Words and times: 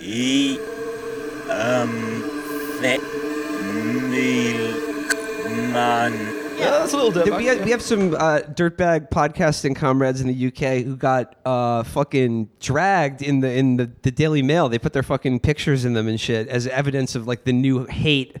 He, 0.00 0.58
um, 1.50 2.22
vet 2.80 3.00
milkman. 5.70 6.12
Yeah, 6.58 6.70
that's 6.70 6.92
a 6.92 6.96
little 6.96 7.12
Th- 7.12 7.24
different. 7.26 7.42
We 7.42 7.46
have, 7.46 7.64
we 7.64 7.70
have 7.70 7.82
some 7.82 8.14
uh, 8.14 8.40
dirtbag 8.54 9.10
podcasting 9.10 9.76
comrades 9.76 10.20
in 10.20 10.26
the 10.26 10.46
UK 10.46 10.84
who 10.84 10.96
got 10.96 11.36
uh, 11.44 11.82
fucking 11.82 12.48
dragged 12.60 13.22
in 13.22 13.40
the 13.40 13.52
in 13.52 13.76
the, 13.76 13.90
the 14.02 14.10
Daily 14.10 14.42
Mail. 14.42 14.68
They 14.68 14.78
put 14.78 14.92
their 14.92 15.02
fucking 15.02 15.40
pictures 15.40 15.84
in 15.84 15.92
them 15.94 16.08
and 16.08 16.18
shit 16.20 16.48
as 16.48 16.66
evidence 16.66 17.14
of 17.14 17.26
like 17.26 17.44
the 17.44 17.52
new 17.52 17.84
hate 17.86 18.36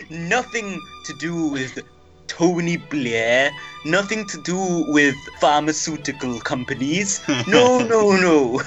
Nothing 0.09 0.79
to 1.05 1.13
do 1.19 1.47
with 1.47 1.83
Tony 2.28 2.78
Blair, 2.78 3.51
nothing 3.85 4.28
to 4.28 4.41
do 4.41 4.85
with 4.88 5.16
pharmaceutical 5.39 6.39
companies. 6.39 7.22
No, 7.47 7.79
no, 7.79 8.11
no. 8.11 8.61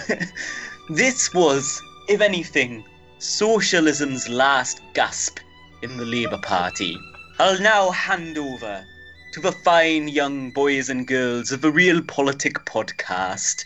this 0.88 1.32
was, 1.34 1.80
if 2.08 2.20
anything, 2.20 2.84
socialism's 3.18 4.28
last 4.28 4.80
gasp 4.94 5.38
in 5.82 5.96
the 5.96 6.04
Labour 6.04 6.38
Party. 6.38 6.98
I'll 7.38 7.60
now 7.60 7.90
hand 7.90 8.38
over 8.38 8.84
to 9.32 9.40
the 9.40 9.52
fine 9.52 10.08
young 10.08 10.50
boys 10.50 10.88
and 10.88 11.06
girls 11.06 11.52
of 11.52 11.60
the 11.60 11.70
Real 11.70 12.02
Politic 12.02 12.54
podcast 12.64 13.64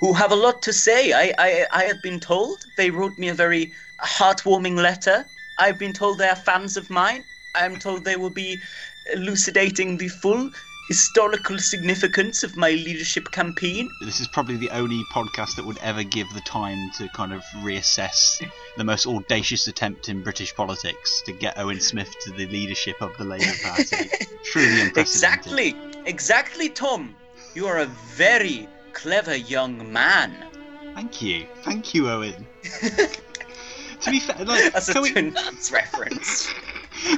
who 0.00 0.12
have 0.12 0.32
a 0.32 0.36
lot 0.36 0.62
to 0.62 0.72
say. 0.72 1.12
I, 1.12 1.32
I, 1.38 1.66
I 1.72 1.84
have 1.84 2.02
been 2.02 2.18
told 2.18 2.64
they 2.76 2.90
wrote 2.90 3.18
me 3.18 3.28
a 3.28 3.34
very 3.34 3.72
heartwarming 4.02 4.76
letter. 4.76 5.24
I've 5.58 5.78
been 5.78 5.92
told 5.92 6.18
they 6.18 6.28
are 6.28 6.34
fans 6.36 6.76
of 6.76 6.90
mine. 6.90 7.22
I'm 7.54 7.78
told 7.78 8.04
they 8.04 8.16
will 8.16 8.30
be 8.30 8.60
elucidating 9.12 9.96
the 9.96 10.08
full 10.08 10.50
historical 10.88 11.58
significance 11.58 12.42
of 12.42 12.56
my 12.56 12.70
leadership 12.70 13.30
campaign. 13.30 13.88
This 14.00 14.20
is 14.20 14.26
probably 14.28 14.56
the 14.56 14.68
only 14.70 15.02
podcast 15.12 15.54
that 15.56 15.64
would 15.64 15.78
ever 15.78 16.02
give 16.02 16.26
the 16.34 16.40
time 16.40 16.90
to 16.98 17.08
kind 17.10 17.32
of 17.32 17.42
reassess 17.62 18.44
the 18.76 18.84
most 18.84 19.06
audacious 19.06 19.68
attempt 19.68 20.08
in 20.08 20.22
British 20.22 20.54
politics 20.54 21.22
to 21.24 21.32
get 21.32 21.56
Owen 21.58 21.80
Smith 21.80 22.14
to 22.24 22.32
the 22.32 22.46
leadership 22.48 23.00
of 23.00 23.16
the 23.16 23.24
Labour 23.24 23.52
Party. 23.62 24.10
Truly 24.44 24.80
unprecedented. 24.82 24.98
Exactly, 24.98 25.76
exactly, 26.04 26.68
Tom. 26.68 27.14
You 27.54 27.66
are 27.68 27.78
a 27.78 27.86
very 27.86 28.68
clever 28.92 29.36
young 29.36 29.90
man. 29.92 30.34
Thank 30.94 31.22
you. 31.22 31.46
Thank 31.62 31.94
you, 31.94 32.10
Owen. 32.10 32.46
to 32.80 34.10
be 34.10 34.20
fair, 34.20 34.44
like, 34.44 34.72
That's 34.72 34.94
a 34.94 35.00
we- 35.00 35.12
reference. 35.72 36.52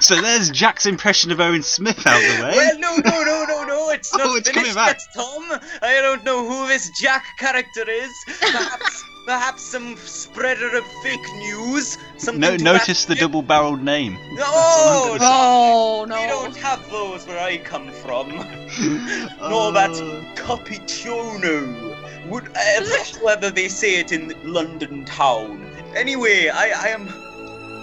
so 0.00 0.20
there's 0.20 0.50
Jack's 0.50 0.86
impression 0.86 1.30
of 1.32 1.40
Owen 1.40 1.62
Smith 1.62 2.06
out 2.06 2.20
the 2.20 2.42
way. 2.44 2.52
Well, 2.56 2.78
no, 2.78 2.96
no, 2.96 3.22
no, 3.24 3.44
no, 3.48 3.64
no. 3.64 3.90
It's 3.90 4.12
not 4.16 4.26
Oh, 4.26 4.36
it's 4.36 4.48
coming 4.50 4.70
finished 4.72 4.76
back. 4.76 4.98
yet, 4.98 5.14
Tom. 5.14 5.60
I 5.82 6.00
don't 6.02 6.24
know 6.24 6.46
who 6.48 6.66
this 6.68 6.90
Jack 7.00 7.24
character 7.38 7.88
is. 7.88 8.12
Perhaps, 8.40 9.04
perhaps 9.26 9.62
some 9.62 9.96
spreader 9.96 10.76
of 10.76 10.84
fake 11.02 11.20
news. 11.36 11.98
Something 12.18 12.40
no, 12.40 12.56
notice 12.56 13.04
the 13.04 13.14
double-barreled 13.14 13.82
name. 13.82 14.14
No, 14.34 15.16
That's 15.18 15.24
Oh 15.26 16.04
we 16.04 16.10
don't 16.10 16.56
have 16.56 16.88
those 16.90 17.26
where 17.26 17.38
I 17.40 17.58
come 17.58 17.90
from. 17.90 18.28
Nor 19.40 19.72
that 19.72 19.90
Uh, 19.90 20.34
Capiciono. 20.34 22.28
Would 22.28 22.48
uh, 22.56 23.20
however 23.20 23.50
they 23.50 23.68
say 23.68 23.96
it 24.00 24.10
in 24.12 24.32
London 24.44 25.04
town. 25.04 25.70
Anyway, 25.94 26.48
I, 26.48 26.70
I 26.70 26.88
am 26.88 27.08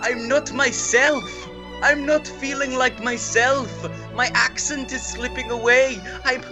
I'm 0.04 0.28
not 0.28 0.52
myself. 0.52 1.24
I'm 1.82 2.06
not 2.06 2.28
feeling 2.28 2.76
like 2.76 3.02
myself. 3.04 3.70
My 4.14 4.28
accent 4.34 4.92
is 4.92 5.02
slipping 5.02 5.50
away. 5.50 6.00
I'm 6.24 6.44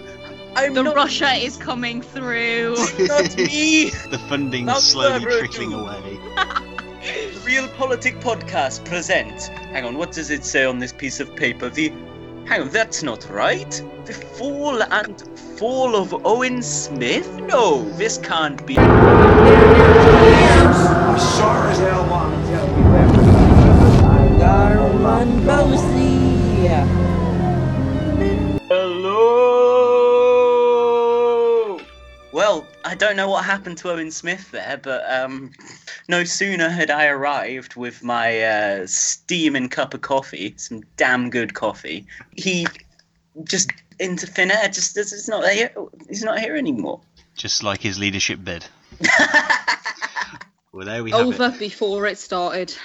I'm 0.56 0.74
The 0.74 0.82
not 0.82 0.96
Russia 0.96 1.32
is 1.32 1.56
coming 1.56 2.02
through. 2.02 2.74
not 2.98 3.36
me. 3.36 3.90
the 4.10 4.20
funding's 4.28 4.66
Without 4.66 4.82
slowly 4.82 5.24
trickling 5.24 5.72
away. 5.72 6.18
The 7.06 7.40
Real 7.46 7.68
Politic 7.68 8.18
Podcast 8.20 8.84
presents. 8.84 9.46
Hang 9.46 9.84
on, 9.84 9.96
what 9.96 10.10
does 10.10 10.30
it 10.30 10.44
say 10.44 10.64
on 10.64 10.80
this 10.80 10.92
piece 10.92 11.20
of 11.20 11.34
paper? 11.36 11.68
The. 11.68 11.92
Hang 12.46 12.62
on, 12.62 12.68
that's 12.70 13.04
not 13.04 13.30
right. 13.30 13.70
The 14.06 14.12
fall 14.12 14.82
and 14.82 15.20
fall 15.58 15.94
of 15.94 16.26
Owen 16.26 16.62
Smith? 16.62 17.32
No, 17.42 17.88
this 17.90 18.18
can't 18.18 18.66
be. 18.66 18.74
Hello. 28.68 29.10
Well, 32.32 32.66
I 32.86 32.94
don't 32.94 33.16
know 33.16 33.28
what 33.28 33.44
happened 33.44 33.76
to 33.78 33.90
Owen 33.90 34.10
Smith 34.12 34.50
there, 34.50 34.80
but 34.82 35.04
um, 35.12 35.50
no 36.08 36.24
sooner 36.24 36.70
had 36.70 36.90
I 36.90 37.08
arrived 37.08 37.76
with 37.76 38.02
my 38.02 38.40
uh, 38.40 38.86
steaming 38.86 39.68
cup 39.68 39.92
of 39.92 40.00
coffee, 40.00 40.54
some 40.56 40.84
damn 40.96 41.28
good 41.28 41.52
coffee, 41.52 42.06
he 42.34 42.66
just 43.44 43.72
into 43.98 44.26
thin 44.26 44.50
air. 44.50 44.68
Just 44.68 44.96
it's 44.96 45.28
not 45.28 45.46
here. 45.50 45.70
He's 46.08 46.24
not 46.24 46.38
here 46.40 46.56
anymore. 46.56 47.02
Just 47.34 47.62
like 47.62 47.82
his 47.82 47.98
leadership 47.98 48.42
bid. 48.42 48.64
well, 50.72 50.86
there 50.86 51.02
we 51.02 51.10
have 51.10 51.20
Over 51.26 51.50
before 51.58 52.06
it 52.06 52.18
started. 52.18 52.74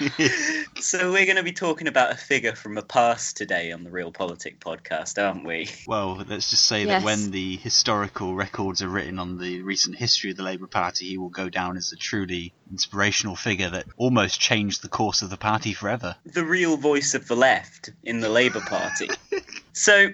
So 0.78 1.10
we're 1.10 1.24
going 1.24 1.36
to 1.36 1.42
be 1.42 1.52
talking 1.52 1.88
about 1.88 2.12
a 2.12 2.16
figure 2.16 2.54
from 2.54 2.74
the 2.74 2.82
past 2.82 3.36
today 3.38 3.72
on 3.72 3.82
the 3.82 3.90
Real 3.90 4.12
Politic 4.12 4.60
podcast, 4.60 5.20
aren't 5.20 5.44
we? 5.46 5.70
Well, 5.86 6.22
let's 6.28 6.50
just 6.50 6.66
say 6.66 6.84
Yes. 6.84 7.02
that 7.02 7.04
when 7.04 7.30
the 7.30 7.56
historical 7.56 8.34
records 8.34 8.82
are 8.82 8.88
written 8.88 9.18
on 9.18 9.38
the 9.38 9.62
recent 9.62 9.96
history 9.96 10.32
of 10.32 10.36
the 10.36 10.42
Labour 10.42 10.66
Party, 10.66 11.06
he 11.08 11.16
will 11.18 11.30
go 11.30 11.48
down 11.48 11.78
as 11.78 11.92
a 11.92 11.96
truly 11.96 12.52
inspirational 12.70 13.36
figure 13.36 13.70
that 13.70 13.86
almost 13.96 14.38
changed 14.38 14.82
the 14.82 14.88
course 14.88 15.22
of 15.22 15.30
the 15.30 15.38
party 15.38 15.72
forever. 15.72 16.14
The 16.26 16.44
real 16.44 16.76
voice 16.76 17.14
of 17.14 17.26
the 17.26 17.36
left 17.36 17.90
in 18.04 18.20
the 18.20 18.28
Labour 18.28 18.60
Party. 18.60 19.08
so 19.72 20.08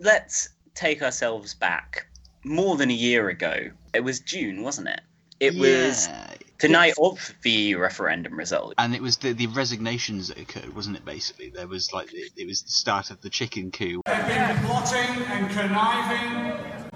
let's 0.00 0.48
take 0.74 1.02
ourselves 1.02 1.54
back 1.54 2.08
more 2.44 2.76
than 2.76 2.90
a 2.90 2.94
year 2.94 3.28
ago. 3.28 3.70
It 3.94 4.00
was 4.00 4.18
June, 4.18 4.62
wasn't 4.62 4.88
it? 4.88 5.00
It 5.38 5.54
was 5.54 6.08
Yeah. 6.08 6.34
The 6.60 6.68
night 6.68 6.94
of 7.00 7.34
the 7.42 7.74
referendum 7.74 8.38
result. 8.38 8.74
And 8.78 8.94
it 8.94 9.02
was 9.02 9.16
the, 9.16 9.32
the 9.32 9.46
resignations 9.48 10.28
that 10.28 10.38
occurred, 10.38 10.74
wasn't 10.74 10.96
it? 10.96 11.04
Basically, 11.04 11.50
there 11.50 11.66
was 11.66 11.92
like 11.92 12.12
it, 12.12 12.32
it 12.36 12.46
was 12.46 12.62
the 12.62 12.70
start 12.70 13.10
of 13.10 13.20
the 13.20 13.30
chicken 13.30 13.70
coup. 13.70 14.02
They've 14.06 14.26
been 14.26 14.56
plotting 14.64 15.22
and 15.26 15.50
conniving. 15.50 16.90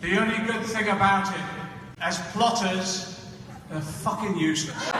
The 0.00 0.18
only 0.20 0.38
good 0.46 0.64
thing 0.64 0.88
about 0.88 1.34
it, 1.34 1.44
as 2.00 2.18
plotters, 2.32 3.20
they're 3.70 3.80
fucking 3.80 4.36
useless. 4.36 4.90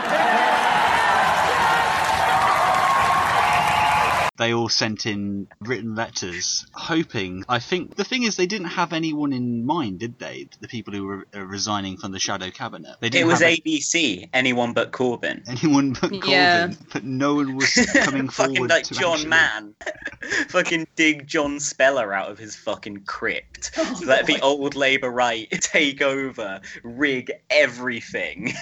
They 4.39 4.53
all 4.53 4.69
sent 4.69 5.05
in 5.05 5.47
written 5.59 5.95
letters, 5.95 6.65
hoping. 6.71 7.43
I 7.49 7.59
think 7.59 7.95
the 7.97 8.03
thing 8.05 8.23
is, 8.23 8.37
they 8.37 8.45
didn't 8.47 8.67
have 8.69 8.93
anyone 8.93 9.33
in 9.33 9.65
mind, 9.65 9.99
did 9.99 10.17
they? 10.17 10.47
The 10.61 10.67
people 10.69 10.93
who 10.93 11.05
were 11.05 11.27
uh, 11.35 11.41
resigning 11.41 11.97
from 11.97 12.13
the 12.13 12.19
shadow 12.19 12.49
cabinet. 12.49 12.95
They 13.01 13.07
It 13.07 13.09
didn't 13.11 13.27
it 13.27 13.31
was 13.31 13.39
have 13.41 13.51
ABC, 13.51 14.29
anyone 14.33 14.71
but 14.73 14.91
Corbyn. 14.93 15.43
anyone 15.47 15.91
but 15.91 16.09
Corbyn, 16.11 16.27
Yeah. 16.29 16.71
but 16.93 17.03
no 17.03 17.35
one 17.35 17.57
was 17.57 17.73
coming 17.93 18.29
forward. 18.29 18.31
fucking 18.31 18.55
forward 18.55 18.69
like 18.69 18.83
to 18.85 18.93
John 18.93 19.13
actually- 19.15 19.29
Mann. 19.29 19.75
fucking 20.47 20.87
dig 20.95 21.27
John 21.27 21.59
Spellar 21.59 22.13
out 22.13 22.31
of 22.31 22.37
his 22.39 22.55
fucking 22.55 23.01
crypt. 23.01 23.77
Let 24.05 24.25
the 24.25 24.39
old 24.41 24.75
Labour 24.75 25.11
right 25.11 25.49
take 25.51 26.01
over, 26.01 26.61
rig 26.83 27.31
everything. 27.49 28.53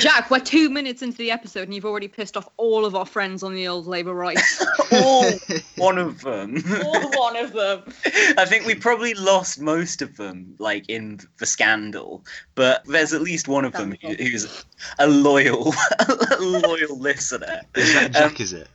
Jack, 0.00 0.30
we're 0.30 0.40
two 0.40 0.70
minutes 0.70 1.02
into 1.02 1.18
the 1.18 1.30
episode 1.30 1.62
and 1.64 1.74
you've 1.74 1.84
already 1.84 2.08
pissed 2.08 2.36
off 2.36 2.48
all 2.56 2.84
of 2.84 2.94
our 2.94 3.06
friends 3.06 3.42
on 3.42 3.54
the 3.54 3.68
old 3.68 3.86
Labour 3.86 4.14
right. 4.14 4.38
All 4.92 5.30
one 5.76 5.98
of 5.98 6.20
them. 6.22 6.62
all 6.84 7.10
one 7.10 7.36
of 7.36 7.52
them. 7.52 7.82
I 8.38 8.44
think 8.46 8.66
we 8.66 8.74
probably 8.74 9.14
lost 9.14 9.60
most 9.60 10.02
of 10.02 10.16
them, 10.16 10.54
like 10.58 10.84
in 10.88 11.20
the 11.38 11.46
scandal. 11.46 12.24
But 12.54 12.84
there's 12.86 13.12
at 13.12 13.20
least 13.22 13.48
one 13.48 13.64
of 13.64 13.72
them 13.72 13.94
who, 14.00 14.14
who's 14.14 14.64
a 14.98 15.06
loyal, 15.06 15.74
a 16.08 16.36
loyal 16.40 16.98
listener. 16.98 17.60
Is 17.74 17.92
that 17.94 18.06
Um, 18.06 18.12
Jack? 18.30 18.40
is 18.40 18.52
it? 18.52 18.68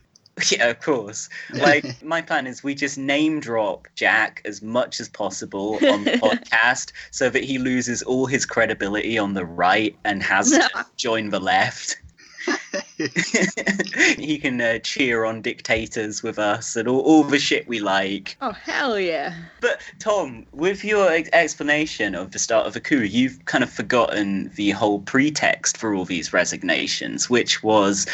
Yeah, 0.50 0.68
of 0.68 0.80
course. 0.80 1.28
Like 1.52 2.02
my 2.02 2.22
plan 2.22 2.46
is 2.46 2.62
we 2.64 2.74
just 2.74 2.96
name 2.96 3.38
drop 3.38 3.86
Jack 3.94 4.40
as 4.46 4.62
much 4.62 4.98
as 4.98 5.08
possible 5.08 5.74
on 5.86 6.04
the 6.04 6.12
podcast 6.12 6.92
so 7.10 7.28
that 7.28 7.44
he 7.44 7.58
loses 7.58 8.02
all 8.02 8.24
his 8.24 8.46
credibility 8.46 9.18
on 9.18 9.34
the 9.34 9.44
right 9.44 9.94
and 10.04 10.22
has 10.22 10.50
to 10.52 10.86
join 10.96 11.28
the 11.28 11.38
left. 11.40 11.98
he 14.18 14.38
can 14.38 14.60
uh, 14.60 14.78
cheer 14.78 15.24
on 15.24 15.42
dictators 15.42 16.22
with 16.22 16.38
us 16.38 16.76
and 16.76 16.88
all, 16.88 17.00
all 17.00 17.24
the 17.24 17.38
shit 17.38 17.66
we 17.66 17.80
like. 17.80 18.36
Oh 18.40 18.52
hell 18.52 18.98
yeah! 18.98 19.34
But 19.60 19.80
Tom, 19.98 20.46
with 20.52 20.84
your 20.84 21.10
ex- 21.10 21.30
explanation 21.32 22.14
of 22.14 22.32
the 22.32 22.38
start 22.38 22.66
of 22.66 22.74
the 22.74 22.80
coup, 22.80 23.02
you've 23.02 23.44
kind 23.44 23.64
of 23.64 23.70
forgotten 23.70 24.50
the 24.54 24.70
whole 24.70 25.00
pretext 25.00 25.76
for 25.76 25.94
all 25.94 26.04
these 26.04 26.32
resignations, 26.32 27.28
which 27.28 27.62
was 27.62 28.06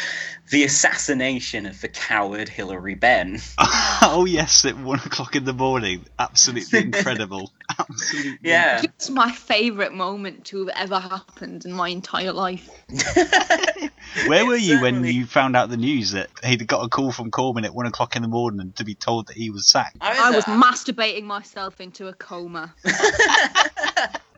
the 0.49 0.63
assassination 0.63 1.65
of 1.65 1.79
the 1.81 1.87
coward 1.87 2.49
Hilary 2.49 2.95
Benn. 2.95 3.39
oh 3.59 4.25
yes, 4.27 4.65
at 4.65 4.77
one 4.77 4.99
o'clock 4.99 5.35
in 5.35 5.45
the 5.45 5.53
morning. 5.53 6.05
Absolutely 6.17 6.79
incredible. 6.83 7.51
Absolutely. 7.77 8.37
Yeah. 8.41 8.81
It's 8.83 9.09
my 9.09 9.31
favourite 9.31 9.93
moment 9.93 10.45
to 10.45 10.65
have 10.65 10.75
ever 10.75 10.99
happened 10.99 11.65
in 11.65 11.71
my 11.71 11.89
entire 11.89 12.33
life. 12.33 12.69
Where 14.27 14.45
were 14.45 14.55
you 14.55 14.81
when 14.81 14.95
Certainly. 14.95 15.11
you 15.11 15.25
found 15.25 15.55
out 15.55 15.69
the 15.69 15.77
news 15.77 16.11
that 16.11 16.29
he'd 16.43 16.65
got 16.67 16.83
a 16.83 16.89
call 16.89 17.11
from 17.11 17.31
Corbyn 17.31 17.65
at 17.65 17.73
one 17.73 17.85
o'clock 17.85 18.15
in 18.15 18.21
the 18.21 18.27
morning 18.27 18.73
to 18.77 18.83
be 18.83 18.95
told 18.95 19.27
that 19.27 19.37
he 19.37 19.49
was 19.49 19.69
sacked? 19.69 19.97
I 20.01 20.31
was 20.31 20.45
masturbating 20.45 21.23
myself 21.23 21.79
into 21.79 22.07
a 22.07 22.13
coma. 22.13 22.73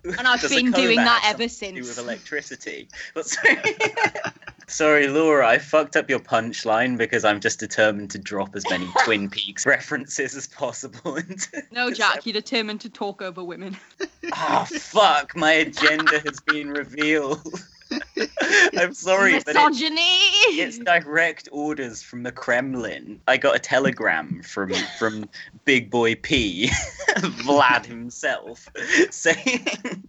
And 0.03 0.27
I've 0.27 0.41
Does 0.41 0.53
been 0.53 0.71
doing 0.71 0.97
that 0.97 1.21
ever 1.25 1.47
something 1.47 1.75
do 1.75 1.83
since. 1.83 1.97
with 1.97 2.05
electricity. 2.05 2.87
But 3.13 3.27
sorry. 3.27 3.61
sorry, 4.67 5.07
Laura, 5.07 5.47
I 5.47 5.59
fucked 5.59 5.95
up 5.95 6.09
your 6.09 6.19
punchline 6.19 6.97
because 6.97 7.23
I'm 7.23 7.39
just 7.39 7.59
determined 7.59 8.09
to 8.11 8.17
drop 8.17 8.55
as 8.55 8.63
many 8.69 8.87
Twin 9.05 9.29
Peaks 9.29 9.65
references 9.65 10.35
as 10.35 10.47
possible. 10.47 11.17
into 11.17 11.61
No, 11.71 11.89
this 11.89 11.99
Jack, 11.99 12.25
you're 12.25 12.33
determined 12.33 12.81
to 12.81 12.89
talk 12.89 13.21
over 13.21 13.43
women. 13.43 13.77
Ah, 14.33 14.67
fuck! 14.71 15.35
My 15.35 15.51
agenda 15.51 16.19
has 16.25 16.39
been 16.39 16.71
revealed. 16.71 17.45
I'm 18.77 18.93
sorry, 18.93 19.35
it, 19.35 19.47
Misogyny. 19.47 20.01
it's 20.01 20.77
direct 20.79 21.49
orders 21.51 22.01
from 22.01 22.23
the 22.23 22.31
Kremlin. 22.31 23.19
I 23.27 23.37
got 23.37 23.55
a 23.55 23.59
telegram 23.59 24.41
from 24.43 24.73
from 24.97 25.29
Big 25.65 25.89
Boy 25.89 26.15
P, 26.15 26.67
Vlad 27.17 27.85
himself, 27.85 28.67
saying 29.09 29.67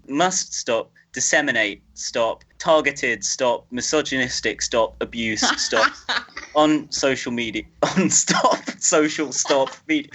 must 0.09 0.55
stop, 0.55 0.91
disseminate, 1.13 1.83
stop, 1.95 2.45
targeted, 2.59 3.25
stop, 3.25 3.67
misogynistic, 3.71 4.63
stop, 4.63 4.95
abuse, 5.01 5.41
stop, 5.61 5.93
on 6.55 6.91
social 6.93 7.33
media, 7.33 7.65
on 7.97 8.09
stop, 8.09 8.59
social, 8.79 9.33
stop, 9.33 9.71
media. 9.89 10.11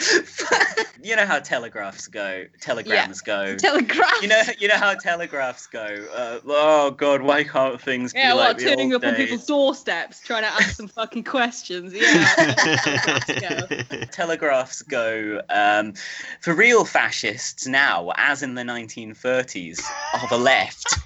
you 1.03 1.15
know 1.15 1.25
how 1.25 1.39
telegraphs 1.39 2.07
go, 2.07 2.45
telegrams 2.61 3.21
go. 3.21 3.55
Telegraph. 3.57 4.21
You 4.21 4.29
know, 4.29 4.41
you 4.59 4.67
know 4.67 4.77
how 4.77 4.93
telegraphs 4.93 5.67
go. 5.67 6.07
Uh, 6.15 6.39
oh 6.47 6.91
God, 6.91 7.21
why 7.21 7.43
can't 7.43 7.81
things 7.81 8.13
yeah, 8.15 8.31
be 8.31 8.37
well, 8.37 8.47
like 8.47 8.57
the 8.57 8.63
turning 8.63 8.93
old 8.93 9.03
up 9.03 9.09
on 9.09 9.15
people's 9.15 9.45
doorsteps, 9.45 10.21
trying 10.21 10.43
to 10.43 10.49
ask 10.49 10.75
some 10.75 10.87
fucking 10.87 11.25
questions. 11.25 11.93
Yeah. 11.93 12.33
Telegraphs 12.35 13.33
go. 13.39 14.05
Telegraphs 14.11 14.81
go. 14.83 15.41
Um, 15.49 15.93
for 16.39 16.53
real 16.53 16.85
fascists 16.85 17.67
now, 17.67 18.11
as 18.15 18.41
in 18.41 18.55
the 18.55 18.63
1930s, 18.63 19.81
are 20.13 20.29
the 20.29 20.37
left. 20.37 20.97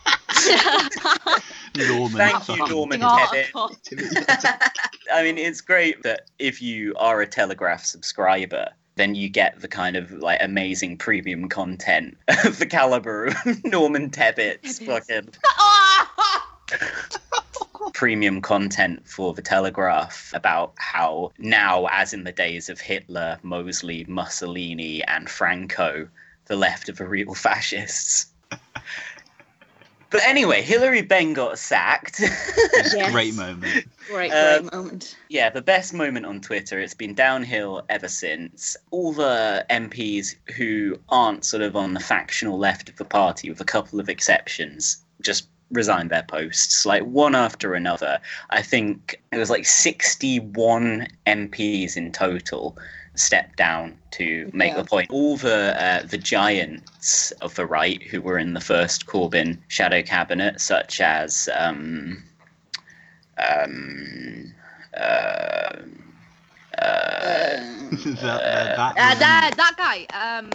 Norman. 1.77 2.17
Thank 2.17 2.47
you, 2.47 2.67
Norman 2.67 3.01
Oh, 3.03 3.69
I 5.13 5.23
mean, 5.23 5.37
it's 5.37 5.61
great 5.61 6.03
that 6.03 6.29
if 6.39 6.61
you 6.61 6.93
are 6.97 7.21
a 7.21 7.27
Telegraph 7.27 7.83
subscriber, 7.83 8.67
then 8.95 9.15
you 9.15 9.29
get 9.29 9.59
the 9.61 9.67
kind 9.67 9.95
of 9.95 10.11
like 10.11 10.39
amazing 10.41 10.97
premium 10.97 11.49
content 11.49 12.17
of 12.45 12.59
the 12.59 12.65
caliber 12.65 13.27
of 13.27 13.35
Norman 13.63 14.09
Tebbit's 14.09 14.79
fucking 14.79 15.29
premium 17.93 18.41
content 18.41 19.07
for 19.07 19.33
the 19.33 19.41
Telegraph 19.41 20.31
about 20.33 20.73
how 20.77 21.31
now, 21.37 21.87
as 21.87 22.13
in 22.13 22.23
the 22.23 22.31
days 22.31 22.69
of 22.69 22.79
Hitler, 22.79 23.39
Mosley, 23.43 24.05
Mussolini, 24.07 25.03
and 25.05 25.29
Franco, 25.29 26.07
the 26.45 26.55
left 26.55 26.89
are 26.89 26.93
the 26.93 27.07
real 27.07 27.33
fascists. 27.33 28.30
But 30.11 30.21
anyway, 30.25 30.61
Hilary 30.61 31.01
Benn 31.01 31.33
got 31.33 31.57
sacked. 31.57 32.19
Yes. 32.19 33.11
Great 33.11 33.33
moment. 33.33 33.85
Great, 34.07 34.31
Uh, 34.31 34.59
great 34.59 34.73
moment. 34.73 35.15
yeah, 35.29 35.49
the 35.49 35.61
best 35.61 35.93
moment 35.93 36.25
on 36.25 36.41
Twitter. 36.41 36.79
It's 36.79 36.93
been 36.93 37.13
downhill 37.15 37.83
ever 37.89 38.09
since. 38.09 38.75
All 38.91 39.13
the 39.13 39.65
MPs 39.69 40.35
who 40.55 40.99
aren't 41.09 41.45
sort 41.45 41.63
of 41.63 41.75
on 41.77 41.93
the 41.93 41.99
factional 42.01 42.59
left 42.59 42.89
of 42.89 42.97
the 42.97 43.05
party, 43.05 43.49
with 43.49 43.61
a 43.61 43.65
couple 43.65 43.99
of 44.01 44.09
exceptions, 44.09 45.01
just 45.21 45.47
resigned 45.71 46.09
their 46.09 46.23
posts, 46.23 46.85
like 46.85 47.03
one 47.03 47.33
after 47.33 47.73
another. 47.73 48.19
I 48.49 48.61
think 48.61 49.21
it 49.31 49.37
was 49.37 49.49
like 49.49 49.65
61 49.65 51.07
MPs 51.25 51.95
in 51.95 52.11
total 52.11 52.77
stepped 53.15 53.57
down 53.57 53.97
to 54.11 54.49
make 54.53 54.71
Yeah. 54.71 54.81
the 54.81 54.87
point. 54.87 55.09
All 55.11 55.37
the 55.37 55.81
uh, 55.81 56.03
the 56.03 56.17
giants 56.17 57.31
of 57.41 57.55
the 57.55 57.65
right 57.65 58.01
who 58.03 58.21
were 58.21 58.37
in 58.37 58.53
the 58.53 58.61
first 58.61 59.05
Corbyn 59.05 59.57
shadow 59.67 60.01
cabinet, 60.01 60.61
such 60.61 61.01
as 61.01 61.49
um, 61.57 62.23
um, 63.37 64.53
uh, 64.97 65.75
that, 66.81 68.15
that, 68.21 68.75
that 68.77 68.97
Uh, 68.97 69.15
that, 69.19 69.53
that 69.57 69.73
guy. 69.77 70.07
Um, 70.13 70.49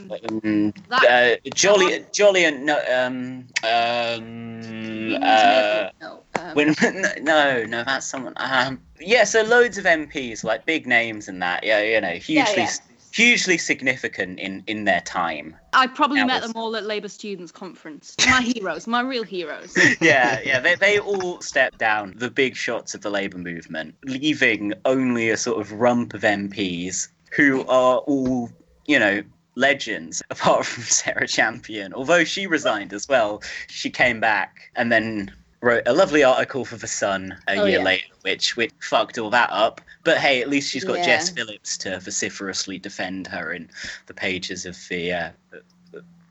um, 0.44 0.72
That- 0.88 1.38
uh, 1.44 1.50
Jolly, 1.54 2.00
Jollian, 2.12 2.62
no, 2.64 2.76
um, 2.90 3.46
um, 3.64 5.22
uh, 5.22 5.90
no, 6.00 6.22
um, 6.40 6.54
when, 6.54 6.74
no, 7.22 7.64
no, 7.64 7.84
that's 7.84 8.06
someone. 8.06 8.34
Um, 8.36 8.80
yeah, 9.00 9.24
so 9.24 9.42
loads 9.42 9.78
of 9.78 9.84
MPs, 9.84 10.44
like 10.44 10.66
big 10.66 10.86
names 10.86 11.28
and 11.28 11.40
that. 11.42 11.64
Yeah, 11.64 11.82
you 11.82 12.00
know, 12.00 12.12
hugely, 12.12 12.62
yeah. 12.62 12.70
hugely 13.12 13.58
significant 13.58 14.38
in 14.38 14.62
in 14.66 14.84
their 14.84 15.00
time. 15.02 15.56
I 15.72 15.86
probably 15.86 16.24
met 16.24 16.42
them 16.42 16.52
all 16.54 16.76
at 16.76 16.84
Labour 16.84 17.08
Students' 17.08 17.52
Conference. 17.52 18.14
My 18.26 18.40
heroes, 18.40 18.86
my 18.86 19.00
real 19.00 19.24
heroes. 19.24 19.76
yeah, 20.00 20.40
yeah, 20.44 20.60
they, 20.60 20.74
they 20.74 20.98
all 20.98 21.40
stepped 21.40 21.78
down 21.78 22.14
the 22.16 22.30
big 22.30 22.56
shots 22.56 22.94
of 22.94 23.02
the 23.02 23.10
Labour 23.10 23.38
movement, 23.38 23.94
leaving 24.04 24.72
only 24.84 25.30
a 25.30 25.36
sort 25.36 25.60
of 25.60 25.72
rump 25.72 26.14
of 26.14 26.22
MPs 26.22 27.08
who 27.36 27.66
are 27.66 27.98
all, 27.98 28.50
you 28.86 28.98
know, 28.98 29.22
legends, 29.56 30.22
apart 30.30 30.64
from 30.64 30.84
Sarah 30.84 31.26
Champion. 31.26 31.92
Although 31.92 32.24
she 32.24 32.46
resigned 32.46 32.92
as 32.92 33.08
well, 33.08 33.42
she 33.68 33.90
came 33.90 34.20
back 34.20 34.70
and 34.76 34.92
then 34.92 35.32
wrote 35.66 35.82
a 35.86 35.92
lovely 35.92 36.22
article 36.22 36.64
for 36.64 36.76
The 36.76 36.86
Sun 36.86 37.36
a 37.48 37.58
Oh, 37.58 37.64
year 37.64 37.78
yeah. 37.78 37.84
later, 37.84 38.06
which, 38.22 38.56
which 38.56 38.72
fucked 38.80 39.18
all 39.18 39.30
that 39.30 39.50
up. 39.50 39.80
But 40.04 40.18
hey, 40.18 40.40
at 40.40 40.48
least 40.48 40.70
she's 40.70 40.84
got 40.84 40.98
Yeah. 40.98 41.06
Jess 41.06 41.30
Phillips 41.30 41.76
to 41.78 41.98
vociferously 41.98 42.78
defend 42.78 43.26
her 43.26 43.52
in 43.52 43.68
the 44.06 44.14
pages 44.14 44.64
of 44.64 44.78
the, 44.88 45.12
uh, 45.12 45.30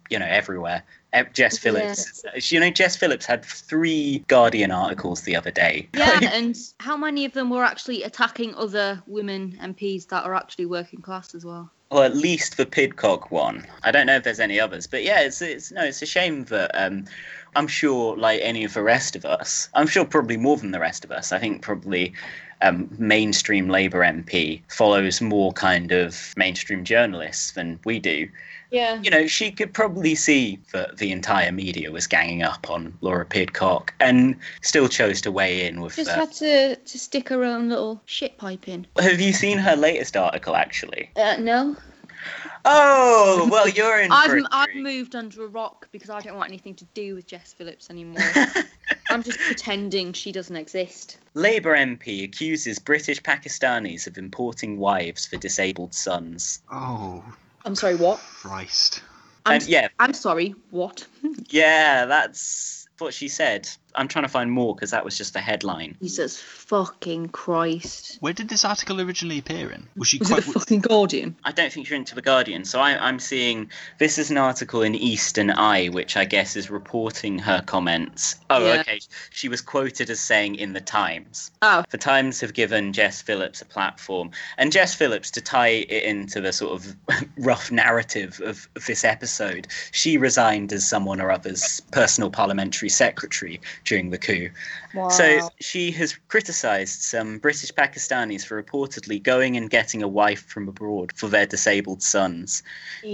you 0.09 0.17
know, 0.17 0.25
everywhere. 0.25 0.83
Jess 1.33 1.57
Phillips. 1.57 2.23
You 2.51 2.59
know, 2.59 2.69
Jess 2.69 2.95
Phillips 2.95 3.25
had 3.25 3.43
three 3.45 4.19
Guardian 4.27 4.71
articles 4.71 5.21
the 5.21 5.35
other 5.35 5.51
day. 5.51 5.87
Yeah, 5.93 6.19
and 6.33 6.57
how 6.79 6.97
many 6.97 7.25
of 7.25 7.33
them 7.33 7.49
were 7.49 7.63
actually 7.63 8.03
attacking 8.03 8.53
other 8.55 9.01
women 9.07 9.57
MPs 9.61 10.07
that 10.09 10.25
are 10.25 10.35
actually 10.35 10.65
working 10.65 11.01
class 11.01 11.33
as 11.33 11.45
well? 11.45 11.71
Well, 11.91 12.03
at 12.03 12.17
least 12.17 12.57
the 12.57 12.65
Pidcock 12.65 13.31
one. 13.31 13.65
I 13.83 13.91
don't 13.91 14.07
know 14.07 14.15
if 14.15 14.23
there's 14.23 14.39
any 14.39 14.59
others, 14.59 14.87
but 14.87 15.03
yeah, 15.03 15.21
it's 15.21 15.41
it's 15.41 15.71
no, 15.71 15.83
it's 15.83 16.01
a 16.01 16.05
shame 16.05 16.43
that 16.45 16.71
um, 16.73 17.05
I'm 17.55 17.67
sure, 17.67 18.15
like 18.17 18.39
any 18.43 18.63
of 18.63 18.73
the 18.73 18.83
rest 18.83 19.15
of 19.15 19.25
us, 19.25 19.69
I'm 19.73 19.87
sure 19.87 20.05
probably 20.05 20.37
more 20.37 20.57
than 20.57 20.71
the 20.71 20.79
rest 20.79 21.03
of 21.05 21.11
us. 21.11 21.31
I 21.31 21.39
think 21.39 21.61
probably 21.61 22.13
um, 22.61 22.89
mainstream 22.97 23.69
Labour 23.69 23.99
MP 24.01 24.61
follows 24.69 25.21
more 25.21 25.51
kind 25.53 25.91
of 25.91 26.33
mainstream 26.37 26.83
journalists 26.83 27.51
than 27.51 27.79
we 27.85 27.99
do. 27.99 28.27
Yeah. 28.71 28.99
you 29.01 29.09
know, 29.09 29.25
she 29.27 29.51
could 29.51 29.73
probably 29.73 30.15
see 30.15 30.59
that 30.73 30.97
the 30.97 31.11
entire 31.11 31.51
media 31.51 31.91
was 31.91 32.07
ganging 32.07 32.43
up 32.43 32.69
on 32.69 32.97
Laura 32.99 33.25
Pidcock 33.25 33.93
and 34.01 34.35
still 34.63 34.89
chose 34.89 35.21
to 35.21 35.31
weigh 35.31 35.65
in 35.65 35.79
with. 35.79 35.95
Just 35.95 36.09
Uh, 36.09 36.15
had 36.15 36.31
to, 36.33 36.75
to 36.75 36.99
stick 36.99 37.29
her 37.29 37.43
own 37.45 37.69
little 37.69 38.01
shit 38.05 38.37
pipe 38.37 38.67
in. 38.67 38.85
have 38.99 39.21
you 39.21 39.31
seen 39.31 39.59
her 39.59 39.75
latest 39.77 40.17
article, 40.17 40.55
actually? 40.57 41.09
Uh, 41.15 41.37
no. 41.39 41.77
Oh, 42.65 43.47
well, 43.51 43.67
you're 43.69 43.99
in. 43.99 44.11
I've, 44.11 44.29
for 44.29 44.37
a 44.37 44.43
I've 44.51 44.75
moved 44.75 45.15
under 45.15 45.43
a 45.43 45.47
rock 45.47 45.87
because 45.91 46.09
I 46.09 46.19
don't 46.21 46.35
want 46.35 46.49
anything 46.49 46.75
to 46.75 46.85
do 46.93 47.15
with 47.15 47.27
Jess 47.27 47.53
Phillips 47.53 47.89
anymore. 47.89 48.23
I'm 49.09 49.23
just 49.23 49.39
pretending 49.39 50.13
she 50.13 50.31
doesn't 50.31 50.55
exist. 50.55 51.17
Labour 51.35 51.75
MP 51.75 52.23
accuses 52.23 52.79
British 52.79 53.21
Pakistanis 53.21 54.07
of 54.07 54.17
importing 54.17 54.77
wives 54.77 55.25
for 55.25 55.37
disabled 55.37 55.93
sons. 55.93 56.61
Oh, 56.71 57.23
I'm 57.65 57.75
sorry, 57.75 57.95
what? 57.95 58.19
Christ. 58.19 59.01
I'm, 59.45 59.57
um, 59.57 59.61
And 59.61 59.69
yeah, 59.69 59.87
I'm 59.99 60.13
sorry, 60.13 60.55
what? 60.71 61.05
yeah, 61.49 62.05
that's 62.05 62.84
what 62.99 63.13
she 63.13 63.27
said. 63.27 63.69
I'm 63.97 64.09
trying 64.09 64.25
to 64.25 64.29
find 64.29 64.51
more 64.51 64.75
because 64.75 64.91
that 64.91 65.05
was 65.05 65.17
just 65.17 65.37
a 65.37 65.39
headline. 65.39 65.95
Jesus 66.01 66.37
fucking 66.41 67.29
Christ. 67.29 68.17
Where 68.19 68.33
did 68.33 68.49
this 68.49 68.65
article 68.65 68.99
originally 68.99 69.39
appear 69.39 69.71
in? 69.71 69.87
Was 69.95 70.09
she 70.09 70.17
Was 70.17 70.29
it 70.29 70.33
quite. 70.33 70.45
the 70.45 70.51
fucking 70.51 70.79
Guardian? 70.81 71.35
I 71.45 71.53
don't 71.53 71.71
think 71.71 71.87
you're 71.89 71.95
into 71.95 72.13
the 72.13 72.21
Guardian, 72.21 72.65
so 72.65 72.81
I, 72.81 72.97
I'm 73.07 73.19
seeing 73.19 73.71
this 73.97 74.17
is 74.17 74.29
an 74.31 74.37
article 74.37 74.81
in 74.81 74.95
Eastern 74.95 75.49
Eye, 75.51 75.87
which 75.87 76.17
I 76.17 76.25
guess 76.25 76.57
is 76.57 76.69
reporting 76.69 77.39
her 77.39 77.61
comments. 77.65 78.35
Oh, 78.49 78.65
Yeah. 78.65 78.81
okay. 78.81 78.99
She 79.29 79.47
was 79.47 79.61
quoted 79.61 80.09
as 80.09 80.19
saying 80.19 80.55
in 80.55 80.73
the 80.73 80.81
Times. 80.81 81.51
Oh, 81.61 81.83
The 81.89 81.97
Times 81.97 82.41
have 82.41 82.53
given 82.53 82.91
Jess 82.91 83.21
Phillips 83.21 83.61
a 83.61 83.65
platform, 83.65 84.31
and 84.57 84.73
Jess 84.73 84.93
Phillips, 84.93 85.31
to 85.31 85.41
tie 85.41 85.67
it 85.87 86.03
into 86.03 86.41
the 86.41 86.51
sort 86.51 86.73
of 86.73 86.95
rough 87.37 87.71
narrative 87.71 88.41
of, 88.43 88.67
of 88.75 88.85
this 88.87 89.05
episode, 89.05 89.67
she 89.93 90.17
resigned 90.17 90.73
as 90.73 90.85
someone 90.85 91.21
or 91.21 91.31
other's 91.31 91.79
personal 91.91 92.29
parliamentary 92.29 92.84
secretary 92.89 93.59
during 93.83 94.09
the 94.09 94.17
coup. 94.17 94.49
wow. 94.93 95.09
So 95.09 95.49
she 95.59 95.91
has 95.91 96.17
criticised 96.27 97.01
some 97.01 97.39
British 97.39 97.71
Pakistanis 97.71 98.45
for 98.45 98.61
reportedly 98.61 99.21
going 99.21 99.57
and 99.57 99.69
getting 99.69 100.03
a 100.03 100.07
wife 100.07 100.45
from 100.45 100.67
abroad 100.67 101.11
for 101.15 101.27
their 101.27 101.45
disabled 101.45 102.01
sons. 102.01 102.63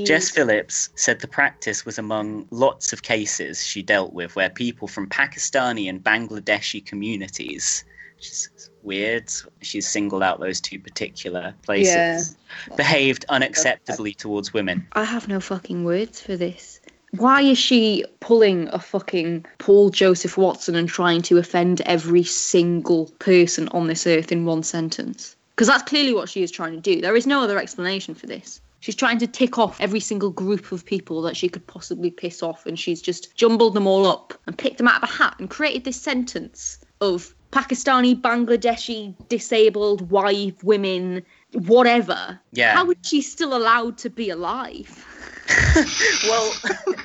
Jess 0.03 0.29
Phillips 0.29 0.89
said 0.95 1.19
the 1.19 1.27
practice 1.27 1.85
was 1.85 1.97
among 1.97 2.47
lots 2.51 2.93
of 2.93 3.03
cases 3.03 3.63
she 3.63 3.81
dealt 3.81 4.13
with 4.13 4.35
where 4.35 4.49
people 4.49 4.87
from 4.87 5.07
Pakistani 5.07 5.89
and 5.89 6.03
Bangladeshi 6.03 6.85
communities, 6.85 7.83
which 8.15 8.29
is 8.29 8.69
weird, 8.83 9.31
she's 9.61 9.87
singled 9.87 10.23
out 10.23 10.39
those 10.39 10.59
two 10.59 10.79
particular 10.79 11.53
places, 11.63 12.35
behaved 12.75 13.25
unacceptably 13.29 14.15
towards 14.15 14.53
women. 14.53 14.87
I 14.93 15.03
have 15.03 15.27
no 15.27 15.39
fucking 15.39 15.83
words 15.83 16.21
for 16.21 16.35
this. 16.35 16.80
Why 17.11 17.41
is 17.41 17.57
she 17.57 18.05
pulling 18.21 18.69
a 18.69 18.79
fucking 18.79 19.45
Paul 19.57 19.89
Joseph 19.89 20.37
Watson 20.37 20.75
and 20.75 20.87
trying 20.87 21.21
to 21.23 21.37
offend 21.37 21.81
every 21.81 22.23
single 22.23 23.07
person 23.19 23.67
on 23.69 23.87
this 23.87 24.07
earth 24.07 24.31
in 24.31 24.45
one 24.45 24.63
sentence? 24.63 25.35
Because 25.55 25.67
that's 25.67 25.83
clearly 25.83 26.13
what 26.13 26.29
she 26.29 26.41
is 26.41 26.51
trying 26.51 26.73
to 26.73 26.79
do. 26.79 27.01
There 27.01 27.15
is 27.15 27.27
no 27.27 27.43
other 27.43 27.59
explanation 27.59 28.15
for 28.15 28.27
this. 28.27 28.61
She's 28.79 28.95
trying 28.95 29.19
to 29.19 29.27
tick 29.27 29.59
off 29.59 29.79
every 29.79 29.99
single 29.99 30.31
group 30.31 30.71
of 30.71 30.85
people 30.85 31.21
that 31.21 31.37
she 31.37 31.49
could 31.49 31.67
possibly 31.67 32.09
piss 32.09 32.41
off, 32.41 32.65
and 32.65 32.79
she's 32.79 33.01
just 33.01 33.35
jumbled 33.35 33.75
them 33.75 33.85
all 33.85 34.07
up 34.07 34.33
and 34.47 34.57
picked 34.57 34.77
them 34.77 34.87
out 34.87 35.03
of 35.03 35.09
a 35.09 35.11
hat 35.11 35.35
and 35.37 35.49
created 35.49 35.83
this 35.83 36.01
sentence 36.01 36.79
of 36.99 37.35
Pakistani, 37.51 38.19
Bangladeshi, 38.19 39.13
disabled, 39.27 40.09
wife, 40.09 40.63
women, 40.63 41.21
whatever. 41.51 42.39
Yeah. 42.53 42.73
How 42.73 42.89
is 42.89 42.97
she 43.03 43.21
still 43.21 43.55
allowed 43.55 43.97
to 43.99 44.09
be 44.09 44.29
alive? 44.29 45.05
well, 46.27 46.53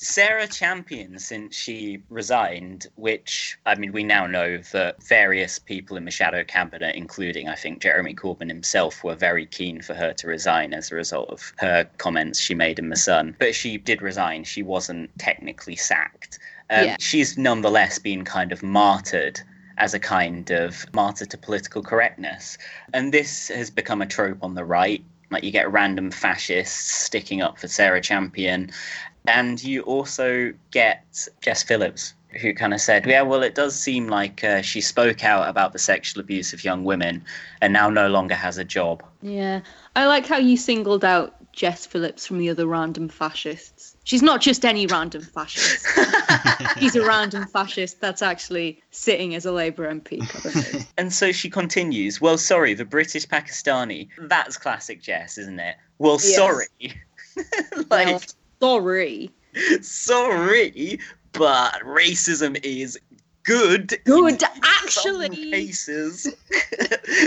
Sarah 0.00 0.46
Champion, 0.46 1.18
since 1.18 1.56
she 1.56 2.02
resigned, 2.08 2.86
which 2.94 3.58
I 3.66 3.74
mean, 3.74 3.92
we 3.92 4.04
now 4.04 4.28
know 4.28 4.58
that 4.72 5.02
various 5.02 5.58
people 5.58 5.96
in 5.96 6.04
the 6.04 6.10
shadow 6.12 6.44
cabinet, 6.44 6.94
including 6.94 7.48
I 7.48 7.56
think 7.56 7.82
Jeremy 7.82 8.14
Corbyn 8.14 8.48
himself, 8.48 9.02
were 9.02 9.16
very 9.16 9.44
keen 9.44 9.82
for 9.82 9.94
her 9.94 10.12
to 10.12 10.26
resign 10.28 10.72
as 10.72 10.92
a 10.92 10.94
result 10.94 11.30
of 11.30 11.52
her 11.58 11.88
comments 11.98 12.38
she 12.38 12.54
made 12.54 12.78
in 12.78 12.90
the 12.90 12.96
Sun. 12.96 13.34
But 13.40 13.56
she 13.56 13.76
did 13.76 14.00
resign. 14.00 14.44
She 14.44 14.62
wasn't 14.62 15.10
technically 15.18 15.76
sacked. 15.76 16.38
Um, 16.70 16.84
Yeah. 16.84 16.96
She's 17.00 17.36
nonetheless 17.36 17.98
been 17.98 18.24
kind 18.24 18.52
of 18.52 18.62
martyred 18.62 19.40
as 19.78 19.94
a 19.94 19.98
kind 19.98 20.50
of 20.50 20.86
martyr 20.92 21.26
to 21.26 21.38
political 21.38 21.82
correctness. 21.82 22.56
And 22.92 23.12
this 23.12 23.48
has 23.48 23.70
become 23.70 24.02
a 24.02 24.06
trope 24.06 24.42
on 24.42 24.54
the 24.54 24.64
right. 24.64 25.02
Like 25.30 25.44
you 25.44 25.50
get 25.50 25.70
random 25.70 26.10
fascists 26.10 26.90
sticking 26.90 27.42
up 27.42 27.58
for 27.58 27.68
Sarah 27.68 28.00
Champion, 28.00 28.70
and 29.26 29.62
you 29.62 29.82
also 29.82 30.52
get 30.70 31.04
Jess 31.42 31.62
Phillips, 31.62 32.14
who 32.40 32.54
kind 32.54 32.72
of 32.72 32.80
said, 32.80 33.06
"Yeah, 33.06 33.22
well, 33.22 33.42
it 33.42 33.54
does 33.54 33.78
seem 33.78 34.08
like 34.08 34.42
uh, 34.42 34.62
she 34.62 34.80
spoke 34.80 35.24
out 35.24 35.48
about 35.48 35.72
the 35.72 35.78
sexual 35.78 36.20
abuse 36.20 36.52
of 36.52 36.64
young 36.64 36.84
women, 36.84 37.24
and 37.60 37.72
now 37.72 37.90
no 37.90 38.08
longer 38.08 38.34
has 38.34 38.58
a 38.58 38.64
job." 38.64 39.02
Yeah. 39.22 39.60
I 39.96 40.06
like 40.06 40.26
how 40.26 40.38
you 40.38 40.56
singled 40.56 41.04
out 41.04 41.34
Jess 41.52 41.86
Phillips 41.86 42.26
from 42.26 42.38
the 42.38 42.50
other 42.50 42.66
random 42.66 43.08
fascists. 43.08 43.77
She's 44.08 44.22
not 44.22 44.40
just 44.40 44.64
any 44.64 44.86
random 44.86 45.20
fascist. 45.20 45.86
She's 46.80 46.96
a 46.96 47.04
random 47.04 47.46
fascist 47.46 48.00
that's 48.00 48.22
actually 48.22 48.82
sitting 48.90 49.34
as 49.34 49.44
a 49.44 49.52
Labour 49.52 49.86
MP. 49.92 50.22
And 50.96 51.12
so 51.12 51.30
she 51.30 51.50
continues, 51.50 52.18
Well, 52.18 52.38
sorry, 52.38 52.72
the 52.72 52.86
British 52.86 53.26
Pakistani. 53.28 54.08
That's 54.16 54.56
classic 54.56 55.02
Jess, 55.02 55.36
isn't 55.36 55.60
it? 55.60 55.76
Well, 55.98 56.14
Yes. 56.22 56.36
sorry. 56.36 56.66
like, 57.90 58.06
Well, 58.06 58.22
sorry. 58.62 59.30
sorry, 59.82 61.00
but 61.32 61.74
racism 61.84 62.58
is 62.64 62.98
good. 63.42 63.92
in 63.92 64.00
Good, 64.04 64.40
some 64.40 64.50
actually. 64.62 65.50
cases. 65.52 66.34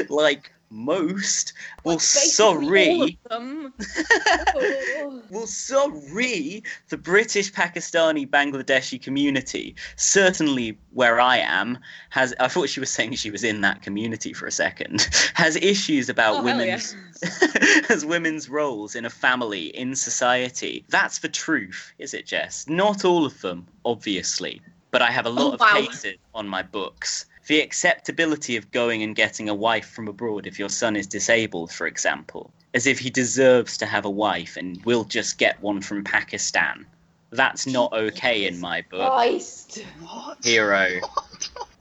like 0.10 0.52
most. 0.72 1.54
Well, 1.84 2.00
sorry. 2.00 3.18
Oh. 3.32 5.22
Well, 5.30 5.48
sorry, 5.48 6.64
the 6.90 6.98
British 6.98 7.52
Pakistani 7.54 8.28
Bangladeshi 8.30 9.02
community, 9.02 9.76
certainly 9.96 10.78
where 10.94 11.20
I 11.20 11.38
am, 11.38 11.78
has. 12.10 12.34
I 12.40 12.48
thought 12.48 12.70
she 12.70 12.80
was 12.80 12.90
saying 12.90 13.14
she 13.16 13.32
was 13.32 13.44
in 13.44 13.62
that 13.62 13.82
community 13.82 14.34
for 14.34 14.46
a 14.48 14.52
second, 14.52 15.08
has 15.36 15.56
issues 15.58 16.10
about 16.10 16.38
Oh, 16.38 16.44
hell 16.44 16.58
yeah. 16.66 16.76
women's. 16.78 16.96
has 17.88 18.06
women's 18.06 18.50
roles 18.50 18.96
in 18.96 19.06
a 19.06 19.10
family, 19.10 19.68
in 19.78 19.96
society. 19.96 20.84
That's 20.90 21.20
the 21.20 21.30
truth, 21.30 21.94
is 22.00 22.14
it, 22.14 22.26
Jess? 22.26 22.68
Not 22.68 23.06
all 23.06 23.26
of 23.26 23.40
them, 23.42 23.68
obviously, 23.86 24.62
but 24.92 25.02
I 25.02 25.12
have 25.12 25.26
a 25.26 25.30
lot 25.30 25.52
Oh, 25.52 25.54
of 25.54 25.60
wow. 25.60 25.74
cases 25.76 26.16
on 26.34 26.48
my 26.48 26.62
books. 26.64 27.26
The 27.52 27.60
acceptability 27.60 28.56
of 28.56 28.72
going 28.72 29.04
and 29.04 29.14
getting 29.14 29.50
a 29.50 29.54
wife 29.54 29.90
from 29.90 30.08
abroad 30.08 30.48
if 30.48 30.58
your 30.58 30.70
son 30.70 30.96
is 30.96 31.06
disabled, 31.06 31.70
for 31.70 31.86
example, 31.86 32.50
as 32.74 32.88
if 32.88 32.98
he 32.98 33.10
deserves 33.10 33.76
to 33.80 33.86
have 33.86 34.06
a 34.06 34.10
wife 34.10 34.56
and 34.56 34.82
will 34.86 35.04
just 35.04 35.38
get 35.38 35.62
one 35.62 35.82
from 35.82 36.06
Pakistan. 36.06 36.86
That's 37.32 37.68
not 37.68 37.92
okay 37.92 38.48
in 38.48 38.62
my 38.62 38.86
book. 38.90 39.12
Christ. 39.12 39.84
What? 40.00 40.38
Hero. 40.42 41.02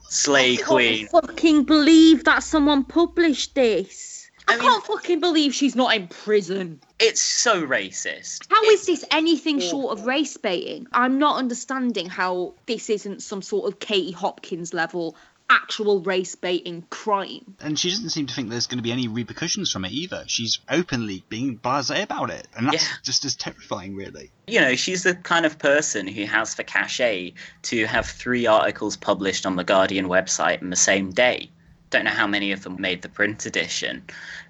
Slay 0.08 0.56
Queen. 0.56 0.58
I 0.58 0.64
Queen. 0.64 0.98
can't 1.06 1.26
fucking 1.28 1.64
believe 1.66 2.24
that 2.24 2.42
someone 2.42 2.82
published 2.82 3.54
this. 3.54 4.28
I, 4.48 4.58
can't 4.58 4.84
fucking 4.84 5.20
believe 5.20 5.54
she's 5.54 5.76
not 5.76 5.94
in 5.94 6.08
prison. 6.08 6.80
It's 6.98 7.20
so 7.20 7.64
racist. 7.64 8.46
How 8.50 8.62
is 8.64 8.86
this 8.86 9.04
anything 9.12 9.60
short 9.60 9.96
of 9.96 10.06
race 10.06 10.36
baiting? 10.36 10.88
I'm 10.92 11.20
not 11.20 11.36
understanding 11.36 12.08
how 12.08 12.54
this 12.66 12.90
isn't 12.90 13.22
some 13.22 13.42
sort 13.42 13.72
of 13.72 13.78
Katie 13.78 14.10
Hopkins 14.10 14.74
level 14.74 15.14
actual 15.50 16.00
race 16.00 16.34
baiting 16.36 16.82
crime. 16.90 17.56
And 17.60 17.78
she 17.78 17.90
doesn't 17.90 18.10
seem 18.10 18.26
to 18.26 18.34
think 18.34 18.48
there's 18.48 18.68
going 18.68 18.78
to 18.78 18.82
be 18.82 18.92
any 18.92 19.08
repercussions 19.08 19.70
from 19.70 19.84
it 19.84 19.92
either. 19.92 20.24
She's 20.26 20.60
openly 20.70 21.24
being 21.28 21.58
blasé 21.58 22.02
about 22.02 22.30
it, 22.30 22.46
and 22.56 22.68
that's 22.68 22.84
Yeah. 22.84 22.96
just 23.02 23.24
as 23.24 23.34
terrifying, 23.34 23.96
really. 23.96 24.30
You 24.46 24.60
know, 24.60 24.76
she's 24.76 25.02
the 25.02 25.14
kind 25.16 25.44
of 25.44 25.58
person 25.58 26.06
who 26.06 26.24
has 26.24 26.54
the 26.54 26.64
cachet 26.64 27.34
to 27.62 27.86
have 27.86 28.06
three 28.06 28.46
articles 28.46 28.96
published 28.96 29.44
on 29.44 29.56
the 29.56 29.64
Guardian 29.64 30.06
website 30.06 30.62
in 30.62 30.70
the 30.70 30.76
same 30.76 31.10
day. 31.10 31.50
Don't 31.90 32.04
know 32.04 32.10
how 32.10 32.26
many 32.26 32.52
of 32.52 32.62
them 32.62 32.80
made 32.80 33.02
the 33.02 33.08
print 33.08 33.46
edition. 33.46 34.02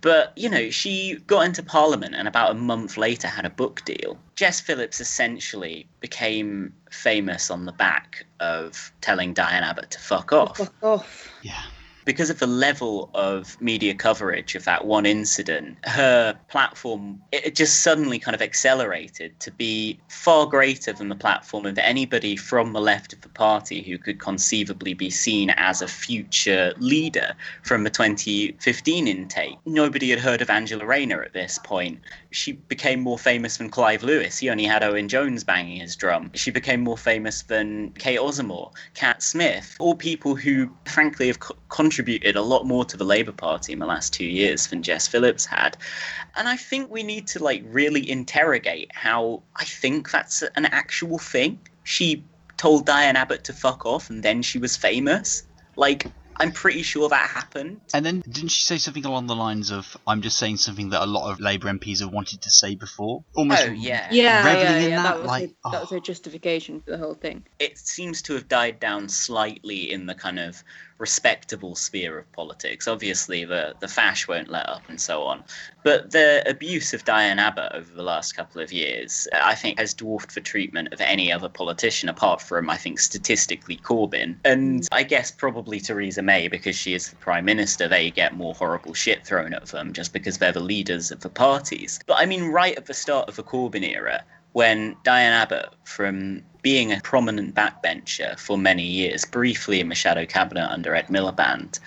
But, 0.03 0.33
you 0.37 0.49
know, 0.49 0.71
she 0.71 1.17
got 1.27 1.47
into 1.47 1.63
Parliament 1.63 2.15
and 2.15 2.29
about 2.29 2.51
a 2.51 2.55
month 2.55 2.97
later 2.97 3.29
had 3.29 3.47
a 3.47 3.51
book 3.51 3.85
deal. 3.85 4.19
Jess 4.37 4.61
Phillips 4.61 5.01
essentially 5.01 5.87
became 6.01 6.73
famous 6.91 7.51
on 7.51 7.65
the 7.65 7.73
back 7.73 8.27
of 8.41 8.93
telling 9.01 9.33
Diane 9.33 9.63
Abbott 9.63 9.91
to 9.93 9.99
fuck 9.99 10.33
off. 10.33 10.59
Fuck 10.59 10.75
off. 10.83 11.33
Yeah. 11.43 11.63
Because 12.11 12.29
of 12.29 12.40
the 12.40 12.47
level 12.49 13.09
of 13.14 13.57
media 13.62 13.95
coverage 13.95 14.57
of 14.57 14.64
that 14.64 14.85
one 14.85 15.07
incident, 15.07 15.76
her 15.85 16.37
platform 16.49 17.23
it 17.31 17.55
just 17.55 17.85
suddenly 17.85 18.19
kind 18.19 18.35
of 18.35 18.43
accelerated 18.43 19.38
to 19.38 19.52
be 19.52 19.97
far 20.09 20.45
greater 20.47 20.93
than 20.93 21.09
the 21.09 21.14
platform 21.14 21.67
of 21.67 21.79
anybody 21.79 22.35
from 22.35 22.73
the 22.73 22.81
left 22.81 23.12
of 23.12 23.21
the 23.21 23.29
party 23.29 23.81
who 23.83 23.97
could 23.97 24.19
conceivably 24.19 24.93
be 24.93 25.09
seen 25.09 25.50
as 25.50 25.83
a 25.83 25.87
future 25.87 26.75
leader 26.79 27.33
from 27.62 27.85
the 27.85 27.90
2015 27.90 29.07
intake. 29.07 29.57
Nobody 29.64 30.11
had 30.11 30.19
heard 30.19 30.43
of 30.43 30.50
Angela 30.50 30.85
Rayner 30.85 31.23
at 31.23 31.33
this 31.33 31.61
point. 31.62 32.00
She 32.33 32.55
became 32.55 32.99
more 32.99 33.21
famous 33.21 33.59
than 33.59 33.71
Clive 33.71 34.02
Lewis. 34.02 34.38
He 34.38 34.50
only 34.50 34.64
had 34.64 34.83
Owen 34.83 35.09
Jones 35.09 35.45
banging 35.45 35.79
his 35.79 35.95
drum. 35.95 36.33
She 36.35 36.50
became 36.50 36.81
more 36.81 36.99
famous 36.99 37.43
than 37.43 37.93
Kate 37.93 38.19
Osamor, 38.19 38.73
Cat 38.95 39.23
Smith, 39.23 39.76
all 39.79 39.95
people 39.95 40.35
who, 40.35 40.71
frankly, 40.87 41.29
have 41.29 41.38
co- 41.38 41.55
contributed 41.69 42.00
a 42.09 42.40
lot 42.42 42.66
more 42.66 42.85
to 42.85 42.97
the 42.97 43.04
Labour 43.04 43.33
Party 43.33 43.73
in 43.73 43.78
the 43.78 43.87
last 43.87 44.12
two 44.12 44.25
years 44.25 44.66
than 44.69 44.83
Jess 44.83 45.09
Phillips 45.09 45.47
had. 45.47 45.76
And 46.37 46.49
I 46.49 46.57
think 46.57 46.90
we 46.90 47.02
need 47.02 47.26
to 47.28 47.42
like 47.42 47.62
really 47.66 48.09
interrogate 48.09 48.90
how 48.95 49.42
I 49.57 49.64
think 49.64 50.11
that's 50.11 50.42
an 50.42 50.66
actual 50.66 51.19
thing. 51.19 51.59
She 51.85 52.25
told 52.57 52.87
Diane 52.87 53.16
Abbott 53.16 53.45
to 53.45 53.52
fuck 53.52 53.87
off, 53.87 54.11
and 54.11 54.23
then 54.23 54.42
she 54.42 54.59
was 54.59 54.76
famous. 54.76 55.45
Like. 55.76 56.07
I'm 56.37 56.52
pretty 56.52 56.80
sure 56.80 57.07
that 57.11 57.28
happened. 57.28 57.83
And 57.92 58.07
then 58.07 58.21
didn't 58.21 58.49
she 58.49 58.62
say 58.62 58.78
something 58.78 59.04
along 59.04 59.26
the 59.26 59.37
lines 59.37 59.71
of, 59.71 59.95
"I'm 60.07 60.23
just 60.23 60.38
saying 60.38 60.57
something 60.57 60.88
that 60.88 61.02
a 61.02 61.04
lot 61.04 61.30
of 61.30 61.38
Labour 61.38 61.69
MPs 61.69 62.00
have 62.00 62.14
wanted 62.14 62.40
to 62.40 62.50
say 62.50 62.76
before"? 62.76 63.25
Almost. 63.35 63.62
Oh 63.62 63.73
yeah. 63.73 64.09
Yeah, 64.11 64.38
Reveling 64.38 64.62
yeah, 64.62 64.76
in 64.78 64.90
yeah. 64.90 65.02
that, 65.02 65.09
That, 65.11 65.19
was 65.19 65.26
like, 65.26 65.42
her, 65.42 65.71
that 65.71 65.76
oh. 65.76 65.80
was 65.80 65.90
her 65.90 65.97
oh. 65.97 66.00
justification 66.00 66.80
for 66.80 66.92
the 66.92 66.97
whole 66.97 67.12
thing. 67.12 67.45
it 67.59 67.76
seems 67.76 68.23
to 68.23 68.33
have 68.33 68.49
died 68.49 68.80
down 68.80 69.11
slightly 69.11 69.92
in 69.92 70.07
the 70.07 70.14
kind 70.14 70.38
of 70.38 70.64
respectable 71.00 71.75
sphere 71.75 72.19
of 72.19 72.30
politics. 72.33 72.87
Obviously, 72.87 73.45
the 73.45 73.75
the 73.80 73.88
fash 73.88 74.28
won't 74.28 74.50
let 74.50 74.69
up 74.69 74.83
and 74.88 75.00
so 75.00 75.23
on, 75.23 75.42
but 75.83 76.11
the 76.11 76.45
abuse 76.47 76.92
of 76.92 77.04
Diane 77.04 77.38
Abbott 77.38 77.73
over 77.73 77.92
the 77.92 78.02
last 78.02 78.37
couple 78.37 78.61
of 78.61 78.71
years, 78.71 79.26
I 79.33 79.54
think, 79.54 79.78
has 79.78 79.95
dwarfed 79.95 80.35
the 80.35 80.40
treatment 80.40 80.92
of 80.92 81.00
any 81.00 81.33
other 81.33 81.49
politician 81.49 82.09
apart 82.09 82.42
from, 82.42 82.69
I 82.69 82.76
think, 82.76 83.00
statistically 83.00 83.78
Corbyn, 83.78 84.37
and 84.45 84.87
I 84.92 85.02
guess 85.02 85.30
probably 85.30 85.80
Theresa 85.80 86.23
May 86.23 86.49
because 86.49 86.76
she 86.76 86.95
is 86.95 87.09
the 87.09 87.16
prime 87.16 87.47
minister. 87.47 87.88
They 87.88 88.11
get 88.11 88.37
more 88.37 88.54
horrible 88.54 88.95
shit 88.95 89.26
thrown 89.26 89.54
at 89.54 89.66
them 89.66 89.92
just 89.92 90.12
because 90.12 90.38
they're 90.38 90.52
the 90.52 90.61
leaders 90.61 91.11
of 91.11 91.21
the 91.21 91.30
parties. 91.30 91.99
But 92.07 92.19
I 92.19 92.26
mean, 92.26 92.45
right 92.45 92.76
at 92.76 92.87
the 92.87 92.95
start 92.95 93.28
of 93.28 93.37
the 93.37 93.42
Corbyn 93.42 93.88
era, 93.88 94.23
when 94.52 94.97
Diane 95.04 95.33
Abbott, 95.33 95.69
from 95.85 96.42
being 96.62 96.93
a 96.93 97.00
prominent 97.00 97.55
backbencher 97.55 98.38
for 98.38 98.59
many 98.59 98.85
years, 98.85 99.25
briefly 99.25 99.81
in 99.81 99.88
the 99.88 99.95
shadow 99.95 100.26
cabinet 100.26 100.71
under 100.71 100.95
Ed 100.95 101.09
Miliband, 101.09 101.81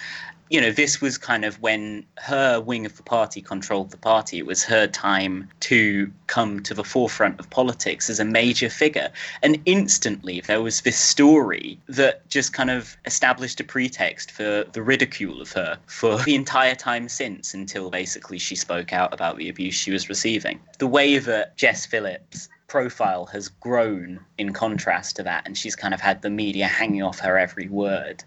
you 0.54 0.62
know, 0.62 0.72
this 0.72 1.02
was 1.02 1.18
kind 1.18 1.46
of 1.46 1.60
when 1.64 2.06
her 2.20 2.62
wing 2.62 2.86
of 2.86 2.96
the 2.96 3.02
party 3.02 3.42
controlled 3.42 3.90
the 3.90 3.98
party. 3.98 4.38
It 4.38 4.46
was 4.46 4.64
her 4.64 4.86
time 4.86 5.50
to 5.62 6.12
come 6.28 6.62
to 6.62 6.76
the 6.76 6.84
forefront 6.84 7.40
of 7.40 7.50
politics 7.50 8.08
as 8.08 8.20
a 8.20 8.26
major 8.26 8.70
figure. 8.70 9.10
And 9.42 9.60
instantly, 9.66 10.42
there 10.42 10.62
was 10.62 10.82
this 10.82 10.96
story 10.96 11.80
that 11.88 12.30
just 12.30 12.54
kind 12.54 12.70
of 12.70 12.96
established 13.06 13.60
a 13.62 13.64
pretext 13.64 14.30
for 14.30 14.64
the 14.72 14.84
ridicule 14.84 15.42
of 15.42 15.52
her 15.54 15.80
for 15.88 16.18
the 16.20 16.36
entire 16.36 16.76
time 16.76 17.10
since, 17.10 17.56
until 17.56 17.90
basically 17.90 18.38
she 18.38 18.56
spoke 18.56 18.94
out 18.94 19.12
about 19.12 19.38
the 19.38 19.50
abuse 19.50 19.74
she 19.74 19.90
was 19.90 20.08
receiving. 20.08 20.60
The 20.78 20.86
way 20.86 21.18
that 21.18 21.58
Jess 21.58 21.88
Phillips 21.88 22.48
profile 22.74 23.28
has 23.28 23.50
grown 23.50 24.20
in 24.40 24.52
contrast 24.52 25.16
to 25.16 25.22
that, 25.22 25.44
and 25.46 25.56
she's 25.56 25.76
kind 25.76 25.94
of 25.94 26.02
had 26.02 26.24
the 26.24 26.30
media 26.32 26.66
hanging 26.66 27.04
off 27.04 27.20
her 27.20 27.38
every 27.38 27.68
word. 27.68 28.24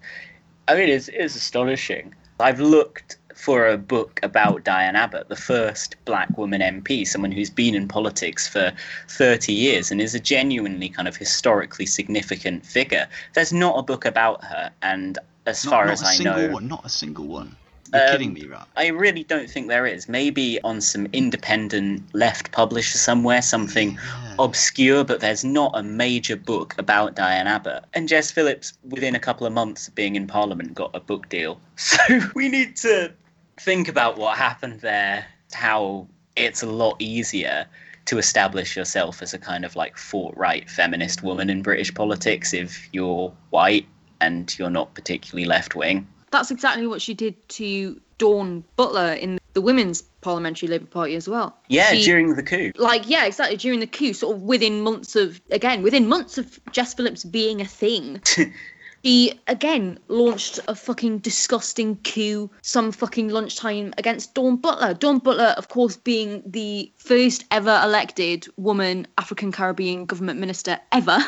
I 0.68 0.76
mean, 0.76 0.88
it's, 0.88 1.08
it's 1.08 1.34
astonishing. 1.34 2.14
I've 2.38 2.60
looked 2.60 3.18
for 3.34 3.66
a 3.66 3.76
book 3.76 4.20
about 4.22 4.62
Diane 4.62 4.94
Abbott, 4.94 5.28
the 5.28 5.34
first 5.34 5.96
black 6.04 6.38
woman 6.38 6.60
MP, 6.60 7.04
someone 7.04 7.32
who's 7.32 7.50
been 7.50 7.74
in 7.74 7.88
politics 7.88 8.46
for 8.46 8.72
30 9.08 9.52
years 9.52 9.90
and 9.90 10.00
is 10.00 10.14
a 10.14 10.20
genuinely 10.20 10.90
kind 10.90 11.08
of 11.08 11.16
historically 11.16 11.84
significant 11.84 12.64
figure. 12.64 13.08
There's 13.34 13.52
not 13.52 13.76
a 13.80 13.82
book 13.82 14.04
about 14.04 14.44
her, 14.44 14.70
and 14.80 15.18
as 15.46 15.64
Not, 15.64 15.70
far 15.72 15.84
not 15.86 15.92
as 15.94 16.02
a 16.02 16.06
I 16.06 16.14
single 16.14 16.36
know, 16.36 16.52
one. 16.52 16.68
Not 16.68 16.86
a 16.86 16.88
single 16.88 17.26
one. 17.26 17.56
You're 17.96 18.06
Um, 18.06 18.12
kidding 18.12 18.32
me, 18.32 18.46
right? 18.46 18.64
I 18.76 18.88
really 18.88 19.24
don't 19.24 19.48
think 19.48 19.68
there 19.68 19.86
is. 19.86 20.08
Maybe 20.08 20.60
on 20.62 20.80
some 20.80 21.06
independent 21.12 22.02
left 22.14 22.52
publisher 22.52 22.98
somewhere, 22.98 23.42
something 23.42 23.98
obscure, 24.38 25.04
but 25.04 25.20
there's 25.20 25.44
not 25.44 25.72
a 25.74 25.82
major 25.82 26.36
book 26.36 26.74
about 26.78 27.14
Diane 27.14 27.46
Abbott. 27.46 27.84
And 27.94 28.08
Jess 28.08 28.30
Phillips, 28.30 28.74
within 28.88 29.14
a 29.14 29.18
couple 29.20 29.46
of 29.46 29.52
months 29.52 29.88
of 29.88 29.94
being 29.94 30.16
in 30.16 30.26
Parliament, 30.26 30.74
got 30.74 30.90
a 30.94 31.00
book 31.00 31.28
deal. 31.28 31.60
So 31.76 31.98
we 32.34 32.48
need 32.48 32.76
to 32.78 33.12
think 33.60 33.88
about 33.88 34.18
what 34.18 34.36
happened 34.36 34.80
there, 34.80 35.26
how 35.52 36.06
it's 36.36 36.62
a 36.62 36.66
lot 36.66 36.96
easier 36.98 37.66
to 38.06 38.18
establish 38.18 38.76
yourself 38.76 39.22
as 39.22 39.34
a 39.34 39.38
kind 39.38 39.64
of 39.64 39.74
like 39.76 39.96
fort-right 39.96 40.70
feminist 40.70 41.22
woman 41.22 41.50
in 41.50 41.62
British 41.62 41.92
politics 41.92 42.52
if 42.54 42.88
you're 42.92 43.32
white 43.50 43.86
and 44.20 44.56
you're 44.58 44.70
not 44.70 44.94
particularly 44.94 45.44
left-wing. 45.46 46.06
That's 46.30 46.50
exactly 46.50 46.86
what 46.86 47.00
she 47.02 47.14
did 47.14 47.48
to 47.50 48.00
Dawn 48.18 48.64
Butler 48.76 49.12
in 49.12 49.38
the 49.54 49.60
Women's 49.60 50.02
Parliamentary 50.20 50.68
Labour 50.68 50.86
Party 50.86 51.14
as 51.14 51.28
well. 51.28 51.56
Yeah, 51.68 51.92
She- 51.92 52.02
during 52.04 52.34
the 52.34 52.42
coup. 52.42 52.72
like 52.76 53.08
yeah 53.08 53.24
exactly 53.26 53.56
during 53.56 53.80
the 53.80 53.86
coup 53.86 54.12
sort 54.12 54.36
of 54.36 54.42
within 54.42 54.82
months 54.82 55.16
of 55.16 55.40
again 55.50 55.82
within 55.82 56.08
months 56.08 56.36
of 56.38 56.58
jess 56.72 56.94
phillips 56.94 57.24
being 57.24 57.60
a 57.60 57.64
thing 57.64 58.20
she 59.04 59.38
again 59.46 59.98
launched 60.08 60.58
a 60.68 60.74
fucking 60.74 61.18
disgusting 61.18 61.96
coup 62.02 62.50
some 62.62 62.90
fucking 62.92 63.28
lunchtime 63.28 63.94
against 63.98 64.34
dawn 64.34 64.56
butler 64.56 64.94
dawn 64.94 65.18
butler 65.20 65.54
of 65.56 65.68
course 65.68 65.96
being 65.96 66.42
the 66.44 66.90
first 66.96 67.44
ever 67.52 67.80
elected 67.84 68.46
woman 68.56 69.06
african 69.18 69.52
caribbean 69.52 70.04
government 70.06 70.40
minister 70.40 70.78
ever 70.92 71.18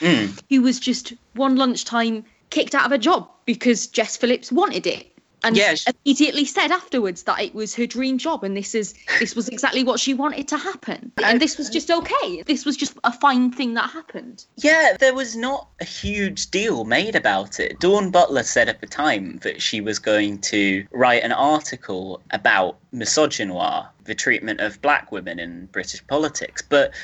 Mm. 0.00 0.38
who 0.50 0.60
was 0.60 0.78
just 0.78 1.14
one 1.36 1.56
lunchtime 1.56 2.22
kicked 2.56 2.74
out 2.74 2.86
of 2.86 2.92
a 2.92 2.98
job 2.98 3.28
because 3.44 3.86
jess 3.86 4.16
phillips 4.16 4.50
wanted 4.50 4.86
it 4.86 5.04
and 5.42 5.56
she- 5.56 5.92
immediately 6.04 6.46
said 6.46 6.72
afterwards 6.72 7.24
that 7.24 7.38
it 7.38 7.54
was 7.54 7.74
her 7.74 7.86
dream 7.86 8.16
job 8.16 8.42
and 8.42 8.56
this 8.56 8.74
is 8.74 8.94
this 9.20 9.36
was 9.36 9.46
exactly 9.48 9.84
what 9.84 10.00
she 10.00 10.14
wanted 10.14 10.48
to 10.48 10.56
happen 10.56 11.12
and 11.22 11.38
this 11.38 11.58
was 11.58 11.68
just 11.68 11.90
okay 11.90 12.42
this 12.46 12.64
was 12.64 12.74
just 12.74 12.94
a 13.04 13.12
fine 13.12 13.52
thing 13.52 13.74
that 13.74 13.90
happened 13.90 14.46
Yeah, 14.56 14.96
there 14.98 15.14
was 15.14 15.36
not 15.36 15.68
a 15.80 15.84
huge 15.84 16.50
deal 16.50 16.84
made 16.84 17.14
about 17.14 17.60
it. 17.60 17.78
Dawn 17.78 18.10
Butler 18.10 18.42
said 18.42 18.68
at 18.70 18.80
the 18.80 18.86
time 18.86 19.38
that 19.42 19.60
she 19.60 19.82
was 19.82 19.98
going 19.98 20.38
to 20.52 20.86
write 20.92 21.22
an 21.22 21.32
article 21.32 22.22
about 22.30 22.78
misogynoir, 22.94 23.88
the 24.04 24.14
treatment 24.14 24.60
of 24.60 24.80
black 24.80 25.12
women 25.12 25.38
in 25.38 25.66
British 25.66 26.02
politics. 26.06 26.62
But 26.62 26.94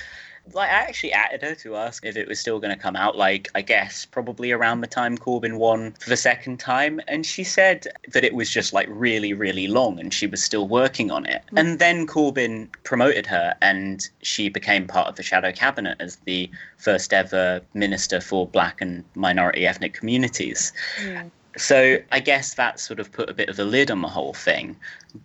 like 0.53 0.69
I 0.69 0.73
actually 0.73 1.13
added 1.13 1.43
her 1.43 1.55
to 1.57 1.77
ask 1.77 2.05
if 2.05 2.17
it 2.17 2.29
was 2.29 2.39
still 2.41 2.59
going 2.59 2.75
to 2.75 2.81
come 2.81 2.97
out, 2.97 3.17
like 3.17 3.49
I 3.55 3.63
guess 3.63 4.05
probably 4.05 4.51
around 4.51 4.81
the 4.81 4.87
time 4.87 5.17
Corbyn 5.17 5.57
won 5.57 5.93
for 6.01 6.11
the 6.11 6.17
second 6.17 6.59
time, 6.59 7.01
and 7.09 7.25
she 7.25 7.45
said 7.45 7.87
that 8.13 8.25
it 8.25 8.35
was 8.35 8.51
just 8.51 8.73
like 8.73 8.89
really, 8.91 9.33
really 9.33 9.69
long, 9.69 10.01
and 10.01 10.13
she 10.13 10.27
was 10.27 10.43
still 10.43 10.67
working 10.69 11.11
on 11.11 11.27
it. 11.27 11.43
Mm. 11.53 11.61
And 11.61 11.79
then 11.79 12.07
Corbyn 12.07 12.69
promoted 12.83 13.27
her, 13.27 13.55
and 13.63 14.09
she 14.23 14.49
became 14.49 14.87
part 14.87 15.09
of 15.09 15.17
the 15.17 15.23
shadow 15.23 15.53
cabinet 15.53 15.97
as 16.01 16.17
the 16.25 16.51
first 16.77 17.13
ever 17.13 17.61
minister 17.75 18.21
for 18.21 18.47
black 18.47 18.81
and 18.81 19.05
minority 19.15 19.67
ethnic 19.67 19.95
communities. 19.95 20.73
Mm. 21.05 21.31
So 21.57 21.99
I 22.11 22.21
guess 22.21 22.55
that 22.55 22.81
sort 22.81 22.99
of 22.99 23.13
put 23.13 23.29
a 23.29 23.35
bit 23.35 23.49
of 23.49 23.59
a 23.59 23.65
lid 23.65 23.91
on 23.91 24.03
the 24.03 24.09
whole 24.09 24.35
thing, 24.35 24.77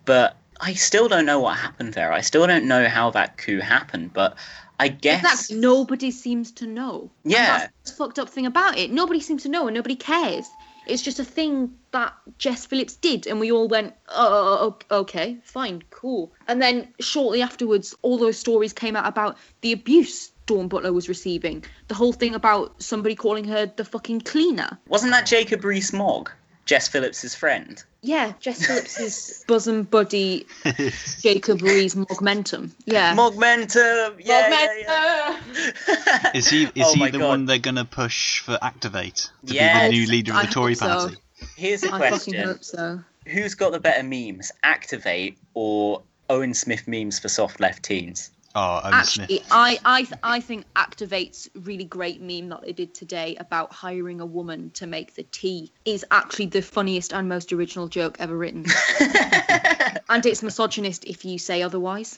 but 0.05 0.35
I 0.59 0.73
still 0.73 1.07
don't 1.07 1.25
know 1.25 1.39
what 1.39 1.57
happened 1.57 1.93
there. 1.93 2.11
I 2.11 2.21
still 2.21 2.47
don't 2.47 2.65
know 2.65 2.87
how 2.87 3.11
that 3.11 3.37
coup 3.37 3.59
happened, 3.59 4.13
but 4.13 4.35
I 4.79 4.89
guess 4.89 5.21
exactly 5.23 5.57
nobody 5.57 6.11
seems 6.11 6.51
to 6.53 6.67
know 6.67 7.09
Yeah. 7.23 7.69
that's 7.81 7.91
the 7.91 7.97
fucked 7.97 8.19
up 8.19 8.29
thing 8.29 8.45
about 8.45 8.77
it 8.77 8.91
nobody 8.91 9.19
seems 9.19 9.43
to 9.43 9.49
know 9.49 9.67
and 9.67 9.75
nobody 9.75 9.95
cares 9.95 10.47
It's 10.87 11.01
just 11.01 11.19
a 11.19 11.25
thing 11.25 11.73
that 11.91 12.13
Jess 12.37 12.65
Phillips 12.65 12.95
did, 12.95 13.27
and 13.27 13.41
we 13.41 13.51
all 13.51 13.67
went, 13.67 13.93
oh, 14.07 14.77
okay, 14.89 15.37
fine, 15.43 15.83
cool. 15.89 16.31
And 16.47 16.61
then 16.61 16.87
shortly 17.01 17.41
afterwards, 17.41 17.93
all 18.03 18.17
those 18.17 18.37
stories 18.37 18.71
came 18.71 18.95
out 18.95 19.05
about 19.05 19.37
the 19.59 19.73
abuse 19.73 20.31
Dawn 20.45 20.69
Butler 20.69 20.93
was 20.93 21.09
receiving. 21.09 21.65
The 21.89 21.93
whole 21.95 22.13
thing 22.13 22.33
about 22.35 22.81
somebody 22.81 23.15
calling 23.15 23.43
her 23.45 23.65
the 23.65 23.83
fucking 23.83 24.21
cleaner. 24.21 24.79
Wasn't 24.87 25.11
that 25.11 25.25
Jacob 25.25 25.65
Rees-Mogg, 25.65 26.31
Jess 26.67 26.87
Phillips's 26.87 27.33
friend? 27.33 27.81
Yeah, 28.01 28.33
Jess 28.39 28.65
Phillips's 28.65 29.43
bosom 29.47 29.83
buddy, 29.83 30.45
Jacob 31.21 31.61
Rees 31.61 31.95
Mogmentum. 31.95 32.71
Yeah. 32.85 33.15
Mogmentum. 33.15 34.15
Yeah, 34.23 34.49
yeah, 34.49 35.39
yeah. 35.87 36.31
Is 36.35 36.47
he 36.49 36.63
is 36.65 36.71
Oh 36.85 36.93
he 36.93 37.09
the 37.09 37.17
God. 37.19 37.27
one 37.27 37.45
they're 37.45 37.57
gonna 37.57 37.85
push 37.85 38.39
for 38.41 38.59
Activate 38.61 39.29
to 39.47 39.53
Yes, 39.53 39.89
be 39.89 39.95
the 39.97 40.01
new 40.01 40.11
leader 40.11 40.31
of 40.33 40.37
I 40.37 40.45
the 40.45 40.51
Tory 40.51 40.73
hope 40.73 40.77
so. 40.79 40.87
party? 40.87 41.15
Here's 41.55 41.83
a 41.83 41.87
I 41.87 41.99
fucking 41.99 42.09
question: 42.09 42.47
hope 42.47 42.63
so. 42.63 42.99
Who's 43.27 43.55
got 43.55 43.71
the 43.71 43.79
better 43.79 44.03
memes, 44.03 44.51
Activate 44.63 45.37
or 45.53 46.03
Owen 46.29 46.53
Smith 46.53 46.87
memes 46.87 47.19
for 47.19 47.29
soft 47.29 47.59
left 47.59 47.83
teens? 47.83 48.31
Oh, 48.55 48.77
um, 48.77 48.81
Owen 48.85 48.93
Actually, 48.93 49.25
Smith. 49.25 49.47
I, 49.51 49.79
I, 49.85 50.07
I 50.23 50.39
think 50.39 50.65
Activate's 50.75 51.49
really 51.53 51.83
great 51.83 52.21
meme 52.21 52.49
that 52.49 52.61
they 52.63 52.71
did 52.71 52.93
today 52.93 53.35
about 53.39 53.71
hiring 53.71 54.21
a 54.21 54.25
woman 54.25 54.71
to 54.71 54.87
make 54.87 55.15
the 55.15 55.23
tea 55.23 55.71
is 55.85 56.05
actually 56.11 56.47
the 56.47 56.61
funniest 56.61 57.13
and 57.13 57.29
most 57.29 57.53
original 57.53 57.87
joke 57.87 58.17
ever 58.19 58.35
written. 58.35 58.65
and 60.09 60.25
it's 60.25 60.41
misogynist 60.41 61.05
if 61.05 61.25
you 61.25 61.37
say 61.37 61.61
otherwise. 61.61 62.17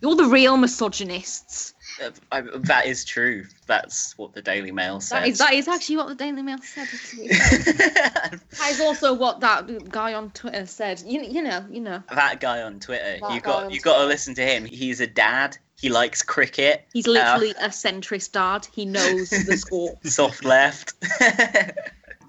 You're 0.00 0.16
the 0.16 0.28
real 0.28 0.56
misogynists. 0.56 1.74
Uh, 2.02 2.10
I, 2.32 2.40
that 2.40 2.86
is 2.86 3.04
true. 3.04 3.44
That's 3.66 4.16
what 4.18 4.32
the 4.32 4.42
Daily 4.42 4.70
Mail 4.72 5.00
says. 5.00 5.10
That 5.10 5.28
is, 5.28 5.38
that 5.38 5.52
is 5.54 5.68
actually 5.68 5.96
what 5.96 6.08
the 6.08 6.14
Daily 6.14 6.42
Mail 6.42 6.58
said. 6.58 6.86
that 7.28 8.68
is 8.70 8.80
also 8.80 9.12
what 9.14 9.40
that 9.40 9.88
guy 9.90 10.14
on 10.14 10.30
Twitter 10.30 10.66
said. 10.66 11.02
You, 11.04 11.22
you 11.22 11.42
know, 11.42 11.64
you 11.70 11.80
know. 11.80 12.02
that 12.14 12.40
guy 12.40 12.62
on 12.62 12.80
Twitter. 12.80 13.18
That 13.20 13.34
you 13.34 13.40
got 13.40 13.72
you 13.72 13.80
got 13.80 13.98
to 13.98 14.06
listen 14.06 14.34
to 14.36 14.42
him. 14.42 14.64
He's 14.64 15.00
a 15.00 15.06
dad. 15.06 15.56
He 15.80 15.88
likes 15.88 16.22
cricket. 16.22 16.86
He's 16.92 17.08
Uh, 17.08 17.12
literally 17.12 17.50
a 17.52 17.68
centrist 17.68 18.32
dad. 18.32 18.66
He 18.72 18.84
knows 18.84 19.30
the 19.30 19.56
score. 19.56 19.98
soft 20.04 20.44
left. 20.44 20.98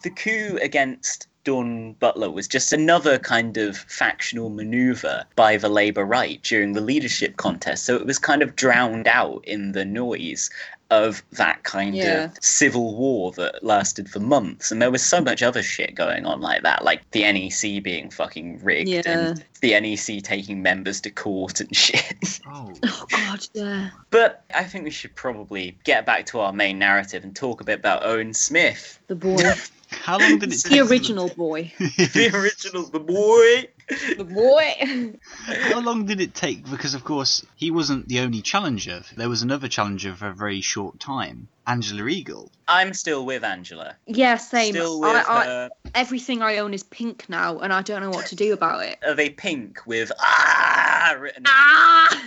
the 0.04 0.10
coup 0.10 0.58
against 0.62 1.28
Dawn 1.44 1.94
Butler 1.94 2.30
was 2.30 2.48
just 2.48 2.72
another 2.74 3.18
kind 3.18 3.58
of 3.58 3.78
factional 3.78 4.50
maneuver 4.50 5.24
by 5.36 5.58
the 5.58 5.70
Labour 5.70 6.06
right 6.06 6.42
during 6.44 6.74
the 6.74 6.82
leadership 6.82 7.38
contest. 7.38 7.86
So 7.86 7.96
it 7.96 8.06
was 8.06 8.20
kind 8.20 8.42
of 8.42 8.56
drowned 8.56 9.08
out 9.08 9.44
in 9.46 9.72
the 9.72 9.86
noise 9.86 10.50
of 10.92 11.24
that 11.32 11.64
kind 11.64 11.96
Yeah. 11.96 12.26
of 12.26 12.38
civil 12.42 12.96
war 12.98 13.32
that 13.34 13.64
lasted 13.64 14.10
for 14.10 14.20
months. 14.20 14.72
And 14.72 14.82
there 14.82 14.92
was 14.92 15.02
so 15.02 15.22
much 15.22 15.42
other 15.42 15.64
shit 15.64 15.96
going 15.96 16.26
on 16.26 16.42
like 16.42 16.64
that, 16.64 16.84
like 16.84 17.10
the 17.12 17.24
NEC 17.24 17.82
being 17.82 18.10
fucking 18.12 18.60
rigged 18.62 18.90
Yeah. 18.90 19.02
and 19.06 19.46
the 19.62 19.74
NEC 19.80 20.22
taking 20.22 20.62
members 20.62 21.00
to 21.02 21.10
court 21.10 21.62
and 21.62 21.74
shit. 21.76 22.40
Oh, 22.46 22.74
Oh 22.84 23.06
God, 23.10 23.48
yeah. 23.54 23.90
But 24.10 24.44
I 24.54 24.66
think 24.66 24.84
we 24.84 24.92
should 24.92 25.16
probably 25.16 25.78
get 25.86 26.06
back 26.06 26.26
to 26.28 26.42
our 26.42 26.52
main 26.52 26.78
narrative 26.78 27.24
and 27.24 27.34
talk 27.34 27.62
a 27.62 27.64
bit 27.64 27.80
about 27.80 28.06
Owen 28.06 28.34
Smith, 28.34 29.00
The 29.08 29.16
boy. 29.16 29.38
how 29.92 30.18
long 30.18 30.40
did 30.40 30.54
it 30.54 30.60
take? 30.60 30.72
The 30.72 30.80
original 30.80 31.30
boy. 31.30 31.72
the 31.80 32.32
original, 32.34 32.84
the 32.84 33.00
boy. 33.00 33.68
The 34.18 34.24
boy. 34.24 35.18
How 35.70 35.82
long 35.82 36.06
did 36.06 36.22
it 36.22 36.34
take? 36.34 36.70
Because 36.70 36.94
of 36.94 37.04
course 37.04 37.46
he 37.56 37.72
wasn't 37.72 38.08
the 38.08 38.20
only 38.20 38.42
challenger. 38.42 39.04
There 39.16 39.30
was 39.30 39.42
another 39.42 39.68
challenger 39.68 40.16
for 40.16 40.28
a 40.28 40.34
very 40.34 40.62
short 40.62 41.00
time, 41.00 41.50
Angela 41.68 42.08
Eagle. 42.08 42.52
I'm 42.68 42.94
still 42.94 43.26
with 43.26 43.44
Angela. 43.44 43.96
Yeah, 44.08 44.38
same. 44.38 44.74
Still 44.74 45.02
with 45.02 45.10
I, 45.10 45.24
I, 45.28 45.46
her. 45.46 45.70
everything 45.94 46.42
I 46.42 46.58
own 46.58 46.74
is 46.74 46.84
pink 46.84 47.28
now, 47.28 47.60
and 47.60 47.74
I 47.74 47.82
don't 47.82 48.02
know 48.02 48.12
what 48.12 48.28
to 48.28 48.36
do 48.36 48.54
about 48.54 48.86
it. 48.86 48.98
Are 49.06 49.14
they 49.14 49.30
pink 49.30 49.86
with 49.86 50.12
ah 50.20 51.16
written 51.20 51.44
Ah! 51.46 52.24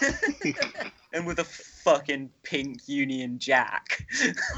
and 1.12 1.26
with 1.26 1.38
a 1.38 1.44
fucking 1.92 2.30
pink 2.42 2.88
Union 2.88 3.38
Jack? 3.38 4.06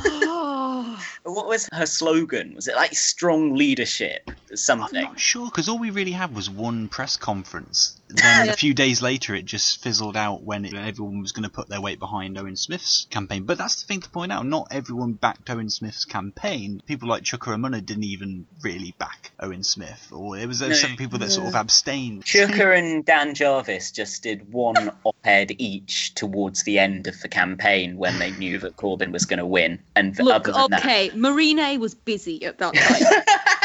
Oh. 0.04 1.04
what 1.22 1.46
was 1.46 1.68
her 1.72 1.86
slogan? 1.86 2.54
Was 2.54 2.68
it 2.68 2.74
like 2.74 2.94
strong 2.94 3.54
leadership? 3.54 4.30
Something. 4.54 5.04
I'm 5.04 5.12
not 5.12 5.20
sure 5.20 5.46
because 5.46 5.68
all 5.68 5.78
we 5.78 5.90
really 5.90 6.12
had 6.12 6.34
was 6.34 6.50
one 6.50 6.88
press 6.88 7.16
conference. 7.16 7.99
Then 8.14 8.48
a 8.48 8.52
few 8.54 8.74
days 8.74 9.02
later, 9.02 9.34
it 9.34 9.44
just 9.44 9.82
fizzled 9.82 10.16
out 10.16 10.42
when 10.42 10.64
it, 10.64 10.74
everyone 10.74 11.20
was 11.20 11.32
going 11.32 11.44
to 11.44 11.50
put 11.50 11.68
their 11.68 11.80
weight 11.80 11.98
behind 11.98 12.38
Owen 12.38 12.56
Smith's 12.56 13.06
campaign. 13.10 13.44
But 13.44 13.58
that's 13.58 13.80
the 13.80 13.86
thing 13.86 14.00
to 14.00 14.10
point 14.10 14.32
out: 14.32 14.46
not 14.46 14.68
everyone 14.70 15.12
backed 15.12 15.48
Owen 15.50 15.70
Smith's 15.70 16.04
campaign. 16.04 16.82
People 16.86 17.08
like 17.08 17.22
Chuka 17.22 17.54
Umunna 17.54 17.84
didn't 17.84 18.04
even 18.04 18.46
really 18.62 18.94
back 18.98 19.30
Owen 19.40 19.62
Smith, 19.62 20.08
or 20.12 20.36
there 20.36 20.48
was 20.48 20.58
there 20.58 20.70
No. 20.70 20.74
some 20.74 20.96
people 20.96 21.18
that 21.20 21.30
sort 21.30 21.48
of 21.48 21.54
abstained. 21.54 22.24
Chuka 22.24 22.76
and 22.78 23.04
Dan 23.04 23.34
Jarvis 23.34 23.90
just 23.90 24.22
did 24.22 24.52
one 24.52 24.90
op-ed 25.04 25.52
each 25.58 26.14
towards 26.14 26.64
the 26.64 26.78
end 26.78 27.06
of 27.06 27.20
the 27.20 27.28
campaign 27.28 27.96
when 27.96 28.18
they 28.18 28.30
knew 28.32 28.58
that 28.58 28.76
Corbyn 28.76 29.12
was 29.12 29.26
going 29.26 29.38
to 29.38 29.46
win. 29.46 29.80
And 29.94 30.18
Look, 30.18 30.48
other 30.48 30.68
than 30.68 30.80
okay, 30.80 31.10
Marine 31.14 31.80
was 31.80 31.94
busy 31.94 32.44
at 32.44 32.58
that 32.58 32.74
time. 32.74 33.59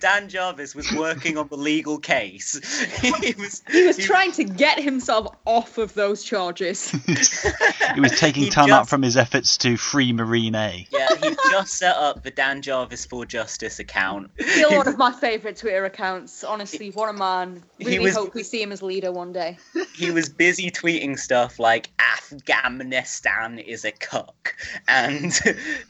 That, 0.00 0.10
Dan 0.20 0.28
Jarvis 0.28 0.74
was 0.74 0.90
working 0.92 1.38
on 1.38 1.48
the 1.48 1.56
legal 1.56 1.98
case. 1.98 2.58
he 3.00 3.34
was 3.34 3.62
he 3.70 3.86
was 3.86 3.96
trying 3.96 4.32
to 4.32 4.44
get 4.44 4.80
himself 4.80 5.34
off 5.44 5.78
of 5.78 5.94
those 5.94 6.22
charges. 6.24 6.94
He 7.94 8.00
was 8.00 8.20
taking 8.20 8.44
He 8.44 8.50
time 8.50 8.70
out 8.70 8.88
from 8.88 9.02
his 9.02 9.16
efforts 9.16 9.58
to 9.58 9.76
free 9.76 10.12
Marine 10.12 10.54
A. 10.54 10.86
Yeah, 10.92 11.08
he 11.20 11.34
just 11.50 11.74
set 11.74 11.96
up 11.96 12.22
the 12.22 12.30
Dan 12.30 12.62
Jarvis 12.62 13.04
for 13.04 13.26
Justice 13.26 13.80
account. 13.80 14.30
Still 14.38 14.76
one 14.76 14.86
of 14.86 14.96
my 14.96 15.10
favourite 15.10 15.56
Twitter 15.56 15.84
accounts. 15.86 16.44
Honestly, 16.44 16.90
what 16.90 17.08
a 17.08 17.12
man. 17.12 17.64
He 17.78 17.86
Really 17.86 17.98
was- 17.98 18.14
hope 18.14 18.34
we 18.34 18.44
see 18.44 18.62
him 18.62 18.70
as 18.70 18.80
leader 18.80 19.10
one 19.10 19.32
day. 19.32 19.58
he 19.96 20.12
was 20.12 20.28
busy 20.28 20.70
tweeting 20.70 21.18
stuff 21.18 21.58
like 21.58 21.90
Afghanistan 21.98 23.58
is 23.58 23.84
a 23.84 23.90
cuck 23.90 24.54
and 24.86 25.32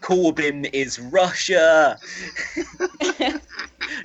Corbyn 0.00 0.70
is 0.72 0.98
Russia. 0.98 1.98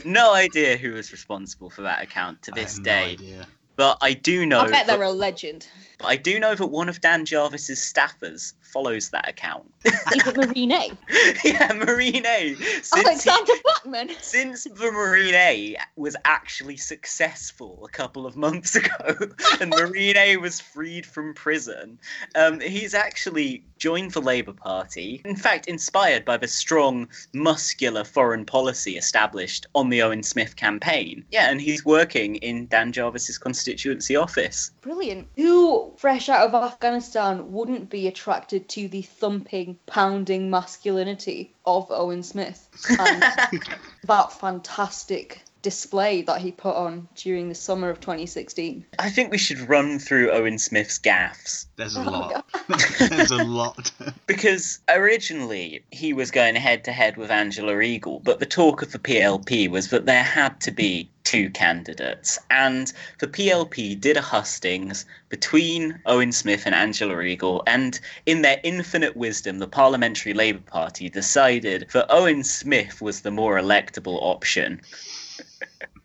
No 0.04 0.34
idea 0.34 0.78
who 0.78 0.94
was 0.94 1.12
responsible 1.12 1.70
for 1.70 1.84
that 1.84 2.02
account 2.04 2.42
to 2.44 2.52
I 2.54 2.62
this 2.62 2.74
have 2.74 2.80
no 2.80 2.84
day, 2.84 3.04
idea. 3.14 3.48
but 3.76 3.98
I 4.02 4.14
do 4.14 4.46
know. 4.46 4.60
I 4.60 4.64
bet 4.70 4.88
that, 4.88 4.98
they're 4.98 5.04
a 5.04 5.12
legend. 5.12 5.68
I 6.04 6.16
do 6.18 6.40
know 6.40 6.56
that 6.56 6.68
one 6.68 6.90
of 6.90 7.02
Dan 7.02 7.26
Jarvis's 7.26 7.80
staffers 7.80 8.54
follows 8.62 9.10
that 9.10 9.28
account. 9.30 9.72
Is 9.86 10.28
it 10.28 10.36
Marine? 10.36 10.70
yeah, 11.46 11.72
Marine 11.74 12.26
he- 12.26 12.56
Alexander 12.94 13.54
Blackman. 13.64 14.10
since 14.22 14.66
the 14.66 14.92
Marine 14.92 15.36
A 15.36 15.78
was 15.96 16.16
actually 16.26 16.78
successful 16.78 17.86
a 17.86 17.90
couple 17.90 18.26
of 18.26 18.36
months 18.36 18.76
ago 18.82 19.16
and 19.62 19.70
Marine 19.70 20.18
A 20.18 20.38
was 20.38 20.60
freed 20.60 21.06
from 21.06 21.34
prison, 21.34 22.00
um, 22.36 22.60
he's 22.60 22.94
actually 22.94 23.64
joined 23.78 24.12
the 24.12 24.22
Labour 24.22 24.54
Party. 24.54 25.22
In 25.26 25.36
fact, 25.36 25.68
inspired 25.68 26.26
by 26.26 26.38
the 26.38 26.48
strong, 26.48 27.08
muscular 27.34 28.04
foreign 28.04 28.46
policy 28.46 28.98
established 28.98 29.66
on 29.76 29.90
the 29.90 30.02
Owen 30.02 30.24
Smith 30.24 30.56
campaign. 30.56 31.24
Yeah, 31.32 31.50
and 31.50 31.62
he's 31.62 31.86
working 31.86 32.36
in 32.38 32.68
Dan 32.68 32.92
Jarvis's 32.92 33.38
constituency 33.38 34.16
office. 34.16 34.72
Brilliant. 34.82 35.28
Who, 35.36 35.85
fresh 35.98 36.30
out 36.30 36.48
of 36.48 36.56
Afghanistan, 36.56 37.52
wouldn't 37.52 37.90
be 37.90 38.08
attracted 38.08 38.70
to 38.70 38.88
the 38.88 39.02
thumping, 39.02 39.78
pounding 39.86 40.50
masculinity 40.50 41.54
of 41.66 41.92
Owen 41.92 42.24
Smith 42.24 42.70
and 43.00 43.22
that 44.04 44.32
fantastic 44.34 45.42
display 45.66 46.22
that 46.22 46.40
he 46.40 46.52
put 46.52 46.76
on 46.76 47.08
during 47.16 47.50
the 47.50 47.56
summer 47.56 47.90
of 47.90 48.00
2016? 48.00 48.86
I 49.00 49.10
think 49.10 49.32
we 49.32 49.40
should 49.40 49.68
run 49.68 49.98
through 49.98 50.30
Owen 50.30 50.60
Smith's 50.60 51.00
gaffes. 51.00 51.66
There's 51.76 51.96
a 51.96 52.02
oh 52.02 52.04
lot. 52.04 52.46
There's 53.10 53.32
a 53.32 53.44
lot. 53.44 53.92
Because 54.28 54.80
originally 54.90 55.84
he 55.92 56.14
was 56.14 56.30
going 56.30 56.56
head 56.56 56.84
to 56.84 56.92
head 56.92 57.18
with 57.18 57.32
Angela 57.32 57.80
Eagle, 57.80 58.20
but 58.20 58.40
the 58.40 58.46
talk 58.46 58.84
of 58.84 58.92
the 58.92 59.00
PLP 59.00 59.68
was 59.68 59.90
that 59.90 60.06
there 60.06 60.24
had 60.24 60.62
to 60.62 60.72
be 60.72 61.10
two 61.26 61.50
candidates. 61.50 62.40
And 62.50 62.94
the 63.20 63.28
PLP 63.28 64.00
did 64.00 64.16
a 64.16 64.22
hustings 64.22 65.06
between 65.28 66.00
Owen 66.06 66.32
Smith 66.32 66.66
and 66.66 66.74
Angela 66.74 67.20
Eagle, 67.22 67.62
and 67.68 68.00
in 68.26 68.42
their 68.42 68.62
infinite 68.64 69.18
wisdom, 69.18 69.60
the 69.60 69.68
Parliamentary 69.68 70.34
Labour 70.34 70.64
Party 70.66 71.10
decided 71.10 71.88
that 71.92 72.06
Owen 72.10 72.44
Smith 72.44 73.02
was 73.02 73.22
the 73.22 73.32
more 73.32 73.58
electable 73.58 74.20
option. 74.22 74.80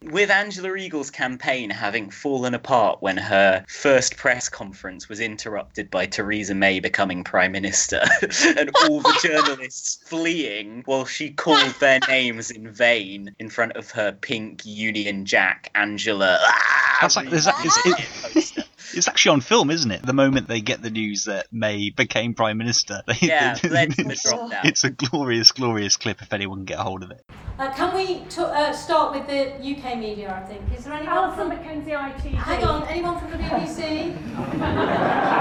With 0.02 0.30
Angela 0.30 0.74
Eagle's 0.76 1.10
campaign 1.10 1.68
having 1.68 2.08
fallen 2.08 2.54
apart 2.54 3.02
when 3.02 3.18
her 3.18 3.66
first 3.68 4.16
press 4.16 4.48
conference 4.48 5.10
was 5.10 5.20
interrupted 5.20 5.90
by 5.90 6.06
Theresa 6.06 6.54
May 6.54 6.80
becoming 6.80 7.22
Prime 7.22 7.52
Minister 7.52 8.00
and 8.56 8.70
all 8.84 9.00
the 9.00 9.18
journalists 9.22 9.98
fleeing 10.08 10.82
while 10.86 11.04
she 11.04 11.30
called 11.30 11.74
their 11.80 12.00
names 12.08 12.50
in 12.50 12.70
vain 12.72 13.34
in 13.38 13.50
front 13.50 13.72
of 13.72 13.90
her 13.90 14.12
pink 14.12 14.64
Union 14.64 15.26
Jack 15.26 15.70
Angela. 15.74 16.38
Ah, 16.40 16.98
That's 17.02 17.16
like- 17.16 17.30
is 17.30 17.44
that- 17.44 17.62
is 17.64 17.78
it- 17.84 18.32
poster. 18.32 18.64
It's 18.94 19.08
actually 19.08 19.32
on 19.34 19.40
film, 19.40 19.70
isn't 19.70 19.90
it? 19.90 20.02
The 20.04 20.12
moment 20.12 20.48
they 20.48 20.60
get 20.60 20.82
the 20.82 20.90
news 20.90 21.24
that 21.24 21.46
May 21.52 21.90
became 21.90 22.34
prime 22.34 22.58
minister. 22.58 23.02
They, 23.06 23.14
Yeah, 23.28 23.54
they- 23.54 23.68
let's 23.68 23.98
it's, 23.98 24.22
drop 24.24 24.50
it's 24.64 24.84
a 24.84 24.90
glorious, 24.90 25.52
glorious 25.52 25.96
clip 25.96 26.22
if 26.22 26.32
anyone 26.32 26.58
can 26.58 26.64
get 26.66 26.78
a 26.78 26.82
hold 26.82 27.02
of 27.02 27.10
it. 27.10 27.24
Uh, 27.58 27.72
can 27.74 27.94
we 27.94 28.20
t- 28.28 28.40
uh, 28.40 28.72
start 28.72 29.12
with 29.14 29.26
the 29.26 29.54
UK 29.60 29.98
media, 29.98 30.32
I 30.32 30.40
think? 30.46 30.62
Is 30.76 30.84
there 30.84 30.94
anyone 30.94 31.14
Alison 31.16 31.48
from... 31.48 31.58
Mackenzie 31.58 31.90
ITV. 31.90 32.34
Hang 32.34 32.64
on, 32.64 32.86
anyone 32.88 33.18
from 33.20 33.30
the 33.32 33.38
BBC? 33.38 34.16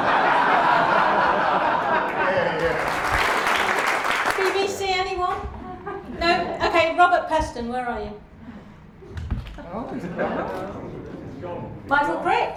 BBC, 4.40 4.82
anyone? 4.90 5.38
No? 6.20 6.58
Okay, 6.68 6.96
Robert 6.98 7.30
Peston, 7.30 7.68
where 7.70 7.88
are 7.88 8.02
you? 8.02 8.12
Michael 11.88 12.18
Crick? 12.18 12.54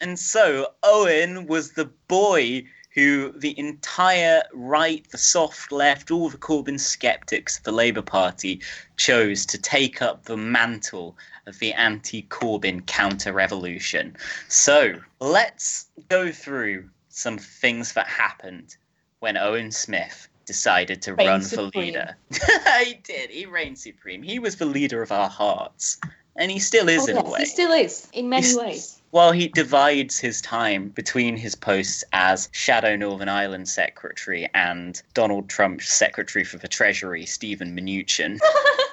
And 0.00 0.18
so 0.18 0.68
Owen 0.82 1.46
was 1.46 1.72
the 1.72 1.86
boy 2.08 2.64
who 2.94 3.32
the 3.32 3.58
entire 3.58 4.42
right, 4.52 5.04
the 5.10 5.18
soft 5.18 5.72
left, 5.72 6.10
all 6.10 6.28
the 6.28 6.38
Corbyn 6.38 6.78
skeptics 6.78 7.58
of 7.58 7.64
the 7.64 7.72
Labour 7.72 8.02
Party 8.02 8.60
chose 8.96 9.44
to 9.46 9.58
take 9.58 10.00
up 10.00 10.24
the 10.24 10.36
mantle 10.36 11.16
of 11.46 11.58
the 11.58 11.72
anti 11.72 12.22
Corbyn 12.22 12.86
counter 12.86 13.32
revolution. 13.32 14.16
So 14.48 14.94
let's 15.20 15.86
go 16.08 16.30
through 16.30 16.88
some 17.08 17.38
things 17.38 17.94
that 17.94 18.06
happened 18.06 18.76
when 19.18 19.36
Owen 19.36 19.72
Smith 19.72 20.28
decided 20.46 21.02
to 21.02 21.14
Reign 21.14 21.26
run 21.28 21.40
for 21.42 21.62
leader. 21.74 22.16
he 22.84 22.94
did. 23.02 23.30
He 23.30 23.46
reigned 23.46 23.78
supreme. 23.78 24.22
He 24.22 24.38
was 24.38 24.56
the 24.56 24.66
leader 24.66 25.02
of 25.02 25.12
our 25.12 25.28
hearts. 25.28 25.98
And 26.36 26.50
he 26.50 26.58
still 26.58 26.88
is 26.88 27.02
Oh, 27.02 27.06
in 27.06 27.16
yes, 27.16 27.26
a 27.26 27.30
way. 27.30 27.38
he 27.40 27.44
still 27.46 27.72
is 27.72 28.08
in 28.12 28.28
many 28.28 28.46
He's- 28.46 28.56
ways. 28.58 29.00
Well, 29.12 29.30
he 29.30 29.46
divides 29.46 30.18
his 30.18 30.40
time 30.40 30.88
between 30.88 31.36
his 31.36 31.54
posts 31.54 32.02
as 32.12 32.48
Shadow 32.50 32.96
Northern 32.96 33.28
Ireland 33.28 33.68
Secretary 33.68 34.48
and 34.54 35.00
Donald 35.14 35.48
Trump's 35.48 35.86
Secretary 35.88 36.44
for 36.44 36.58
the 36.58 36.66
Treasury, 36.66 37.24
Steven 37.24 37.76
Mnuchin. 37.76 38.40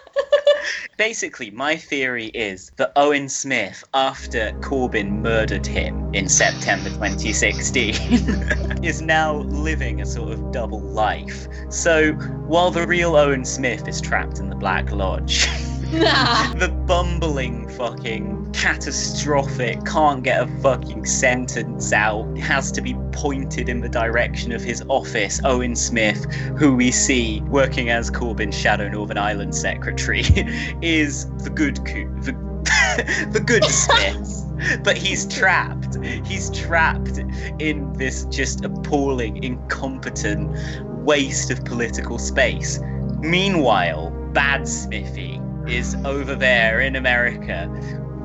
Basically, 0.97 1.51
my 1.51 1.75
theory 1.75 2.27
is 2.27 2.71
that 2.77 2.91
Owen 2.95 3.29
Smith, 3.29 3.83
after 3.93 4.51
Corbyn 4.61 5.21
murdered 5.21 5.65
him 5.65 6.13
in 6.13 6.27
September 6.29 6.89
2016, 6.89 8.83
is 8.83 9.01
now 9.01 9.37
living 9.37 10.01
a 10.01 10.05
sort 10.05 10.31
of 10.31 10.51
double 10.51 10.81
life. 10.81 11.47
So, 11.69 12.13
while 12.13 12.71
the 12.71 12.85
real 12.85 13.15
Owen 13.15 13.45
Smith 13.45 13.87
is 13.87 14.01
trapped 14.01 14.39
in 14.39 14.49
the 14.49 14.55
Black 14.55 14.91
Lodge, 14.91 15.47
Nah. 15.91 16.53
the 16.53 16.69
bumbling 16.69 17.67
fucking 17.67 18.53
catastrophic 18.53 19.83
can't 19.83 20.23
get 20.23 20.41
a 20.41 20.47
fucking 20.61 21.05
sentence 21.05 21.91
out. 21.91 22.37
Has 22.37 22.71
to 22.73 22.81
be 22.81 22.95
pointed 23.11 23.67
in 23.67 23.81
the 23.81 23.89
direction 23.89 24.53
of 24.53 24.61
his 24.61 24.81
office. 24.87 25.41
Owen 25.43 25.75
smith 25.75 26.31
who 26.57 26.75
we 26.75 26.91
see 26.91 27.41
working 27.41 27.89
as 27.89 28.09
corbyn's 28.09 28.57
shadow 28.57 28.87
northern 28.87 29.17
ireland 29.17 29.53
secretary 29.53 30.21
is 30.81 31.29
the 31.43 31.49
good 31.49 31.83
coup 31.85 32.09
the, 32.21 32.31
the 33.31 33.41
good 33.41 33.65
smith. 33.65 34.83
But 34.83 34.95
he's 34.95 35.25
trapped. 35.25 35.97
He's 36.23 36.51
trapped 36.51 37.17
in 37.59 37.91
this 37.93 38.25
just 38.25 38.63
appalling 38.63 39.43
incompetent 39.43 40.55
waste 41.03 41.51
of 41.51 41.65
political 41.65 42.17
space. 42.17 42.79
Meanwhile 43.19 44.11
bad 44.33 44.67
smithy 44.67 45.40
is 45.67 45.95
over 46.05 46.35
there 46.35 46.81
in 46.81 46.95
America 46.95 47.69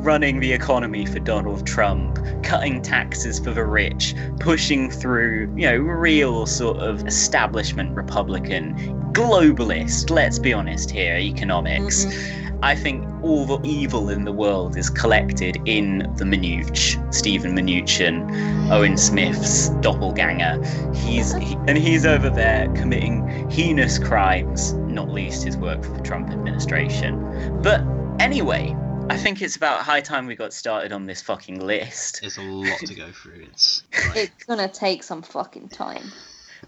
running 0.07 0.39
the 0.39 0.53
economy 0.53 1.05
for 1.05 1.19
Donald 1.19 1.67
Trump, 1.67 2.19
cutting 2.45 2.81
taxes 2.81 3.41
for 3.41 3.51
the 3.51 3.65
rich, 3.65 4.15
pushing 4.39 4.91
through, 4.91 5.53
you 5.57 5.67
know, 5.67 5.77
real 5.77 6.47
sort 6.47 6.77
of 6.79 7.05
establishment 7.07 7.95
Republican, 7.97 8.77
globalist, 9.13 10.11
let's 10.11 10.39
be 10.39 10.53
honest 10.53 10.91
here, 10.91 11.17
economics. 11.17 12.05
Mm-hmm. 12.05 12.46
I 12.63 12.75
think 12.75 13.05
all 13.23 13.45
the 13.45 13.61
evil 13.67 14.09
in 14.09 14.25
the 14.25 14.33
world 14.33 14.77
is 14.77 14.89
collected 14.89 15.59
in 15.67 15.99
the 16.17 16.25
Minuch, 16.25 17.15
Steven 17.15 17.55
Mnuchin, 17.55 18.71
Owen 18.71 18.97
Smith's 18.97 19.69
doppelganger. 19.81 20.63
He's 20.95 21.35
he, 21.35 21.55
and 21.67 21.77
he's 21.77 22.07
over 22.07 22.31
there 22.31 22.69
committing 22.73 23.51
heinous 23.51 23.99
crimes, 23.99 24.73
not 24.73 25.11
least 25.11 25.45
his 25.45 25.57
work 25.57 25.85
for 25.85 25.93
the 25.93 26.03
Trump 26.03 26.31
administration. 26.31 27.61
But 27.63 27.83
anyway, 28.19 28.75
I 29.09 29.17
think 29.17 29.43
it's 29.43 29.57
about 29.57 29.83
high 29.83 30.01
time 30.01 30.27
we 30.27 30.35
got 30.35 30.53
started 30.53 30.93
on 30.93 31.07
this 31.07 31.23
fucking 31.23 31.61
list. 31.65 32.19
There's 32.23 32.39
a 32.39 32.43
lot 32.43 32.79
to 32.81 32.95
go 32.95 33.13
through. 33.13 33.47
It's 33.53 33.85
It's 34.17 34.45
gonna 34.45 34.69
take 34.69 35.03
some 35.03 35.23
fucking 35.23 35.69
time. 35.69 36.11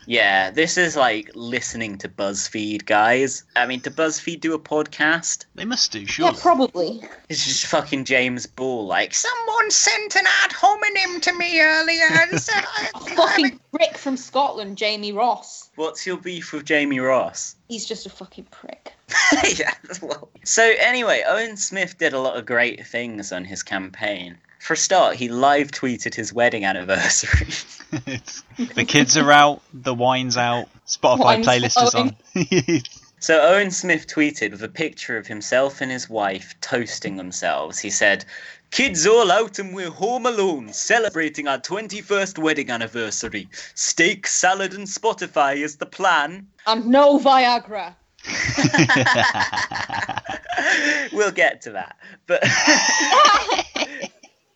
Yeah, 0.08 0.50
this 0.50 0.78
is 0.78 0.96
like 0.96 1.30
listening 1.34 1.98
to 1.98 2.08
BuzzFeed, 2.08 2.86
guys. 2.86 3.44
I 3.54 3.66
mean, 3.66 3.80
do 3.80 3.90
BuzzFeed 3.90 4.40
do 4.40 4.54
a 4.54 4.58
podcast? 4.58 5.44
they 5.54 5.66
must 5.66 5.92
do, 5.92 6.06
sure. 6.06 6.30
Yeah, 6.30 6.38
probably. 6.40 7.02
It's 7.28 7.44
just 7.44 7.66
fucking 7.66 8.06
James 8.06 8.46
Ball, 8.46 8.86
like, 8.86 9.12
someone 9.12 9.70
sent 9.70 10.16
an 10.16 10.24
ad 10.44 10.52
hominem 10.52 11.20
to 11.20 11.32
me 11.34 11.60
earlier 11.60 12.06
and 12.10 12.40
said, 12.40 12.64
I, 12.74 13.14
Fucking 13.16 13.60
prick 13.70 13.98
from 13.98 14.16
Scotland, 14.16 14.78
Jamie 14.78 15.12
Ross. 15.12 15.68
What's 15.74 16.06
your 16.06 16.16
beef 16.16 16.54
with 16.54 16.64
Jamie 16.64 17.00
Ross? 17.00 17.56
He's 17.68 17.84
just 17.84 18.06
a 18.06 18.10
fucking 18.10 18.46
prick. 18.50 18.94
yeah, 19.58 19.74
well. 20.00 20.30
So, 20.42 20.72
anyway, 20.78 21.22
Owen 21.28 21.58
Smith 21.58 21.98
did 21.98 22.14
a 22.14 22.18
lot 22.18 22.38
of 22.38 22.46
great 22.46 22.86
things 22.86 23.30
on 23.30 23.44
his 23.44 23.62
campaign. 23.62 24.38
For 24.58 24.74
a 24.74 24.76
start, 24.76 25.16
he 25.16 25.28
live 25.28 25.70
tweeted 25.70 26.14
his 26.14 26.32
wedding 26.32 26.64
anniversary. 26.64 27.48
The 28.74 28.84
kids 28.84 29.16
are 29.16 29.32
out, 29.32 29.62
the 29.72 29.94
wine's 29.94 30.36
out, 30.36 30.68
Spotify 30.86 31.18
Wine's 31.18 31.46
playlist 31.46 31.82
is 31.82 31.94
on. 31.94 32.14
So 33.20 33.40
Owen 33.40 33.72
Smith 33.72 34.06
tweeted 34.06 34.52
with 34.52 34.62
a 34.62 34.68
picture 34.68 35.16
of 35.16 35.26
himself 35.26 35.80
and 35.80 35.90
his 35.90 36.08
wife 36.08 36.54
toasting 36.60 37.16
themselves. 37.16 37.80
He 37.80 37.90
said, 37.90 38.24
Kids 38.70 39.06
all 39.06 39.32
out 39.32 39.58
and 39.58 39.74
we're 39.74 39.90
home 39.90 40.26
alone, 40.26 40.72
celebrating 40.72 41.48
our 41.48 41.58
21st 41.58 42.38
wedding 42.38 42.70
anniversary. 42.70 43.48
Steak, 43.74 44.26
salad, 44.26 44.74
and 44.74 44.86
Spotify 44.86 45.56
is 45.56 45.76
the 45.76 45.86
plan. 45.86 46.46
And 46.66 46.86
no 46.86 47.18
Viagra. 47.18 47.94
we'll 51.12 51.32
get 51.32 51.62
to 51.62 51.70
that. 51.70 51.96
But 52.26 52.42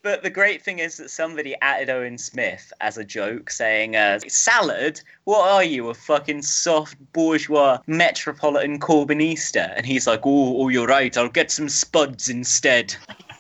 But 0.03 0.25
the 0.25 0.31
great 0.31 0.63
thing 0.63 0.81
is 0.81 0.97
that 0.97 1.11
somebody 1.11 1.55
added 1.63 1.89
Owen 1.89 2.19
Smith 2.19 2.73
as 2.81 2.99
a 2.99 3.05
joke, 3.05 3.51
saying, 3.51 3.95
uh, 3.95 4.19
"Salad? 4.27 5.01
What 5.25 5.49
are 5.49 5.63
you, 5.63 5.91
a 5.91 5.95
fucking 5.95 6.43
soft 6.43 6.97
bourgeois 7.13 7.79
metropolitan 7.87 8.81
Corbynista?" 8.81 9.73
And 9.77 9.87
he's 9.87 10.09
like, 10.09 10.27
"Oh, 10.27 10.61
oh, 10.61 10.69
you're 10.69 10.89
right. 10.89 11.17
I'll 11.17 11.29
get 11.29 11.53
some 11.53 11.69
spuds 11.69 12.29
instead." 12.29 12.97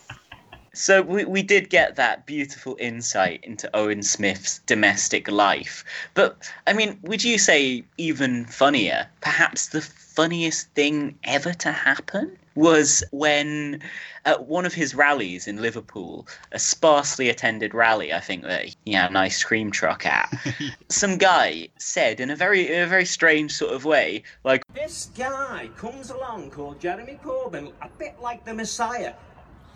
So 0.75 1.03
we, 1.03 1.27
we 1.27 1.42
did 1.42 1.68
get 1.68 1.96
that 1.96 2.25
beautiful 2.25 2.79
insight 2.81 3.44
into 3.44 3.68
Owen 3.77 4.03
Smith's 4.03 4.61
domestic 4.61 5.31
life. 5.31 5.85
But 6.14 6.51
I 6.66 6.72
mean, 6.72 6.98
would 7.03 7.22
you 7.22 7.37
say 7.37 7.85
even 7.98 8.46
funnier, 8.46 9.07
perhaps 9.20 9.68
the 9.68 9.83
funniest 10.14 10.68
thing 10.75 11.18
ever 11.25 11.53
to 11.55 11.72
happen 11.72 12.37
was 12.55 13.03
when 13.12 13.81
at 14.25 14.46
one 14.46 14.66
of 14.66 14.75
his 14.75 14.94
rallies 14.94 15.46
in 15.46 15.62
Liverpool, 15.62 16.27
a 16.53 16.59
sparsely 16.59 17.31
attended 17.31 17.72
rally, 17.72 18.12
I 18.12 18.20
think 18.20 18.42
that 18.42 18.66
he 18.85 18.92
had 18.92 19.11
an 19.11 19.16
ice 19.16 19.42
cream 19.42 19.70
truck 19.70 20.05
at, 20.05 20.31
some 20.88 21.16
guy 21.16 21.68
said 21.79 22.20
in 22.20 22.31
a 22.31 22.37
very 22.37 22.70
in 22.70 22.83
a 22.83 22.87
very 22.87 23.07
strange 23.07 23.53
sort 23.53 23.72
of 23.72 23.85
way, 23.85 24.22
like 24.44 24.62
This 24.75 25.11
guy 25.16 25.70
comes 25.77 26.11
along 26.11 26.51
called 26.51 26.79
Jeremy 26.81 27.18
Corbyn, 27.25 27.72
a 27.81 27.88
bit 27.98 28.20
like 28.20 28.44
the 28.44 28.55
Messiah. 28.55 29.14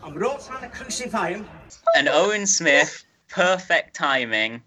And 0.05 0.15
we're 0.15 0.27
all 0.27 0.39
trying 0.39 0.63
to 0.63 0.69
crucify 0.69 1.31
him. 1.31 1.49
and 1.97 2.09
Owen 2.09 2.47
Smith, 2.47 3.05
perfect 3.29 3.97
timing. 3.97 4.63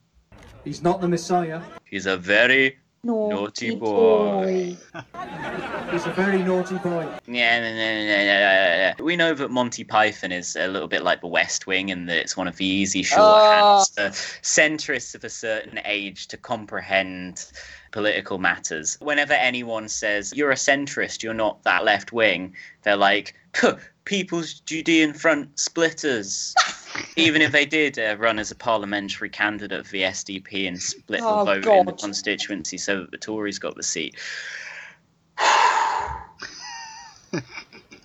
He's 0.63 0.81
not 0.81 0.99
the 0.99 1.07
Messiah. 1.07 1.61
He's 1.85 2.07
a 2.07 2.17
very 2.17 2.77
Naughty, 3.01 3.69
Naughty 3.69 3.75
boy. 3.75 4.77
He's 5.91 6.05
a 6.05 6.11
very 6.11 6.43
naughty 6.43 6.77
boy. 6.79 7.07
Yeah, 7.27 7.61
no, 7.61 7.73
no, 7.73 7.95
no, 7.95 8.25
no, 8.25 8.39
no, 8.39 8.95
no. 8.97 9.05
we 9.05 9.15
know 9.15 9.33
that 9.33 9.49
Monty 9.49 9.85
Python 9.85 10.33
is 10.33 10.57
a 10.57 10.67
little 10.67 10.87
bit 10.87 11.03
like 11.03 11.21
The 11.21 11.27
West 11.27 11.65
Wing, 11.65 11.91
and 11.91 12.09
that 12.09 12.17
it's 12.17 12.35
one 12.35 12.47
of 12.47 12.57
the 12.57 12.65
easy 12.65 13.05
ah. 13.13 13.83
shorthands 13.85 13.95
for 13.95 14.09
centrists 14.41 15.15
of 15.15 15.23
a 15.23 15.29
certain 15.29 15.79
age 15.85 16.27
to 16.27 16.37
comprehend 16.37 17.45
political 17.91 18.37
matters. 18.37 18.97
Whenever 18.99 19.33
anyone 19.33 19.87
says 19.87 20.33
you're 20.35 20.51
a 20.51 20.55
centrist, 20.55 21.23
you're 21.23 21.33
not 21.33 21.63
that 21.63 21.85
left 21.85 22.11
wing, 22.11 22.53
they're 22.83 22.97
like, 22.97 23.33
People's 24.05 24.53
Judean 24.53 25.13
Front 25.13 25.59
splitters. 25.59 26.53
Even 27.15 27.41
if 27.41 27.51
they 27.51 27.65
did 27.65 27.99
uh, 27.99 28.15
run 28.17 28.39
as 28.39 28.51
a 28.51 28.55
parliamentary 28.55 29.29
candidate 29.29 29.85
for 29.85 29.91
the 29.91 30.01
SDP 30.03 30.67
and 30.67 30.81
split 30.81 31.21
Oh, 31.23 31.45
the 31.45 31.61
vote 31.61 31.65
in 31.79 31.85
the 31.85 31.91
constituency 31.93 32.77
so 32.77 33.01
that 33.01 33.11
the 33.11 33.17
Tories 33.17 33.59
got 33.59 33.75
the 33.75 33.83
seat. 33.83 34.15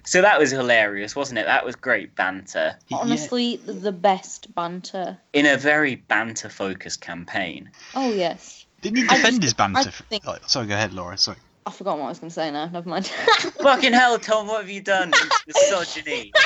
So 0.07 0.21
that 0.21 0.39
was 0.39 0.51
hilarious, 0.51 1.17
wasn't 1.17 1.39
it? 1.39 1.47
That 1.47 1.65
was 1.65 1.77
great 1.77 2.15
banter 2.15 2.77
Honestly, 2.93 3.57
the 3.57 3.91
best 3.91 4.55
banter. 4.55 5.17
in 5.33 5.47
a 5.47 5.57
very 5.57 5.95
banter 5.97 6.51
focused 6.51 7.01
campaign. 7.01 7.71
Oh 7.95 8.13
yes. 8.13 8.67
Didn't 8.83 8.99
he 8.99 9.03
defend 9.05 9.27
just- 9.27 9.43
his 9.43 9.55
banter? 9.55 9.79
I 9.79 9.83
f- 9.87 10.03
think- 10.11 10.25
oh, 10.27 10.37
sorry, 10.47 10.67
go 10.67 10.75
ahead, 10.75 10.93
Laura. 10.93 11.17
Sorry. 11.17 11.39
I 11.67 11.71
forgot 11.71 11.97
what 11.97 12.05
I 12.05 12.09
was 12.11 12.19
going 12.19 12.29
to 12.29 12.35
say 12.35 12.51
now. 12.51 12.67
Never 12.67 12.87
mind. 12.87 13.07
Fucking 13.07 13.95
hell, 13.95 14.19
Tom, 14.19 14.47
what 14.47 14.61
have 14.61 14.69
you 14.69 14.83
done? 14.83 15.11
Misogyny. 15.47 16.31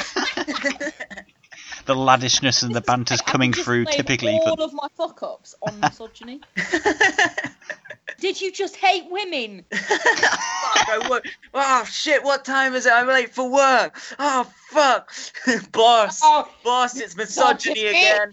The 1.88 1.96
laddishness 1.96 2.62
and 2.62 2.74
the 2.74 2.82
banter's 2.82 3.22
coming 3.22 3.54
through 3.54 3.86
typically 3.86 4.34
all 4.34 4.56
for. 4.56 4.62
of 4.62 4.74
my 4.74 4.88
fuck 4.94 5.22
ups 5.22 5.54
on 5.62 5.80
misogyny. 5.80 6.38
Did 8.20 8.38
you 8.42 8.52
just 8.52 8.76
hate 8.76 9.10
women? 9.10 9.64
Fuck, 9.72 9.88
I 10.90 11.06
wo- 11.08 11.20
Oh 11.54 11.84
shit, 11.86 12.22
what 12.22 12.44
time 12.44 12.74
is 12.74 12.84
it? 12.84 12.92
I'm 12.92 13.06
late 13.06 13.34
for 13.34 13.50
work. 13.50 13.98
Oh 14.18 14.46
fuck. 14.68 15.10
boss. 15.72 16.20
Oh, 16.22 16.46
boss, 16.62 17.00
it's 17.00 17.16
misogyny 17.16 17.74
Stop 17.74 17.90
again. 17.90 18.32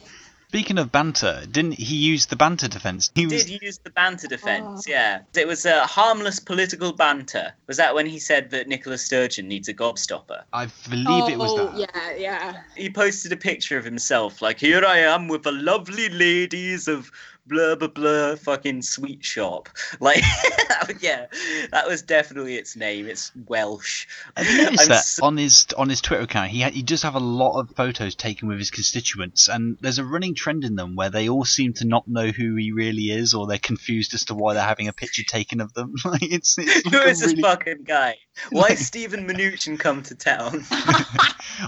Speaking 0.56 0.78
of 0.78 0.89
banter, 0.89 1.44
didn't 1.52 1.74
he 1.74 1.98
use 1.98 2.28
the 2.28 2.38
banter 2.38 2.70
defense? 2.70 3.12
He 3.13 3.28
was. 3.28 3.44
Did 3.44 3.62
use 3.62 3.78
the 3.80 3.89
banter 3.89 4.28
defense, 4.28 4.86
oh. 4.88 4.89
yeah. 4.89 5.20
It 5.36 5.50
was 5.50 5.65
a 5.65 5.82
harmless 5.82 6.39
political 6.39 6.94
banter. 6.94 7.52
Was 7.68 7.76
that 7.76 7.94
when 7.94 8.06
he 8.06 8.20
said 8.20 8.52
that 8.52 8.70
Nicola 8.70 8.98
Sturgeon 8.98 9.50
needs 9.50 9.68
a 9.68 9.74
gobstopper? 9.74 10.44
I 10.54 10.68
believe 10.89 11.28
it 11.28 11.38
was 11.38 11.52
oh, 11.52 11.78
that. 11.78 11.78
yeah, 11.78 12.15
yeah. 12.15 12.62
He 12.78 12.89
posted 12.89 13.34
a 13.34 13.36
picture 13.36 13.78
of 13.78 13.84
himself, 13.84 14.41
like, 14.41 14.58
here 14.58 14.86
I 14.86 15.00
am 15.00 15.28
with 15.28 15.44
the 15.44 15.52
lovely 15.52 16.08
ladies 16.08 16.88
of 16.88 17.12
blah 17.47 17.75
blah 17.75 17.88
blah 17.88 18.36
fucking 18.36 18.81
sweet 18.81 19.23
shop. 19.23 19.69
Like 19.99 20.23
yeah, 21.01 21.27
that 21.71 21.88
was 21.88 22.01
definitely 22.01 22.55
its 22.55 22.75
name. 22.75 23.08
It's 23.08 23.31
Welsh. 23.47 24.08
Noticed 24.38 24.81
I'm 24.81 24.88
that 24.89 25.03
so- 25.05 25.25
on 25.25 25.38
his 25.38 25.67
on 25.77 25.89
his 25.89 26.01
Twitter 26.01 26.23
account, 26.23 26.49
he 26.51 26.62
ha- 26.62 26.71
he 26.71 26.81
does 26.84 27.03
have 27.03 27.15
a 27.15 27.19
lot 27.19 27.60
of 27.60 27.69
photos 27.75 28.15
taken 28.15 28.47
with 28.47 28.58
his 28.58 28.71
constituents, 28.71 29.47
and 29.47 29.77
there's 29.79 29.99
a 29.99 30.05
running 30.05 30.36
trend 30.36 30.63
in 30.65 30.75
them 30.75 30.95
where 30.95 31.10
they 31.10 31.29
all 31.29 31.45
seem 31.45 31.73
to 31.73 31.86
not 31.86 32.08
know 32.08 32.27
who 32.27 32.55
he 32.55 32.71
really 32.71 33.10
is, 33.12 33.34
or 33.34 33.47
they're 33.47 33.58
confused 33.58 34.13
as 34.13 34.25
to 34.25 34.34
why 34.36 34.53
they're 34.53 34.63
having 34.63 34.88
a 34.88 34.93
picture 34.93 35.23
taken 35.23 35.62
of 35.62 35.73
them. 35.73 35.93
like 36.05 36.23
it's, 36.23 36.58
it's 36.58 36.86
like 36.86 36.93
a 36.93 37.10
is 37.10 37.19
this 37.21 37.39
fucking 37.39 37.84
guy? 37.86 38.15
Why 38.52 38.67
is 38.69 38.86
Steven 38.86 39.28
Mnuchin 39.28 39.80
come 39.80 40.04
to 40.04 40.15
town? 40.15 40.63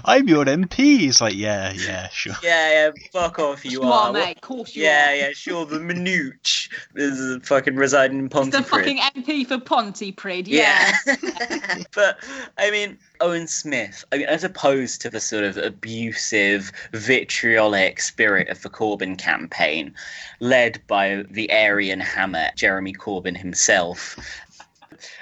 I'm 0.04 0.28
your 0.28 0.44
MP. 0.44 1.08
It's 1.08 1.20
like 1.20 1.34
yeah, 1.34 1.72
yeah, 1.72 2.08
sure. 2.08 2.34
yeah, 2.42 2.70
yeah, 2.70 2.90
fuck 3.12 3.38
off, 3.38 3.64
you 3.64 3.70
You 3.70 3.82
are. 3.84 4.08
are, 4.08 4.12
mate. 4.12 4.36
Of 4.36 4.42
course 4.42 4.76
you 4.76 4.84
yeah, 4.84 5.10
are. 5.10 5.14
yeah, 5.14 5.30
sure. 5.32 5.64
The 5.66 5.78
Manooch 5.78 6.68
is 6.94 7.46
fucking 7.46 7.76
residing 7.76 8.18
in 8.18 8.28
The 8.28 8.36
Pontypridd. 8.36 8.64
fucking 8.66 8.98
MP 8.98 9.46
for 9.46 9.58
Pontypridd, 9.58 10.46
yeah. 10.46 10.92
Yeah. 11.06 11.82
but 11.94 12.18
I 12.58 12.70
mean, 12.70 12.98
Owen 13.20 13.46
Smith, 13.46 14.04
I 14.12 14.18
mean, 14.18 14.26
as 14.26 14.44
opposed 14.44 15.00
to 15.02 15.10
the 15.10 15.20
sort 15.20 15.44
of 15.44 15.56
abusive, 15.56 16.70
vitriolic 16.92 18.00
spirit 18.00 18.48
of 18.48 18.60
the 18.62 18.68
Corbyn 18.70 19.16
campaign, 19.16 19.94
led 20.40 20.80
by 20.86 21.24
the 21.30 21.50
Aryan 21.50 22.00
hammer, 22.00 22.48
Jeremy 22.56 22.92
Corbyn 22.92 23.36
himself, 23.36 24.16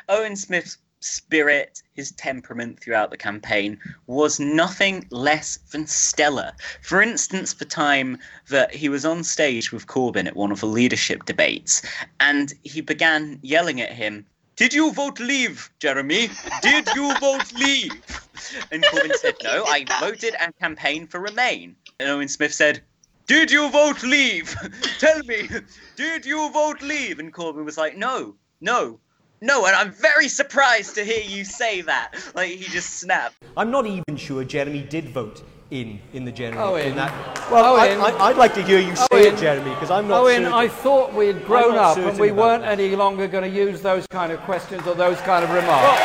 Owen 0.09 0.37
Smith's 0.37 0.79
spirit, 1.01 1.83
his 1.95 2.13
temperament 2.13 2.81
throughout 2.81 3.11
the 3.11 3.17
campaign 3.17 3.79
was 4.07 4.41
nothing 4.41 5.07
less 5.11 5.59
than 5.71 5.87
stellar. 5.87 6.53
For 6.83 7.03
instance, 7.03 7.55
the 7.55 7.65
time 7.65 8.19
that 8.49 8.75
he 8.75 8.89
was 8.89 9.05
on 9.05 9.25
stage 9.25 9.73
with 9.73 9.87
Corbyn 9.87 10.27
at 10.27 10.37
one 10.37 10.53
of 10.53 10.61
the 10.61 10.67
leadership 10.67 11.25
debates, 11.25 11.83
and 12.21 12.53
he 12.63 12.81
began 12.81 13.39
yelling 13.43 13.81
at 13.81 13.93
him, 13.93 14.27
Did 14.57 14.73
you 14.73 14.93
vote 14.93 15.21
leave, 15.21 15.71
Jeremy? 15.79 16.31
Did 16.63 16.89
you 16.95 17.15
vote 17.19 17.53
leave? 17.55 17.93
And 18.71 18.85
Corbyn 18.85 19.15
said, 19.15 19.35
No, 19.43 19.65
I 19.65 19.85
voted 19.99 20.35
and 20.39 20.55
campaigned 20.59 21.11
for 21.11 21.21
Remain. 21.21 21.75
And 21.99 22.11
Owen 22.11 22.29
Smith 22.29 22.53
said, 22.53 22.83
Did 23.27 23.51
you 23.51 23.71
vote 23.71 24.03
leave? 24.03 24.55
Tell 24.99 25.23
me, 25.25 25.49
did 25.97 26.27
you 26.27 26.51
vote 26.51 26.83
leave? 26.83 27.19
And 27.19 27.33
Corbyn 27.33 27.65
was 27.65 27.79
like, 27.79 27.97
No, 27.97 28.37
no, 28.61 29.01
no, 29.41 29.67
and 29.67 29.75
I'm 29.77 29.93
very 29.93 30.29
surprised 30.29 30.95
to 30.97 31.05
hear 31.05 31.23
you 31.23 31.45
say 31.45 31.83
that. 31.83 32.15
Like 32.35 32.51
he 32.51 32.65
just 32.65 32.95
snapped. 33.01 33.35
I'm 33.57 33.71
not 33.71 33.87
even 33.87 34.17
sure 34.17 34.45
Jeremy 34.45 34.83
did 34.83 35.09
vote 35.11 35.43
in 35.71 35.99
in 36.13 36.25
the 36.25 36.33
general. 36.33 36.71
Owen. 36.75 36.87
in 36.87 36.97
that. 36.97 37.13
Well, 37.51 37.77
Owen. 37.77 38.01
I, 38.01 38.11
I, 38.11 38.29
I'd 38.31 38.37
like 38.37 38.55
to 38.55 38.63
hear 38.63 38.79
you 38.81 38.95
say 38.97 39.07
Owen. 39.13 39.35
it, 39.35 39.39
Jeremy, 39.39 39.71
because 39.71 39.91
I'm 39.91 40.09
not 40.09 40.23
Owen, 40.23 40.43
certain. 40.43 40.53
I 40.53 40.69
thought 40.69 41.13
we 41.13 41.27
had 41.27 41.45
grown 41.45 41.75
up 41.77 41.97
and 41.99 42.19
we 42.19 42.31
weren't 42.33 42.63
that. 42.63 42.79
any 42.79 42.95
longer 42.97 43.27
going 43.27 43.45
to 43.51 43.57
use 43.57 43.81
those 43.83 44.07
kind 44.07 44.33
of 44.33 44.41
questions 44.41 44.87
or 44.87 44.95
those 44.95 45.21
kind 45.23 45.45
of 45.45 45.51
remarks. 45.51 46.01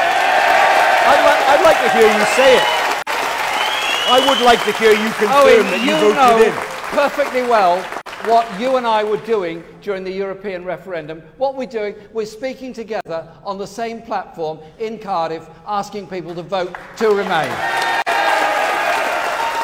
I'd, 1.04 1.22
li- 1.26 1.46
I'd 1.52 1.64
like 1.64 1.80
to 1.82 1.90
hear 1.98 2.08
you 2.08 2.26
say 2.36 2.58
it. 2.58 2.64
I 4.12 4.20
would 4.28 4.44
like 4.44 4.64
to 4.66 4.74
hear 4.74 4.92
you 4.92 5.10
confirm 5.14 5.46
Owen, 5.48 5.66
that 5.72 5.80
you 5.82 5.94
you 5.94 6.14
voted 6.14 6.16
know 6.18 6.44
in. 6.44 6.54
perfectly 6.92 7.44
well 7.44 7.80
what 8.26 8.60
you 8.60 8.78
and 8.78 8.86
I 8.86 9.04
were 9.04 9.18
doing 9.18 9.64
during 9.82 10.04
the 10.04 10.12
European 10.12 10.64
referendum. 10.64 11.22
What 11.38 11.56
we're 11.56 11.66
doing, 11.66 11.96
we're 12.14 12.26
speaking 12.26 12.74
together 12.74 13.28
on 13.44 13.58
the 13.58 13.68
same 13.68 14.02
platform 14.02 14.60
in 14.80 15.00
Cardiff, 15.00 15.50
asking 15.66 16.08
people 16.08 16.36
to 16.36 16.44
vote 16.44 16.76
to 16.98 17.10
remain. 17.10 17.52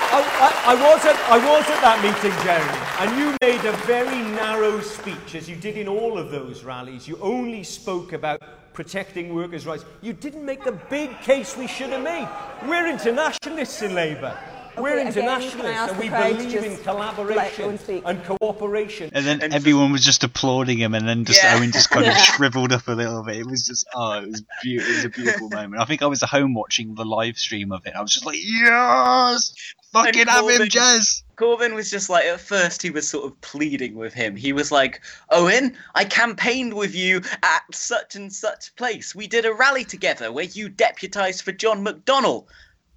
I, 0.10 0.22
I, 0.66 0.74
I 0.74 0.76
was 0.76 1.06
at 1.06 1.16
I 1.30 1.38
was 1.38 1.70
at 1.70 1.82
that 1.82 2.02
meeting, 2.02 2.32
Jeremy, 2.44 2.80
and 3.00 3.20
you 3.20 3.38
made 3.42 3.64
a 3.68 3.74
very 3.86 4.22
narrow 4.36 4.82
speech, 4.82 5.36
as 5.36 5.48
you 5.48 5.56
did 5.56 5.78
in 5.78 5.88
all 5.88 6.18
of 6.18 6.32
those 6.32 6.64
rallies. 6.64 7.08
You 7.08 7.20
only 7.22 7.64
spoke 7.64 8.14
about 8.14 8.42
protecting 8.74 9.34
workers' 9.36 9.66
rights. 9.68 9.86
You 10.02 10.14
didn't 10.14 10.46
make 10.46 10.64
the 10.64 10.72
big 10.72 11.20
case 11.22 11.56
we 11.56 11.68
should 11.68 11.90
have 11.90 12.04
made. 12.04 12.28
We're 12.68 12.88
internationalists 12.88 13.82
in 13.82 13.94
Labour. 13.94 14.38
We're 14.80 15.00
Okay, 15.00 15.02
again, 15.10 15.14
can 15.14 15.28
I 15.30 15.38
internationalists, 15.38 15.90
and 15.92 16.00
we 16.00 16.06
the 16.06 16.10
crowd 16.12 16.28
to 16.30 16.36
believe 16.38 16.64
in 16.64 16.78
collaboration 16.78 17.80
and 18.06 18.24
cooperation. 18.26 19.10
And 19.14 19.26
then 19.26 19.54
everyone 19.54 19.92
was 19.92 20.04
just 20.04 20.24
applauding 20.24 20.78
him, 20.78 20.94
and 20.94 21.08
then 21.08 21.26
just 21.26 21.44
Yeah. 21.44 21.56
Owen 21.58 21.72
just 21.72 21.90
kind 21.90 22.06
of 22.06 22.14
Yeah. 22.16 22.18
shriveled 22.22 22.74
up 22.74 22.88
a 22.88 22.92
little 22.94 23.24
bit. 23.24 23.38
It 23.38 23.46
was 23.48 23.66
just, 23.66 23.88
oh, 23.96 24.24
it 24.24 24.30
was 24.30 24.44
beautiful. 24.64 24.92
It 24.92 24.96
was 24.98 25.06
a 25.06 25.10
beautiful 25.10 25.50
moment. 25.50 25.82
I 25.82 25.86
think 25.86 26.02
I 26.02 26.08
was 26.08 26.22
at 26.24 26.30
home 26.30 26.54
watching 26.54 26.96
the 26.96 27.06
live 27.06 27.38
stream 27.38 27.72
of 27.72 27.86
it. 27.86 27.94
I 27.96 28.02
was 28.02 28.14
just 28.14 28.26
like, 28.26 28.38
yes, 28.42 29.54
fucking 29.94 30.22
And 30.22 30.30
have 30.30 30.46
him, 30.50 30.62
Corbyn- 30.62 30.70
Jez. 30.70 31.24
Corbyn 31.38 31.76
was 31.76 31.92
just 31.92 32.10
like 32.10 32.26
at 32.26 32.40
first 32.40 32.82
he 32.82 32.90
was 32.90 33.08
sort 33.08 33.26
of 33.26 33.40
pleading 33.42 33.96
with 33.96 34.12
him. 34.14 34.36
He 34.36 34.54
was 34.54 34.72
like, 34.72 35.02
"Owen, 35.30 35.78
I 35.94 36.04
campaigned 36.04 36.74
with 36.74 36.96
you 36.96 37.22
at 37.44 37.62
such 37.72 38.16
and 38.16 38.34
such 38.34 38.76
place. 38.76 39.14
We 39.14 39.28
did 39.28 39.46
a 39.46 39.54
rally 39.54 39.84
together 39.84 40.32
where 40.32 40.46
you 40.46 40.68
deputised 40.68 41.44
for 41.44 41.52
John 41.52 41.86
McDonnell. 41.86 42.48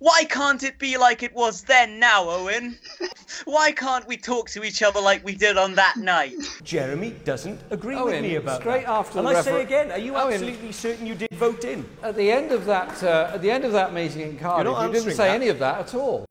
Why 0.00 0.24
can't 0.24 0.62
it 0.62 0.78
be 0.78 0.96
like 0.96 1.22
it 1.22 1.34
was 1.34 1.62
then 1.62 1.98
now, 1.98 2.28
Owen? 2.28 2.78
Why 3.44 3.70
can't 3.70 4.06
we 4.08 4.16
talk 4.16 4.48
to 4.50 4.64
each 4.64 4.82
other 4.82 4.98
like 5.00 5.22
we 5.24 5.34
did 5.34 5.58
on 5.58 5.74
that 5.74 5.96
night?" 5.98 6.36
Jeremy 6.64 7.10
doesn't 7.24 7.60
agree 7.70 8.00
with 8.00 8.20
me 8.22 8.36
about 8.36 8.62
straight 8.62 8.86
that. 8.86 8.90
after 8.92 9.18
and 9.18 9.28
the 9.28 9.32
I 9.32 9.42
say 9.42 9.60
again, 9.62 9.92
are 9.92 9.98
you 9.98 10.16
Owen- 10.16 10.32
absolutely 10.32 10.72
certain 10.72 11.06
you 11.06 11.14
did 11.14 11.30
vote 11.32 11.64
in? 11.64 11.84
At 12.02 12.16
the 12.16 12.32
end 12.32 12.50
of 12.50 12.64
that, 12.64 13.02
uh, 13.02 13.30
at 13.34 13.42
the 13.42 13.50
end 13.50 13.64
of 13.66 13.72
that 13.72 13.92
meeting 13.92 14.22
in 14.22 14.38
Cardiff, 14.38 14.74
you 14.74 14.92
didn't 14.92 15.10
say 15.16 15.28
that. 15.28 15.34
any 15.34 15.48
of 15.48 15.58
that 15.58 15.80
at 15.80 15.94
all. 15.94 16.24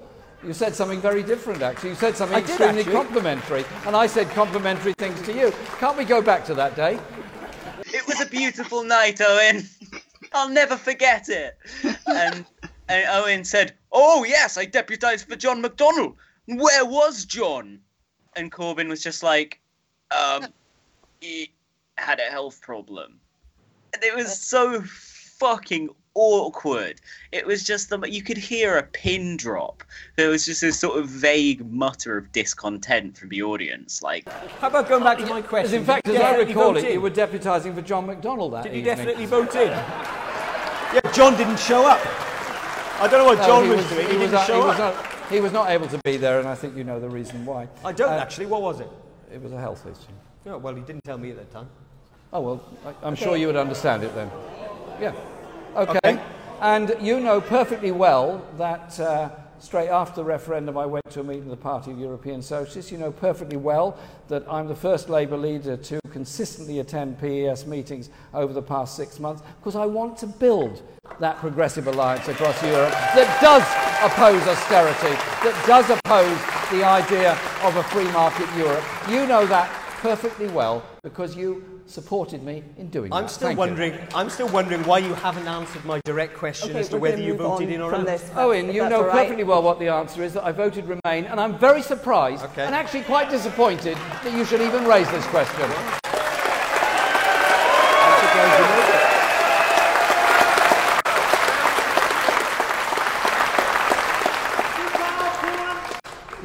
You 0.43 0.53
said 0.53 0.73
something 0.73 1.01
very 1.01 1.21
different, 1.21 1.61
actually. 1.61 1.89
You 1.89 1.95
said 1.95 2.15
something 2.17 2.37
I 2.37 2.39
extremely 2.39 2.79
actually. 2.79 2.93
complimentary, 2.93 3.65
and 3.85 3.95
I 3.95 4.07
said 4.07 4.29
complimentary 4.31 4.93
things 4.97 5.21
to 5.23 5.33
you. 5.33 5.53
Can't 5.79 5.95
we 5.97 6.05
go 6.05 6.21
back 6.23 6.43
to 6.45 6.53
that 6.55 6.75
day? 6.75 6.97
It 7.85 8.07
was 8.07 8.19
a 8.21 8.25
beautiful 8.25 8.83
night, 8.83 9.19
Owen. 9.21 9.67
I'll 10.33 10.49
never 10.49 10.75
forget 10.77 11.27
it. 11.29 11.57
And, 12.07 12.45
and 12.89 13.05
Owen 13.09 13.45
said, 13.45 13.73
Oh, 13.91 14.23
yes, 14.25 14.57
I 14.57 14.65
deputised 14.65 15.25
for 15.29 15.35
John 15.35 15.63
McDonnell. 15.63 16.15
Where 16.47 16.85
was 16.85 17.23
John? 17.25 17.79
And 18.35 18.51
Corbyn 18.51 18.87
was 18.89 19.01
just 19.01 19.23
like, 19.23 19.59
um, 20.11 20.47
he 21.21 21.51
had 21.97 22.19
a 22.19 22.29
health 22.29 22.61
problem. 22.61 23.19
And 23.93 24.03
it 24.03 24.15
was 24.15 24.37
so 24.39 24.81
fucking 24.81 25.89
awkward. 26.15 27.01
It 27.31 27.45
was 27.45 27.63
just 27.63 27.89
the 27.89 27.99
you 28.09 28.21
could 28.21 28.37
hear 28.37 28.77
a 28.77 28.83
pin 28.83 29.37
drop. 29.37 29.83
There 30.15 30.29
was 30.29 30.45
just 30.45 30.61
this 30.61 30.79
sort 30.79 30.97
of 30.99 31.07
vague 31.07 31.71
mutter 31.71 32.17
of 32.17 32.31
discontent 32.31 33.17
from 33.17 33.29
the 33.29 33.41
audience. 33.41 34.01
Like, 34.03 34.29
How 34.59 34.67
about 34.67 34.87
going 34.89 35.03
back 35.03 35.17
to 35.19 35.25
my 35.25 35.39
As 35.39 35.45
question? 35.45 35.75
in 35.79 35.85
fact, 35.85 36.07
as 36.07 36.13
you 36.15 36.21
I 36.21 36.35
recall 36.37 36.77
it, 36.77 36.83
in? 36.85 36.93
you 36.93 37.01
were 37.01 37.09
deputising 37.11 37.73
for 37.75 37.81
John 37.81 38.05
McDonnell 38.07 38.51
that 38.51 38.63
Did 38.63 38.73
you 38.73 38.79
evening. 38.79 38.95
definitely 38.95 39.25
vote 39.25 39.55
in? 39.55 39.69
Yeah, 39.69 41.11
John 41.13 41.35
didn't 41.37 41.59
show 41.59 41.85
up. 41.87 41.99
I 43.01 43.07
don't 43.07 43.19
know 43.19 43.25
what 43.25 43.37
No, 43.39 43.45
John 43.47 43.63
he 43.63 43.69
was, 43.71 43.89
doing. 43.89 43.99
He, 44.01 44.05
was 44.05 44.17
didn't 44.17 44.31
not- 44.33 44.47
show 44.47 44.61
he 44.61 44.67
was 44.67 44.79
up. 44.79 44.95
not- 44.95 45.05
he 45.29 45.39
was 45.39 45.51
not 45.53 45.69
able 45.69 45.87
to 45.87 45.97
be 46.03 46.17
there, 46.17 46.39
and 46.39 46.47
I 46.47 46.55
think 46.55 46.75
you 46.75 46.83
know 46.83 46.99
the 46.99 47.09
reason 47.09 47.45
why. 47.45 47.67
I 47.85 47.91
don't 47.91 48.11
Uh, 48.11 48.17
actually. 48.17 48.47
What 48.47 48.61
was 48.61 48.79
it? 48.79 48.89
It 49.31 49.41
was 49.41 49.51
a 49.51 49.59
health 49.59 49.85
issue. 49.85 50.51
Oh, 50.53 50.57
well, 50.57 50.73
he 50.73 50.81
didn't 50.81 51.03
tell 51.03 51.17
me 51.19 51.29
at 51.29 51.37
that 51.37 51.51
time. 51.51 51.69
Oh, 52.33 52.41
well, 52.41 52.63
I, 52.85 52.93
I'm 53.07 53.15
sure 53.15 53.37
you 53.37 53.47
would 53.47 53.55
understand 53.55 54.03
it 54.03 54.13
then. 54.15 54.31
Yeah. 54.99 55.13
Okay. 55.75 55.99
Okay. 56.03 56.19
And 56.61 56.95
you 56.99 57.19
know 57.19 57.39
perfectly 57.39 57.91
well 57.91 58.45
that 58.57 58.99
uh, 58.99 59.29
straight 59.59 59.89
after 59.89 60.15
the 60.17 60.23
referendum, 60.25 60.77
I 60.77 60.85
went 60.85 61.09
to 61.11 61.21
a 61.21 61.23
meeting 61.23 61.43
of 61.43 61.49
the 61.51 61.57
Party 61.57 61.91
of 61.91 61.99
European 61.99 62.41
Socialists. 62.41 62.91
You 62.91 62.97
know 62.97 63.11
perfectly 63.11 63.57
well 63.57 63.97
that 64.27 64.43
I'm 64.51 64.67
the 64.67 64.75
first 64.75 65.09
Labour 65.09 65.37
leader 65.37 65.77
to 65.77 65.99
consistently 66.11 66.79
attend 66.79 67.19
PES 67.19 67.65
meetings 67.67 68.09
over 68.33 68.51
the 68.51 68.61
past 68.63 68.95
six 68.95 69.19
months 69.19 69.41
because 69.59 69.75
I 69.75 69.85
want 69.85 70.17
to 70.17 70.27
build 70.27 70.81
that 71.19 71.37
progressive 71.37 71.87
alliance 71.87 72.27
across 72.27 72.61
Europe 72.63 72.91
that 73.15 73.27
does 73.41 73.63
oppose 74.03 74.41
austerity, 74.47 75.15
that 75.43 75.63
does 75.67 75.89
oppose 75.89 76.39
the 76.71 76.83
idea 76.85 77.31
of 77.63 77.75
a 77.75 77.83
free 77.83 78.09
market 78.11 78.47
Europe. 78.55 78.83
You 79.09 79.25
know 79.27 79.45
that 79.47 79.69
perfectly 80.01 80.47
well 80.47 80.81
because 81.03 81.35
you 81.35 81.63
supported 81.85 82.43
me 82.43 82.63
in 82.77 82.87
doing 82.89 83.11
I'm 83.11 83.23
that. 83.23 83.29
still 83.31 83.47
Thank 83.47 83.57
you. 83.57 83.59
wondering. 83.59 83.99
I'm 84.13 84.29
still 84.29 84.47
wondering 84.49 84.83
why 84.83 84.99
you 84.99 85.13
haven't 85.15 85.47
answered 85.47 85.83
my 85.83 85.99
direct 86.05 86.35
question 86.37 86.69
Okay, 86.69 86.79
as 86.81 86.89
to 86.89 86.97
whether 86.99 87.19
you 87.21 87.33
voted 87.33 87.69
in 87.69 87.81
or 87.81 87.89
from 87.89 88.01
out. 88.01 88.07
this. 88.07 88.29
Owen, 88.35 88.71
you 88.71 88.87
know 88.87 88.97
all 88.97 89.03
right. 89.07 89.11
perfectly 89.23 89.43
well 89.43 89.63
what 89.63 89.79
the 89.79 89.87
answer 89.89 90.23
is 90.23 90.33
that 90.33 90.43
I 90.45 90.51
voted 90.51 90.85
Remain, 90.85 91.25
and 91.25 91.39
I'm 91.39 91.57
very 91.57 91.81
surprised 91.81 92.45
Okay. 92.45 92.63
and 92.63 92.75
actually 92.75 93.01
quite 93.01 93.29
disappointed 93.31 93.97
that 94.23 94.31
you 94.33 94.45
should 94.45 94.61
even 94.61 94.85
raise 94.85 95.09
this 95.09 95.25
question. 95.27 95.69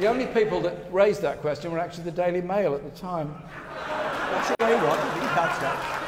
The 0.05 0.11
only 0.11 0.27
people 0.27 0.61
that 0.61 0.75
raised 0.93 1.23
that 1.23 1.41
question 1.41 1.71
were 1.71 1.79
actually 1.79 2.03
the 2.03 2.11
Daily 2.11 2.39
Mail 2.39 2.75
at 2.75 2.83
the 2.83 2.91
time. 2.91 3.33
That's 4.29 4.51
what? 4.77 4.99
Didn't 5.15 5.33
that. 5.61 6.04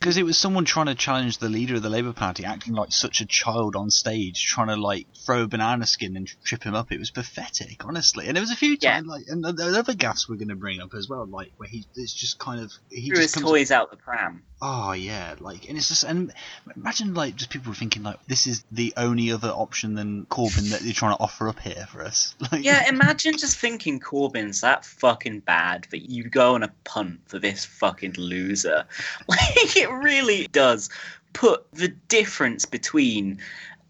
Because 0.00 0.16
it 0.16 0.24
was 0.24 0.38
someone 0.38 0.64
trying 0.64 0.86
to 0.86 0.94
challenge 0.94 1.38
the 1.38 1.50
leader 1.50 1.74
of 1.74 1.82
the 1.82 1.90
Labour 1.90 2.14
Party, 2.14 2.44
acting 2.44 2.72
like 2.72 2.90
such 2.90 3.20
a 3.20 3.26
child 3.26 3.76
on 3.76 3.90
stage, 3.90 4.42
trying 4.46 4.68
to 4.68 4.76
like 4.76 5.06
throw 5.26 5.42
a 5.42 5.46
banana 5.46 5.84
skin 5.86 6.16
and 6.16 6.26
trip 6.42 6.62
him 6.62 6.74
up. 6.74 6.90
It 6.90 6.98
was 6.98 7.10
pathetic, 7.10 7.84
honestly. 7.84 8.26
And 8.26 8.34
there 8.34 8.42
was 8.42 8.50
a 8.50 8.56
few 8.56 8.78
Yeah. 8.80 8.94
times, 8.94 9.06
like, 9.06 9.24
and 9.28 9.44
the, 9.44 9.52
the 9.52 9.78
other 9.78 9.92
gaffes 9.92 10.26
we're 10.28 10.36
going 10.36 10.48
to 10.48 10.56
bring 10.56 10.80
up 10.80 10.94
as 10.94 11.06
well, 11.08 11.26
like 11.26 11.52
where 11.58 11.68
he, 11.68 11.84
it's 11.96 12.14
just 12.14 12.38
kind 12.38 12.60
of 12.62 12.72
he 12.90 13.10
Threw 13.10 13.20
his 13.20 13.32
toys 13.32 13.70
out 13.70 13.90
the 13.90 13.98
pram. 13.98 14.42
Oh 14.62 14.92
yeah, 14.92 15.36
like, 15.38 15.68
and 15.68 15.78
it's 15.78 15.88
just, 15.88 16.04
and 16.04 16.32
imagine 16.76 17.14
like 17.14 17.36
just 17.36 17.50
people 17.50 17.72
thinking 17.72 18.02
like 18.02 18.22
this 18.26 18.46
is 18.46 18.62
the 18.70 18.92
only 18.96 19.32
other 19.32 19.48
option 19.48 19.94
than 19.94 20.26
Corbyn 20.26 20.70
that 20.70 20.82
you're 20.82 20.92
trying 20.92 21.16
to 21.16 21.22
offer 21.22 21.48
up 21.48 21.60
here 21.60 21.86
for 21.90 22.02
us. 22.02 22.34
Like, 22.52 22.64
Yeah, 22.64 22.88
imagine 22.88 23.36
just 23.38 23.58
thinking 23.58 24.00
Corbyn's 24.00 24.62
that 24.62 24.84
fucking 24.84 25.40
bad 25.40 25.86
that 25.90 26.10
you 26.10 26.24
go 26.24 26.54
on 26.54 26.62
a 26.62 26.72
punt 26.84 27.20
for 27.26 27.38
this 27.38 27.64
fucking 27.66 28.14
loser. 28.16 28.84
Like, 29.28 29.76
it 29.76 29.89
really 29.92 30.46
does 30.48 30.90
put 31.32 31.70
the 31.72 31.88
difference 32.08 32.64
between 32.64 33.38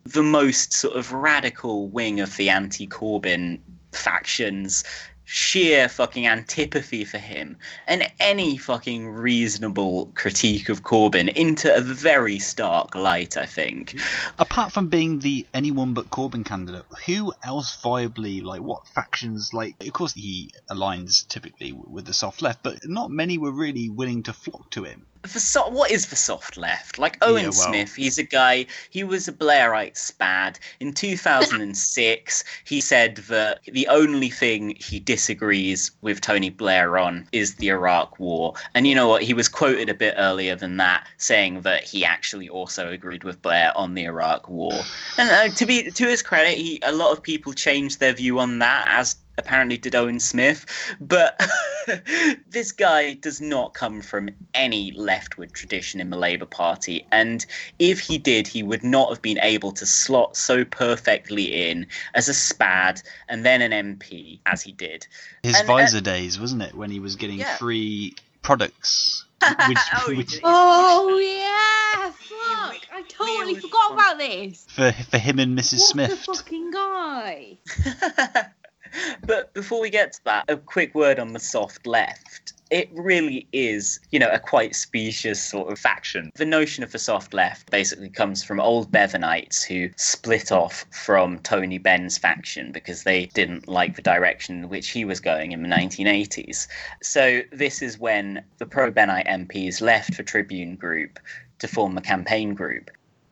the 0.04 0.22
most 0.22 0.72
sort 0.72 0.96
of 0.96 1.12
radical 1.12 1.88
wing 1.88 2.20
of 2.20 2.36
the 2.36 2.48
anti 2.48 2.86
Corbyn 2.86 3.58
factions. 3.92 4.84
Sheer 5.32 5.88
fucking 5.88 6.26
antipathy 6.26 7.04
for 7.04 7.18
him 7.18 7.56
and 7.86 8.10
any 8.18 8.56
fucking 8.56 9.10
reasonable 9.10 10.10
critique 10.16 10.68
of 10.68 10.82
Corbyn 10.82 11.28
into 11.28 11.72
a 11.72 11.80
very 11.80 12.40
stark 12.40 12.96
light, 12.96 13.36
I 13.36 13.46
think. 13.46 13.96
apart 14.40 14.72
from 14.72 14.88
being 14.88 15.20
the 15.20 15.46
anyone 15.54 15.94
but 15.94 16.10
Corbyn 16.10 16.44
candidate, 16.44 16.82
who 17.06 17.32
else 17.44 17.80
viably 17.80 18.42
like 18.42 18.60
what 18.60 18.88
factions 18.88 19.54
like? 19.54 19.76
Of 19.86 19.92
course, 19.92 20.14
he 20.14 20.50
aligns 20.68 21.28
typically 21.28 21.70
with 21.74 22.06
the 22.06 22.12
soft 22.12 22.42
left, 22.42 22.64
but 22.64 22.88
not 22.88 23.12
many 23.12 23.38
were 23.38 23.52
really 23.52 23.88
willing 23.88 24.24
to 24.24 24.32
flock 24.32 24.68
to 24.70 24.82
him. 24.82 25.06
The 25.22 25.40
so- 25.40 25.68
what 25.68 25.90
is 25.90 26.06
the 26.06 26.16
soft 26.16 26.56
left? 26.56 26.98
Like 26.98 27.18
Owen 27.22 27.44
Yeah, 27.44 27.50
well- 27.50 27.68
Smith, 27.68 27.94
he's 27.94 28.18
a 28.18 28.22
guy. 28.22 28.66
He 28.90 29.04
was 29.04 29.28
a 29.28 29.32
Blairite 29.32 29.96
spad. 29.96 30.58
In 30.80 30.92
2006, 30.92 32.44
he 32.64 32.80
said 32.80 33.16
that 33.28 33.60
the 33.66 33.86
only 33.88 34.30
thing 34.30 34.76
he 34.78 34.98
disagrees 34.98 35.90
with 36.00 36.20
Tony 36.20 36.50
Blair 36.50 36.98
on 36.98 37.28
is 37.32 37.56
the 37.56 37.68
Iraq 37.68 38.18
War. 38.18 38.54
And 38.74 38.86
you 38.86 38.94
know 38.94 39.08
what? 39.08 39.22
He 39.22 39.34
was 39.34 39.48
quoted 39.48 39.88
a 39.88 39.94
bit 39.94 40.14
earlier 40.16 40.56
than 40.56 40.76
that, 40.78 41.06
saying 41.18 41.62
that 41.62 41.84
he 41.84 42.04
actually 42.04 42.48
also 42.48 42.90
agreed 42.90 43.24
with 43.24 43.42
Blair 43.42 43.72
on 43.76 43.94
the 43.94 44.04
Iraq 44.04 44.48
War. 44.48 44.72
And 45.18 45.30
uh, 45.30 45.54
to 45.54 45.66
be 45.66 45.90
to 45.90 46.06
his 46.06 46.22
credit, 46.22 46.56
he 46.56 46.80
a 46.82 46.92
lot 46.92 47.12
of 47.12 47.22
people 47.22 47.52
changed 47.52 48.00
their 48.00 48.12
view 48.12 48.38
on 48.38 48.58
that 48.60 48.86
as 48.88 49.16
apparently 49.38 49.76
did 49.78 49.94
Owen 49.94 50.20
Smith, 50.20 50.66
but 51.00 51.40
this 52.48 52.72
guy 52.72 53.14
does 53.14 53.40
not 53.40 53.74
come 53.74 54.00
from 54.02 54.28
any 54.54 54.92
leftward 54.92 55.52
tradition 55.52 56.00
in 56.00 56.10
the 56.10 56.16
Labour 56.16 56.46
Party, 56.46 57.06
and 57.10 57.44
if 57.78 58.00
he 58.00 58.18
did, 58.18 58.46
he 58.46 58.62
would 58.62 58.84
not 58.84 59.08
have 59.08 59.22
been 59.22 59.38
able 59.40 59.72
to 59.72 59.86
slot 59.86 60.36
so 60.36 60.64
perfectly 60.64 61.68
in 61.70 61.86
as 62.14 62.28
a 62.28 62.34
spad 62.34 63.00
and 63.28 63.44
then 63.44 63.62
an 63.62 63.96
MP 63.98 64.40
as 64.46 64.62
he 64.62 64.72
did. 64.72 65.06
His 65.42 65.58
And, 65.58 65.68
uh, 65.68 65.72
Pfizer 65.72 66.02
days, 66.02 66.38
wasn't 66.38 66.62
it, 66.62 66.74
when 66.74 66.90
he 66.90 67.00
was 67.00 67.16
getting 67.16 67.38
Yeah. 67.38 67.56
free 67.56 68.14
products? 68.42 69.24
Which, 69.68 69.78
Oh, 69.94 70.14
which. 70.16 70.40
Oh 70.44 71.18
yeah, 71.18 72.10
fuck! 72.10 72.86
I 72.92 73.02
totally 73.08 73.54
forgot 73.54 73.92
about 73.94 74.18
this. 74.18 74.66
for 74.68 74.92
for 74.92 75.16
him 75.16 75.38
and 75.38 75.58
Mrs. 75.58 75.78
What 75.78 75.88
Smith. 75.88 76.10
the 76.10 76.16
fucking 76.34 76.70
guy? 76.70 77.56
but 79.26 79.52
before 79.54 79.80
we 79.80 79.90
get 79.90 80.12
to 80.14 80.24
that, 80.24 80.44
a 80.48 80.56
quick 80.56 80.94
word 80.94 81.18
on 81.18 81.32
the 81.32 81.40
soft 81.40 81.86
left. 81.86 82.54
It 82.70 82.88
really 82.92 83.48
is, 83.52 83.98
you 84.12 84.20
know, 84.20 84.30
a 84.30 84.38
quite 84.38 84.76
specious 84.76 85.42
sort 85.42 85.72
of 85.72 85.78
faction. 85.78 86.30
The 86.36 86.44
notion 86.44 86.84
of 86.84 86.92
the 86.92 87.00
soft 87.00 87.34
left 87.34 87.68
basically 87.70 88.10
comes 88.10 88.44
from 88.44 88.60
old 88.60 88.92
Bevanites 88.92 89.64
who 89.64 89.90
split 89.96 90.52
off 90.52 90.84
from 90.92 91.40
Tony 91.40 91.78
Benn's 91.78 92.16
faction 92.16 92.70
because 92.70 93.02
they 93.02 93.26
didn't 93.26 93.66
like 93.66 93.96
the 93.96 94.02
direction 94.02 94.62
in 94.62 94.68
which 94.68 94.90
he 94.90 95.04
was 95.04 95.18
going 95.18 95.50
in 95.50 95.62
the 95.62 95.68
1980s. 95.68 96.68
So 97.02 97.42
this 97.50 97.82
is 97.82 97.98
when 97.98 98.44
the 98.58 98.66
pro 98.66 98.92
Bennite 98.92 99.26
MPs 99.26 99.80
left 99.80 100.16
the 100.16 100.22
Tribune 100.22 100.76
group 100.76 101.18
to 101.58 101.66
form 101.66 101.96
a 101.98 102.00
campaign 102.00 102.54
group. 102.54 102.90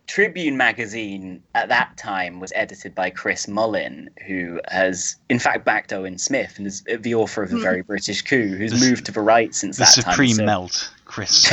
Tribune 0.09 0.57
magazine 0.57 1.43
at 1.55 1.69
that 1.69 1.97
time 1.99 2.41
was 2.41 2.51
edited 2.57 2.95
by 2.95 3.11
Chris 3.11 3.47
Mullin, 3.47 4.09
who 4.27 4.59
has 4.69 5.17
in 5.29 5.39
fact 5.39 5.67
backed 5.67 5.93
Owen 5.93 6.17
Smith 6.17 6.55
and 6.57 6.67
is 6.67 6.83
the 6.99 7.15
author 7.15 7.43
of 7.43 7.51
The 7.51 7.57
hmm. 7.57 7.63
Very 7.63 7.83
British 7.83 8.23
Coup, 8.23 8.57
who's 8.57 8.73
The 8.73 8.89
moved 8.89 9.05
to 9.07 9.13
the 9.13 9.21
right 9.21 9.55
since 9.55 9.77
The 9.77 9.85
that 9.85 9.91
supreme 9.91 10.39
time. 10.39 10.47
melt, 10.47 10.91
Chris. 11.05 11.51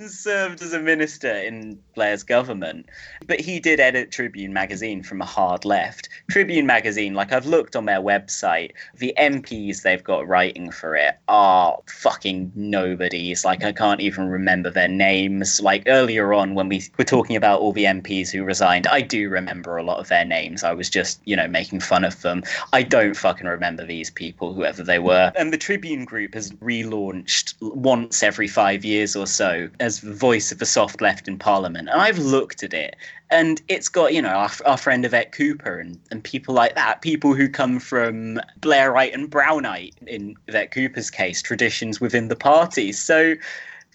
served 0.00 0.62
as 0.62 0.72
a 0.72 0.80
minister 0.80 1.32
in 1.32 1.78
Blair's 1.94 2.22
government. 2.22 2.86
But 3.26 3.40
he 3.40 3.60
did 3.60 3.80
edit 3.80 4.10
Tribune 4.10 4.52
magazine 4.52 5.02
from 5.02 5.20
a 5.20 5.26
hard 5.26 5.64
left. 5.64 6.08
Tribune 6.30 6.66
magazine, 6.66 7.14
like 7.14 7.32
I've 7.32 7.46
looked 7.46 7.76
on 7.76 7.86
their 7.86 8.00
website, 8.00 8.72
the 8.96 9.14
MPs 9.18 9.82
they've 9.82 10.02
got 10.02 10.26
writing 10.26 10.70
for 10.70 10.96
it 10.96 11.16
are 11.28 11.78
fucking 11.86 12.52
nobodies. 12.54 13.44
Like 13.44 13.64
I 13.64 13.72
can't 13.72 14.00
even 14.00 14.28
remember 14.28 14.70
their 14.70 14.88
names. 14.88 15.60
Like 15.60 15.84
earlier 15.86 16.32
on 16.32 16.54
when 16.54 16.68
we 16.68 16.82
were 16.98 17.04
talking 17.04 17.36
about 17.36 17.60
all 17.60 17.72
the 17.72 17.84
MPs 17.84 18.30
who 18.30 18.44
resigned, 18.44 18.86
I 18.86 19.00
do 19.00 19.28
remember 19.28 19.76
a 19.76 19.82
lot 19.82 19.98
of 19.98 20.08
their 20.08 20.24
names. 20.24 20.64
I 20.64 20.72
was 20.72 20.90
just, 20.90 21.20
you 21.24 21.36
know, 21.36 21.48
making 21.48 21.80
fun 21.80 22.04
of 22.04 22.20
them. 22.22 22.42
I 22.72 22.82
don't 22.82 23.16
fucking 23.16 23.46
remember 23.46 23.84
these 23.86 24.10
people, 24.10 24.52
whoever 24.54 24.82
they 24.82 24.98
were. 24.98 25.32
And 25.36 25.52
the 25.52 25.58
Tribune 25.58 26.04
group 26.04 26.34
has 26.34 26.52
relaunched 26.52 27.54
once 27.60 28.22
every 28.22 28.48
five 28.48 28.84
years 28.84 29.16
or 29.16 29.26
so 29.26 29.68
as 29.82 30.00
the 30.00 30.14
voice 30.14 30.52
of 30.52 30.60
the 30.60 30.64
soft 30.64 31.00
left 31.00 31.26
in 31.26 31.36
Parliament. 31.36 31.88
And 31.88 32.00
I've 32.00 32.18
looked 32.18 32.62
at 32.62 32.72
it, 32.72 32.94
and 33.30 33.60
it's 33.66 33.88
got, 33.88 34.14
you 34.14 34.22
know, 34.22 34.28
our, 34.28 34.50
our 34.64 34.76
friend 34.76 35.04
Yvette 35.04 35.32
Cooper 35.32 35.80
and, 35.80 35.98
and 36.12 36.22
people 36.22 36.54
like 36.54 36.76
that, 36.76 37.02
people 37.02 37.34
who 37.34 37.48
come 37.48 37.80
from 37.80 38.40
Blairite 38.60 39.12
and 39.12 39.28
Brownite, 39.28 39.94
in 40.06 40.36
Yvette 40.46 40.70
Cooper's 40.70 41.10
case, 41.10 41.42
traditions 41.42 42.00
within 42.00 42.28
the 42.28 42.36
party. 42.36 42.92
So 42.92 43.34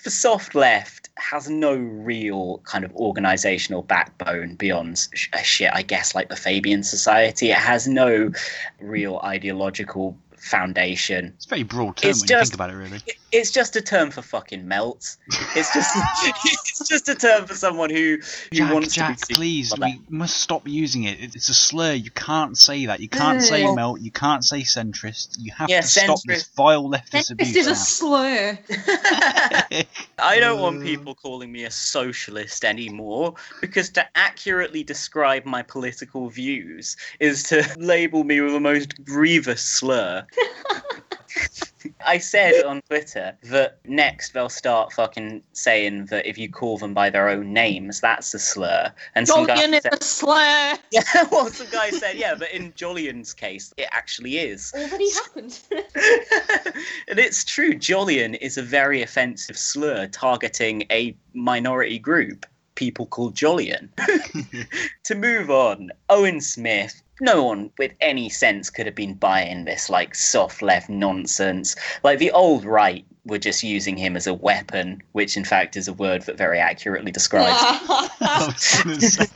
the 0.04 0.10
soft 0.10 0.56
left 0.56 1.10
has 1.16 1.50
no 1.50 1.76
real 1.76 2.60
kind 2.66 2.84
of 2.84 2.94
organizational 2.96 3.82
backbone 3.82 4.56
beyond 4.56 5.08
sh- 5.14 5.30
shit, 5.42 5.72
I 5.74 5.84
guess, 5.84 6.14
like 6.14 6.28
the 6.28 6.36
Fabian 6.36 6.84
Society. 6.84 7.52
It 7.52 7.58
has 7.58 7.88
no 7.88 8.32
real 8.82 9.22
ideological 9.24 10.18
foundation. 10.36 11.34
It's 11.36 11.46
a 11.46 11.50
very 11.50 11.64
broad 11.64 11.98
term 11.98 12.10
It's 12.10 12.22
when 12.22 12.30
you 12.30 12.44
think 12.44 12.54
about 12.54 12.70
it, 12.72 12.74
really. 12.74 13.00
It's 13.32 13.52
just 13.52 13.76
a 13.76 13.82
term 13.82 14.10
for 14.12 14.22
fucking 14.22 14.66
melts. 14.68 15.18
It's 15.56 15.74
just 15.74 15.90
it's 16.46 16.88
just 16.88 17.10
a 17.10 17.16
term 17.16 17.46
for 17.46 17.56
someone 17.56 17.90
who, 17.90 18.18
who 18.52 18.56
Jack, 18.58 18.74
wants 18.74 18.96
Jack, 18.96 19.18
to 19.18 19.26
be 19.28 19.36
please, 19.36 19.70
seen 19.72 19.82
we 19.82 20.02
must 20.18 20.38
stop 20.38 20.68
using 20.68 21.04
it. 21.04 21.20
It- 21.20 21.36
It's 21.36 21.50
a 21.50 21.54
slur. 21.54 21.94
You 21.94 22.10
can't 22.12 22.58
say 22.58 22.86
that. 22.86 23.00
You 23.02 23.10
can't 23.10 23.42
say 23.42 23.64
Well- 23.66 23.76
melt. 23.76 24.02
You 24.02 24.12
can't 24.12 24.46
say 24.46 24.62
centrist. 24.62 25.36
You 25.40 25.52
have 25.58 25.70
Yeah, 25.70 25.82
to 25.82 25.88
stop 25.88 26.20
this 26.26 26.48
vile 26.56 26.88
leftist 26.90 27.12
This 27.12 27.30
abuse. 27.32 27.56
is 27.56 27.68
a 27.68 27.76
slur. 27.76 28.58
I 30.20 30.40
don't 30.40 30.62
want 30.62 30.82
uh. 30.82 30.86
people 30.86 31.14
calling 31.16 31.52
me 31.52 31.66
a 31.66 31.72
socialist 31.72 32.64
anymore 32.64 33.36
because 33.62 33.90
to 33.92 34.06
accurately 34.18 34.84
describe 34.84 35.46
my 35.46 35.62
political 35.64 36.30
views 36.30 36.96
is 37.20 37.44
to 37.44 37.68
label 37.78 38.24
me 38.24 38.40
with 38.42 38.54
the 38.54 38.60
most 38.60 39.04
grievous 39.04 39.62
slur. 39.62 40.26
I 42.06 42.18
said 42.18 42.64
on 42.64 42.82
Twitter 42.84 43.38
that 43.44 43.80
next 43.86 44.34
they'll 44.34 44.50
start 44.50 44.94
fucking 44.94 45.44
saying 45.54 46.06
that 46.08 46.26
if 46.26 46.38
you 46.38 46.50
call 46.50 46.78
them 46.78 46.94
by 46.94 47.10
their 47.10 47.30
own 47.30 47.54
names, 47.54 48.02
that's 48.02 48.34
a 48.34 48.40
slur. 48.40 48.94
And 49.16 49.28
some 49.28 49.46
guy 49.46 49.62
is 49.62 49.84
said, 49.84 49.94
a 49.94 50.04
slur. 50.04 50.76
yeah, 50.92 51.04
well, 51.32 51.48
some 51.48 51.68
guy 51.72 51.90
said, 51.90 52.16
yeah, 52.16 52.36
but 52.36 52.52
in 52.52 52.72
Jolyon's 52.74 53.34
case, 53.34 53.74
it 53.78 53.88
actually 53.92 54.38
is. 54.38 54.72
Already 54.78 55.12
happened. 55.12 55.60
and 57.08 57.20
it's 57.20 57.44
true, 57.44 57.74
Jolyon 57.74 58.38
is 58.40 58.58
a 58.58 58.64
very 58.64 59.02
offensive 59.02 59.58
slur 59.58 60.08
targeting 60.08 60.84
a 60.92 61.16
minority 61.34 62.00
group. 62.00 62.46
people 62.76 63.08
called 63.08 63.36
Jolyon. 63.36 63.90
to 65.04 65.16
move 65.16 65.50
on, 65.50 65.90
Owen 66.10 66.42
Smith. 66.42 67.02
No 67.20 67.44
one 67.44 67.72
with 67.78 67.94
any 68.00 68.30
sense 68.30 68.70
could 68.70 68.86
have 68.86 68.96
been 68.96 69.16
buying 69.16 69.66
this 69.66 69.90
like 69.90 70.16
soft 70.16 70.62
left 70.62 70.90
nonsense. 70.90 71.76
Like 72.04 72.20
the 72.20 72.32
old 72.32 72.64
right 72.66 73.06
were 73.26 73.38
just 73.38 73.64
using 73.64 73.98
him 73.98 74.16
as 74.16 74.28
a 74.28 74.34
weapon, 74.34 75.02
which 75.12 75.36
in 75.36 75.44
fact 75.44 75.76
is 75.76 75.88
a 75.88 75.94
word 75.94 76.24
that 76.24 76.38
very 76.38 76.60
accurately 76.60 77.12
describes 77.12 77.60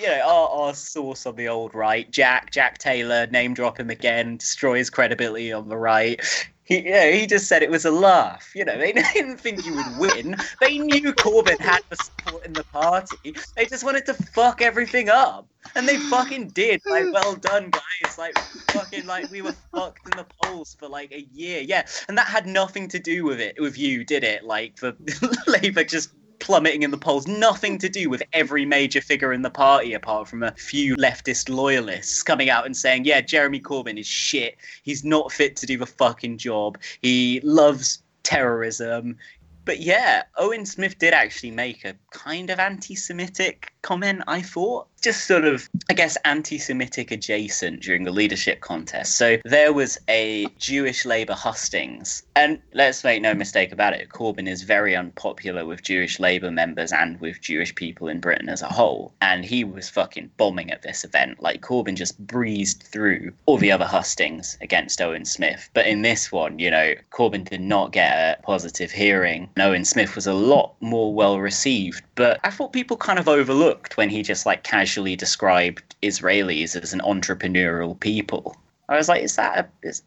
you 0.00 0.06
know, 0.06 0.22
our, 0.22 0.48
our 0.48 0.74
source 0.74 1.26
on 1.26 1.36
the 1.36 1.48
old 1.48 1.74
right, 1.74 2.10
Jack, 2.10 2.50
Jack 2.50 2.78
Taylor, 2.78 3.26
name 3.26 3.54
drop 3.54 3.78
him 3.78 3.90
again, 3.90 4.38
destroys 4.38 4.88
credibility 4.88 5.52
on 5.52 5.68
the 5.68 5.76
right. 5.76 6.20
He, 6.64 6.78
you 6.78 6.90
know, 6.92 7.10
he 7.10 7.26
just 7.26 7.48
said 7.48 7.62
it 7.62 7.70
was 7.70 7.84
a 7.84 7.90
laugh. 7.90 8.52
You 8.54 8.64
know, 8.64 8.78
they 8.78 8.92
didn't 9.14 9.38
think 9.38 9.66
you 9.66 9.74
would 9.74 9.98
win. 9.98 10.36
They 10.60 10.78
knew 10.78 11.12
Corbyn 11.12 11.58
had 11.58 11.82
the 11.90 11.96
support 11.96 12.46
in 12.46 12.52
the 12.52 12.64
party. 12.64 13.34
They 13.56 13.66
just 13.66 13.84
wanted 13.84 14.06
to 14.06 14.14
fuck 14.14 14.62
everything 14.62 15.08
up. 15.08 15.48
And 15.74 15.86
they 15.86 15.96
fucking 15.96 16.48
did. 16.48 16.80
Like, 16.86 17.12
well 17.12 17.34
done, 17.34 17.70
guys. 17.70 18.16
Like, 18.16 18.38
fucking, 18.70 19.04
like, 19.06 19.30
we 19.30 19.42
were 19.42 19.54
fucked 19.74 20.08
in 20.10 20.16
the 20.16 20.26
polls 20.42 20.76
for 20.78 20.88
like 20.88 21.12
a 21.12 21.22
year. 21.32 21.60
Yeah. 21.60 21.86
And 22.08 22.16
that 22.16 22.28
had 22.28 22.46
nothing 22.46 22.88
to 22.88 22.98
do 22.98 23.24
with 23.24 23.40
it, 23.40 23.60
with 23.60 23.76
you, 23.76 24.04
did 24.04 24.24
it? 24.24 24.44
Like, 24.44 24.76
the 24.76 24.96
Labour 25.62 25.84
just 25.84 26.10
plummeting 26.40 26.82
in 26.82 26.90
the 26.90 26.98
polls. 26.98 27.26
Nothing 27.26 27.78
to 27.78 27.88
do 27.88 28.10
with 28.10 28.22
every 28.32 28.64
major 28.64 29.00
figure 29.00 29.32
in 29.32 29.42
the 29.42 29.50
party, 29.50 29.94
apart 29.94 30.28
from 30.28 30.42
a 30.42 30.52
few 30.52 30.96
leftist 30.96 31.48
loyalists 31.48 32.22
coming 32.22 32.50
out 32.50 32.66
and 32.66 32.76
saying, 32.76 33.04
"Yeah, 33.04 33.20
Jeremy 33.20 33.60
Corbyn 33.60 33.98
is 33.98 34.06
shit. 34.06 34.56
He's 34.82 35.04
not 35.04 35.32
fit 35.32 35.56
to 35.56 35.66
do 35.66 35.78
the 35.78 35.86
fucking 35.86 36.38
job. 36.38 36.78
He 37.00 37.40
loves 37.44 38.02
terrorism." 38.22 39.16
But 39.66 39.80
yeah, 39.80 40.24
Owen 40.36 40.66
Smith 40.66 40.98
did 40.98 41.12
actually 41.12 41.50
make 41.52 41.84
a 41.84 41.94
kind 42.10 42.50
of 42.50 42.58
anti-Semitic 42.58 43.72
comment. 43.82 44.22
I 44.26 44.42
thought 44.42 44.86
just 45.02 45.26
sort 45.26 45.44
of, 45.44 45.68
I 45.88 45.94
guess, 45.94 46.16
anti-Semitic 46.24 47.10
adjacent 47.10 47.80
during 47.80 48.04
the 48.04 48.10
leadership 48.10 48.60
contest. 48.60 49.16
So 49.16 49.38
there 49.44 49.72
was 49.72 49.98
a 50.08 50.46
Jewish 50.58 51.04
Labour 51.04 51.34
hustings, 51.34 52.22
and 52.36 52.60
let's 52.74 53.02
make 53.02 53.22
no 53.22 53.34
mistake 53.34 53.72
about 53.72 53.94
it, 53.94 54.10
Corbyn 54.10 54.48
is 54.48 54.62
very 54.62 54.94
unpopular 54.94 55.64
with 55.64 55.82
Jewish 55.82 56.20
Labour 56.20 56.50
members 56.50 56.92
and 56.92 57.20
with 57.20 57.40
Jewish 57.40 57.74
people 57.74 58.08
in 58.08 58.20
Britain 58.20 58.48
as 58.48 58.62
a 58.62 58.68
whole. 58.68 59.12
And 59.20 59.44
he 59.44 59.64
was 59.64 59.88
fucking 59.88 60.30
bombing 60.36 60.70
at 60.70 60.82
this 60.82 61.04
event. 61.04 61.42
Like 61.42 61.62
Corbyn 61.62 61.96
just 61.96 62.18
breezed 62.26 62.82
through 62.82 63.32
all 63.46 63.58
the 63.58 63.72
other 63.72 63.86
hustings 63.86 64.58
against 64.60 65.00
Owen 65.00 65.24
Smith. 65.24 65.70
But 65.72 65.86
in 65.86 66.02
this 66.02 66.30
one, 66.30 66.58
you 66.58 66.70
know, 66.70 66.94
Corbyn 67.10 67.48
did 67.48 67.60
not 67.60 67.92
get 67.92 68.38
a 68.38 68.42
positive 68.42 68.90
hearing. 68.90 69.48
Owen 69.58 69.84
Smith 69.84 70.14
was 70.14 70.26
a 70.26 70.34
lot 70.34 70.74
more 70.80 71.14
well 71.14 71.40
received. 71.40 72.02
But 72.14 72.38
I 72.44 72.50
thought 72.50 72.72
people 72.72 72.96
kind 72.96 73.18
of 73.18 73.28
overlooked 73.28 73.69
when 73.94 74.08
he 74.08 74.22
just 74.22 74.46
like 74.46 74.62
casually 74.62 75.16
described 75.16 75.96
Israelis 76.02 76.80
as 76.80 76.92
an 76.92 77.00
entrepreneurial 77.00 77.98
people. 77.98 78.56
I 78.88 78.96
was 78.96 79.08
like, 79.08 79.22
is 79.22 79.36
that 79.36 79.58
a, 79.58 79.86
is, 79.86 80.02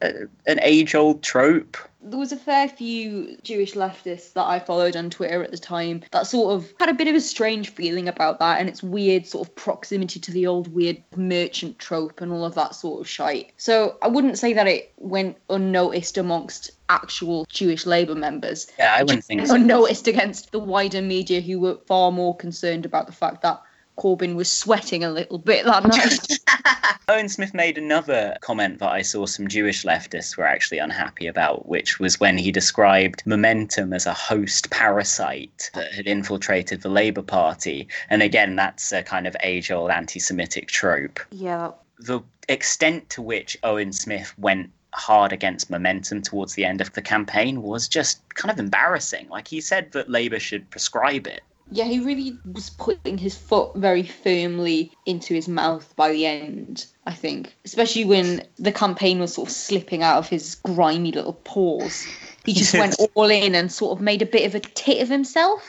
a, 0.00 0.12
an 0.46 0.60
age 0.62 0.94
old 0.94 1.22
trope? 1.22 1.76
There 2.04 2.18
was 2.18 2.32
a 2.32 2.36
fair 2.36 2.68
few 2.68 3.36
Jewish 3.42 3.74
leftists 3.74 4.32
that 4.32 4.44
I 4.44 4.58
followed 4.58 4.96
on 4.96 5.08
Twitter 5.08 5.42
at 5.42 5.52
the 5.52 5.58
time 5.58 6.02
that 6.10 6.26
sort 6.26 6.54
of 6.54 6.72
had 6.80 6.88
a 6.88 6.94
bit 6.94 7.08
of 7.08 7.14
a 7.14 7.20
strange 7.20 7.70
feeling 7.70 8.08
about 8.08 8.40
that 8.40 8.58
and 8.58 8.68
its 8.68 8.82
weird 8.82 9.26
sort 9.26 9.46
of 9.46 9.54
proximity 9.54 10.18
to 10.20 10.32
the 10.32 10.46
old 10.46 10.68
weird 10.68 11.02
merchant 11.16 11.78
trope 11.78 12.20
and 12.20 12.32
all 12.32 12.44
of 12.44 12.54
that 12.54 12.74
sort 12.74 13.00
of 13.00 13.08
shite. 13.08 13.52
So 13.56 13.98
I 14.02 14.08
wouldn't 14.08 14.38
say 14.38 14.52
that 14.52 14.66
it 14.66 14.92
went 14.96 15.36
unnoticed 15.48 16.18
amongst 16.18 16.72
actual 16.88 17.46
Jewish 17.48 17.86
Labour 17.86 18.14
members. 18.14 18.66
Yeah, 18.78 18.94
I 18.98 19.02
wouldn't 19.02 19.24
think 19.24 19.46
so. 19.46 19.54
Unnoticed 19.54 20.08
against 20.08 20.50
the 20.50 20.58
wider 20.58 21.02
media 21.02 21.40
who 21.40 21.60
were 21.60 21.78
far 21.86 22.10
more 22.10 22.36
concerned 22.36 22.84
about 22.84 23.06
the 23.06 23.12
fact 23.12 23.42
that 23.42 23.62
Corbyn 23.96 24.34
was 24.34 24.50
sweating 24.50 25.04
a 25.04 25.10
little 25.10 25.38
bit 25.38 25.64
that 25.64 25.84
night. 25.84 26.98
Owen 27.08 27.28
Smith 27.28 27.52
made 27.52 27.78
another 27.78 28.36
comment 28.40 28.78
that 28.78 28.90
I 28.90 29.02
saw 29.02 29.26
some 29.26 29.48
Jewish 29.48 29.84
leftists 29.84 30.36
were 30.36 30.46
actually 30.46 30.78
unhappy 30.78 31.26
about, 31.26 31.68
which 31.68 31.98
was 31.98 32.18
when 32.18 32.38
he 32.38 32.50
described 32.50 33.22
Momentum 33.26 33.92
as 33.92 34.06
a 34.06 34.14
host 34.14 34.70
parasite 34.70 35.70
that 35.74 35.92
had 35.92 36.06
infiltrated 36.06 36.82
the 36.82 36.88
Labour 36.88 37.22
Party. 37.22 37.88
And 38.08 38.22
again, 38.22 38.56
that's 38.56 38.92
a 38.92 39.02
kind 39.02 39.26
of 39.26 39.36
age 39.42 39.70
old 39.70 39.90
anti 39.90 40.20
Semitic 40.20 40.68
trope. 40.68 41.20
yeah. 41.30 41.72
The 41.98 42.20
extent 42.48 43.10
to 43.10 43.22
which 43.22 43.56
Owen 43.62 43.92
Smith 43.92 44.34
went 44.36 44.70
hard 44.94 45.32
against 45.32 45.70
momentum 45.70 46.22
towards 46.22 46.54
the 46.54 46.64
end 46.64 46.80
of 46.80 46.92
the 46.92 47.02
campaign 47.02 47.62
was 47.62 47.88
just 47.88 48.20
kind 48.34 48.50
of 48.52 48.58
embarrassing. 48.58 49.28
Like 49.28 49.48
he 49.48 49.60
said 49.60 49.92
that 49.92 50.10
Labour 50.10 50.38
should 50.38 50.68
prescribe 50.70 51.26
it. 51.26 51.42
Yeah, 51.74 51.84
he 51.84 52.00
really 52.00 52.36
was 52.52 52.68
putting 52.68 53.16
his 53.16 53.34
foot 53.34 53.74
very 53.76 54.02
firmly 54.02 54.92
into 55.06 55.32
his 55.32 55.48
mouth 55.48 55.90
by 55.96 56.12
the 56.12 56.26
end, 56.26 56.84
I 57.06 57.14
think. 57.14 57.56
Especially 57.64 58.04
when 58.04 58.46
the 58.58 58.72
campaign 58.72 59.18
was 59.18 59.34
sort 59.34 59.48
of 59.48 59.54
slipping 59.54 60.02
out 60.02 60.18
of 60.18 60.28
his 60.28 60.54
grimy 60.56 61.12
little 61.12 61.32
paws. 61.32 62.06
He 62.44 62.52
just 62.52 62.74
went 62.74 62.96
all 63.14 63.30
in 63.30 63.54
and 63.54 63.72
sort 63.72 63.96
of 63.96 64.02
made 64.02 64.20
a 64.20 64.26
bit 64.26 64.44
of 64.46 64.54
a 64.54 64.60
tit 64.60 65.00
of 65.00 65.08
himself. 65.08 65.62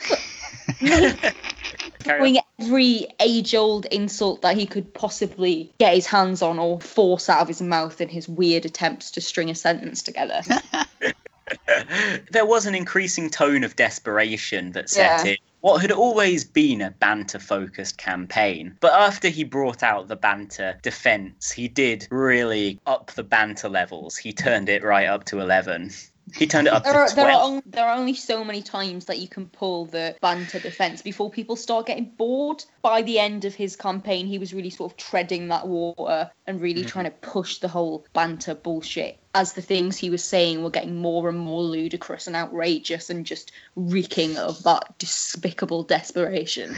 Throwing 2.00 2.36
every 2.60 3.06
age 3.20 3.54
old 3.54 3.86
insult 3.86 4.42
that 4.42 4.58
he 4.58 4.66
could 4.66 4.92
possibly 4.92 5.72
get 5.78 5.94
his 5.94 6.06
hands 6.06 6.42
on 6.42 6.58
or 6.58 6.82
force 6.82 7.30
out 7.30 7.40
of 7.40 7.48
his 7.48 7.62
mouth 7.62 7.98
in 8.02 8.10
his 8.10 8.28
weird 8.28 8.66
attempts 8.66 9.10
to 9.12 9.22
string 9.22 9.48
a 9.48 9.54
sentence 9.54 10.02
together. 10.02 10.42
there 12.30 12.44
was 12.44 12.66
an 12.66 12.74
increasing 12.74 13.30
tone 13.30 13.64
of 13.64 13.76
desperation 13.76 14.72
that 14.72 14.90
set 14.90 15.24
Yeah. 15.24 15.32
in. 15.32 15.38
What 15.64 15.80
had 15.80 15.92
always 15.92 16.44
been 16.44 16.82
a 16.82 16.90
banter 16.90 17.38
focused 17.38 17.96
campaign. 17.96 18.76
But 18.80 18.92
after 18.92 19.30
he 19.30 19.44
brought 19.44 19.82
out 19.82 20.08
the 20.08 20.14
banter 20.14 20.78
defense, 20.82 21.50
he 21.50 21.68
did 21.68 22.06
really 22.10 22.78
up 22.84 23.12
the 23.12 23.22
banter 23.22 23.70
levels. 23.70 24.18
He 24.18 24.34
turned 24.34 24.68
it 24.68 24.82
right 24.82 25.08
up 25.08 25.24
to 25.24 25.40
11. 25.40 25.90
He 26.36 26.46
turned 26.46 26.66
it 26.66 26.72
up 26.72 26.84
there, 26.84 26.94
are, 26.94 27.08
to 27.08 27.14
there, 27.14 27.28
are 27.28 27.48
12. 27.48 27.62
there 27.66 27.86
are 27.86 27.96
only 27.96 28.14
so 28.14 28.42
many 28.42 28.62
times 28.62 29.04
that 29.04 29.18
you 29.18 29.28
can 29.28 29.46
pull 29.46 29.84
the 29.84 30.16
banter 30.20 30.58
defense 30.58 31.02
before 31.02 31.30
people 31.30 31.54
start 31.54 31.86
getting 31.86 32.06
bored. 32.16 32.64
By 32.82 33.02
the 33.02 33.18
end 33.18 33.44
of 33.44 33.54
his 33.54 33.76
campaign, 33.76 34.26
he 34.26 34.38
was 34.38 34.52
really 34.54 34.70
sort 34.70 34.92
of 34.92 34.96
treading 34.96 35.48
that 35.48 35.68
water 35.68 36.30
and 36.46 36.60
really 36.60 36.82
Mhm. 36.82 36.88
trying 36.88 37.04
to 37.04 37.10
push 37.10 37.58
the 37.58 37.68
whole 37.68 38.06
banter 38.14 38.54
bullshit 38.54 39.18
as 39.34 39.52
the 39.52 39.62
things 39.62 39.96
he 39.96 40.10
was 40.10 40.24
saying 40.24 40.62
were 40.62 40.70
getting 40.70 40.96
more 40.96 41.28
and 41.28 41.38
more 41.38 41.62
ludicrous 41.62 42.26
and 42.26 42.34
outrageous 42.36 43.10
and 43.10 43.26
just 43.26 43.52
reeking 43.76 44.36
of 44.36 44.62
that 44.62 44.98
despicable 44.98 45.82
desperation. 45.82 46.74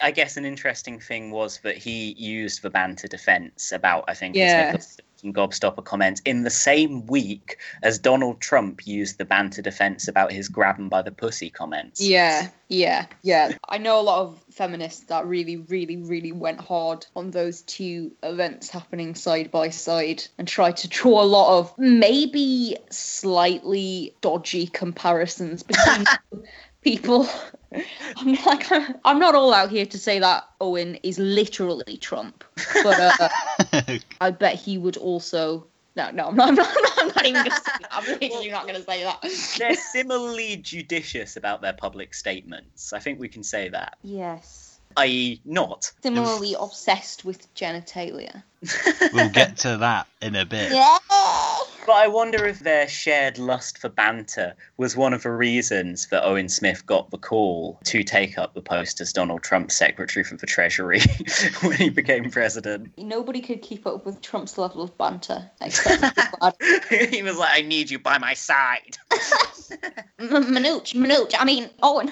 I 0.00 0.10
guess 0.10 0.36
an 0.36 0.44
interesting 0.44 1.00
thing 1.00 1.30
was 1.30 1.58
that 1.60 1.76
he 1.76 2.12
used 2.18 2.62
the 2.62 2.70
banter 2.70 3.08
defense 3.08 3.72
about, 3.72 4.04
I 4.06 4.14
think, 4.14 4.36
Yeah. 4.36 4.76
And 5.24 5.34
Gobstopper 5.34 5.84
comments 5.84 6.20
in 6.24 6.42
the 6.42 6.50
same 6.50 7.06
week 7.06 7.58
as 7.82 7.98
Donald 7.98 8.40
Trump 8.40 8.86
used 8.86 9.18
the 9.18 9.24
banter 9.24 9.62
defense 9.62 10.06
about 10.06 10.30
his 10.30 10.48
grab 10.48 10.78
'em 10.78 10.88
by 10.88 11.02
the 11.02 11.10
pussy 11.10 11.50
comments. 11.50 12.00
Yeah, 12.00 12.48
yeah, 12.68 13.06
yeah. 13.22 13.52
I 13.68 13.78
know 13.78 14.00
a 14.00 14.02
lot 14.02 14.20
of 14.20 14.44
feminists 14.50 15.04
that 15.04 15.26
really, 15.26 15.56
really, 15.56 15.96
really 15.96 16.32
went 16.32 16.60
hard 16.60 17.06
on 17.16 17.30
those 17.30 17.62
two 17.62 18.12
events 18.22 18.68
happening 18.68 19.14
side 19.14 19.50
by 19.50 19.70
side 19.70 20.24
and 20.38 20.46
tried 20.46 20.76
to 20.78 20.88
draw 20.88 21.22
a 21.22 21.24
lot 21.24 21.58
of 21.58 21.76
maybe 21.78 22.76
slightly 22.90 24.14
dodgy 24.20 24.66
comparisons 24.66 25.62
between 25.62 26.04
people. 26.84 27.28
I'm 28.16 28.34
like, 28.46 28.70
I'm 29.04 29.18
not 29.18 29.34
all 29.34 29.52
out 29.52 29.70
here 29.70 29.86
to 29.86 29.98
say 29.98 30.20
that 30.20 30.44
Owen 30.60 30.96
is 31.02 31.18
literally 31.18 31.96
Trump, 31.96 32.44
but 32.82 33.00
uh, 33.00 33.98
I 34.20 34.30
bet 34.30 34.54
he 34.54 34.78
would 34.78 34.96
also. 34.96 35.66
No, 35.96 36.10
no, 36.10 36.26
I'm 36.28 36.36
not. 36.36 36.48
I'm 36.50 36.54
not, 36.54 36.68
I'm 36.98 37.08
not 37.08 37.26
even 37.26 37.44
gonna 37.44 37.50
say 37.50 37.72
that. 37.80 37.88
I'm 37.90 38.04
literally 38.06 38.50
not 38.50 38.66
gonna 38.66 38.82
say 38.82 39.02
that. 39.02 39.22
They're 39.58 39.74
similarly 39.74 40.56
judicious 40.56 41.36
about 41.36 41.62
their 41.62 41.72
public 41.72 42.14
statements. 42.14 42.92
I 42.92 43.00
think 43.00 43.18
we 43.18 43.28
can 43.28 43.42
say 43.42 43.68
that. 43.70 43.96
Yes. 44.02 44.63
I.e., 44.96 45.40
not. 45.44 45.92
Similarly 46.02 46.54
obsessed 46.58 47.24
with 47.24 47.52
genitalia. 47.54 48.42
We'll 49.12 49.28
get 49.30 49.56
to 49.58 49.76
that 49.78 50.06
in 50.22 50.34
a 50.36 50.46
bit. 50.46 50.72
Yeah. 50.72 50.98
But 51.86 51.96
I 51.96 52.08
wonder 52.08 52.46
if 52.46 52.60
their 52.60 52.88
shared 52.88 53.36
lust 53.36 53.76
for 53.76 53.90
banter 53.90 54.54
was 54.78 54.96
one 54.96 55.12
of 55.12 55.22
the 55.22 55.30
reasons 55.30 56.06
that 56.06 56.24
Owen 56.24 56.48
Smith 56.48 56.86
got 56.86 57.10
the 57.10 57.18
call 57.18 57.78
to 57.84 58.02
take 58.02 58.38
up 58.38 58.54
the 58.54 58.62
post 58.62 59.02
as 59.02 59.12
Donald 59.12 59.42
Trump's 59.42 59.76
Secretary 59.76 60.24
for 60.24 60.36
the 60.36 60.46
Treasury 60.46 61.00
when 61.62 61.76
he 61.76 61.90
became 61.90 62.30
president. 62.30 62.90
Nobody 62.96 63.42
could 63.42 63.60
keep 63.60 63.86
up 63.86 64.06
with 64.06 64.22
Trump's 64.22 64.56
level 64.56 64.80
of 64.82 64.96
banter. 64.96 65.50
Except 65.60 66.16
his 66.16 66.26
lad. 66.40 66.54
he 67.10 67.22
was 67.22 67.36
like, 67.36 67.50
I 67.52 67.60
need 67.60 67.90
you 67.90 67.98
by 67.98 68.16
my 68.16 68.32
side. 68.32 68.96
M- 70.18 70.28
Manooch, 70.54 70.94
Manooch. 70.94 71.34
I 71.38 71.44
mean, 71.44 71.68
Owen. 71.82 72.10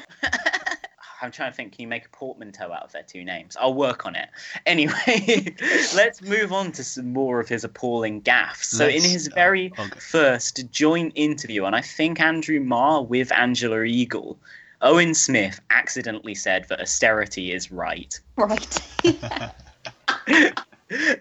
I'm 1.22 1.30
trying 1.30 1.50
to 1.52 1.56
think, 1.56 1.72
can 1.72 1.82
you 1.82 1.88
make 1.88 2.04
a 2.06 2.08
portmanteau 2.08 2.72
out 2.72 2.82
of 2.82 2.92
their 2.92 3.04
two 3.04 3.24
names? 3.24 3.56
I'll 3.60 3.74
work 3.74 4.04
on 4.06 4.16
it. 4.16 4.28
Anyway, 4.66 5.54
let's 5.94 6.22
move 6.22 6.52
on 6.52 6.72
to 6.72 6.84
some 6.84 7.12
more 7.12 7.40
of 7.40 7.48
his 7.48 7.64
appalling 7.64 8.22
gaffes. 8.22 8.64
So, 8.64 8.86
in 8.86 8.94
Let's- 8.94 9.12
his 9.12 9.26
very 9.28 9.72
first 9.98 10.70
joint 10.70 11.12
interview, 11.14 11.64
and 11.64 11.74
I 11.74 11.80
think 11.80 12.20
Andrew 12.20 12.60
Marr 12.60 13.02
with 13.02 13.32
Angela 13.32 13.82
Eagle, 13.82 14.38
Owen 14.82 15.14
Smith 15.14 15.60
accidentally 15.70 16.34
said 16.34 16.66
that 16.68 16.80
austerity 16.80 17.52
is 17.52 17.70
right. 17.70 18.18
Right. 18.36 18.80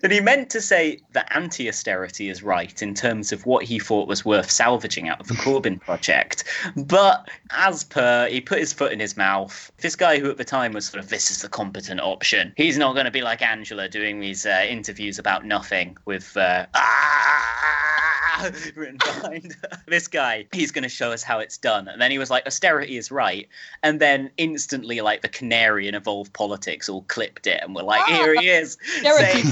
that 0.02 0.12
he 0.12 0.20
meant 0.20 0.50
to 0.52 0.62
say 0.62 1.00
that 1.14 1.28
anti 1.36 1.68
austerity 1.68 2.30
is 2.30 2.44
right 2.44 2.82
in 2.82 2.94
terms 2.94 3.32
of 3.32 3.46
what 3.46 3.64
he 3.64 3.80
thought 3.80 4.08
was 4.08 4.26
worth 4.26 4.50
salvaging 4.50 5.10
out 5.10 5.20
of 5.20 5.28
the 5.28 5.34
Corbyn 5.36 5.80
project. 5.86 6.44
But 6.76 7.30
as 7.52 7.84
per, 7.84 8.28
he 8.28 8.42
put 8.42 8.60
his 8.60 8.74
foot 8.74 8.92
in 8.92 9.00
his 9.00 9.18
mouth. 9.18 9.72
This 9.78 9.96
guy, 9.96 10.20
who 10.20 10.30
at 10.30 10.38
the 10.38 10.46
time 10.46 10.74
was 10.74 10.86
sort 10.86 11.04
of, 11.04 11.10
this 11.10 11.32
is 11.32 11.42
the 11.42 11.50
competent 11.50 12.02
option, 12.02 12.54
he's 12.58 12.78
not 12.78 12.94
going 12.94 13.06
to 13.06 13.12
be 13.12 13.22
like 13.22 13.42
Angela 13.42 13.88
doing 13.88 14.20
these 14.20 14.46
uh, 14.46 14.66
interviews 14.68 15.20
about 15.20 15.46
nothing 15.46 15.98
with. 16.06 16.36
Uh, 16.36 16.66
"Ah," 16.74 18.11
written 18.76 18.98
behind 18.98 19.56
this 19.88 20.08
guy 20.08 20.46
he's 20.54 20.72
going 20.72 20.84
to 20.84 20.90
show 20.90 21.12
us 21.12 21.24
how 21.24 21.40
it's 21.40 21.58
done. 21.58 21.88
And 21.88 22.02
then 22.02 22.12
he 22.12 22.18
was 22.18 22.30
like 22.30 22.46
austerity 22.46 22.98
is 22.98 23.12
right. 23.12 23.48
And 23.84 24.00
then 24.00 24.30
instantly 24.38 25.02
like 25.02 25.22
the 25.22 25.30
canary 25.30 25.88
in 25.88 25.96
evolved 25.96 26.34
politics 26.34 26.90
all 26.90 27.04
clipped 27.04 27.48
it 27.48 27.60
and 27.64 27.76
we're 27.76 27.84
like 27.84 28.06
here 28.08 28.40
he 28.40 28.50
is. 28.50 28.78
saying- 29.18 29.46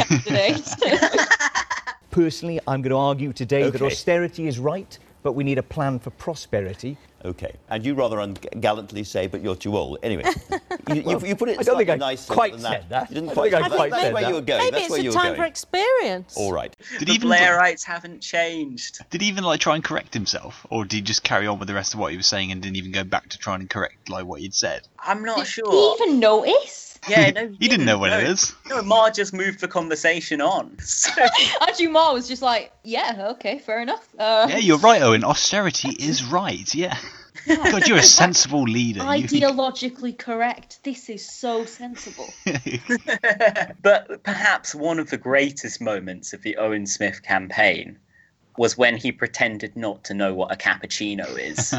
Personally, 2.12 2.60
I'm 2.68 2.82
going 2.82 2.92
to 2.92 2.98
argue 2.98 3.34
today 3.34 3.70
that 3.70 3.82
austerity 3.82 4.48
is 4.48 4.58
right, 4.60 4.98
but 5.22 5.34
we 5.34 5.44
need 5.44 5.58
a 5.60 5.64
plan 5.64 6.00
for 6.00 6.10
prosperity. 6.12 6.98
Okay, 7.26 7.53
and 7.70 7.86
you 7.86 7.95
rather 7.95 8.20
ungallantly 8.20 9.03
say, 9.03 9.28
but 9.28 9.41
you're 9.41 9.55
too 9.55 9.76
old. 9.76 9.97
Anyway, 10.03 10.24
you, 10.89 10.95
you, 10.95 11.03
Well, 11.03 11.26
you 11.26 11.36
put 11.36 11.49
it 11.49 11.59
I 11.59 11.63
don't 11.63 11.78
think 11.78 11.89
I 11.89 11.95
nicer 11.95 12.32
quite 12.34 12.53
than 12.53 12.61
said 12.61 12.86
that. 12.89 13.09
You 13.09 13.15
didn't 13.15 13.32
I 13.32 13.34
quite. 13.34 13.51
don't 13.51 13.61
think 13.61 13.65
I 13.65 13.67
that's 13.70 13.76
quite 13.76 13.91
that's 13.91 14.03
said 14.03 14.13
where 14.13 14.22
that. 14.24 14.30
you 14.30 14.36
were 14.36 14.41
going. 14.41 14.59
Maybe 14.59 14.72
that's 14.72 14.84
it's 14.86 14.91
where 14.91 14.99
a 14.99 15.03
you 15.03 15.09
were 15.09 15.13
time 15.15 15.26
going. 15.26 15.36
for 15.38 15.45
experience. 15.45 16.38
All 16.38 16.53
right. 16.53 16.76
Did 16.97 17.07
the 17.09 17.13
even 17.13 17.30
Blairites 17.30 17.84
haven't 17.84 18.22
changed. 18.22 18.99
did 19.09 19.22
he 19.22 19.28
even 19.28 19.43
like 19.43 19.59
try 19.59 19.76
and 19.76 19.84
correct 19.84 20.13
himself, 20.13 20.65
or 20.70 20.86
did 20.86 20.95
he 20.95 21.01
just 21.01 21.24
carry 21.24 21.45
on 21.45 21.59
with 21.59 21.67
the 21.67 21.74
rest 21.74 21.93
of 21.93 21.99
what 21.99 22.11
he 22.11 22.17
was 22.17 22.26
saying 22.28 22.51
and 22.53 22.61
didn't 22.61 22.78
even 22.78 22.91
go 22.93 23.03
back 23.03 23.28
to 23.30 23.38
trying 23.38 23.59
and 23.59 23.70
correct 23.70 24.09
like 24.09 24.26
what 24.26 24.39
he'd 24.39 24.53
said? 24.53 24.88
I'm 24.99 25.24
not 25.24 25.39
Did 25.39 25.47
sure. 25.47 25.72
he 25.72 26.03
even 26.03 26.20
notice? 26.22 26.89
Yeah, 27.08 27.30
no, 27.36 27.56
He 27.60 27.68
didn't 27.68 27.86
know 27.86 27.97
what 27.97 28.12
it 28.12 28.24
no. 28.24 28.30
is. 28.32 28.54
No, 28.68 28.82
Marr 28.82 29.10
just 29.12 29.34
moved 29.34 29.60
the 29.62 29.68
conversation 29.68 30.41
on. 30.41 30.78
So, 30.84 31.12
Actually, 31.62 31.88
Marr 31.88 32.14
was 32.14 32.28
just 32.28 32.41
like, 32.41 32.72
yeah, 32.84 33.28
okay, 33.32 33.60
fair 33.60 33.82
enough. 33.82 34.08
Uh, 34.18 34.47
Yeah, 34.50 34.58
you're 34.58 34.78
right, 34.80 35.02
Owen. 35.02 35.24
Austerity 35.24 35.89
is 36.00 36.24
right. 36.26 36.74
Yeah. 36.76 36.97
God, 37.47 37.88
you're 37.88 37.97
a 37.97 38.04
sensible 38.04 38.64
leader. 38.64 39.00
You- 39.00 39.06
Ideologically 39.28 40.18
correct. 40.18 40.80
This 40.84 41.10
is 41.10 41.26
so 41.28 41.66
sensible. 41.66 42.28
but 43.82 44.24
perhaps 44.24 44.76
one 44.76 45.00
of 45.00 45.10
the 45.10 45.18
greatest 45.18 45.82
moments 45.82 46.34
of 46.34 46.41
the 46.41 46.58
Owen 46.58 46.86
Smith 46.86 47.24
campaign 47.24 47.97
was 48.58 48.78
when 48.78 48.97
he 48.97 49.12
pretended 49.12 49.76
not 49.78 50.04
to 50.04 50.14
know 50.14 50.34
what 50.34 50.52
a 50.52 50.56
cappuccino 50.58 51.26
is 51.39 51.74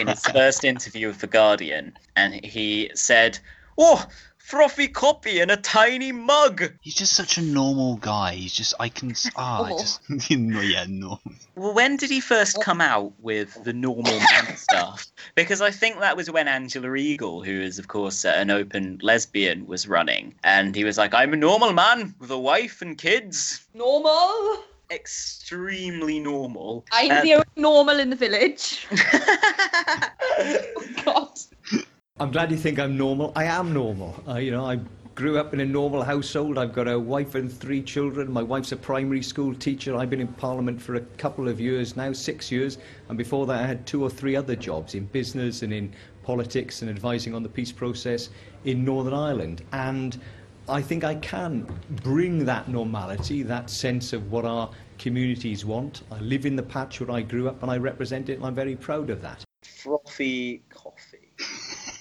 in 0.00 0.08
his 0.08 0.24
first 0.26 0.64
interview 0.64 1.06
with 1.08 1.18
The 1.20 1.28
Guardian. 1.28 1.96
And 2.16 2.44
he 2.44 2.90
said, 2.94 3.38
Oh, 3.78 4.04
frothy 4.50 4.88
copy 4.88 5.38
in 5.40 5.48
a 5.48 5.56
tiny 5.56 6.10
mug. 6.10 6.72
He's 6.80 6.94
just 6.96 7.14
such 7.14 7.38
a 7.38 7.42
normal 7.42 7.96
guy. 7.96 8.34
He's 8.34 8.52
just 8.52 8.74
I 8.80 8.88
can 8.88 9.14
ah 9.36 9.58
I 9.58 9.58
Normal. 9.68 9.78
just 9.78 10.00
yeah 10.08 10.86
no. 10.88 11.20
Well, 11.54 11.72
when 11.72 11.96
did 11.96 12.10
he 12.10 12.20
first 12.20 12.60
come 12.62 12.80
out 12.80 13.12
with 13.20 13.62
the 13.64 13.72
normal 13.72 14.18
man 14.18 14.56
stuff? 14.56 15.06
Because 15.36 15.60
I 15.60 15.70
think 15.70 16.00
that 16.00 16.16
was 16.16 16.30
when 16.30 16.48
Angela 16.48 16.94
Eagle, 16.96 17.42
who 17.44 17.60
is, 17.60 17.78
of 17.78 17.88
course, 17.88 18.24
uh, 18.24 18.32
an 18.36 18.50
open 18.50 18.98
lesbian, 19.02 19.66
was 19.66 19.86
running. 19.86 20.34
And 20.42 20.74
he 20.74 20.84
was 20.84 20.98
like, 20.98 21.14
I'm 21.14 21.32
a 21.32 21.36
normal 21.36 21.72
man 21.72 22.14
with 22.18 22.30
a 22.30 22.38
wife 22.38 22.82
and 22.82 22.98
kids. 22.98 23.64
Normal. 23.74 24.64
Extremely 24.90 26.18
normal. 26.18 26.84
I'm 26.90 27.10
Uh, 27.12 27.22
the 27.22 27.34
only 27.34 27.46
normal 27.56 28.00
in 28.00 28.10
the 28.10 28.16
village. 28.16 28.88
I'm 32.20 32.30
glad 32.30 32.50
you 32.50 32.58
think 32.58 32.78
I'm 32.78 32.98
normal. 32.98 33.32
I 33.34 33.44
am 33.44 33.72
normal. 33.72 34.14
I, 34.26 34.40
you 34.40 34.50
know, 34.50 34.66
I 34.66 34.78
grew 35.14 35.38
up 35.38 35.54
in 35.54 35.60
a 35.60 35.64
normal 35.64 36.02
household. 36.02 36.58
I've 36.58 36.74
got 36.74 36.86
a 36.86 36.98
wife 36.98 37.34
and 37.34 37.50
three 37.50 37.82
children. 37.82 38.30
My 38.30 38.42
wife's 38.42 38.72
a 38.72 38.76
primary 38.76 39.22
school 39.22 39.54
teacher. 39.54 39.96
I've 39.96 40.10
been 40.10 40.20
in 40.20 40.28
Parliament 40.28 40.82
for 40.82 40.96
a 40.96 41.00
couple 41.00 41.48
of 41.48 41.58
years 41.58 41.96
now, 41.96 42.12
six 42.12 42.52
years. 42.52 42.76
And 43.08 43.16
before 43.16 43.46
that, 43.46 43.62
I 43.62 43.66
had 43.66 43.86
two 43.86 44.02
or 44.02 44.10
three 44.10 44.36
other 44.36 44.54
jobs 44.54 44.94
in 44.94 45.06
business 45.06 45.62
and 45.62 45.72
in 45.72 45.94
politics 46.22 46.82
and 46.82 46.90
advising 46.90 47.34
on 47.34 47.42
the 47.42 47.48
peace 47.48 47.72
process 47.72 48.28
in 48.66 48.84
Northern 48.84 49.14
Ireland. 49.14 49.62
And 49.72 50.20
I 50.68 50.82
think 50.82 51.04
I 51.04 51.14
can 51.14 51.66
bring 52.02 52.44
that 52.44 52.68
normality, 52.68 53.42
that 53.44 53.70
sense 53.70 54.12
of 54.12 54.30
what 54.30 54.44
our 54.44 54.68
communities 54.98 55.64
want. 55.64 56.02
I 56.12 56.18
live 56.18 56.44
in 56.44 56.54
the 56.54 56.62
patch 56.62 57.00
where 57.00 57.10
I 57.12 57.22
grew 57.22 57.48
up 57.48 57.62
and 57.62 57.72
I 57.72 57.78
represent 57.78 58.28
it, 58.28 58.34
and 58.34 58.44
I'm 58.44 58.54
very 58.54 58.76
proud 58.76 59.08
of 59.08 59.22
that. 59.22 59.42
frothy. 59.62 60.62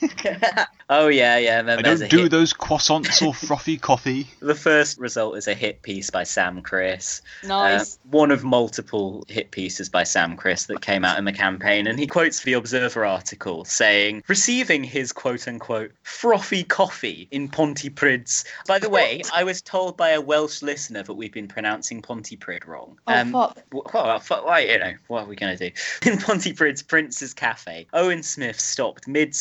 oh 0.90 1.08
yeah, 1.08 1.38
yeah. 1.38 1.62
Then 1.62 1.80
I 1.80 1.82
don't 1.82 2.10
do 2.10 2.24
hit- 2.24 2.32
those 2.32 2.54
croissants 2.54 3.26
or 3.26 3.34
frothy 3.48 3.78
coffee. 3.78 4.28
The 4.40 4.56
first 4.56 4.98
result 4.98 5.38
is 5.38 5.48
a 5.48 5.54
hit 5.54 5.82
piece 5.82 6.10
by 6.10 6.24
Sam 6.24 6.62
Kriss. 6.62 7.22
Nice. 7.46 7.96
Uh, 7.96 7.98
one 8.12 8.32
of 8.32 8.44
multiple 8.44 9.24
hit 9.28 9.52
pieces 9.52 9.90
by 9.90 10.04
Sam 10.04 10.38
Kriss 10.38 10.68
that 10.68 10.82
came 10.82 11.04
out 11.06 11.18
in 11.18 11.26
the 11.26 11.34
campaign, 11.34 11.88
and 11.88 12.00
he 12.00 12.08
quotes 12.08 12.44
the 12.44 12.54
Observer 12.54 13.06
article 13.06 13.66
saying, 13.66 14.24
receiving 14.28 14.84
his 14.84 15.12
quote 15.12 15.48
unquote 15.48 15.92
frothy 16.04 16.64
coffee 16.64 17.28
in 17.32 17.50
Pontypridd's. 17.50 18.46
By 18.68 18.80
the 18.80 18.90
way, 18.90 19.22
I 19.34 19.44
was 19.44 19.62
told 19.62 19.98
by 19.98 20.10
a 20.12 20.22
Welsh 20.22 20.62
listener 20.62 21.04
that 21.04 21.14
we've 21.14 21.32
been 21.34 21.48
pronouncing 21.48 22.02
Pontypridd 22.02 22.66
wrong. 22.68 22.98
Um, 23.08 23.36
Oh, 23.36 23.48
fuck. 23.48 23.56
w- 23.72 23.84
Well, 23.94 24.20
fuck, 24.20 24.46
why, 24.46 24.60
you 24.62 24.80
know, 24.80 24.94
what 25.08 25.24
are 25.24 25.28
we 25.28 25.36
going 25.36 25.56
to 25.58 25.70
do? 25.70 25.76
In 26.10 26.18
Pontypridd's 26.18 26.82
Prince's 26.84 27.34
Cafe, 27.34 27.88
Owen 27.94 28.24
Smith 28.24 28.60
stopped 28.60 29.08
mid 29.08 29.36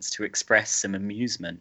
sentence 0.00 0.16
to 0.16 0.24
express 0.24 0.70
some 0.70 0.94
amusement. 0.94 1.60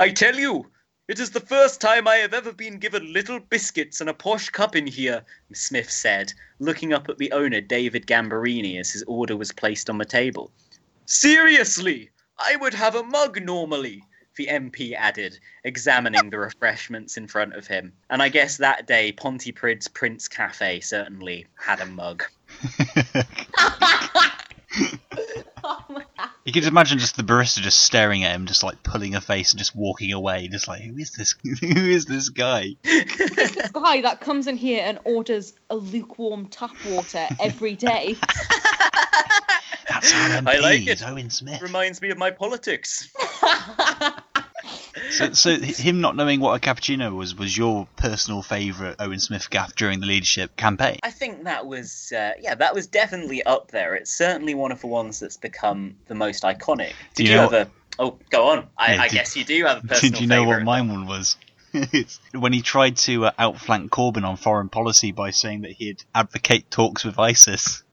I 0.00 0.10
tell 0.10 0.34
you, 0.34 0.66
it 1.08 1.20
is 1.20 1.30
the 1.30 1.46
first 1.46 1.80
time 1.80 2.08
I 2.08 2.16
have 2.16 2.34
ever 2.34 2.52
been 2.52 2.78
given 2.78 3.12
little 3.12 3.38
biscuits 3.38 4.00
and 4.00 4.10
a 4.10 4.14
posh 4.14 4.50
cup 4.50 4.74
in 4.74 4.86
here, 4.86 5.22
Smith 5.52 5.90
said, 5.90 6.32
looking 6.58 6.92
up 6.92 7.08
at 7.08 7.18
the 7.18 7.30
owner, 7.32 7.60
David 7.60 8.06
Gambarini, 8.06 8.80
as 8.80 8.90
his 8.90 9.04
order 9.06 9.36
was 9.36 9.52
placed 9.52 9.88
on 9.88 9.98
the 9.98 10.04
table. 10.04 10.50
Seriously, 11.06 12.10
I 12.38 12.56
would 12.56 12.74
have 12.74 12.96
a 12.96 13.04
mug 13.04 13.40
normally, 13.40 14.02
the 14.36 14.48
MP 14.48 14.94
added, 14.94 15.38
examining 15.64 16.30
the 16.30 16.38
refreshments 16.38 17.16
in 17.16 17.28
front 17.28 17.54
of 17.54 17.68
him. 17.68 17.92
And 18.08 18.20
I 18.20 18.30
guess 18.30 18.56
that 18.56 18.86
day, 18.86 19.12
Pontypridd's 19.12 19.88
Prince 19.88 20.26
Cafe 20.28 20.80
certainly 20.80 21.46
had 21.54 21.80
a 21.80 21.86
mug. 21.86 22.24
Oh 25.62 25.84
You 26.50 26.52
can 26.52 26.62
just 26.62 26.72
imagine 26.72 26.98
just 26.98 27.16
the 27.16 27.22
barista 27.22 27.60
just 27.60 27.80
staring 27.80 28.24
at 28.24 28.34
him, 28.34 28.46
just 28.46 28.64
like 28.64 28.82
pulling 28.82 29.14
a 29.14 29.20
face 29.20 29.52
and 29.52 29.58
just 29.60 29.76
walking 29.76 30.12
away, 30.12 30.48
just 30.48 30.66
like 30.66 30.82
who 30.82 30.98
is 30.98 31.12
this? 31.12 31.36
who 31.44 31.68
is 31.68 32.06
this 32.06 32.28
guy? 32.28 32.74
this 32.82 33.70
guy 33.72 34.00
that 34.00 34.20
comes 34.20 34.48
in 34.48 34.56
here 34.56 34.82
and 34.84 34.98
orders 35.04 35.52
a 35.70 35.76
lukewarm 35.76 36.46
tap 36.46 36.74
water 36.88 37.28
every 37.38 37.76
day. 37.76 38.16
That's 39.88 40.12
our 40.12 40.28
MP, 40.40 40.48
I 40.48 40.58
like 40.58 40.88
it. 40.88 41.06
Owen 41.06 41.30
Smith. 41.30 41.62
Reminds 41.62 42.02
me 42.02 42.10
of 42.10 42.18
my 42.18 42.32
politics. 42.32 43.08
So, 45.10 45.32
so 45.32 45.56
him 45.58 46.00
not 46.00 46.16
knowing 46.16 46.40
what 46.40 46.54
a 46.56 46.60
cappuccino 46.60 47.14
was 47.14 47.34
was 47.34 47.56
your 47.56 47.86
personal 47.96 48.42
favourite 48.42 48.96
Owen 48.98 49.18
Smith 49.18 49.50
gaff 49.50 49.74
during 49.74 50.00
the 50.00 50.06
leadership 50.06 50.56
campaign. 50.56 50.98
I 51.02 51.10
think 51.10 51.44
that 51.44 51.66
was, 51.66 52.12
uh, 52.16 52.32
yeah, 52.40 52.54
that 52.54 52.74
was 52.74 52.86
definitely 52.86 53.42
up 53.42 53.70
there. 53.70 53.94
It's 53.94 54.10
certainly 54.10 54.54
one 54.54 54.72
of 54.72 54.80
the 54.80 54.86
ones 54.86 55.20
that's 55.20 55.36
become 55.36 55.96
the 56.06 56.14
most 56.14 56.42
iconic. 56.44 56.92
Did 57.14 57.26
you 57.26 57.32
you, 57.32 57.36
know 57.36 57.48
have 57.48 57.68
a? 57.68 57.70
Oh, 57.98 58.18
go 58.30 58.48
on. 58.48 58.66
I, 58.78 58.86
Hey, 58.92 58.98
I 58.98 59.08
did- 59.08 59.14
guess 59.14 59.36
you 59.36 59.44
do 59.44 59.64
have 59.64 59.84
a 59.84 59.86
personal 59.88 60.12
Did 60.12 60.20
you 60.20 60.26
know 60.28 60.44
what 60.44 60.62
mine 60.62 60.88
one 60.88 61.06
was? 61.06 61.36
When 62.32 62.52
he 62.52 62.62
tried 62.62 62.96
to 62.98 63.26
uh, 63.26 63.30
outflank 63.38 63.90
Corbyn 63.92 64.24
on 64.24 64.36
foreign 64.36 64.68
policy 64.70 65.12
by 65.12 65.30
saying 65.30 65.60
that 65.62 65.70
he'd 65.72 66.02
advocate 66.14 66.68
talks 66.70 67.04
with 67.04 67.16
ISIS. 67.18 67.82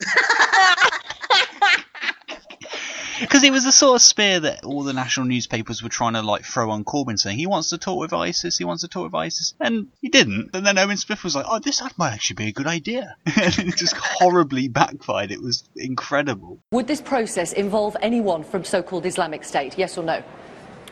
Because 3.20 3.44
it 3.44 3.52
was 3.52 3.64
the 3.64 3.72
sort 3.72 3.96
of 3.96 4.02
spear 4.02 4.40
that 4.40 4.64
all 4.64 4.84
the 4.84 4.94
national 4.94 5.26
newspapers 5.26 5.82
were 5.82 5.90
trying 5.90 6.14
to 6.14 6.22
like 6.22 6.46
throw 6.46 6.70
on 6.72 6.84
Corbyn, 6.84 7.18
saying 7.18 7.38
he 7.38 7.48
wants 7.48 7.70
to 7.70 7.78
talk 7.78 8.00
with 8.00 8.14
ISIS, 8.14 8.58
he 8.58 8.64
wants 8.64 8.82
to 8.82 8.88
talk 8.88 9.06
with 9.06 9.16
ISIS, 9.16 9.54
and 9.60 9.88
he 10.02 10.10
didn't. 10.10 10.52
And 10.54 10.66
then 10.66 10.78
Owen 10.78 10.98
Smith 10.98 11.24
was 11.24 11.36
like, 11.36 11.46
"Oh, 11.48 11.60
this 11.60 11.82
might 11.98 12.14
actually 12.14 12.36
be 12.36 12.48
a 12.48 12.52
good 12.52 12.68
idea," 12.68 13.16
and 13.26 13.60
it 13.60 13.76
just 13.76 13.96
horribly 13.98 14.68
backfired. 14.68 15.32
It 15.32 15.42
was 15.42 15.64
incredible. 15.76 16.60
Would 16.72 16.88
this 16.88 17.02
process 17.02 17.54
involve 17.54 17.98
anyone 18.02 18.44
from 18.44 18.64
so 18.64 18.82
called 18.82 19.06
Islamic 19.06 19.44
State, 19.44 19.78
yes 19.78 19.98
or 19.98 20.04
no? 20.04 20.24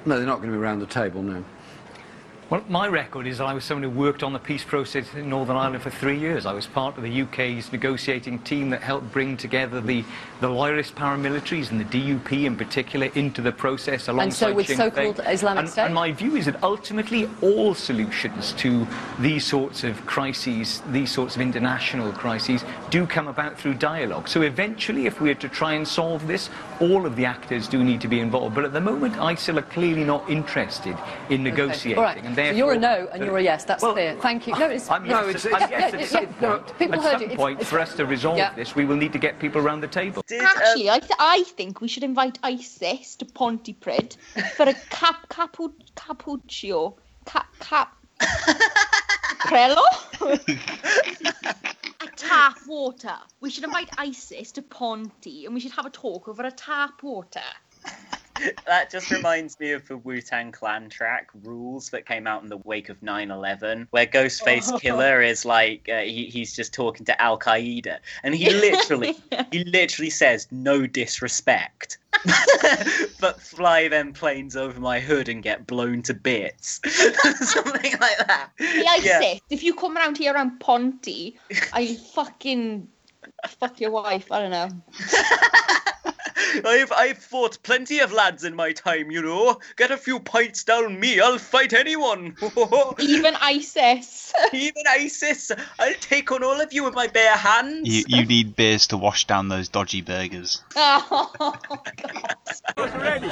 No, 0.05 0.17
they're 0.17 0.27
not 0.27 0.37
going 0.37 0.51
to 0.51 0.57
be 0.57 0.61
around 0.61 0.79
the 0.79 0.85
table, 0.85 1.23
no. 1.23 1.43
Well, 2.47 2.63
my 2.69 2.87
record 2.87 3.25
is 3.25 3.39
that 3.39 3.45
I 3.45 3.55
was 3.55 3.63
someone 3.63 3.81
who 3.81 3.89
worked 3.89 4.21
on 4.21 4.31
the 4.31 4.37
peace 4.37 4.63
process 4.63 5.11
in 5.15 5.29
Northern 5.29 5.55
Ireland 5.55 5.81
for 5.81 5.89
three 5.89 6.19
years. 6.19 6.45
I 6.45 6.53
was 6.53 6.67
part 6.67 6.95
of 6.95 7.01
the 7.01 7.21
UK's 7.23 7.71
negotiating 7.71 8.37
team 8.39 8.69
that 8.69 8.83
helped 8.83 9.11
bring 9.11 9.35
together 9.35 9.81
the, 9.81 10.05
the 10.41 10.49
loyalist 10.49 10.93
paramilitaries 10.93 11.71
and 11.71 11.79
the 11.79 11.85
DUP 11.85 12.45
in 12.45 12.55
particular 12.55 13.07
into 13.15 13.41
the 13.41 13.51
process 13.51 14.09
alongside 14.09 14.23
And 14.23 14.33
so 14.33 14.53
with 14.53 14.77
so-called 14.77 15.21
Islamic 15.25 15.61
and, 15.61 15.69
State? 15.69 15.85
And 15.85 15.95
my 15.95 16.11
view 16.11 16.35
is 16.35 16.45
that 16.45 16.61
ultimately 16.61 17.27
all 17.41 17.73
solutions 17.73 18.53
to 18.59 18.85
these 19.19 19.43
sorts 19.43 19.83
of 19.83 20.05
crises, 20.05 20.83
these 20.91 21.11
sorts 21.11 21.35
of 21.35 21.41
international 21.41 22.11
crises, 22.11 22.63
do 22.91 23.07
come 23.07 23.27
about 23.27 23.57
through 23.57 23.73
dialogue. 23.73 24.27
So 24.27 24.43
eventually, 24.43 25.07
if 25.07 25.19
we 25.19 25.31
are 25.31 25.35
to 25.35 25.49
try 25.49 25.73
and 25.73 25.87
solve 25.87 26.27
this, 26.27 26.51
all 26.81 27.05
of 27.05 27.15
the 27.15 27.25
actors 27.25 27.67
do 27.67 27.83
need 27.83 28.01
to 28.01 28.07
be 28.07 28.19
involved. 28.19 28.55
But 28.55 28.65
at 28.65 28.73
the 28.73 28.81
moment, 28.81 29.15
ISIL 29.15 29.57
are 29.57 29.61
clearly 29.63 30.03
not 30.03 30.29
interested 30.29 30.97
in 31.29 31.43
negotiating. 31.43 31.97
All 31.97 32.03
right. 32.03 32.23
And 32.23 32.35
So 32.35 32.41
you're 32.51 32.73
a 32.73 32.77
no 32.79 33.07
and 33.13 33.23
you're 33.23 33.37
a 33.37 33.43
yes. 33.43 33.63
That's 33.65 33.83
clear. 33.83 34.15
Thank 34.21 34.47
you. 34.47 34.57
No, 34.57 34.69
it's, 34.69 34.89
I'm 34.89 35.05
yeah, 35.05 35.25
yes, 35.25 35.45
yeah, 35.45 35.55
I'm 35.55 35.69
yes 35.69 35.71
yeah, 35.71 35.77
at 35.87 35.99
yeah, 35.99 36.05
some 36.07 36.23
yeah. 36.41 36.49
point. 36.57 36.79
People 36.79 36.95
at 36.95 37.01
heard 37.03 37.11
some 37.13 37.21
you. 37.21 37.25
It's- 37.27 37.37
point, 37.37 37.59
it's- 37.59 37.69
for 37.69 37.79
us 37.79 37.93
to 37.95 38.05
resolve 38.05 38.37
Yeah. 38.37 38.53
this, 38.53 38.75
we 38.75 38.85
will 38.85 38.97
need 38.97 39.13
to 39.13 39.19
get 39.19 39.39
people 39.39 39.61
around 39.61 39.81
the 39.81 39.87
table. 39.87 40.23
Actually, 40.41 40.89
uh, 40.89 40.95
I, 40.95 40.99
th- 40.99 41.11
I 41.19 41.43
think 41.57 41.81
we 41.81 41.87
should 41.87 42.03
invite 42.03 42.39
ISIS 42.43 43.15
to 43.17 43.25
Pontypridd 43.25 44.15
for 44.55 44.63
a 44.69 44.73
cap 44.89 45.27
capu 45.29 45.71
cappuccino 45.95 46.95
cap 47.25 47.47
cap 47.59 47.95
Prello. 49.47 49.83
tap 52.15 52.57
water. 52.67 53.15
We 53.39 53.49
should 53.49 53.63
invite 53.63 53.89
ISIS 53.97 54.51
to 54.53 54.61
Ponty, 54.61 55.45
and 55.45 55.53
we 55.53 55.59
should 55.59 55.73
have 55.73 55.85
a 55.85 55.89
talk 55.89 56.27
over 56.27 56.43
a 56.43 56.51
tap 56.51 57.03
water. 57.03 57.41
That 58.65 58.89
just 58.89 59.11
reminds 59.11 59.59
me 59.59 59.71
of 59.71 59.87
the 59.87 59.97
Wu 59.97 60.21
Tang 60.21 60.51
Clan 60.51 60.89
track 60.89 61.29
"Rules" 61.43 61.89
that 61.89 62.05
came 62.05 62.27
out 62.27 62.43
in 62.43 62.49
the 62.49 62.57
wake 62.57 62.89
of 62.89 62.99
9/11, 63.01 63.87
where 63.91 64.05
Ghostface 64.05 64.71
Killah 64.81 65.27
is 65.27 65.45
like 65.45 65.87
uh, 65.91 66.01
he, 66.01 66.25
he's 66.25 66.55
just 66.55 66.73
talking 66.73 67.05
to 67.05 67.21
Al 67.21 67.37
Qaeda, 67.37 67.99
and 68.23 68.35
he 68.35 68.49
literally 68.49 69.15
he 69.51 69.63
literally 69.65 70.09
says 70.09 70.47
no 70.51 70.87
disrespect, 70.87 71.97
but 73.19 73.41
fly 73.41 73.87
them 73.87 74.13
planes 74.13 74.55
over 74.55 74.79
my 74.79 74.99
hood 74.99 75.29
and 75.29 75.43
get 75.43 75.67
blown 75.67 76.01
to 76.03 76.13
bits, 76.13 76.81
something 76.83 77.93
like 77.99 78.17
that. 78.27 78.49
The 78.57 78.87
ISIS, 78.87 79.41
if 79.49 79.63
you 79.63 79.73
come 79.75 79.97
around 79.97 80.17
here 80.17 80.33
around 80.33 80.59
Ponty, 80.59 81.37
I 81.71 81.95
fucking 82.13 82.87
fuck 83.47 83.79
your 83.79 83.91
wife. 83.91 84.31
I 84.31 84.39
don't 84.39 84.51
know. 84.51 84.69
I've 86.63 86.91
I've 86.91 87.17
fought 87.17 87.61
plenty 87.63 87.99
of 87.99 88.11
lads 88.11 88.43
in 88.43 88.55
my 88.55 88.71
time, 88.71 89.11
you 89.11 89.21
know. 89.21 89.59
Get 89.75 89.91
a 89.91 89.97
few 89.97 90.19
pints 90.19 90.63
down 90.63 90.99
me, 90.99 91.19
I'll 91.19 91.37
fight 91.37 91.73
anyone. 91.73 92.35
Even 92.99 93.35
ISIS. 93.35 94.33
Even 94.53 94.83
ISIS. 94.87 95.51
I'll 95.79 95.93
take 95.95 96.31
on 96.31 96.43
all 96.43 96.61
of 96.61 96.71
you 96.73 96.83
with 96.83 96.93
my 96.93 97.07
bare 97.07 97.35
hands. 97.35 97.87
You, 97.87 98.03
you 98.07 98.25
need 98.25 98.55
beers 98.55 98.87
to 98.87 98.97
wash 98.97 99.25
down 99.25 99.49
those 99.49 99.67
dodgy 99.67 100.01
burgers. 100.01 100.61
Oh, 100.77 101.55
Ready? 102.77 103.27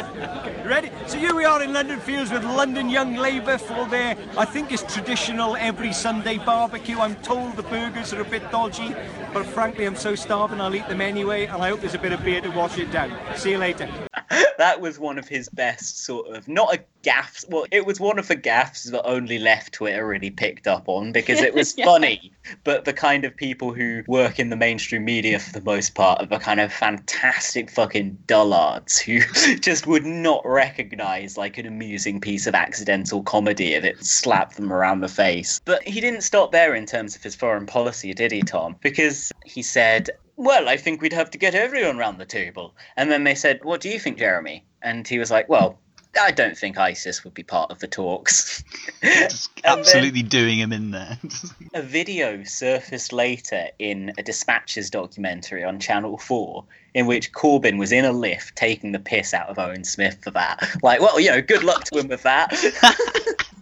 Ready? 0.68 0.92
So 1.08 1.18
here 1.18 1.36
we 1.36 1.46
are 1.46 1.62
in 1.62 1.74
London 1.74 2.00
Fields 2.00 2.32
with 2.32 2.44
London 2.44 2.90
Young 2.90 3.16
Labour 3.16 3.58
for 3.58 3.86
their, 3.88 4.18
I 4.38 4.46
think 4.46 4.72
it's 4.72 4.84
traditional 4.94 5.56
every 5.56 5.94
Sunday 5.94 6.38
barbecue. 6.38 6.98
I'm 7.00 7.16
told 7.18 7.56
the 7.56 7.64
burgers 7.64 8.14
are 8.14 8.22
a 8.22 8.26
bit 8.26 8.50
dodgy, 8.52 8.96
but 9.34 9.46
frankly 9.46 9.86
I'm 9.86 9.96
so 9.96 10.16
starving 10.16 10.62
I'll 10.62 10.76
eat 10.76 10.88
them 10.88 11.02
anyway, 11.02 11.46
and 11.46 11.62
I 11.62 11.70
hope 11.70 11.82
there's 11.82 11.94
a 11.94 12.00
bit 12.00 12.12
of 12.14 12.24
beer 12.24 12.42
to 12.42 12.50
wash 12.50 12.78
it 12.78 12.92
down. 12.92 13.13
See 13.36 13.52
you 13.52 13.58
later. 13.58 13.90
that 14.58 14.80
was 14.80 15.00
one 15.00 15.18
of 15.18 15.28
his 15.28 15.50
best 15.50 16.04
sort 16.06 16.28
of 16.36 16.48
not 16.48 16.74
a 16.74 16.84
gaffs. 17.02 17.44
Well, 17.50 17.66
it 17.72 17.86
was 17.86 18.00
one 18.00 18.18
of 18.20 18.28
the 18.28 18.36
gaffs 18.36 18.84
that 18.86 19.04
only 19.06 19.38
left 19.40 19.74
Twitter 19.74 20.06
really 20.08 20.30
picked 20.30 20.68
up 20.68 20.88
on 20.88 21.12
because 21.12 21.42
it 21.42 21.54
was 21.54 21.74
Yeah. 21.78 21.86
funny. 21.86 22.32
But 22.64 22.86
the 22.86 22.94
kind 22.94 23.26
of 23.26 23.36
people 23.36 23.74
who 23.74 24.04
work 24.08 24.40
in 24.40 24.50
the 24.50 24.56
mainstream 24.56 25.04
media 25.04 25.40
for 25.40 25.52
the 25.52 25.62
most 25.66 25.96
part 25.96 26.22
are 26.22 26.26
the 26.26 26.40
kind 26.40 26.60
of 26.60 26.72
fantastic 26.72 27.70
fucking 27.70 28.18
dullards 28.28 29.00
who 29.00 29.20
just 29.60 29.88
would 29.88 30.06
not 30.06 30.42
recognize 30.46 31.38
like 31.38 31.58
an 31.58 31.66
amusing 31.66 32.22
piece 32.22 32.48
of 32.48 32.56
accidental 32.56 33.24
comedy 33.24 33.74
if 33.74 33.84
it 33.84 34.04
slapped 34.04 34.56
them 34.56 34.72
around 34.72 35.02
the 35.02 35.08
face. 35.08 35.60
But 35.66 35.84
he 35.84 36.00
didn't 36.00 36.22
stop 36.22 36.52
there 36.52 36.76
in 36.76 36.86
terms 36.86 37.16
of 37.16 37.24
his 37.24 37.36
foreign 37.36 37.66
policy, 37.66 38.14
did 38.14 38.32
he, 38.32 38.42
Tom? 38.42 38.76
Because 38.82 39.32
he 39.46 39.62
said 39.62 40.10
well, 40.36 40.68
I 40.68 40.78
think 40.78 41.02
we'd 41.02 41.14
have 41.14 41.32
to 41.32 41.38
get 41.38 41.56
everyone 41.56 41.98
round 41.98 42.20
the 42.20 42.26
table. 42.26 42.76
And 42.98 43.12
then 43.12 43.24
they 43.24 43.36
said, 43.36 43.64
What 43.64 43.82
do 43.82 43.90
you 43.90 44.00
think, 44.00 44.18
Jeremy? 44.18 44.66
And 44.82 45.08
he 45.08 45.20
was 45.20 45.32
like, 45.32 45.50
Well, 45.50 45.80
I 46.20 46.32
don't 46.32 46.58
think 46.58 46.78
ISIS 46.78 47.24
would 47.24 47.34
be 47.34 47.44
part 47.44 47.72
of 47.72 47.80
the 47.80 47.88
talks. 47.88 48.64
Absolutely 49.64 50.22
doing 50.22 50.60
him 50.60 50.72
in 50.72 50.92
there. 50.92 51.18
A 51.74 51.82
video 51.82 52.44
surfaced 52.44 53.12
later 53.12 53.70
in 53.80 54.14
a 54.18 54.24
Dispatches 54.24 54.92
documentary 54.92 55.64
on 55.64 55.80
Channel 55.80 56.18
4 56.18 56.64
in 56.94 57.08
which 57.08 57.32
Corbyn 57.32 57.80
was 57.80 57.92
in 57.92 58.06
a 58.06 58.12
lift 58.12 58.56
taking 58.56 58.92
the 58.92 59.00
piss 59.00 59.34
out 59.34 59.50
of 59.50 59.58
Owen 59.58 59.84
Smith 59.84 60.20
for 60.24 60.30
that. 60.32 60.64
Like, 60.84 61.02
well, 61.02 61.20
you 61.20 61.32
know, 61.32 61.42
good 61.42 61.64
luck 61.64 61.86
to 61.86 62.00
him 62.00 62.08
with 62.08 62.22
that. 62.24 62.54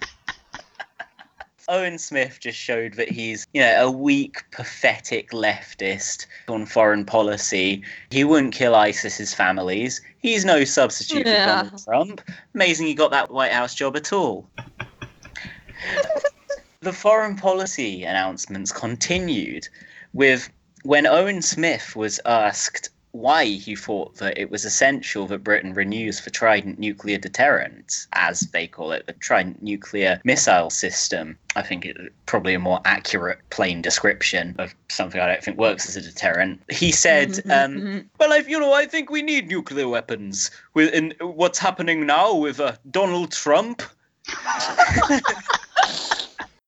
Owen 1.71 1.97
Smith 1.97 2.37
just 2.41 2.59
showed 2.59 2.95
that 2.95 3.07
he's, 3.07 3.47
you 3.53 3.61
know, 3.61 3.87
a 3.87 3.89
weak, 3.89 4.43
pathetic 4.51 5.31
leftist 5.31 6.25
on 6.49 6.65
foreign 6.65 7.05
policy. 7.05 7.81
He 8.09 8.25
wouldn't 8.25 8.53
kill 8.53 8.75
ISIS's 8.75 9.33
families. 9.33 10.01
He's 10.19 10.43
no 10.43 10.65
substitute 10.65 11.25
Yeah. 11.25 11.61
for 11.61 11.63
Donald 11.63 11.83
Trump. 11.85 12.21
Amazing 12.53 12.87
he 12.87 12.93
got 12.93 13.11
that 13.11 13.31
White 13.31 13.53
House 13.53 13.73
job 13.73 13.95
at 13.95 14.11
all. 14.11 14.49
the 16.81 16.91
foreign 16.91 17.37
policy 17.37 18.03
announcements 18.03 18.73
continued 18.73 19.69
with 20.13 20.49
when 20.83 21.07
Owen 21.07 21.41
Smith 21.41 21.95
was 21.95 22.19
asked 22.25 22.89
why 23.11 23.45
he 23.45 23.75
thought 23.75 24.15
that 24.15 24.37
it 24.37 24.49
was 24.49 24.65
essential 24.65 25.27
that 25.27 25.43
Britain 25.43 25.73
renews 25.73 26.21
the 26.21 26.29
Trident 26.29 26.79
nuclear 26.79 27.17
deterrent, 27.17 28.07
as 28.13 28.41
they 28.51 28.67
call 28.67 28.91
it, 28.91 29.05
the 29.07 29.13
Trident 29.13 29.61
nuclear 29.61 30.21
missile 30.23 30.69
system. 30.69 31.37
I 31.55 31.61
think 31.61 31.85
it's 31.85 31.99
probably 32.25 32.53
a 32.53 32.59
more 32.59 32.79
accurate, 32.85 33.39
plain 33.49 33.81
description 33.81 34.55
of 34.59 34.73
something 34.89 35.19
I 35.19 35.27
don't 35.27 35.43
think 35.43 35.57
works 35.57 35.87
as 35.87 35.97
a 35.97 36.01
deterrent. 36.01 36.61
He 36.69 36.91
said, 36.91 37.41
um, 37.49 38.09
"Well, 38.19 38.33
I, 38.33 38.37
you 38.37 38.59
know, 38.59 38.73
I 38.73 38.85
think 38.85 39.09
we 39.09 39.21
need 39.21 39.49
nuclear 39.49 39.87
weapons. 39.87 40.51
With 40.73 40.93
in 40.93 41.13
what's 41.19 41.59
happening 41.59 42.05
now 42.05 42.33
with 42.33 42.59
uh, 42.59 42.73
Donald 42.89 43.31
Trump." 43.31 43.81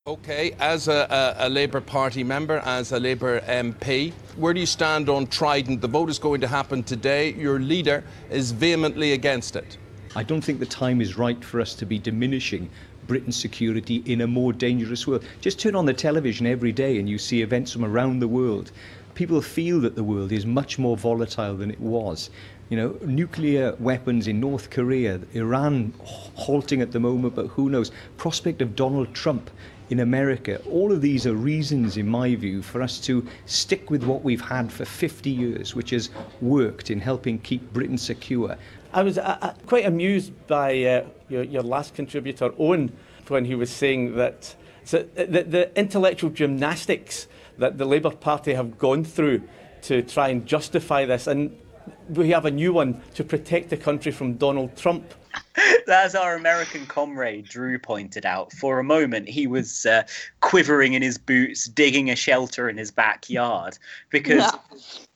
Okay, 0.06 0.52
as 0.60 0.90
a, 0.90 1.36
a, 1.40 1.48
a 1.48 1.50
Labour 1.50 1.80
Party 1.80 2.26
member, 2.26 2.58
as 2.66 2.92
a 2.92 3.00
Labour 3.00 3.40
MP, 3.40 4.12
where 4.36 4.54
do 4.54 4.60
you 4.60 4.66
stand 4.66 5.08
on 5.08 5.28
Trident? 5.28 5.80
The 5.80 5.88
vote 5.88 6.10
is 6.10 6.20
going 6.20 6.42
to 6.42 6.48
happen 6.50 6.84
today. 6.84 7.32
Your 7.36 7.58
leader 7.58 8.04
is 8.30 8.52
vehemently 8.52 9.14
against 9.14 9.56
it. 9.56 9.78
I 10.14 10.24
don't 10.24 10.42
think 10.42 10.60
the 10.60 10.66
time 10.66 11.00
is 11.00 11.18
right 11.18 11.42
for 11.42 11.62
us 11.62 11.74
to 11.76 11.86
be 11.86 12.00
diminishing 12.00 12.70
Britain's 13.08 13.40
security 13.40 14.04
in 14.06 14.20
a 14.20 14.28
more 14.28 14.52
dangerous 14.52 15.08
world. 15.08 15.24
Just 15.40 15.58
turn 15.58 15.74
on 15.74 15.86
the 15.86 15.94
television 15.94 16.48
every 16.48 16.74
day 16.74 17.00
and 17.00 17.10
you 17.10 17.18
see 17.18 17.42
events 17.42 17.72
from 17.72 17.86
around 17.86 18.20
the 18.20 18.28
world. 18.28 18.74
People 19.16 19.42
feel 19.42 19.80
that 19.80 19.96
the 19.96 20.04
world 20.04 20.34
is 20.34 20.46
much 20.46 20.78
more 20.78 20.98
volatile 20.98 21.56
than 21.56 21.72
it 21.72 21.80
was. 21.80 22.30
You 22.68 22.76
know, 22.76 22.98
nuclear 23.06 23.74
weapons 23.80 24.28
in 24.28 24.42
North 24.42 24.70
Korea, 24.70 25.22
Iran 25.32 25.94
halting 26.02 26.82
at 26.82 26.92
the 26.92 27.00
moment, 27.00 27.36
but 27.36 27.48
who 27.48 27.70
knows? 27.70 27.92
Prospect 28.18 28.62
of 28.62 28.76
Donald 28.76 29.14
Trump 29.14 29.50
in 29.90 30.00
America. 30.00 30.62
All 30.70 30.92
of 30.92 31.02
these 31.02 31.26
are 31.28 31.34
reasons, 31.34 31.98
in 31.98 32.08
my 32.08 32.36
view, 32.36 32.62
for 32.62 32.82
us 32.82 33.00
to 33.02 33.26
stick 33.46 33.90
with 33.90 34.04
what 34.04 34.24
we've 34.24 34.42
had 34.42 34.72
for 34.72 34.86
50 34.86 35.30
years, 35.30 35.76
which 35.76 35.92
has 35.92 36.10
worked 36.42 36.90
in 36.90 37.00
helping 37.00 37.40
keep 37.40 37.74
Britain 37.74 37.98
secure. 37.98 38.58
I 38.94 39.04
was 39.04 39.18
uh, 39.18 39.38
uh, 39.42 39.54
quite 39.66 39.86
amused 39.86 40.32
by 40.48 40.84
uh, 40.84 41.06
your, 41.30 41.44
your 41.44 41.64
last 41.64 41.96
contributor, 41.96 42.52
Owen, 42.58 42.96
when 43.28 43.46
he 43.46 43.56
was 43.56 43.72
saying 43.72 44.16
that 44.18 44.56
so 44.86 45.00
uh, 45.18 45.26
the, 45.26 45.44
the 45.44 45.80
intellectual 45.80 46.30
gymnastics 46.30 47.28
that 47.58 47.78
the 47.78 47.86
Labour 47.86 48.12
Party 48.12 48.54
have 48.54 48.78
gone 48.78 49.04
through 49.04 49.44
to 49.84 50.02
try 50.02 50.30
and 50.30 50.46
justify 50.46 51.06
this, 51.06 51.28
and 51.28 51.58
we 52.10 52.30
have 52.30 52.46
a 52.46 52.52
new 52.52 52.74
one 52.74 53.02
to 53.16 53.24
protect 53.24 53.70
the 53.70 53.78
country 53.78 54.12
from 54.12 54.36
Donald 54.36 54.76
Trump. 54.76 55.14
As 55.88 56.16
our 56.16 56.36
American 56.36 56.86
comrade 56.86 57.46
Drew 57.46 57.78
pointed 57.80 58.26
out, 58.26 58.52
for 58.54 58.80
a 58.80 58.84
moment 58.84 59.28
he 59.28 59.48
was 59.48 59.86
uh, 59.86 60.04
quivering 60.42 60.94
in 60.94 61.02
his 61.02 61.18
boots, 61.18 61.66
digging 61.66 62.10
a 62.10 62.16
shelter 62.16 62.70
in 62.70 62.78
his 62.78 62.92
backyard 62.92 63.78
because 64.10 64.52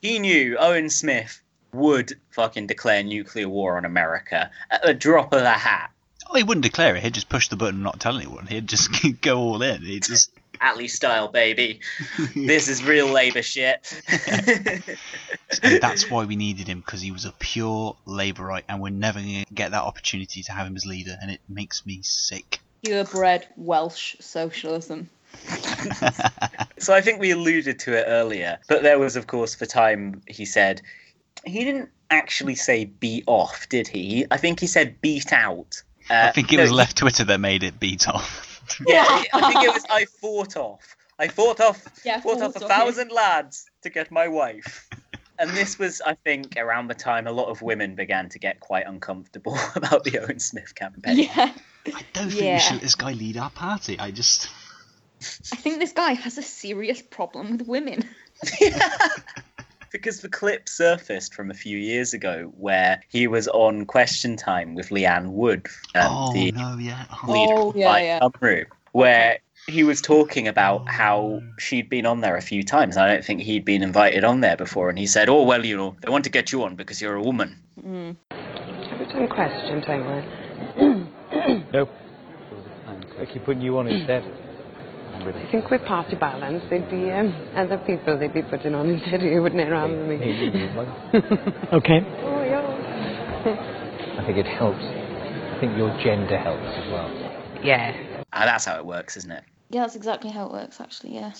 he 0.01 0.19
knew 0.19 0.57
Owen 0.57 0.89
Smith 0.89 1.41
would 1.73 2.19
fucking 2.31 2.67
declare 2.67 3.03
nuclear 3.03 3.49
war 3.49 3.77
on 3.77 3.85
America 3.85 4.49
at 4.71 4.87
a 4.87 4.93
drop 4.93 5.33
of 5.33 5.41
a 5.41 5.51
hat. 5.51 5.91
Oh, 6.29 6.35
he 6.35 6.43
wouldn't 6.43 6.63
declare 6.63 6.95
it. 6.95 7.03
He'd 7.03 7.13
just 7.13 7.29
push 7.29 7.47
the 7.47 7.55
button 7.55 7.75
and 7.75 7.83
not 7.83 7.99
tell 7.99 8.17
anyone. 8.17 8.47
He'd 8.47 8.67
just 8.67 8.89
go 9.21 9.39
all 9.39 9.61
in. 9.61 9.81
He'd 9.81 10.03
just. 10.03 10.31
Alley 10.61 10.87
style, 10.87 11.27
baby. 11.27 11.81
this 12.35 12.67
is 12.67 12.83
real 12.83 13.07
Labour 13.07 13.41
shit. 13.41 14.01
And 15.63 15.81
that's 15.81 16.09
why 16.09 16.25
we 16.25 16.35
needed 16.35 16.67
him 16.67 16.79
because 16.79 17.01
he 17.01 17.11
was 17.11 17.25
a 17.25 17.31
pure 17.31 17.95
Labourite, 18.05 18.63
and 18.67 18.81
we're 18.81 18.89
never 18.89 19.19
going 19.19 19.45
to 19.45 19.53
get 19.53 19.71
that 19.71 19.83
opportunity 19.83 20.43
to 20.43 20.51
have 20.51 20.67
him 20.67 20.75
as 20.75 20.85
leader, 20.85 21.17
and 21.21 21.31
it 21.31 21.41
makes 21.47 21.85
me 21.85 22.01
sick. 22.03 22.59
purebred 22.83 23.47
Welsh 23.55 24.15
socialism. 24.19 25.09
So 26.79 26.93
I 26.93 27.01
think 27.01 27.19
we 27.19 27.31
alluded 27.31 27.79
to 27.79 27.97
it 27.97 28.05
earlier, 28.07 28.59
but 28.67 28.83
there 28.83 28.99
was, 28.99 29.15
of 29.15 29.25
course, 29.25 29.55
the 29.55 29.65
time 29.65 30.21
he 30.27 30.45
said 30.45 30.81
he 31.43 31.63
didn't 31.63 31.89
actually 32.09 32.55
say 32.55 32.85
beat 32.85 33.23
off, 33.27 33.67
did 33.69 33.87
he? 33.87 34.25
I 34.29 34.37
think 34.37 34.59
he 34.59 34.67
said 34.67 35.01
beat 35.01 35.33
out. 35.33 35.81
Uh, 36.09 36.27
I 36.29 36.31
think 36.31 36.53
it 36.53 36.57
no, 36.57 36.63
was 36.63 36.71
left 36.71 36.97
Twitter 36.97 37.23
that 37.25 37.39
made 37.39 37.63
it 37.63 37.79
beat 37.79 38.07
off. 38.07 38.46
Yeah, 38.87 39.05
I 39.33 39.51
think 39.51 39.63
it 39.63 39.73
was 39.73 39.85
I 39.89 40.05
fought 40.05 40.55
off. 40.57 40.95
I 41.19 41.27
fought 41.27 41.59
off. 41.61 41.83
Yeah, 42.05 42.21
fought 42.21 42.41
off 42.41 42.53
fought 42.53 42.61
a 42.61 42.65
off, 42.65 42.69
yeah. 42.71 42.77
thousand 42.77 43.11
lads 43.11 43.69
to 43.81 43.89
get 43.89 44.11
my 44.11 44.27
wife. 44.27 44.87
And 45.39 45.51
this 45.51 45.77
was, 45.77 46.01
I 46.01 46.15
think, 46.15 46.55
around 46.57 46.87
the 46.87 46.95
time 46.95 47.27
a 47.27 47.31
lot 47.31 47.49
of 47.49 47.61
women 47.61 47.93
began 47.95 48.27
to 48.29 48.39
get 48.39 48.59
quite 48.59 48.87
uncomfortable 48.87 49.57
about 49.75 50.03
the 50.03 50.19
Owen 50.19 50.39
Smith 50.39 50.73
campaign. 50.73 51.19
Yeah. 51.19 51.53
I 51.85 52.01
don't 52.13 52.29
think 52.29 52.41
Yeah. 52.41 52.55
we 52.55 52.59
should 52.59 52.73
let 52.73 52.81
this 52.81 52.95
guy 52.95 53.13
lead 53.13 53.37
our 53.37 53.51
party. 53.51 53.99
I 53.99 54.11
just. 54.11 54.49
I 55.51 55.55
think 55.55 55.79
this 55.79 55.93
guy 55.93 56.13
has 56.13 56.37
a 56.37 56.43
serious 56.43 57.01
problem 57.01 57.51
with 57.57 57.67
women. 57.67 58.03
Because 59.91 60.21
the 60.21 60.29
clip 60.29 60.67
surfaced 60.67 61.33
from 61.33 61.49
a 61.49 61.53
few 61.53 61.77
years 61.77 62.13
ago 62.13 62.51
where 62.57 63.01
he 63.09 63.27
was 63.27 63.47
on 63.47 63.85
Question 63.85 64.35
Time 64.35 64.75
with 64.75 64.89
Leanne 64.89 65.31
Wood, 65.31 65.67
um, 65.95 66.17
Oh, 66.17 66.33
the 66.33 66.51
no, 66.51 66.77
yeah. 66.77 67.05
leader 67.27 67.53
Oh, 67.55 67.69
of 67.69 67.75
yeah, 67.75 67.85
Fight 67.85 68.03
yeah. 68.03 68.19
Gumroom, 68.19 68.65
where 68.91 69.39
he 69.67 69.83
was 69.83 70.01
talking 70.01 70.47
about 70.47 70.87
how 70.87 71.41
she'd 71.59 71.89
been 71.89 72.05
on 72.05 72.21
there 72.21 72.37
a 72.37 72.41
few 72.41 72.63
times. 72.63 72.97
I 72.97 73.07
don't 73.11 73.23
think 73.23 73.41
he'd 73.41 73.65
been 73.65 73.83
invited 73.83 74.23
on 74.23 74.41
there 74.41 74.57
before, 74.57 74.89
and 74.89 74.97
he 74.97 75.07
said, 75.07 75.29
"Oh 75.29 75.43
well, 75.43 75.65
you 75.65 75.75
know, 75.75 75.95
they 76.01 76.09
want 76.09 76.23
to 76.23 76.29
get 76.29 76.51
you 76.51 76.63
on 76.63 76.75
because 76.75 77.01
you're 77.01 77.15
a 77.15 77.23
woman." 77.23 77.59
Have 77.83 78.99
you 78.99 79.05
done 79.07 79.27
question 79.27 79.81
time, 79.81 80.03
Ryan? 80.03 81.11
Nope. 81.73 81.91
I 83.19 83.25
keep 83.25 83.43
putting 83.43 83.61
you 83.61 83.77
on 83.77 83.87
instead. 83.87 84.23
I 85.25 85.47
think 85.51 85.69
with 85.69 85.83
party 85.83 86.15
balance, 86.15 86.63
there'd 86.69 86.89
be 86.89 87.11
um, 87.11 87.33
other 87.55 87.77
people 87.79 88.17
they'd 88.17 88.33
be 88.33 88.43
putting 88.43 88.75
on 88.75 88.89
instead 88.89 89.15
of 89.15 89.23
you, 89.23 89.41
wouldn't 89.41 89.61
it, 89.61 89.69
rather 89.69 89.95
than 89.95 90.07
me? 90.07 90.69
Okay. 91.73 92.05
Oh, 92.23 92.43
yeah. 92.43 94.17
I 94.19 94.25
think 94.25 94.37
it 94.37 94.45
helps. 94.45 94.83
I 94.83 95.57
think 95.59 95.77
your 95.77 95.89
gender 95.99 96.37
helps 96.37 96.67
as 96.77 96.91
well. 96.91 97.09
Yeah. 97.63 97.95
Ah, 98.31 98.45
that's 98.45 98.65
how 98.65 98.77
it 98.77 98.85
works, 98.85 99.17
isn't 99.17 99.31
it? 99.31 99.43
Yeah, 99.69 99.81
that's 99.81 99.95
exactly 99.95 100.29
how 100.29 100.45
it 100.45 100.51
works, 100.51 100.79
actually. 100.79 101.15
Yeah. 101.15 101.31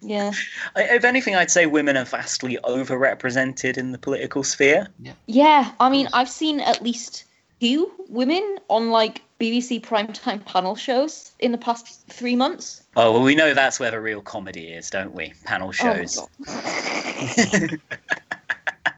Yeah. 0.00 0.32
I, 0.76 0.82
if 0.82 1.04
anything, 1.04 1.34
I'd 1.34 1.50
say 1.50 1.66
women 1.66 1.96
are 1.96 2.04
vastly 2.04 2.58
overrepresented 2.62 3.78
in 3.78 3.92
the 3.92 3.98
political 3.98 4.44
sphere. 4.44 4.88
Yeah. 5.00 5.12
Yeah, 5.26 5.72
I 5.80 5.88
mean, 5.90 6.08
I've 6.12 6.28
seen 6.28 6.60
at 6.60 6.82
least 6.82 7.24
two 7.60 7.90
women 8.08 8.58
on 8.68 8.90
like 8.90 9.22
BBC 9.40 9.80
primetime 9.80 10.44
panel 10.44 10.76
shows 10.76 11.32
in 11.38 11.52
the 11.52 11.58
past 11.58 12.06
three 12.08 12.36
months. 12.36 12.82
Oh 12.96 13.12
well, 13.12 13.22
we 13.22 13.34
know 13.34 13.54
that's 13.54 13.80
where 13.80 13.90
the 13.90 14.00
real 14.00 14.20
comedy 14.20 14.68
is, 14.68 14.90
don't 14.90 15.14
we? 15.14 15.32
Panel 15.44 15.68
Oh, 15.68 15.72
shows. 15.72 16.20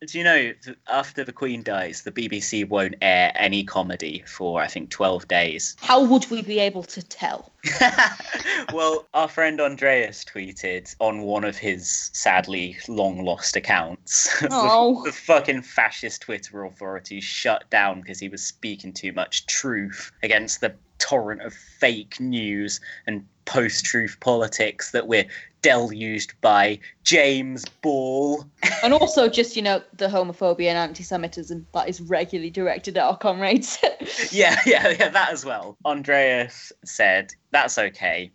Do 0.04 0.18
you 0.18 0.24
know 0.24 0.52
after 0.88 1.24
the 1.24 1.32
Queen 1.32 1.62
dies, 1.62 2.02
the 2.02 2.12
BBC 2.12 2.68
won't 2.68 2.96
air 3.00 3.32
any 3.34 3.64
comedy 3.64 4.22
for 4.26 4.60
I 4.60 4.66
think 4.66 4.90
twelve 4.90 5.28
days. 5.28 5.76
How 5.80 6.04
would 6.04 6.30
we 6.30 6.42
be 6.42 6.58
able 6.58 6.82
to 6.84 7.02
tell? 7.02 7.52
well, 8.72 9.06
our 9.14 9.28
friend 9.28 9.60
Andreas 9.60 10.24
tweeted 10.24 10.94
on 11.00 11.22
one 11.22 11.44
of 11.44 11.56
his 11.56 12.10
sadly 12.12 12.76
long 12.88 13.24
lost 13.24 13.56
accounts. 13.56 14.40
the- 14.40 14.48
Oh. 14.50 15.02
the, 15.04 15.12
fucking 15.12 15.62
fascist 15.62 16.22
Twitter 16.22 16.64
authorities 16.64 17.24
shut 17.24 17.68
down 17.70 18.00
because 18.00 18.18
he 18.20 18.28
was 18.28 18.42
speaking 18.42 18.92
too 18.92 19.12
much 19.12 19.46
truth 19.46 20.12
against 20.22 20.60
the 20.60 20.74
torrent 20.98 21.42
of 21.42 21.52
fake 21.52 22.18
news 22.20 22.80
and 23.06 23.26
post 23.44 23.84
truth 23.84 24.16
politics 24.20 24.90
that 24.92 25.06
we're 25.06 25.26
deluged 25.66 26.40
by 26.40 26.78
James 27.02 27.64
Ball. 27.82 28.44
And 28.84 28.94
also, 28.94 29.28
just 29.28 29.56
you 29.56 29.62
know, 29.62 29.82
the 29.96 30.06
homophobia 30.06 30.68
and 30.68 30.78
anti-Semitism 30.78 31.66
that 31.74 31.88
is 31.88 32.00
regularly 32.00 32.50
directed 32.50 32.96
at 32.96 33.02
our 33.02 33.18
comrades. 33.18 33.76
yeah, 34.30 34.60
yeah, 34.64 34.90
yeah, 34.90 35.08
that 35.08 35.30
as 35.32 35.44
well. 35.44 35.76
Andreas 35.84 36.72
said, 36.84 37.32
That's 37.50 37.78
okay. 37.78 38.30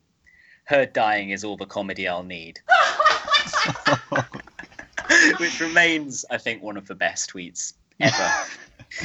Her 0.65 0.85
dying 0.85 1.29
is 1.29 1.45
all 1.45 1.55
the 1.55 1.65
comedy 1.65 2.05
I'll 2.05 2.23
need. 2.23 2.59
Which 5.39 5.61
remains, 5.61 6.25
I 6.29 6.37
think, 6.37 6.61
one 6.61 6.75
of 6.75 6.85
the 6.87 6.95
best 6.95 7.31
tweets 7.33 7.73
ever. 8.01 8.31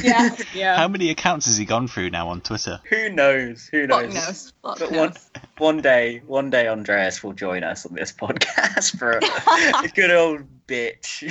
Yeah, 0.03 0.37
yeah. 0.55 0.77
How 0.77 0.89
many 0.89 1.11
accounts 1.11 1.47
has 1.47 1.57
he 1.57 1.65
gone 1.65 1.89
through 1.89 2.11
now 2.11 2.29
on 2.29 2.41
Twitter? 2.41 2.81
Who 2.89 3.11
knows? 3.11 3.69
Who 3.69 3.87
knows? 3.87 4.15
Fuck 4.15 4.27
knows. 4.27 4.53
Fuck 4.63 4.79
But 4.79 4.91
knows. 4.93 4.99
one, 4.99 5.13
one 5.59 5.81
day, 5.83 6.23
one 6.27 6.51
day, 6.51 6.69
Andreas 6.69 7.23
will 7.23 7.33
join 7.33 7.63
us 7.65 7.87
on 7.87 7.95
this 7.95 8.13
podcast 8.21 8.99
for 8.99 9.13
a, 9.13 9.85
a 9.85 9.89
good 9.95 10.11
old 10.11 10.43
bitch 10.67 11.23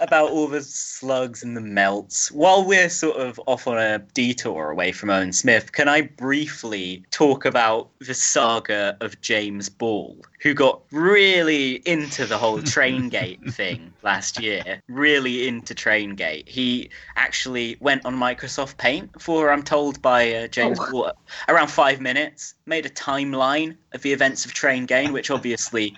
about 0.00 0.30
all 0.30 0.46
the 0.48 0.62
slugs 0.62 1.42
and 1.42 1.56
the 1.56 1.60
melts. 1.60 2.32
While 2.32 2.64
we're 2.64 2.88
sort 2.88 3.16
of 3.18 3.38
off 3.46 3.66
on 3.66 3.78
a 3.78 3.98
detour 3.98 4.70
away 4.70 4.92
from 4.92 5.10
Owen 5.10 5.32
Smith, 5.32 5.72
can 5.72 5.88
I 5.88 6.02
briefly 6.02 7.04
talk 7.10 7.44
about 7.44 7.90
the 8.00 8.14
saga 8.14 8.96
of 9.00 9.20
James 9.20 9.68
Ball, 9.68 10.16
who 10.44 10.52
got 10.52 10.82
really 10.92 11.76
into 11.86 12.26
the 12.26 12.36
whole 12.36 12.58
Traingate 12.58 13.52
thing 13.54 13.90
last 14.02 14.38
year? 14.38 14.82
Really 14.88 15.48
into 15.48 15.74
Traingate. 15.74 16.46
He 16.46 16.90
actually 17.16 17.78
went 17.80 18.04
on 18.04 18.14
Microsoft 18.14 18.76
Paint 18.76 19.22
for, 19.22 19.50
I'm 19.50 19.62
told 19.62 20.02
by 20.02 20.34
uh, 20.34 20.46
James 20.48 20.78
Oh. 20.78 20.90
Ball, 20.92 21.12
around 21.48 21.68
five 21.68 22.02
minutes. 22.02 22.54
Made 22.66 22.84
a 22.84 22.90
timeline 22.90 23.76
of 23.94 24.02
the 24.02 24.12
events 24.12 24.44
of 24.44 24.52
Traingate, 24.52 25.12
which 25.12 25.30
obviously, 25.30 25.96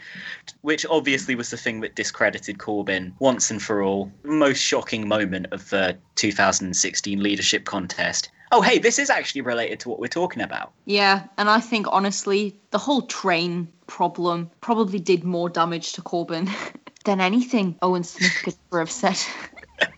which 0.61 0.87
obviously 0.87 1.35
was 1.35 1.51
the 1.51 1.57
thing 1.57 1.81
that 1.81 1.97
discredited 1.97 2.59
Corbyn 2.59 3.15
once 3.19 3.51
and 3.51 3.61
for 3.61 3.83
all. 3.83 4.13
Most 4.23 4.61
shocking 4.61 5.09
moment 5.09 5.47
of 5.51 5.69
the 5.71 5.99
2016 6.15 7.21
leadership 7.21 7.65
contest. 7.65 8.31
Oh, 8.53 8.63
hey, 8.63 8.79
this 8.79 9.01
is 9.01 9.11
actually 9.11 9.41
related 9.41 9.81
to 9.81 9.89
what 9.89 9.99
we're 9.99 10.07
talking 10.07 10.41
about. 10.43 10.73
Yeah, 10.85 11.25
and 11.37 11.51
I 11.51 11.59
think 11.59 11.87
honestly, 11.91 12.57
the 12.71 12.79
whole 12.79 13.03
train 13.03 13.67
problem 13.87 14.51
probably 14.61 14.99
did 14.99 15.25
more 15.25 15.49
damage 15.49 15.93
to 15.95 16.03
Corbyn 16.03 16.51
than 17.05 17.21
anything 17.21 17.77
Owen 17.83 18.05
Smith 18.05 18.35
could 18.43 18.55
ever 18.71 18.81
have 18.81 18.91
said. 18.91 19.19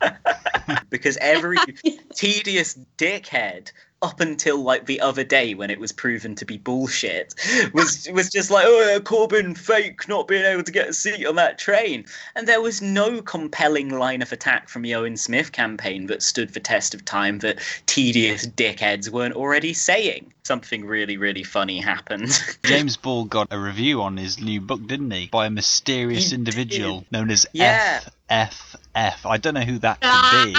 because 0.91 1.17
every 1.21 1.57
tedious 2.15 2.79
dickhead 2.97 3.73
up 4.01 4.21
until 4.21 4.63
like 4.63 4.87
the 4.87 5.01
other 5.01 5.25
day 5.25 5.55
when 5.55 5.71
it 5.71 5.81
was 5.81 5.91
proven 5.91 6.35
to 6.37 6.45
be 6.45 6.57
bullshit 6.57 7.35
was 7.75 8.09
was 8.13 8.31
just 8.31 8.49
like 8.49 8.65
oh 8.65 9.01
Corbyn 9.03 9.59
fake 9.59 10.09
not 10.09 10.29
being 10.29 10.45
able 10.45 10.63
to 10.63 10.71
get 10.71 10.89
a 10.89 10.93
seat 10.93 11.27
on 11.27 11.35
that 11.35 11.59
train 11.59 12.05
and 12.37 12.47
there 12.47 12.61
was 12.61 12.81
no 12.81 13.21
compelling 13.21 13.89
line 13.89 14.23
of 14.23 14.31
attack 14.31 14.69
from 14.69 14.83
the 14.83 14.95
Owen 14.95 15.17
Smith 15.17 15.51
campaign 15.51 16.07
that 16.07 16.23
stood 16.23 16.55
the 16.55 16.61
test 16.61 16.95
of 16.95 17.05
time 17.05 17.41
that 17.41 17.59
tedious 17.87 18.47
dickheads 18.47 19.11
weren't 19.11 19.35
already 19.35 19.73
saying 19.73 20.33
something 20.49 20.85
really 20.87 21.17
really 21.19 21.45
funny 21.45 21.79
happened 21.79 22.33
James 22.65 22.97
Ball 22.97 23.25
got 23.27 23.49
a 23.51 23.59
review 23.59 24.03
on 24.03 24.17
his 24.17 24.41
new 24.41 24.61
book, 24.61 24.87
didn't 24.87 25.11
he? 25.11 25.29
By 25.29 25.47
a 25.47 25.51
mysterious 25.51 26.31
He 26.31 26.35
individual 26.35 27.01
did. 27.01 27.13
known 27.13 27.31
as 27.31 27.47
Yeah. 27.53 28.01
F 28.03 28.11
F 28.31 28.77
F. 28.95 29.27
I 29.27 29.37
don't 29.37 29.55
know 29.55 29.61
who 29.73 29.79
that 29.81 30.01
could 30.01 30.53
be, 30.53 30.59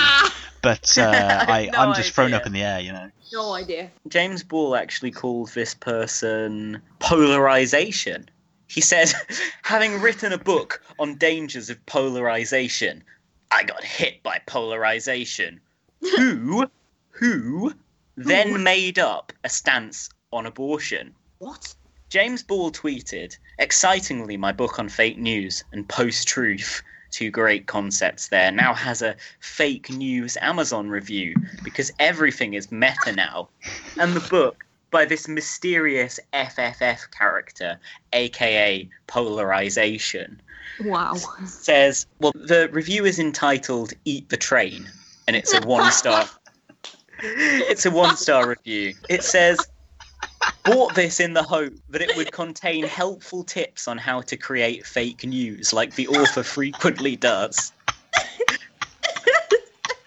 but 0.61 0.97
uh, 0.97 1.45
I, 1.57 1.69
No 1.71 1.79
I'm 1.79 1.95
just 1.95 2.11
thrown 2.13 2.33
up 2.33 2.45
in 2.45 2.53
the 2.53 2.61
air, 2.61 2.79
you 2.79 2.91
know. 2.93 3.09
No 3.33 3.53
idea. 3.53 3.91
James 4.07 4.43
Ball 4.43 4.75
actually 4.75 5.11
called 5.11 5.49
this 5.53 5.73
person 5.73 6.81
polarization. 6.99 8.29
He 8.67 8.81
said, 8.81 9.11
having 9.63 10.01
written 10.01 10.31
a 10.33 10.37
book 10.37 10.81
on 10.99 11.15
dangers 11.15 11.69
of 11.69 11.83
polarization, 11.85 13.03
I 13.51 13.63
got 13.63 13.83
hit 13.83 14.21
by 14.23 14.41
polarization. 14.45 15.59
Who, 16.01 16.67
who 17.11 17.73
then 18.25 18.63
made 18.63 18.99
up 18.99 19.33
a 19.43 19.49
stance 19.49 20.09
on 20.31 20.45
abortion? 20.45 21.13
What? 21.39 21.73
James 22.09 22.41
Ball 22.43 22.71
tweeted, 22.71 23.37
excitingly, 23.59 24.35
my 24.35 24.51
book 24.51 24.79
on 24.79 24.89
fake 24.89 25.17
news 25.17 25.63
and 25.71 25.87
post 25.87 26.27
truth, 26.27 26.81
two 27.11 27.29
great 27.29 27.67
concepts 27.67 28.29
there, 28.29 28.51
now 28.51 28.73
has 28.73 29.01
a 29.01 29.15
fake 29.39 29.89
news 29.91 30.35
Amazon 30.41 30.89
review 30.89 31.35
because 31.63 31.91
everything 31.99 32.55
is 32.55 32.71
meta 32.71 33.11
now. 33.15 33.49
And 33.97 34.15
the 34.15 34.27
book, 34.27 34.65
by 34.91 35.05
this 35.05 35.27
mysterious 35.27 36.19
FFF 36.33 37.11
character, 37.11 37.79
aka 38.13 38.89
Polarization, 39.05 40.41
Wow. 40.81 41.13
says, 41.45 42.07
well, 42.19 42.31
the 42.33 42.69
review 42.71 43.05
is 43.05 43.19
entitled 43.19 43.93
Eat 44.05 44.29
the 44.29 44.37
Train, 44.37 44.89
and 45.27 45.35
it's 45.35 45.53
a 45.53 45.61
one 45.61 45.91
star. 45.91 46.27
it's 47.21 47.85
a 47.85 47.91
one 47.91 48.17
star 48.17 48.47
review. 48.47 48.93
It 49.09 49.23
says, 49.23 49.59
bought 50.63 50.95
this 50.95 51.19
in 51.19 51.33
the 51.33 51.43
hope 51.43 51.73
that 51.89 52.01
it 52.01 52.15
would 52.15 52.31
contain 52.31 52.83
helpful 52.83 53.43
tips 53.43 53.87
on 53.87 53.97
how 53.97 54.21
to 54.21 54.37
create 54.37 54.85
fake 54.85 55.25
news, 55.25 55.73
like 55.73 55.95
the 55.95 56.07
author 56.07 56.43
frequently 56.43 57.15
does. 57.15 57.71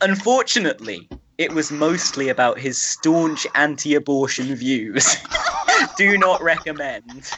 Unfortunately, 0.00 1.08
it 1.38 1.52
was 1.52 1.70
mostly 1.70 2.28
about 2.28 2.58
his 2.58 2.80
staunch 2.80 3.46
anti-abortion 3.54 4.54
views. 4.54 5.16
Do 5.96 6.18
not 6.18 6.42
recommend. 6.42 7.30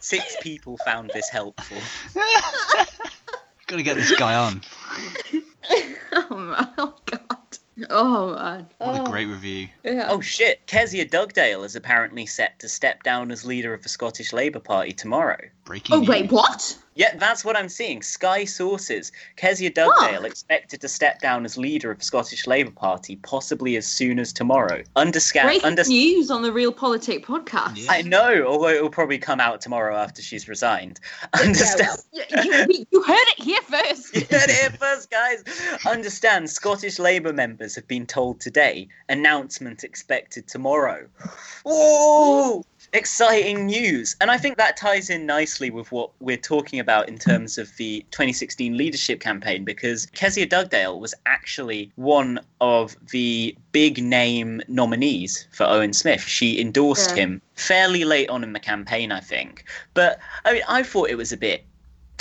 Six 0.00 0.36
people 0.40 0.78
found 0.84 1.10
this 1.14 1.28
helpful. 1.28 1.78
Gotta 3.66 3.82
get 3.82 3.96
this 3.96 4.14
guy 4.16 4.34
on. 4.34 4.60
oh 6.12 6.36
man, 6.36 6.68
oh 6.78 6.94
god. 7.06 7.21
Oh 7.88 8.34
man. 8.34 8.66
What 8.78 9.00
oh. 9.00 9.04
a 9.04 9.10
great 9.10 9.26
review. 9.26 9.68
Yeah. 9.82 10.08
Oh 10.10 10.20
shit, 10.20 10.66
Kezia 10.66 11.06
Dugdale 11.06 11.64
is 11.64 11.74
apparently 11.74 12.26
set 12.26 12.58
to 12.58 12.68
step 12.68 13.02
down 13.02 13.30
as 13.30 13.44
leader 13.44 13.72
of 13.72 13.82
the 13.82 13.88
Scottish 13.88 14.32
Labour 14.32 14.60
Party 14.60 14.92
tomorrow. 14.92 15.38
Breaking 15.64 15.96
Oh 15.96 16.00
wait, 16.00 16.30
what? 16.30 16.76
Yeah, 16.94 17.16
that's 17.16 17.44
what 17.44 17.56
I'm 17.56 17.68
seeing. 17.68 18.02
Sky 18.02 18.44
sources. 18.44 19.12
Kezia 19.36 19.70
Dugdale 19.70 20.24
expected 20.24 20.80
to 20.82 20.88
step 20.88 21.20
down 21.20 21.44
as 21.44 21.56
leader 21.56 21.90
of 21.90 21.98
the 21.98 22.04
Scottish 22.04 22.46
Labour 22.46 22.70
Party, 22.70 23.16
possibly 23.16 23.76
as 23.76 23.86
soon 23.86 24.18
as 24.18 24.32
tomorrow. 24.32 24.82
Underscan. 24.96 25.44
Breaking 25.44 25.64
Under- 25.64 25.84
news 25.84 26.30
on 26.30 26.42
the 26.42 26.52
Real 26.52 26.72
Politic 26.72 27.24
podcast. 27.24 27.86
I 27.88 28.02
know, 28.02 28.44
although 28.46 28.68
it 28.68 28.82
will 28.82 28.90
probably 28.90 29.18
come 29.18 29.40
out 29.40 29.60
tomorrow 29.60 29.96
after 29.96 30.20
she's 30.22 30.48
resigned. 30.48 31.00
Understand? 31.34 31.98
You, 32.12 32.22
you, 32.44 32.86
you 32.90 33.02
heard 33.02 33.26
it 33.38 33.42
here 33.42 33.60
first. 33.62 34.14
You 34.14 34.20
heard 34.22 34.48
it 34.48 34.50
here 34.50 34.70
first, 34.78 35.10
guys. 35.10 35.42
Understand, 35.86 36.50
Scottish 36.50 36.98
Labour 36.98 37.32
members 37.32 37.74
have 37.74 37.88
been 37.88 38.06
told 38.06 38.38
today. 38.40 38.88
Announcement 39.08 39.82
expected 39.82 40.46
tomorrow. 40.46 41.06
Whoa! 41.64 42.64
Exciting 42.94 43.66
news. 43.66 44.16
And 44.20 44.30
I 44.30 44.36
think 44.36 44.58
that 44.58 44.76
ties 44.76 45.08
in 45.08 45.24
nicely 45.24 45.70
with 45.70 45.90
what 45.92 46.10
we're 46.20 46.36
talking 46.36 46.78
about 46.78 47.08
in 47.08 47.18
terms 47.18 47.56
of 47.56 47.74
the 47.76 48.04
2016 48.10 48.76
leadership 48.76 49.18
campaign 49.18 49.64
because 49.64 50.06
Kezia 50.06 50.46
Dugdale 50.46 51.00
was 51.00 51.14
actually 51.24 51.90
one 51.96 52.38
of 52.60 52.94
the 53.10 53.56
big 53.72 54.02
name 54.02 54.60
nominees 54.68 55.46
for 55.52 55.64
Owen 55.64 55.94
Smith. 55.94 56.22
She 56.22 56.60
endorsed 56.60 57.16
Yeah. 57.16 57.22
him 57.22 57.42
fairly 57.54 58.04
late 58.04 58.28
on 58.28 58.44
in 58.44 58.52
the 58.52 58.60
campaign, 58.60 59.10
I 59.10 59.20
think. 59.20 59.64
But 59.94 60.18
I 60.44 60.52
mean, 60.52 60.62
I 60.68 60.82
thought 60.82 61.08
it 61.08 61.16
was 61.16 61.32
a 61.32 61.38
bit 61.38 61.64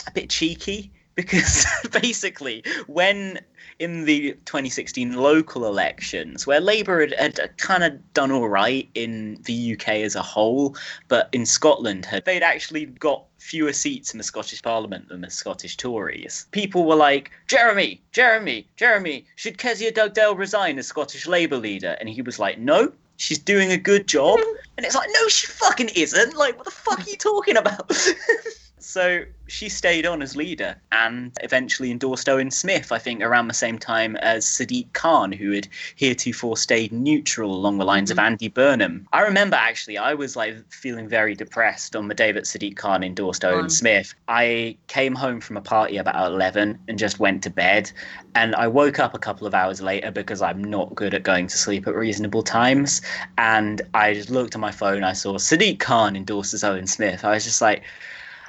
a 0.07 0.11
bit 0.11 0.29
cheeky 0.29 0.91
because 1.15 1.65
basically 2.01 2.63
when 2.87 3.39
in 3.79 4.05
the 4.05 4.31
2016 4.45 5.13
local 5.13 5.65
elections 5.65 6.45
where 6.45 6.59
labour 6.59 6.99
had, 7.01 7.37
had 7.37 7.57
kind 7.57 7.83
of 7.83 8.13
done 8.13 8.31
all 8.31 8.49
right 8.49 8.89
in 8.93 9.37
the 9.43 9.73
uk 9.73 9.87
as 9.87 10.15
a 10.15 10.21
whole 10.21 10.75
but 11.07 11.29
in 11.31 11.45
scotland 11.45 12.05
had 12.05 12.23
they'd 12.25 12.43
actually 12.43 12.85
got 12.85 13.25
fewer 13.41 13.73
seats 13.73 14.13
in 14.13 14.19
the 14.19 14.23
scottish 14.23 14.61
parliament 14.61 15.09
than 15.09 15.21
the 15.21 15.29
scottish 15.29 15.75
tories. 15.75 16.45
People 16.51 16.85
were 16.85 16.95
like 16.95 17.31
jeremy 17.47 17.99
jeremy 18.11 18.67
jeremy 18.75 19.25
should 19.35 19.57
kezia 19.57 19.91
dugdale 19.91 20.35
resign 20.35 20.77
as 20.77 20.87
scottish 20.87 21.25
labour 21.25 21.57
leader? 21.57 21.97
And 21.99 22.07
he 22.07 22.21
was 22.21 22.37
like 22.37 22.59
no 22.59 22.91
she's 23.17 23.39
doing 23.39 23.71
a 23.71 23.77
good 23.77 24.07
job. 24.07 24.39
And 24.77 24.85
it's 24.85 24.95
like 24.95 25.09
no 25.13 25.27
she 25.27 25.45
fucking 25.47 25.89
isn't. 25.89 26.35
Like 26.35 26.55
what 26.55 26.65
the 26.65 26.71
fuck 26.71 27.01
are 27.01 27.09
you 27.09 27.17
talking 27.17 27.57
about 27.57 27.91
So 28.81 29.23
she 29.47 29.69
stayed 29.69 30.05
on 30.05 30.21
as 30.21 30.35
leader 30.35 30.75
and 30.91 31.31
eventually 31.41 31.91
endorsed 31.91 32.27
Owen 32.27 32.49
Smith, 32.49 32.91
I 32.91 32.97
think, 32.97 33.21
around 33.21 33.47
the 33.47 33.53
same 33.53 33.77
time 33.77 34.15
as 34.17 34.45
Sadiq 34.45 34.91
Khan, 34.93 35.31
who 35.31 35.51
had 35.51 35.67
heretofore 35.95 36.57
stayed 36.57 36.91
neutral 36.91 37.53
along 37.53 37.77
the 37.77 37.85
lines 37.85 38.09
of 38.09 38.17
mm-hmm. 38.17 38.27
Andy 38.27 38.47
Burnham. 38.47 39.07
I 39.13 39.21
remember 39.21 39.55
actually, 39.55 39.97
I 39.97 40.13
was 40.13 40.35
like 40.35 40.55
feeling 40.71 41.07
very 41.07 41.35
depressed 41.35 41.95
on 41.95 42.07
the 42.07 42.15
day 42.15 42.31
that 42.31 42.45
Sadiq 42.45 42.75
Khan 42.75 43.03
endorsed 43.03 43.45
Owen 43.45 43.69
Smith. 43.69 44.13
I 44.27 44.77
came 44.87 45.13
home 45.13 45.41
from 45.41 45.57
a 45.57 45.61
party 45.61 45.97
about 45.97 46.31
11 46.31 46.79
and 46.87 46.97
just 46.97 47.19
went 47.19 47.43
to 47.43 47.49
bed. 47.49 47.91
And 48.33 48.55
I 48.55 48.67
woke 48.67 48.99
up 48.99 49.13
a 49.13 49.19
couple 49.19 49.45
of 49.45 49.53
hours 49.53 49.81
later 49.81 50.11
because 50.11 50.41
I'm 50.41 50.63
not 50.63 50.95
good 50.95 51.13
at 51.13 51.23
going 51.23 51.47
to 51.47 51.57
sleep 51.57 51.87
at 51.87 51.93
reasonable 51.95 52.41
times. 52.41 53.01
And 53.37 53.81
I 53.93 54.13
just 54.13 54.31
looked 54.31 54.55
at 54.55 54.61
my 54.61 54.71
phone, 54.71 55.03
I 55.03 55.13
saw 55.13 55.33
Sadiq 55.33 55.79
Khan 55.79 56.15
endorses 56.15 56.63
Owen 56.63 56.87
Smith. 56.87 57.23
I 57.23 57.31
was 57.31 57.43
just 57.43 57.61
like, 57.61 57.83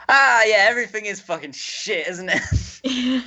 Ah, 0.08 0.42
yeah, 0.44 0.66
everything 0.68 1.06
is 1.06 1.20
fucking 1.20 1.52
shit, 1.52 2.06
isn't 2.08 2.28
it? 2.28 2.42
you 2.84 3.20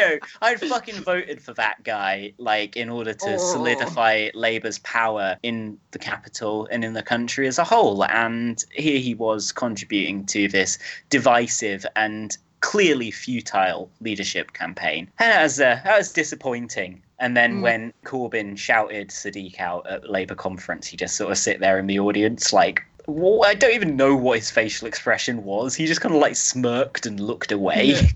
know, 0.00 0.18
I'd 0.40 0.60
fucking 0.60 1.02
voted 1.04 1.42
for 1.42 1.52
that 1.54 1.82
guy, 1.84 2.32
like, 2.38 2.76
in 2.76 2.88
order 2.88 3.12
to 3.12 3.34
Oh. 3.34 3.36
solidify 3.36 4.30
Labour's 4.34 4.78
power 4.78 5.36
in 5.42 5.78
the 5.90 5.98
capital 5.98 6.66
and 6.70 6.82
in 6.84 6.94
the 6.94 7.02
country 7.02 7.46
as 7.46 7.58
a 7.58 7.64
whole. 7.64 8.04
And 8.06 8.64
here 8.72 8.98
he 8.98 9.14
was 9.14 9.52
contributing 9.52 10.24
to 10.26 10.48
this 10.48 10.78
divisive 11.10 11.84
and 11.96 12.36
clearly 12.60 13.10
futile 13.10 13.90
leadership 14.00 14.52
campaign. 14.54 15.10
And 15.18 15.30
that 15.32 15.42
was, 15.42 15.60
uh, 15.60 15.80
that 15.84 15.98
was 15.98 16.10
disappointing. 16.12 17.02
And 17.20 17.36
then 17.36 17.56
Mm. 17.58 17.62
when 17.62 17.92
Corbyn 18.04 18.56
shouted 18.56 19.08
Sadiq 19.10 19.60
out 19.60 19.86
at 19.88 20.08
Labour 20.08 20.34
conference, 20.34 20.86
he 20.86 20.96
just 20.96 21.16
sort 21.16 21.30
of 21.30 21.36
sit 21.38 21.60
there 21.60 21.78
in 21.78 21.86
the 21.86 21.98
audience 22.00 22.52
like, 22.52 22.82
I 23.08 23.54
don't 23.54 23.74
even 23.74 23.96
know 23.96 24.14
what 24.14 24.38
his 24.38 24.50
facial 24.50 24.86
expression 24.86 25.42
was. 25.44 25.74
He 25.74 25.86
just 25.86 26.00
kind 26.00 26.14
of 26.14 26.20
like 26.20 26.36
smirked 26.36 27.06
and 27.06 27.18
looked 27.18 27.52
away. 27.52 27.84
Yeah. 27.92 28.02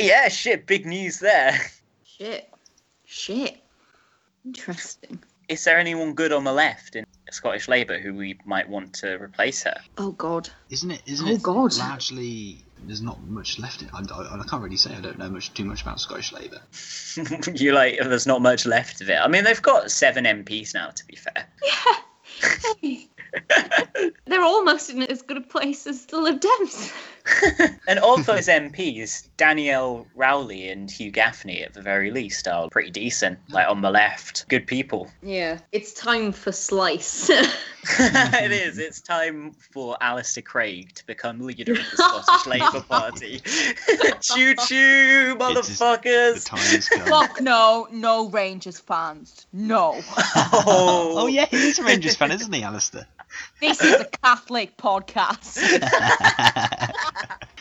Yeah, 0.00 0.28
shit, 0.28 0.66
big 0.66 0.86
news 0.86 1.18
there. 1.18 1.60
Shit. 2.06 2.50
Shit. 3.04 3.58
Interesting. 4.46 5.22
Is 5.50 5.62
there 5.64 5.78
anyone 5.78 6.14
good 6.14 6.32
on 6.32 6.44
the 6.44 6.54
left 6.54 6.96
in 6.96 7.04
Scottish 7.30 7.68
Labour 7.68 7.98
who 7.98 8.14
we 8.14 8.38
might 8.46 8.66
want 8.66 8.94
to 8.94 9.16
replace 9.22 9.62
her? 9.64 9.76
Oh 9.98 10.12
god. 10.12 10.48
Isn't 10.70 10.90
it? 10.90 11.02
Isn't 11.04 11.28
Oh, 11.28 11.32
it 11.32 11.42
God. 11.42 11.76
largely? 11.76 12.64
There's 12.86 13.02
not 13.02 13.22
much 13.28 13.58
left. 13.58 13.82
In, 13.82 13.90
I, 13.92 13.98
I, 14.10 14.40
I 14.40 14.44
can't 14.48 14.62
really 14.62 14.78
say. 14.78 14.94
I 14.94 15.00
don't 15.02 15.18
know 15.18 15.28
much 15.28 15.52
too 15.52 15.66
much 15.66 15.82
about 15.82 16.00
Scottish 16.00 16.32
Labour. 16.32 16.62
you 17.54 17.72
like, 17.72 17.98
there's 18.02 18.26
not 18.26 18.40
much 18.40 18.64
left 18.64 19.02
of 19.02 19.10
it. 19.10 19.18
I 19.18 19.28
mean, 19.28 19.44
they've 19.44 19.60
got 19.60 19.90
seven 19.90 20.24
MPs 20.24 20.72
now, 20.72 20.88
to 20.88 21.06
be 21.06 21.16
fair. 21.16 21.46
They're 24.26 24.42
almost 24.42 24.90
in 24.90 25.02
as 25.02 25.22
good 25.22 25.38
a 25.38 25.42
place 25.42 25.86
as 25.86 26.06
the 26.06 26.20
Lib 26.20 26.40
Dems. 26.40 26.92
And 27.86 27.98
all 27.98 28.16
those 28.22 28.48
MPs, 28.48 29.28
Danielle 29.36 30.06
Rowley 30.14 30.68
and 30.70 30.90
Hugh 30.90 31.10
Gaffney, 31.10 31.62
at 31.62 31.74
the 31.74 31.82
very 31.82 32.10
least, 32.10 32.48
are 32.48 32.68
pretty 32.70 32.90
decent. 32.90 33.38
Like 33.50 33.68
on 33.68 33.82
the 33.82 33.90
left, 33.90 34.46
good 34.48 34.66
people. 34.66 35.10
Yeah. 35.22 35.58
It's 35.72 35.92
time 35.94 36.32
for 36.32 36.52
Slice. 36.52 37.28
it 37.30 38.52
is. 38.52 38.78
It's 38.78 39.00
time 39.00 39.52
for 39.72 39.96
Alistair 40.00 40.42
Craig 40.42 40.94
to 40.94 41.06
become 41.06 41.40
leader 41.40 41.72
of 41.72 41.78
the 41.78 41.96
Scottish 41.96 42.46
Labour 42.46 42.80
Party. 42.82 43.40
choo 44.20 44.54
choo, 44.54 45.34
motherfuckers! 45.36 46.48
Fuck 47.08 47.40
no, 47.40 47.86
no 47.90 48.28
Rangers 48.28 48.78
fans. 48.78 49.46
No. 49.52 50.00
Oh, 50.36 51.14
oh 51.16 51.26
yeah, 51.26 51.46
he's 51.46 51.78
a 51.78 51.84
Rangers 51.84 52.16
fan, 52.16 52.32
isn't 52.32 52.52
he, 52.52 52.62
Alistair? 52.62 53.06
This 53.60 53.80
is 53.82 54.00
a 54.00 54.04
Catholic 54.04 54.76
podcast. 54.76 55.58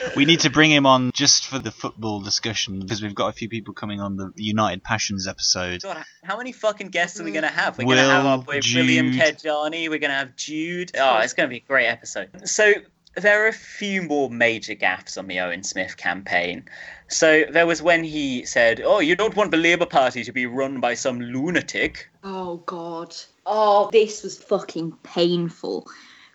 We 0.16 0.26
need 0.26 0.41
to 0.41 0.49
bring 0.49 0.72
him 0.72 0.86
on 0.86 1.12
just 1.12 1.47
for 1.47 1.60
the 1.60 1.72
football 1.72 2.22
discussion 2.22 2.80
because 2.80 3.01
we've 3.01 3.16
got 3.16 3.30
a 3.30 3.32
few 3.32 3.49
people 3.49 3.74
coming 3.74 3.99
on 3.99 4.18
the 4.18 4.32
United 4.36 4.84
Passions 4.84 5.28
episode. 5.28 5.82
God, 5.82 6.04
how 6.24 6.38
many 6.38 6.51
fucking 6.51 6.89
guests 6.89 7.20
are 7.20 7.24
we 7.24 7.32
going 7.32 7.43
to 7.43 7.49
have? 7.49 7.78
We're 7.78 7.86
going 7.86 7.97
to 7.97 8.04
have 8.04 8.26
our 8.26 8.38
Will, 8.38 8.43
boy 8.43 8.60
William 8.74 9.12
Jude. 9.12 9.22
Kedjani. 9.22 9.89
We're 9.89 9.99
going 9.99 10.12
to 10.12 10.18
have 10.18 10.36
Jude. 10.36 10.91
Oh, 10.97 11.20
it's 11.20 11.34
going 11.34 11.49
to 11.49 11.51
be 11.51 11.58
a 11.58 11.68
great 11.68 11.88
episode. 11.88 12.47
So 12.47 12.74
there 13.16 13.43
are 13.43 13.47
a 13.47 13.54
few 13.54 14.01
more 14.01 14.30
major 14.30 14.76
gaffes 14.76 15.18
on 15.18 15.28
the 15.28 15.39
Owen 15.39 15.64
Smith 15.64 15.97
campaign. 15.97 16.66
So 17.08 17.45
there 17.49 17.68
was 17.68 17.82
when 17.82 18.04
he 18.04 18.45
said, 18.45 18.82
"Oh, 18.84 18.99
you 18.99 19.16
don't 19.16 19.36
want 19.36 19.51
the 19.51 19.58
Labour 19.58 19.86
Party 19.86 20.24
to 20.24 20.32
be 20.32 20.45
run 20.45 20.80
by 20.80 20.95
some 20.95 21.20
lunatic." 21.20 22.10
Oh 22.24 22.58
god. 22.66 23.16
Oh, 23.45 23.89
this 23.91 24.24
was 24.24 24.38
fucking 24.38 24.93
painful 25.04 25.88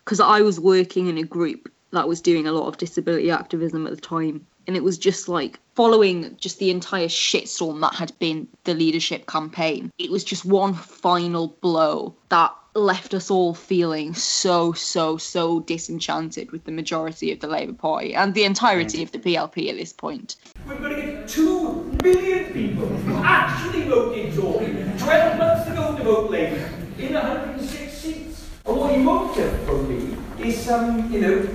because 0.04 0.20
I 0.20 0.42
was 0.42 0.60
working 0.60 1.08
in 1.08 1.18
a 1.18 1.24
group 1.24 1.68
that 1.92 2.08
was 2.08 2.20
doing 2.20 2.46
a 2.46 2.52
lot 2.52 2.68
of 2.68 2.76
disability 2.76 3.30
activism 3.30 3.86
at 3.86 3.94
the 3.94 4.00
time, 4.00 4.46
and 4.66 4.76
it 4.76 4.84
was 4.84 4.98
just 4.98 5.28
like 5.28 5.58
following 5.74 6.36
just 6.38 6.58
the 6.58 6.70
entire 6.70 7.08
shitstorm 7.08 7.80
that 7.80 7.94
had 7.94 8.16
been 8.18 8.46
the 8.64 8.74
leadership 8.74 9.26
campaign. 9.26 9.90
It 9.98 10.10
was 10.10 10.24
just 10.24 10.44
one 10.44 10.74
final 10.74 11.48
blow 11.60 12.14
that 12.28 12.54
left 12.74 13.12
us 13.14 13.30
all 13.30 13.54
feeling 13.54 14.14
so 14.14 14.72
so 14.72 15.16
so 15.16 15.60
disenchanted 15.60 16.52
with 16.52 16.64
the 16.64 16.70
majority 16.70 17.32
of 17.32 17.40
the 17.40 17.46
Labour 17.46 17.72
Party 17.72 18.14
and 18.14 18.34
the 18.34 18.44
entirety 18.44 19.02
of 19.02 19.10
the 19.10 19.18
PLP 19.18 19.68
at 19.68 19.76
this 19.76 19.92
point. 19.92 20.36
We're 20.66 20.78
going 20.78 20.94
to 20.94 21.02
get 21.02 21.28
two 21.28 21.82
million 22.02 22.52
people 22.52 22.86
who 22.86 23.14
actually 23.24 23.82
voted 23.82 24.34
Tory 24.34 24.66
12 24.98 25.38
months 25.38 25.70
ago 25.70 25.96
to 25.96 26.04
vote 26.04 26.30
Labour 26.30 26.70
in 26.98 27.14
106 27.14 27.92
seats. 27.92 28.48
And 28.66 28.76
what 28.76 28.96
you 28.96 29.04
won't 29.04 29.34
get 29.34 29.60
from 29.64 29.88
me 29.88 30.16
is 30.46 30.60
some, 30.60 31.12
you 31.12 31.20
know, 31.20 31.48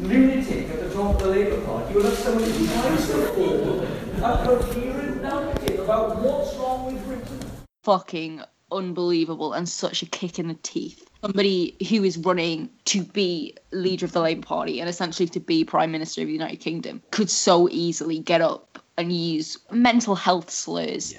lunatic 0.00 0.68
at 0.70 0.80
the 0.80 0.94
top 0.94 1.14
of 1.16 1.22
the 1.22 1.28
Labour 1.28 1.60
Party. 1.62 1.94
You'll 1.94 2.04
have 2.04 2.14
somebody 2.14 2.50
who 2.52 2.66
tries 2.66 3.06
to 3.08 3.26
form 3.28 4.22
a 4.22 4.44
coherent 4.44 5.22
narrative 5.22 5.80
about 5.80 6.16
what's 6.22 6.54
wrong 6.56 6.86
with 6.86 7.04
Britain. 7.06 7.40
fucking 7.82 8.42
unbelievable 8.70 9.54
and 9.54 9.66
such 9.68 10.02
a 10.02 10.06
kick 10.06 10.38
in 10.38 10.48
the 10.48 10.58
teeth. 10.62 11.08
Somebody 11.22 11.74
who 11.88 12.04
is 12.04 12.18
running 12.18 12.68
to 12.84 13.02
be 13.02 13.54
leader 13.72 14.04
of 14.04 14.12
the 14.12 14.20
Labour 14.20 14.42
Party 14.42 14.78
and 14.80 14.88
essentially 14.88 15.28
to 15.30 15.40
be 15.40 15.64
Prime 15.64 15.90
Minister 15.90 16.20
of 16.20 16.26
the 16.26 16.32
United 16.32 16.60
Kingdom 16.60 17.02
could 17.10 17.30
so 17.30 17.68
easily 17.70 18.18
get 18.18 18.40
up 18.40 18.78
and 18.98 19.12
use 19.12 19.56
mental 19.70 20.14
health 20.14 20.50
slurs 20.50 21.14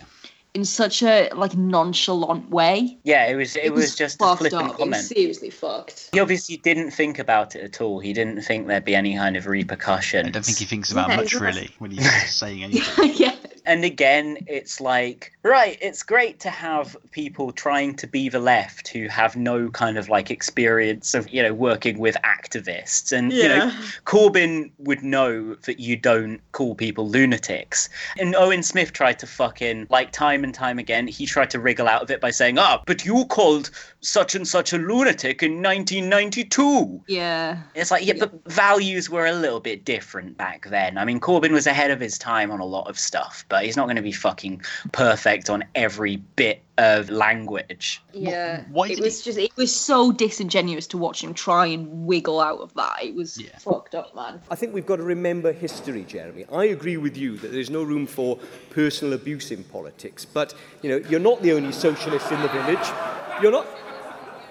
in 0.54 0.66
such 0.66 1.04
a 1.04 1.30
like 1.36 1.56
nonchalant 1.56 2.50
way. 2.50 2.98
Yeah, 3.04 3.28
it 3.28 3.36
was. 3.36 3.56
It, 3.56 3.66
It 3.66 3.74
was, 3.74 3.82
was 3.84 3.96
just 3.96 4.16
a 4.16 4.26
fucked 4.26 4.40
flippant 4.40 4.62
up. 4.62 4.68
It 4.68 4.72
was 4.72 4.78
comment. 4.80 5.04
seriously 5.04 5.50
fucked. 5.50 6.10
He 6.14 6.20
obviously 6.20 6.58
didn't 6.58 6.92
think 6.92 7.20
about 7.20 7.56
it 7.56 7.64
at 7.64 7.82
all. 7.82 8.00
He 8.00 8.14
didn't 8.14 8.42
think 8.42 8.68
there'd 8.68 8.86
be 8.86 8.96
any 8.96 9.16
kind 9.16 9.38
of 9.38 9.46
repercussion. 9.48 10.26
I 10.26 10.30
don't 10.30 10.46
think 10.46 10.58
he 10.58 10.66
thinks 10.66 10.92
about 10.92 11.10
Yeah, 11.10 11.16
much 11.18 11.34
really 11.34 11.70
when 11.80 11.92
he's 11.92 12.30
saying 12.36 12.64
anything. 12.64 13.14
yeah. 13.16 13.36
And 13.66 13.84
again, 13.86 14.38
it's 14.48 14.82
like, 14.82 15.32
right, 15.44 15.78
it's 15.82 16.04
great 16.04 16.40
to 16.42 16.50
have 16.50 16.98
people 17.12 17.52
trying 17.52 17.96
to 17.96 18.08
be 18.08 18.28
the 18.28 18.40
left 18.40 18.90
who 18.90 19.08
have 19.08 19.38
no 19.38 19.70
kind 19.70 19.98
of 19.98 20.10
like 20.10 20.30
experience 20.30 21.14
of, 21.14 21.30
you 21.30 21.42
know, 21.42 21.54
working 21.54 21.98
with 21.98 22.18
activists. 22.26 23.14
And, 23.14 23.32
you 23.32 23.48
know, 23.48 23.56
Yeah. 23.56 23.72
Corbyn 24.06 24.72
would 24.80 25.02
know 25.02 25.56
that 25.56 25.80
you 25.80 25.96
don't 25.96 26.40
call 26.52 26.76
people 26.76 27.08
lunatics. 27.08 27.88
And 28.18 28.36
Owen 28.36 28.64
Smith 28.64 28.92
tried 28.92 29.18
to 29.20 29.28
fucking, 29.28 29.88
like, 29.90 30.12
time 30.12 30.44
and 30.44 30.54
time 30.54 30.78
again, 30.78 31.08
he 31.08 31.26
tried 31.26 31.50
to 31.52 31.60
wriggle 31.60 31.88
out 31.88 32.02
of 32.02 32.12
it 32.12 32.20
by 32.20 32.32
saying, 32.32 32.60
ah, 32.60 32.84
but 32.86 33.06
you 33.06 33.26
called 33.26 33.72
such 34.02 34.36
and 34.36 34.48
such 34.48 34.74
a 34.74 34.78
lunatic 34.78 35.42
in 35.42 35.62
1992. 35.62 37.02
Yeah. 37.08 37.60
It's 37.76 37.92
like, 37.92 38.06
yeah, 38.06 38.16
but 38.20 38.34
values 38.48 39.10
were 39.10 39.26
a 39.26 39.34
little 39.34 39.60
bit 39.62 39.86
different 39.86 40.38
back 40.38 40.68
then. 40.70 40.98
I 40.98 41.06
mean, 41.06 41.20
Corbyn 41.20 41.52
was 41.52 41.68
ahead 41.68 41.92
of 41.92 42.00
his 42.00 42.18
time 42.18 42.52
on 42.52 42.60
a 42.60 42.66
lot 42.66 42.90
of 42.90 43.00
stuff, 43.00 43.46
but 43.48 43.64
he's 43.64 43.78
not 43.78 43.86
going 43.86 43.96
to 43.96 44.02
be 44.02 44.12
fucking 44.12 44.62
perfect 44.92 45.29
on 45.50 45.64
every 45.76 46.16
bit 46.36 46.62
of 46.78 47.10
language. 47.10 48.02
Yeah. 48.14 48.64
it 48.68 49.00
was 49.00 49.22
just 49.22 49.38
it 49.38 49.56
was 49.58 49.76
so 49.76 50.12
disingenuous 50.12 50.88
to 50.88 50.98
watch 50.98 51.24
him 51.24 51.34
try 51.34 51.66
and 51.68 52.06
wiggle 52.08 52.40
out 52.40 52.60
of 52.60 52.74
that. 52.76 53.04
It 53.04 53.14
was 53.16 53.42
fucked 53.60 53.96
up, 53.96 54.16
man. 54.16 54.42
I 54.50 54.56
think 54.56 54.74
we've 54.74 54.86
got 54.86 54.96
to 54.96 55.04
remember 55.04 55.52
history, 55.52 56.04
Jeremy. 56.04 56.46
I 56.52 56.66
agree 56.66 56.98
with 56.98 57.16
you 57.18 57.38
that 57.38 57.52
there's 57.52 57.70
no 57.70 57.84
room 57.84 58.08
for 58.08 58.38
personal 58.72 59.14
abuse 59.14 59.52
in 59.52 59.64
politics, 59.66 60.26
but 60.26 60.54
you 60.82 60.90
know, 60.90 61.08
you're 61.10 61.20
not 61.20 61.42
the 61.42 61.52
only 61.54 61.72
socialist 61.72 62.32
in 62.32 62.42
the 62.42 62.48
village. 62.50 62.88
You're 63.42 63.52
not. 63.52 63.68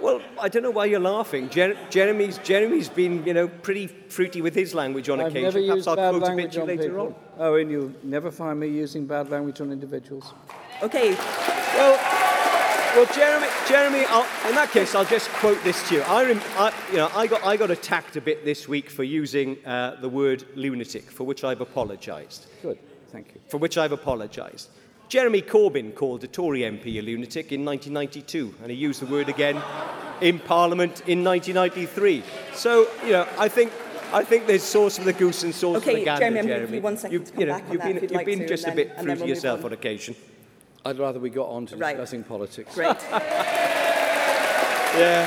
Well, 0.01 0.21
I 0.41 0.49
don't 0.49 0.63
know 0.63 0.71
why 0.71 0.85
you're 0.85 1.01
laughing. 1.01 1.49
Jer- 1.49 1.77
Jeremy's 1.91 2.39
Jeremy's 2.39 2.89
been, 2.89 3.25
you 3.27 3.35
know, 3.35 3.49
pretty 3.49 3.89
fruity 3.89 4.41
with 4.41 4.55
his 4.55 4.73
language 4.73 5.09
on 5.09 5.19
I've 5.21 5.29
occasion. 5.29 5.43
never 5.43 5.59
Perhaps 5.61 5.77
used 5.77 5.89
I'll 5.89 5.97
bad 5.97 6.11
quote 6.11 6.23
a 6.23 6.27
bit 6.27 6.27
language 6.37 6.57
on 6.59 6.67
later 6.69 6.83
people. 6.85 7.07
on. 7.07 7.15
Oh, 7.41 7.55
and 7.57 7.69
you'll 7.71 7.93
never 8.05 8.31
find 8.31 8.61
me 8.61 8.69
using 8.69 9.07
bad 9.07 9.29
language 9.31 9.61
on 9.61 9.73
individuals. 9.73 10.35
Okay. 10.83 11.15
Well, 11.15 11.99
well, 12.97 13.07
Jeremy, 13.15 13.47
Jeremy, 13.69 14.05
I'll, 14.09 14.49
in 14.49 14.55
that 14.55 14.71
case, 14.71 14.95
I'll 14.95 15.05
just 15.05 15.29
quote 15.31 15.63
this 15.65 15.87
to 15.89 15.97
you. 15.97 16.03
I, 16.03 16.25
rem, 16.25 16.41
I, 16.57 16.73
you 16.91 16.97
know, 16.99 17.11
I 17.15 17.27
got, 17.27 17.45
I 17.45 17.57
got 17.57 17.71
attacked 17.71 18.17
a 18.17 18.21
bit 18.21 18.45
this 18.45 18.67
week 18.69 18.89
for 18.91 19.03
using 19.05 19.65
uh, 19.67 19.97
the 20.01 20.09
word 20.09 20.45
lunatic, 20.55 21.11
for 21.11 21.25
which 21.25 21.45
I've 21.45 21.61
apologised. 21.61 22.47
Good, 22.63 22.79
thank 23.11 23.35
you. 23.35 23.41
For 23.49 23.59
which 23.59 23.77
I've 23.77 23.93
apologised. 23.93 24.71
Jeremy 25.09 25.43
Corbyn 25.43 25.95
called 25.95 26.23
a 26.25 26.27
Tory 26.29 26.61
MP 26.61 26.99
a 26.99 27.03
lunatic 27.03 27.51
in 27.53 27.65
1992, 27.65 28.55
and 28.63 28.71
he 28.71 28.77
used 28.77 29.01
the 29.01 29.07
word 29.07 29.29
again 29.29 29.61
in 30.21 30.39
Parliament 30.39 31.03
in 31.07 31.25
1993. 31.25 32.23
So, 32.55 32.89
you 33.05 33.13
know, 33.13 33.27
I 33.39 33.49
think. 33.49 33.73
I 34.11 34.25
think 34.25 34.47
there's 34.47 34.63
sauce 34.63 34.97
for 34.97 35.05
the 35.05 35.13
goose 35.13 35.43
and 35.45 35.55
sauce 35.55 35.85
for 35.85 35.91
Okay, 35.91 35.99
the 35.99 36.05
gander, 36.07 36.21
Jeremy, 36.21 36.41
give 36.41 36.47
Jeremy. 36.49 36.77
you 36.79 36.83
one 36.83 36.97
second 36.97 37.13
You've, 37.13 37.25
to 37.27 37.33
come 37.33 37.41
you 37.43 37.47
know, 37.47 37.53
back 37.53 37.65
on 37.67 37.73
you've 37.73 37.81
that 37.81 37.87
been, 37.89 37.97
if 37.97 38.03
you'd 38.03 38.11
you've 38.11 38.17
like 38.17 38.27
been 38.27 38.39
to, 38.39 38.49
just 38.49 38.67
a 38.67 38.73
bit 38.73 38.87
true 38.95 38.97
to 38.97 39.05
we'll 39.11 39.17
move 39.19 39.29
yourself 39.29 39.59
on. 39.61 39.67
on 39.67 39.73
occasion. 39.75 40.17
I'd 40.85 40.99
rather 40.99 41.19
we 41.21 41.31
got 41.31 41.49
on 41.49 41.67
to 41.67 41.77
Right. 41.77 41.97
discussing 41.97 42.25
politics. 42.25 42.75
Great. 42.75 42.89
yeah. 44.97 45.27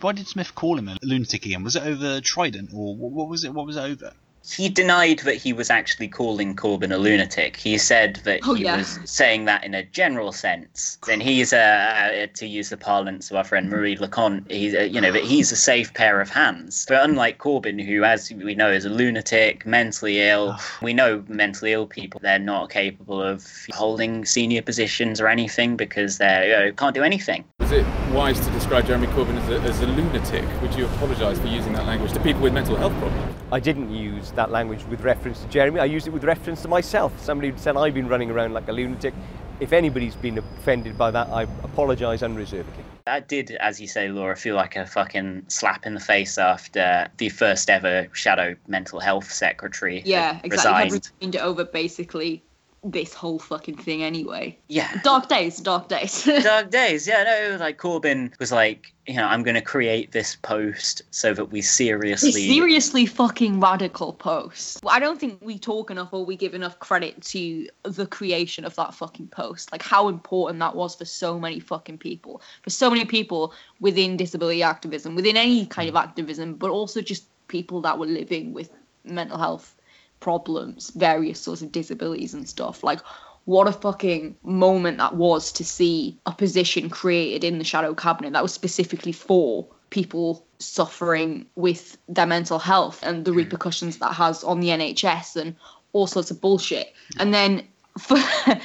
Why 0.00 0.12
did 0.12 0.26
Smith 0.28 0.54
call 0.54 0.78
him 0.78 0.88
a 0.88 0.96
lunatic 1.02 1.44
again? 1.44 1.62
Was 1.62 1.76
it 1.76 1.82
over 1.82 2.20
Trident 2.22 2.70
or 2.74 2.96
what, 2.96 3.12
what 3.12 3.28
was 3.28 3.44
it? 3.44 3.52
What 3.52 3.66
was 3.66 3.76
it 3.76 3.80
over? 3.82 4.12
He 4.48 4.68
denied 4.68 5.20
that 5.20 5.36
he 5.36 5.52
was 5.52 5.70
actually 5.70 6.08
calling 6.08 6.56
Corbyn 6.56 6.92
a 6.92 6.96
lunatic. 6.98 7.56
He 7.56 7.76
said 7.78 8.20
that 8.24 8.40
Oh, 8.44 8.54
he 8.54 8.64
yeah. 8.64 8.78
was 8.78 8.98
saying 9.04 9.44
that 9.44 9.64
in 9.64 9.74
a 9.74 9.82
general 9.84 10.32
sense. 10.32 10.98
Then 11.06 11.20
he's, 11.20 11.52
uh, 11.52 12.26
to 12.34 12.46
use 12.46 12.70
the 12.70 12.76
parlance 12.76 13.30
of 13.30 13.36
our 13.36 13.44
friend 13.44 13.68
Marie 13.68 13.96
Le 13.96 14.08
Conte, 14.08 14.50
he's, 14.52 14.74
uh, 14.74 14.80
you 14.80 15.00
know, 15.00 15.12
that 15.12 15.24
he's 15.24 15.52
a 15.52 15.56
safe 15.56 15.92
pair 15.94 16.20
of 16.20 16.30
hands. 16.30 16.86
But 16.88 17.04
unlike 17.04 17.38
Corbyn, 17.38 17.84
who, 17.84 18.02
as 18.02 18.32
we 18.32 18.54
know, 18.54 18.70
is 18.70 18.84
a 18.84 18.88
lunatic, 18.90 19.66
mentally 19.66 20.20
ill, 20.20 20.56
we 20.82 20.94
know 20.94 21.22
mentally 21.28 21.72
ill 21.72 21.86
people, 21.86 22.20
they're 22.22 22.38
not 22.38 22.70
capable 22.70 23.22
of 23.22 23.46
holding 23.72 24.24
senior 24.24 24.62
positions 24.62 25.20
or 25.20 25.28
anything 25.28 25.76
because 25.76 26.18
they 26.18 26.48
you 26.48 26.66
know, 26.66 26.72
can't 26.72 26.94
do 26.94 27.02
anything. 27.02 27.44
Is 27.60 27.72
it 27.72 27.86
wise 28.12 28.40
to 28.40 28.50
describe 28.52 28.86
Jeremy 28.86 29.06
Corbyn 29.08 29.36
as 29.42 29.48
a, 29.50 29.60
as 29.60 29.80
a 29.80 29.86
lunatic? 29.86 30.44
Would 30.62 30.74
you 30.74 30.86
apologise 30.86 31.38
for 31.38 31.46
using 31.46 31.72
that 31.74 31.86
language 31.86 32.12
to 32.12 32.20
people 32.20 32.40
with 32.40 32.52
mental 32.52 32.76
health 32.76 32.92
problems? 32.98 33.34
I 33.52 33.58
didn't 33.58 33.92
use 33.92 34.30
that 34.32 34.50
language 34.52 34.84
with 34.84 35.00
reference 35.00 35.40
to 35.40 35.48
Jeremy. 35.48 35.80
I 35.80 35.84
used 35.86 36.06
it 36.06 36.10
with 36.10 36.22
reference 36.22 36.62
to 36.62 36.68
myself. 36.68 37.12
Somebody 37.20 37.52
said 37.56 37.76
I've 37.76 37.94
been 37.94 38.06
running 38.08 38.30
around 38.30 38.52
like 38.54 38.68
a 38.68 38.72
lunatic. 38.72 39.12
If 39.58 39.72
anybody's 39.72 40.14
been 40.14 40.38
offended 40.38 40.96
by 40.96 41.10
that, 41.10 41.28
I 41.28 41.42
apologise 41.42 42.22
unreservedly. 42.22 42.84
That 43.06 43.28
did, 43.28 43.50
as 43.52 43.80
you 43.80 43.88
say, 43.88 44.08
Laura, 44.08 44.36
feel 44.36 44.54
like 44.54 44.76
a 44.76 44.86
fucking 44.86 45.44
slap 45.48 45.84
in 45.84 45.94
the 45.94 46.00
face 46.00 46.38
after 46.38 47.08
the 47.16 47.28
first 47.28 47.68
ever 47.68 48.06
shadow 48.12 48.54
mental 48.68 49.00
health 49.00 49.30
secretary 49.30 50.02
Yeah, 50.06 50.34
had 50.34 50.44
exactly. 50.44 50.72
Had 50.72 50.84
resigned. 50.84 50.92
retained 50.92 51.34
it 51.34 51.40
over 51.42 51.64
basically 51.64 52.42
this 52.82 53.12
whole 53.12 53.38
fucking 53.38 53.76
thing 53.76 54.02
anyway. 54.02 54.56
Yeah. 54.68 54.90
Dark 55.02 55.28
days, 55.28 55.58
dark 55.58 55.88
days. 55.88 56.24
Dark 56.42 56.70
days, 56.70 57.06
yeah, 57.06 57.24
no, 57.24 57.56
like 57.58 57.78
Corbyn 57.78 58.38
was 58.38 58.52
like, 58.52 58.92
you 59.06 59.14
know, 59.14 59.26
I'm 59.26 59.42
going 59.42 59.54
to 59.54 59.60
create 59.60 60.12
this 60.12 60.36
post 60.36 61.02
so 61.10 61.34
that 61.34 61.46
we 61.46 61.60
seriously. 61.60 62.32
seriously 62.32 63.04
fucking 63.04 63.60
radical 63.60 64.14
post. 64.14 64.80
I 64.86 64.98
don't 64.98 65.20
think 65.20 65.38
we 65.42 65.58
talk 65.58 65.90
enough 65.90 66.12
or 66.12 66.24
we 66.24 66.36
give 66.36 66.54
enough 66.54 66.78
credit 66.78 67.20
to 67.24 67.68
the 67.82 68.06
creation 68.06 68.64
of 68.64 68.74
that 68.76 68.94
fucking 68.94 69.28
post. 69.28 69.72
Like 69.72 69.82
how 69.82 70.08
important 70.08 70.60
that 70.60 70.74
was 70.74 70.94
for 70.94 71.04
so 71.04 71.38
many 71.38 71.60
fucking 71.60 71.98
people. 71.98 72.40
For 72.62 72.70
so 72.70 72.88
many 72.88 73.04
people 73.04 73.52
within 73.80 74.16
disability 74.16 74.62
activism, 74.62 75.14
within 75.14 75.36
any 75.36 75.66
kind 75.66 75.88
of 75.88 75.94
mm. 75.94 76.02
activism, 76.02 76.54
but 76.54 76.70
also 76.70 77.02
just 77.02 77.24
people 77.48 77.82
that 77.82 77.98
were 77.98 78.06
living 78.06 78.54
with 78.54 78.70
mental 79.04 79.38
health 79.38 79.74
problems, 80.20 80.90
various 80.90 81.40
sorts 81.40 81.62
of 81.62 81.72
disabilities 81.72 82.34
and 82.34 82.48
stuff. 82.48 82.84
Like 82.84 83.00
what 83.44 83.66
a 83.66 83.72
fucking 83.72 84.36
moment 84.42 84.98
that 84.98 85.16
was 85.16 85.50
to 85.52 85.64
see 85.64 86.18
a 86.26 86.32
position 86.32 86.90
created 86.90 87.42
in 87.42 87.58
the 87.58 87.64
shadow 87.64 87.94
cabinet 87.94 88.32
that 88.32 88.42
was 88.42 88.52
specifically 88.52 89.12
for 89.12 89.66
people 89.90 90.46
suffering 90.58 91.46
with 91.56 91.98
their 92.08 92.26
mental 92.26 92.58
health 92.58 93.00
and 93.02 93.24
the 93.24 93.32
hmm. 93.32 93.38
repercussions 93.38 93.98
that 93.98 94.12
has 94.12 94.44
on 94.44 94.60
the 94.60 94.68
NHS 94.68 95.36
and 95.36 95.56
all 95.92 96.06
sorts 96.06 96.30
of 96.30 96.40
bullshit. 96.40 96.92
And 97.18 97.34
then 97.34 97.66
for 97.98 98.18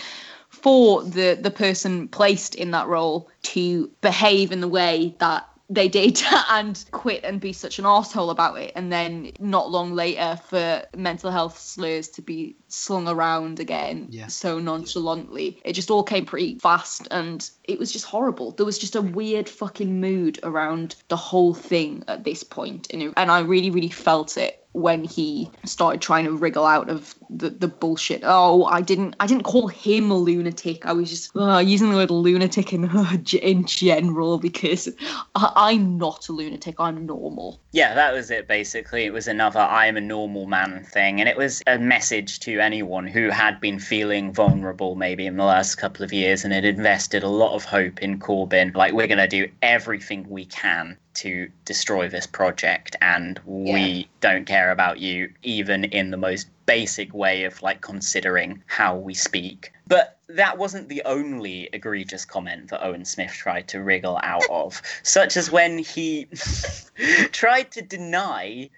for 0.50 1.04
the 1.04 1.38
the 1.42 1.52
person 1.52 2.08
placed 2.08 2.56
in 2.56 2.72
that 2.72 2.88
role 2.88 3.30
to 3.44 3.90
behave 4.02 4.52
in 4.52 4.62
the 4.62 4.68
way 4.68 5.16
that 5.20 5.48
they 5.70 5.88
did 5.88 6.22
and 6.50 6.84
quit 6.92 7.24
and 7.24 7.40
be 7.42 7.54
such 7.54 7.80
an 7.80 7.86
asshole 7.86 8.30
about 8.30 8.58
it. 8.60 8.72
And 8.76 8.92
then 8.92 9.32
not 9.40 9.72
long 9.72 9.94
later 9.94 10.40
for 10.48 10.84
mental 10.96 11.32
health 11.32 11.58
slurs 11.58 12.08
to 12.10 12.22
be 12.22 12.56
slung 12.68 13.08
around 13.08 13.60
again 13.60 14.08
Yeah. 14.10 14.28
so 14.28 14.60
nonchalantly 14.60 15.60
it 15.64 15.74
just 15.74 15.90
all 15.90 16.04
came 16.04 16.26
pretty 16.26 16.60
fast. 16.60 17.08
And 17.12 17.50
it 17.64 17.80
was 17.80 17.92
just 17.92 18.06
horrible. 18.06 18.52
There 18.52 18.66
was 18.66 18.78
just 18.78 18.96
a 18.96 19.02
weird 19.02 19.50
fucking 19.50 20.00
mood 20.00 20.40
around 20.44 20.96
the 21.08 21.18
whole 21.18 21.54
thing 21.54 22.04
at 22.08 22.24
this 22.24 22.44
point 22.44 22.88
and, 22.92 23.02
it, 23.02 23.14
and 23.18 23.32
i 23.32 23.40
really 23.40 23.70
really 23.72 23.90
felt 23.90 24.38
it 24.38 24.65
when 24.76 25.06
he 25.06 25.50
started 25.64 26.02
trying 26.02 26.26
to 26.26 26.32
wriggle 26.34 26.66
out 26.66 26.90
of 26.90 27.16
the, 27.30 27.50
the 27.50 27.68
bullshit. 27.68 28.22
Oh, 28.24 28.66
I 28.66 28.82
didn't 28.82 29.16
I 29.22 29.26
didn't 29.26 29.44
call 29.44 29.68
him 29.70 30.12
a 30.12 30.18
lunatic. 30.18 30.86
I 30.86 30.92
was 30.92 31.10
just 31.10 31.36
uh, 31.36 31.60
using 31.60 31.90
the 31.90 31.96
word 31.96 32.12
lunatic 32.12 32.74
in 32.74 32.84
in 33.42 33.66
general 33.66 34.38
because 34.38 34.90
I, 35.36 35.52
I'm 35.56 35.98
not 35.98 36.28
a 36.28 36.34
lunatic. 36.34 36.76
I'm 36.78 37.06
normal. 37.06 37.62
Yeah, 37.72 37.96
that 37.96 38.14
was 38.14 38.30
it 38.30 38.48
basically. 38.48 39.06
It 39.06 39.14
was 39.14 39.28
another 39.28 39.62
I 39.62 39.86
am 39.88 39.96
a 39.96 40.02
normal 40.02 40.46
man 40.46 40.84
thing. 40.84 41.22
And 41.22 41.30
it 41.30 41.38
was 41.38 41.64
a 41.68 41.80
message 41.80 42.42
to 42.42 42.60
anyone 42.60 43.08
who 43.08 43.30
had 43.30 43.62
been 43.62 43.80
feeling 43.80 44.34
vulnerable 44.34 44.96
maybe 44.96 45.26
in 45.26 45.38
the 45.38 45.46
last 45.46 45.76
couple 45.76 46.04
of 46.04 46.12
years 46.12 46.44
and 46.44 46.54
had 46.54 46.66
invested 46.66 47.24
a 47.24 47.30
lot 47.30 47.56
of 47.56 47.64
hope 47.64 48.00
in 48.00 48.20
Corbyn. 48.20 48.76
Like, 48.76 48.94
we're 48.94 49.08
going 49.08 49.18
to 49.20 49.28
do 49.28 49.48
everything 49.62 50.30
we 50.30 50.46
can 50.46 50.98
to 51.16 51.50
destroy 51.66 52.08
this 52.10 52.28
project 52.28 52.96
and 53.02 53.40
we 53.46 54.08
don't 54.22 54.46
care 54.46 54.72
about 54.72 55.00
you 55.00 55.32
even 55.44 55.86
in 55.86 56.12
the 56.12 56.18
most 56.18 56.48
basic 56.66 57.14
way 57.14 57.44
of 57.44 57.62
like 57.62 57.82
considering 57.82 58.62
how 58.68 58.96
we 58.96 59.14
speak 59.14 59.72
but 59.88 60.16
that 60.28 60.58
wasn't 60.58 60.90
the 60.90 61.04
only 61.06 61.70
egregious 61.72 62.26
comment 62.26 62.70
that 62.70 62.84
Owen 62.84 63.06
Smith 63.06 63.32
tried 63.32 63.68
to 63.70 63.82
wriggle 63.82 64.20
out 64.24 64.50
of, 64.50 64.82
such 65.04 65.38
as 65.38 65.52
when 65.52 65.78
he 65.78 66.26
tried 67.32 67.72
to 67.72 67.82
deny 67.84 68.70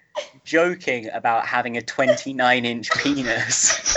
joking 0.44 1.08
about 1.12 1.46
having 1.46 1.76
a 1.76 1.82
29 1.82 2.64
inch 2.64 2.90
penis. 2.90 3.96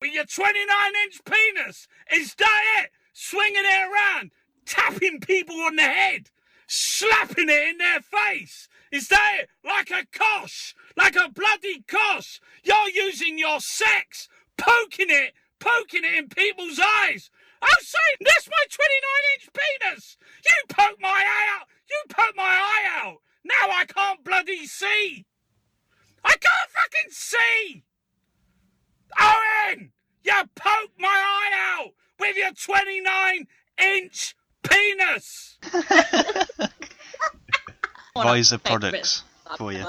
With 0.00 0.12
your 0.12 0.24
29 0.26 0.66
inch 1.04 1.20
penis! 1.24 1.88
Is 2.12 2.34
that 2.34 2.62
it? 2.80 2.90
Swinging 3.12 3.64
it 3.64 3.90
around, 3.90 4.30
tapping 4.66 5.20
people 5.20 5.56
on 5.60 5.76
the 5.76 5.82
head, 5.82 6.30
slapping 6.66 7.48
it 7.48 7.68
in 7.68 7.78
their 7.78 8.00
face! 8.00 8.68
Is 8.92 9.08
that 9.08 9.38
it? 9.40 9.48
Like 9.64 9.90
a 9.90 10.06
cosh? 10.12 10.74
Like 10.96 11.16
a 11.16 11.30
bloody 11.30 11.82
cosh? 11.88 12.40
You're 12.62 12.90
using 12.94 13.38
your 13.38 13.60
sex, 13.60 14.28
poking 14.56 15.08
it, 15.10 15.32
poking 15.58 16.04
it 16.04 16.14
in 16.14 16.28
people's 16.28 16.78
eyes. 16.78 17.30
Oh, 17.62 17.76
say, 17.80 17.98
that's 18.20 18.48
my 18.48 18.64
29 18.70 19.10
inch 19.34 19.48
penis! 19.54 20.16
You 20.44 20.52
poke 20.68 21.00
my 21.00 21.08
eye 21.08 21.58
out! 21.58 21.66
You 21.88 22.02
poke 22.08 22.36
my 22.36 22.42
eye 22.44 22.84
out! 23.02 23.16
Now 23.44 23.70
I 23.72 23.84
can't 23.86 24.22
bloody 24.24 24.66
see! 24.66 25.24
I 26.24 26.30
can't 26.30 26.70
fucking 26.70 27.10
see! 27.10 27.84
Owen! 29.18 29.92
You 30.24 30.32
poked 30.54 30.98
my 30.98 31.08
eye 31.08 31.78
out 31.78 31.90
with 32.18 32.36
your 32.36 32.52
29 32.52 33.46
inch 33.78 34.34
penis! 34.68 35.58
Pfizer 38.16 38.62
products 38.62 39.24
for 39.56 39.72
you. 39.72 39.84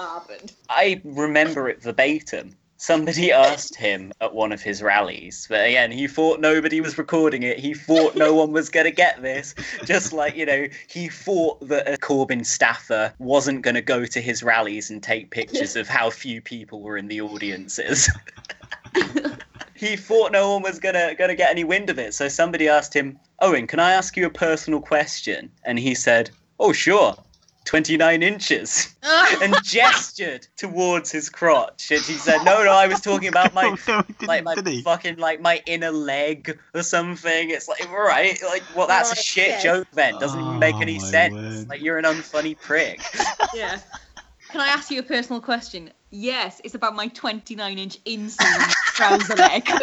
I 0.70 1.02
remember 1.04 1.70
it 1.70 1.82
verbatim. 1.82 2.56
Somebody 2.78 3.32
asked 3.48 3.76
him 3.76 4.14
at 4.22 4.34
one 4.36 4.52
of 4.52 4.62
his 4.62 4.84
rallies, 4.84 5.48
but 5.50 5.66
again, 5.66 5.92
he 5.92 6.08
thought 6.08 6.40
nobody 6.40 6.80
was 6.80 6.98
recording 6.98 7.44
it. 7.44 7.58
He 7.58 7.74
thought 7.74 8.16
no 8.16 8.36
one 8.36 8.52
was 8.52 8.70
going 8.70 8.86
to 8.86 8.92
get 8.92 9.22
this. 9.22 9.56
Just 9.86 10.14
like, 10.14 10.36
you 10.36 10.46
know, 10.46 10.68
he 10.88 11.10
thought 11.10 11.68
that 11.68 11.92
a 11.92 11.98
Corbyn 11.98 12.46
staffer 12.46 13.14
wasn't 13.18 13.64
going 13.64 13.76
to 13.76 13.82
go 13.82 14.06
to 14.06 14.22
his 14.22 14.44
rallies 14.44 14.92
and 14.92 15.02
take 15.02 15.32
pictures 15.32 15.76
of 15.76 15.88
how 15.88 16.10
few 16.12 16.40
people 16.42 16.82
were 16.82 16.98
in 16.98 17.08
the 17.08 17.22
audiences. 17.22 18.10
he 19.80 19.96
thought 19.96 20.32
no 20.32 20.54
one 20.54 20.64
was 20.64 20.80
gonna 20.80 21.16
gonna 21.16 21.36
get 21.36 21.52
any 21.52 21.64
wind 21.64 21.90
of 21.90 22.00
it. 22.00 22.14
So 22.14 22.28
somebody 22.28 22.68
asked 22.68 22.94
him, 22.96 23.20
Owen, 23.40 23.68
can 23.68 23.80
I 23.80 23.92
ask 23.92 24.18
you 24.18 24.26
a 24.26 24.30
personal 24.30 24.82
question? 24.82 25.52
And 25.64 25.78
he 25.80 25.94
said, 25.96 26.32
Oh 26.60 26.74
sure. 26.74 27.16
29 27.66 28.24
inches 28.24 28.96
and 29.42 29.54
gestured 29.62 30.48
towards 30.56 31.12
his 31.12 31.30
crotch 31.30 31.92
and 31.92 32.06
he 32.06 32.14
said 32.14 32.42
no 32.46 32.64
no 32.64 32.72
i 32.72 32.88
was 32.88 33.02
talking 33.02 33.28
about 33.28 33.54
my 33.54 33.76
like 34.26 34.46
my 34.46 34.56
fucking 34.86 35.18
like 35.18 35.42
my 35.42 35.62
inner 35.66 35.92
leg 35.92 36.58
or 36.74 36.82
something 36.82 37.50
it's 37.50 37.68
like 37.68 37.86
right 37.92 38.42
like 38.46 38.64
well 38.74 38.88
that's 38.88 39.12
a 39.12 39.16
Oh, 39.18 39.22
shit 39.22 39.48
yes. 39.50 39.64
joke 39.64 39.88
then 39.92 40.18
doesn't 40.18 40.40
even 40.40 40.60
make 40.60 40.80
any 40.80 40.96
Oh, 40.96 41.00
sense 41.00 41.34
word. 41.34 41.68
like 41.68 41.82
you're 41.82 41.98
an 41.98 42.06
unfunny 42.06 42.58
prick 42.58 43.02
Yeah. 43.54 43.78
Can 44.50 44.62
I 44.62 44.68
ask 44.68 44.90
you 44.90 45.00
a 45.02 45.04
personal 45.04 45.42
question? 45.42 45.92
Yes, 46.10 46.62
it's 46.64 46.74
about 46.74 46.96
my 46.96 47.08
29 47.10 47.78
inch 47.78 48.04
inseam 48.06 48.74
trouser 48.96 49.36
leg. 49.36 49.68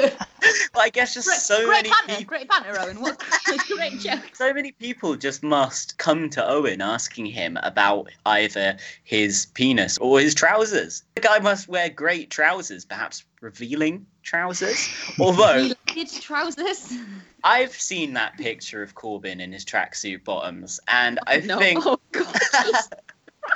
well, 0.74 0.82
i 0.84 0.88
guess 0.88 1.12
just 1.14 1.28
great, 1.28 1.38
so 1.38 1.66
great 1.66 1.84
many 1.84 1.90
banter, 2.08 2.24
great 2.24 2.48
banter, 2.48 2.78
Owen. 2.80 3.00
What 3.00 3.22
great 3.68 4.00
joke. 4.00 4.34
so 4.34 4.52
many 4.54 4.72
people 4.72 5.16
just 5.16 5.42
must 5.42 5.98
come 5.98 6.30
to 6.30 6.46
Owen 6.46 6.80
asking 6.80 7.26
him 7.26 7.58
about 7.62 8.08
either 8.24 8.78
his 9.04 9.46
penis 9.54 9.98
or 9.98 10.18
his 10.18 10.34
trousers. 10.34 11.02
The 11.14 11.20
guy 11.20 11.38
must 11.40 11.68
wear 11.68 11.90
great 11.90 12.30
trousers, 12.30 12.86
perhaps 12.86 13.24
revealing 13.42 14.06
trousers. 14.22 14.88
Although 15.20 15.72
trousers. 16.20 16.98
I've 17.44 17.74
seen 17.74 18.14
that 18.14 18.38
picture 18.38 18.82
of 18.82 18.94
Corbyn 18.94 19.40
in 19.40 19.52
his 19.52 19.64
tracksuit 19.64 20.24
bottoms, 20.24 20.80
and 20.88 21.20
I 21.26 21.40
No. 21.40 21.58
think 21.58 21.84
Oh, 21.84 21.98
God. 22.12 22.34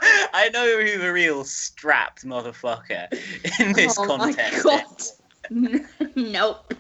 I 0.02 0.50
know 0.52 0.80
who 0.80 1.02
a 1.02 1.12
real 1.12 1.44
strapped 1.44 2.24
motherfucker 2.24 3.08
in 3.60 3.72
this 3.72 3.96
context. 3.96 4.64
oh, 4.66 4.70
contest 4.86 5.12
My. 5.50 5.80
God. 6.00 6.10
nope. 6.16 6.74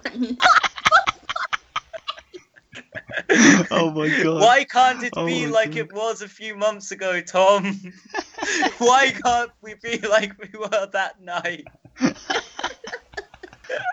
oh 3.70 3.90
my 3.90 4.08
god. 4.22 4.40
Why 4.42 4.64
can't 4.64 5.02
it 5.02 5.12
Oh 5.16 5.26
be 5.26 5.46
my 5.46 5.52
like 5.52 5.76
it 5.76 5.92
was 5.92 6.22
a 6.22 6.28
few 6.28 6.56
months 6.56 6.90
ago, 6.92 7.20
Tom? 7.20 7.74
Why 8.78 9.10
can't 9.10 9.50
we 9.62 9.74
be 9.82 9.98
like 9.98 10.32
we 10.38 10.58
were 10.58 10.88
that 10.92 11.20
night? 11.20 11.64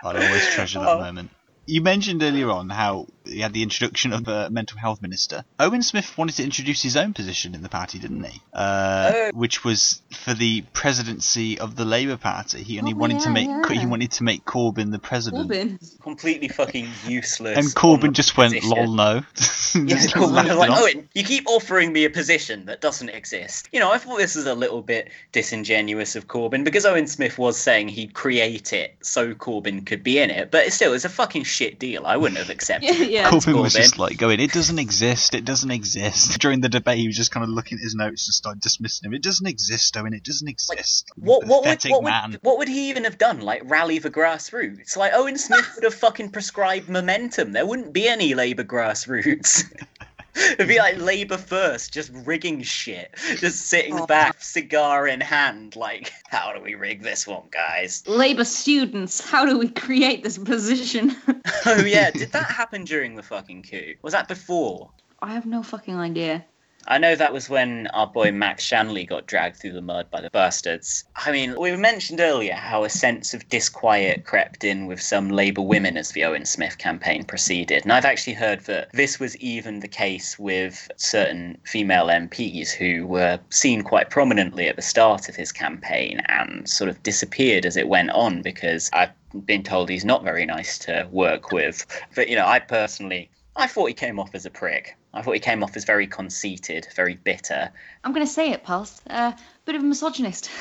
I'll 0.04 0.16
always 0.16 0.46
treasure 0.48 0.78
that 0.80 0.88
Oh. 0.88 1.00
moment. 1.00 1.30
You 1.66 1.80
mentioned 1.82 2.22
earlier 2.22 2.50
on 2.50 2.70
how 2.70 3.06
he 3.28 3.40
had 3.40 3.52
the 3.52 3.62
introduction 3.62 4.12
of 4.12 4.26
a 4.28 4.50
mental 4.50 4.78
health 4.78 5.02
minister. 5.02 5.44
Owen 5.58 5.82
Smith 5.82 6.16
wanted 6.16 6.36
to 6.36 6.44
introduce 6.44 6.82
his 6.82 6.96
own 6.96 7.12
position 7.14 7.54
in 7.54 7.62
the 7.62 7.68
party, 7.68 7.98
didn't 7.98 8.24
he? 8.24 8.40
Uh, 8.52 9.12
Oh. 9.14 9.30
Which 9.34 9.64
was 9.64 10.02
for 10.24 10.34
the 10.34 10.62
presidency 10.72 11.58
of 11.58 11.76
the 11.76 11.84
Labour 11.84 12.16
Party. 12.16 12.62
He 12.62 12.78
only 12.78 12.92
Oh, 12.92 12.96
wanted 12.96 13.20
to 13.20 13.30
make 13.30 13.48
yeah. 13.48 13.68
he 13.80 13.86
wanted 13.86 14.12
to 14.12 14.24
make 14.24 14.44
Corbyn 14.44 14.90
the 14.92 14.98
president. 14.98 15.48
Corbyn. 15.50 16.00
Completely 16.02 16.48
fucking 16.48 16.88
useless. 17.06 17.56
And 17.58 17.66
Corbyn 17.68 18.12
just 18.12 18.36
went, 18.36 18.54
position. 18.54 18.70
"Lol, 18.70 18.94
no." 18.94 19.22
Yeah, 19.76 19.96
Corbyn 19.98 20.48
was 20.48 20.56
like, 20.56 20.70
off. 20.70 20.80
Owen, 20.80 21.06
you 21.14 21.22
keep 21.22 21.46
offering 21.48 21.92
me 21.92 22.04
a 22.06 22.10
position 22.10 22.64
that 22.66 22.80
doesn't 22.80 23.10
exist. 23.10 23.68
You 23.72 23.80
know, 23.80 23.92
I 23.92 23.98
thought 23.98 24.16
this 24.16 24.34
was 24.34 24.46
a 24.46 24.54
little 24.54 24.80
bit 24.80 25.10
disingenuous 25.32 26.16
of 26.16 26.26
Corbyn 26.28 26.64
because 26.64 26.86
Owen 26.86 27.06
Smith 27.06 27.36
was 27.38 27.58
saying 27.58 27.88
he'd 27.88 28.14
create 28.14 28.72
it 28.72 28.96
so 29.02 29.34
Corbyn 29.34 29.84
could 29.84 30.02
be 30.02 30.18
in 30.18 30.30
it, 30.30 30.50
but 30.50 30.72
still, 30.72 30.94
it's 30.94 31.04
a 31.04 31.10
fucking 31.10 31.44
shit 31.44 31.78
deal. 31.78 32.06
I 32.06 32.16
wouldn't 32.16 32.38
have 32.38 32.48
accepted 32.50 32.88
it. 32.90 33.10
Yeah. 33.16 33.30
Thanks, 33.30 33.46
Corbyn 33.46 33.62
was 33.62 33.74
Corbyn. 33.74 33.76
just 33.76 33.98
like 33.98 34.18
going, 34.18 34.40
"It 34.40 34.52
doesn't 34.52 34.78
exist. 34.78 35.34
It 35.34 35.44
doesn't 35.44 35.70
exist." 35.70 36.38
During 36.40 36.60
the 36.60 36.68
debate, 36.68 36.98
he 36.98 37.06
was 37.06 37.16
just 37.16 37.30
kind 37.30 37.44
of 37.44 37.50
looking 37.50 37.78
at 37.78 37.82
his 37.82 37.94
notes 37.94 38.28
and 38.28 38.34
started 38.34 38.60
dismissing 38.60 39.08
him. 39.08 39.14
It 39.14 39.22
doesn't 39.22 39.46
exist, 39.46 39.96
Owen. 39.96 40.12
It 40.12 40.22
doesn't 40.22 40.48
exist. 40.48 41.10
What, 41.16 41.46
what, 41.46 41.64
would, 41.64 41.78
Pathetic 41.78 41.92
what, 41.92 42.02
would, 42.02 42.38
what 42.42 42.58
would 42.58 42.68
he 42.68 42.90
even 42.90 43.04
have 43.04 43.16
done? 43.16 43.40
Like 43.40 43.62
rally 43.64 43.98
the 43.98 44.10
grassroots? 44.10 44.96
Like 44.96 45.12
Owen 45.14 45.38
Smith 45.38 45.72
would 45.74 45.84
have 45.84 45.94
fucking 45.94 46.30
prescribed 46.30 46.88
momentum. 46.88 47.52
There 47.52 47.66
wouldn't 47.66 47.92
be 47.92 48.06
any 48.06 48.34
Labour 48.34 48.64
grassroots. 48.64 49.64
It'd 50.52 50.68
be 50.68 50.78
like 50.78 50.98
Labour 50.98 51.36
first, 51.38 51.92
just 51.92 52.10
rigging 52.12 52.62
shit, 52.62 53.14
just 53.38 53.66
sitting 53.66 53.98
Oh. 53.98 54.06
back, 54.06 54.42
cigar 54.42 55.06
in 55.06 55.20
hand, 55.20 55.76
like, 55.76 56.12
how 56.28 56.52
do 56.52 56.60
we 56.60 56.74
rig 56.74 57.02
this 57.02 57.26
one, 57.26 57.44
guys? 57.50 58.02
Labour 58.06 58.44
students, 58.44 59.20
how 59.28 59.46
do 59.46 59.58
we 59.58 59.68
create 59.68 60.22
this 60.22 60.38
position? 60.38 61.16
Oh 61.64 61.84
yeah, 61.84 62.10
did 62.14 62.32
that 62.32 62.46
happen 62.50 62.84
during 62.84 63.16
the 63.16 63.22
fucking 63.22 63.62
coup? 63.64 63.94
Was 64.02 64.12
that 64.12 64.28
before? 64.28 64.90
I 65.22 65.32
have 65.32 65.46
no 65.46 65.62
fucking 65.62 65.96
idea. 65.96 66.44
I 66.88 66.98
know 66.98 67.16
that 67.16 67.32
was 67.32 67.48
when 67.48 67.88
our 67.88 68.06
boy 68.06 68.30
Max 68.30 68.62
Shanly 68.62 69.04
got 69.04 69.26
dragged 69.26 69.56
through 69.56 69.72
the 69.72 69.82
mud 69.82 70.08
by 70.08 70.20
the 70.20 70.30
bastards. 70.30 71.02
I 71.16 71.32
mean, 71.32 71.58
we 71.58 71.74
mentioned 71.74 72.20
earlier 72.20 72.54
how 72.54 72.84
a 72.84 72.88
sense 72.88 73.34
of 73.34 73.48
disquiet 73.48 74.24
crept 74.24 74.62
in 74.62 74.86
with 74.86 75.00
some 75.00 75.30
Labour 75.30 75.62
women 75.62 75.96
as 75.96 76.12
the 76.12 76.24
Owen 76.24 76.44
Smith 76.44 76.78
campaign 76.78 77.24
proceeded. 77.24 77.82
And 77.82 77.92
I've 77.92 78.04
actually 78.04 78.34
heard 78.34 78.60
that 78.66 78.92
this 78.92 79.18
was 79.18 79.36
even 79.38 79.80
the 79.80 79.88
case 79.88 80.38
with 80.38 80.88
certain 80.96 81.58
female 81.64 82.06
MPs 82.06 82.70
who 82.70 83.04
were 83.06 83.40
seen 83.50 83.82
quite 83.82 84.10
prominently 84.10 84.68
at 84.68 84.76
the 84.76 84.82
start 84.82 85.28
of 85.28 85.34
his 85.34 85.50
campaign 85.50 86.20
and 86.28 86.68
sort 86.68 86.88
of 86.88 87.02
disappeared 87.02 87.66
as 87.66 87.76
it 87.76 87.88
went 87.88 88.10
on 88.10 88.42
because 88.42 88.90
I've 88.92 89.10
been 89.44 89.64
told 89.64 89.88
he's 89.88 90.04
not 90.04 90.22
very 90.22 90.46
nice 90.46 90.78
to 90.78 91.08
work 91.10 91.50
with. 91.50 91.84
But, 92.14 92.28
you 92.28 92.36
know, 92.36 92.46
I 92.46 92.60
personally. 92.60 93.28
I 93.56 93.66
thought 93.66 93.86
he 93.86 93.94
came 93.94 94.20
off 94.20 94.34
as 94.34 94.44
a 94.46 94.50
prick. 94.50 94.96
I 95.16 95.22
thought 95.22 95.32
he 95.32 95.40
came 95.40 95.62
off 95.62 95.76
as 95.76 95.84
very 95.84 96.06
conceited, 96.06 96.88
very 96.94 97.14
bitter. 97.14 97.70
I'm 98.04 98.12
going 98.12 98.26
to 98.26 98.32
say 98.32 98.52
it, 98.52 98.64
pals. 98.64 99.00
Uh, 99.08 99.32
bit 99.64 99.74
of 99.74 99.82
a 99.82 99.84
misogynist. 99.84 100.50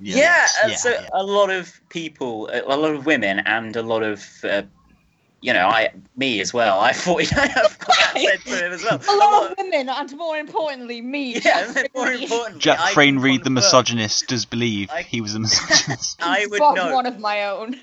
Yeah, 0.00 0.46
uh, 0.64 0.68
yeah, 0.68 0.76
so 0.76 0.90
yeah. 0.92 1.08
a 1.12 1.22
lot 1.22 1.50
of 1.50 1.78
people, 1.90 2.48
a 2.48 2.62
a 2.62 2.76
lot 2.76 2.94
of 2.94 3.04
women, 3.04 3.40
and 3.40 3.76
a 3.76 3.82
lot 3.82 4.02
of, 4.02 4.26
uh, 4.44 4.62
you 5.42 5.52
know, 5.52 5.68
I, 5.68 5.90
me 6.16 6.40
as 6.40 6.54
well. 6.54 6.80
I 6.80 6.92
thought 6.94 7.20
I 7.36 7.48
forgot 7.68 7.96
that 8.14 8.14
said 8.16 8.40
to 8.40 8.66
him 8.66 8.72
as 8.72 8.82
well. 8.82 8.98
A 9.06 9.16
lot 9.18 9.50
of 9.50 9.58
women, 9.58 9.90
and 9.90 10.16
more 10.16 10.38
importantly, 10.38 11.02
me. 11.02 11.38
Yeah, 11.38 11.70
and 11.76 11.88
more 11.94 12.10
importantly, 12.10 12.60
Jack 12.60 12.80
I 12.80 12.94
Frayne 12.94 13.16
would 13.16 13.24
Reed, 13.24 13.44
the 13.44 13.50
misogynist, 13.50 14.26
does 14.28 14.46
believe 14.46 14.90
he 14.90 15.20
was 15.20 15.34
a 15.34 15.40
misogynist. 15.40 16.22
I 16.22 16.46
would 16.46 16.58
know. 16.58 16.94
one 16.94 17.04
of 17.04 17.18
my 17.18 17.44
own. 17.50 17.76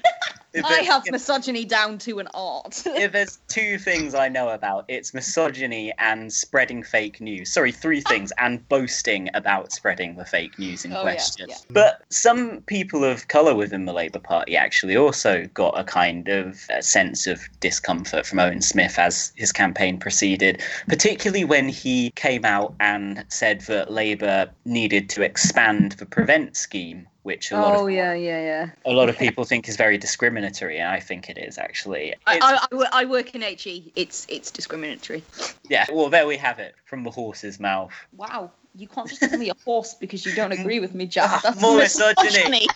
If 0.53 0.65
I 0.65 0.81
have 0.81 1.03
misogyny 1.11 1.63
down 1.63 1.97
to 1.99 2.19
an 2.19 2.27
art. 2.33 2.81
if 2.85 3.11
there's 3.11 3.39
two 3.47 3.77
things 3.77 4.15
I 4.15 4.29
know 4.29 4.49
about, 4.49 4.85
it's 4.87 5.13
misogyny 5.13 5.93
and 5.99 6.31
spreading 6.33 6.81
fake 6.83 7.21
news. 7.21 7.51
Sorry, 7.53 7.71
three 7.71 8.01
things, 8.01 8.31
and 8.39 8.67
boasting 8.67 9.29
about 9.33 9.71
spreading 9.71 10.15
the 10.15 10.25
fake 10.25 10.57
news 10.57 10.85
in 10.85 10.93
Oh, 10.93 11.01
question. 11.01 11.49
yeah. 11.49 11.57
But 11.69 12.01
some 12.09 12.61
people 12.61 13.03
of 13.03 13.27
colour 13.27 13.53
within 13.53 13.85
the 13.85 13.93
Labour 13.93 14.19
Party 14.19 14.57
actually 14.57 14.97
also 14.97 15.47
got 15.53 15.79
a 15.79 15.83
kind 15.83 16.27
of 16.29 16.67
uh 16.69 16.81
sense 16.81 17.27
of 17.27 17.41
discomfort 17.59 18.25
from 18.25 18.39
Owen 18.39 18.61
Smith 18.61 18.97
as 18.97 19.31
his 19.35 19.51
campaign 19.51 19.99
proceeded, 19.99 20.61
particularly 20.87 21.45
when 21.45 21.69
he 21.69 22.11
came 22.15 22.43
out 22.45 22.73
and 22.79 23.23
said 23.29 23.61
that 23.61 23.91
Labour 23.91 24.49
needed 24.65 25.09
to 25.09 25.21
expand 25.21 25.93
the 25.93 26.05
Prevent 26.05 26.57
scheme. 26.57 27.07
Which 27.29 27.51
a 27.51 27.57
lot 27.61 27.75
Oh, 27.75 27.85
of 27.85 27.93
yeah, 27.93 28.15
yeah, 28.15 28.41
yeah. 28.41 28.69
a 28.85 28.91
lot 28.91 29.07
of 29.07 29.15
people 29.15 29.43
think 29.43 29.69
is 29.69 29.77
very 29.77 29.99
discriminatory, 29.99 30.79
and 30.79 30.87
I 30.89 30.99
think 30.99 31.29
it 31.29 31.37
is 31.37 31.59
actually. 31.59 32.15
I, 32.25 32.39
I, 32.71 32.85
I 32.91 33.05
work 33.05 33.35
in 33.35 33.43
HE. 33.43 33.91
It's 33.95 34.25
it's 34.27 34.49
discriminatory. 34.49 35.21
Yeah, 35.69 35.85
well, 35.93 36.09
there 36.09 36.25
we 36.25 36.37
have 36.37 36.57
it 36.57 36.73
from 36.85 37.03
the 37.03 37.11
horse's 37.11 37.59
mouth. 37.59 37.91
Wow. 38.17 38.49
You 38.75 38.87
can't 38.87 39.07
just 39.07 39.21
call 39.21 39.37
me 39.37 39.51
a 39.51 39.55
horse 39.63 39.93
because 39.93 40.25
you 40.25 40.33
don't 40.33 40.51
agree 40.51 40.79
with 40.79 40.95
me, 40.95 41.05
Jack. 41.05 41.29
Ah, 41.29 41.39
That's 41.43 41.61
More 41.61 41.77
misogyny. 41.77 42.29
misogyny. 42.29 42.67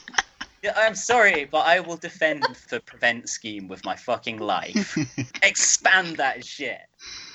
Yeah, 0.62 0.74
I'm 0.78 0.94
sorry, 0.94 1.46
but 1.46 1.66
I 1.66 1.80
will 1.80 1.98
defend 1.98 2.46
the 2.70 2.80
prevent 2.80 3.30
scheme 3.30 3.68
with 3.68 3.84
my 3.84 3.96
fucking 3.96 4.38
life. 4.38 4.96
Expand 5.42 6.18
that 6.18 6.46
shit. 6.46 6.78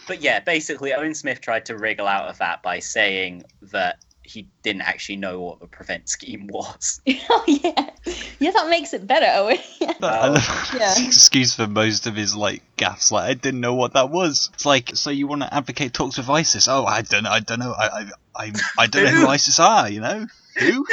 But 0.07 0.23
yeah, 0.23 0.39
basically, 0.39 0.93
Owen 0.95 1.15
Smith 1.16 1.40
tried 1.40 1.66
to 1.66 1.77
wriggle 1.77 2.07
out 2.07 2.28
of 2.28 2.39
that 2.39 2.62
by 2.62 2.78
saying 2.78 3.43
that 3.73 3.99
he 4.28 4.46
didn't 4.62 4.82
actually 4.82 5.16
know 5.16 5.40
what 5.40 5.60
the 5.60 5.66
prevent 5.66 6.09
scheme 6.09 6.46
was. 6.52 7.00
oh 7.30 7.44
yeah, 7.46 7.90
yeah, 8.38 8.50
that 8.50 8.68
makes 8.68 8.92
it 8.92 9.06
better. 9.06 9.26
Oh, 9.28 9.46
Owen. 9.46 9.59
I 10.02 10.74
Yeah. 10.78 11.06
excuse 11.06 11.55
for 11.55 11.66
most 11.66 12.06
of 12.06 12.14
his 12.14 12.36
like 12.36 12.62
gaffes. 12.76 13.10
Like 13.10 13.30
I 13.30 13.34
didn't 13.34 13.60
know 13.60 13.74
what 13.74 13.94
that 13.94 14.10
was. 14.10 14.50
It's 14.55 14.66
like 14.66 14.90
so 14.94 15.10
you 15.10 15.26
want 15.26 15.42
to 15.42 15.52
advocate 15.52 15.92
talks 15.94 16.18
with 16.18 16.28
ISIS? 16.28 16.68
Oh, 16.68 16.84
I 16.84 17.02
don't 17.02 17.24
know. 17.24 17.30
I 17.30 17.40
don't 17.40 17.59
know. 17.59 17.72
I 17.72 17.88
I 17.88 18.10
I, 18.36 18.52
I 18.78 18.86
don't 18.86 19.05
know 19.05 19.10
who 19.10 19.20
Who? 19.22 19.28
ISIS 19.28 19.59
are. 19.59 19.88
You 19.88 20.00
know 20.00 20.26
who? 20.59 20.86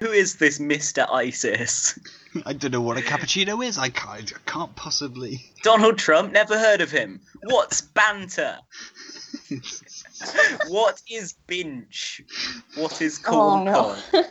Who 0.00 0.06
is 0.06 0.36
this 0.36 0.58
Mr. 0.58 1.06
ISIS? 1.10 1.98
I 2.46 2.54
don't 2.54 2.70
know 2.70 2.80
what 2.80 2.96
a 2.96 3.02
cappuccino 3.02 3.62
is. 3.64 3.76
I 3.76 3.90
can't. 3.90 4.32
I 4.34 4.50
can't 4.50 4.74
possibly. 4.74 5.44
Donald 5.62 5.98
Trump, 5.98 6.32
never 6.32 6.58
heard 6.58 6.80
of 6.80 6.90
him. 6.90 7.20
What's 7.44 7.82
banter? 7.82 8.58
What 10.68 11.00
is 11.10 11.34
binge? 11.46 12.22
What 12.76 13.00
is 13.00 13.20
oh, 13.26 13.30
corn 13.30 13.68
Oh, 13.68 13.96
cod? 14.12 14.24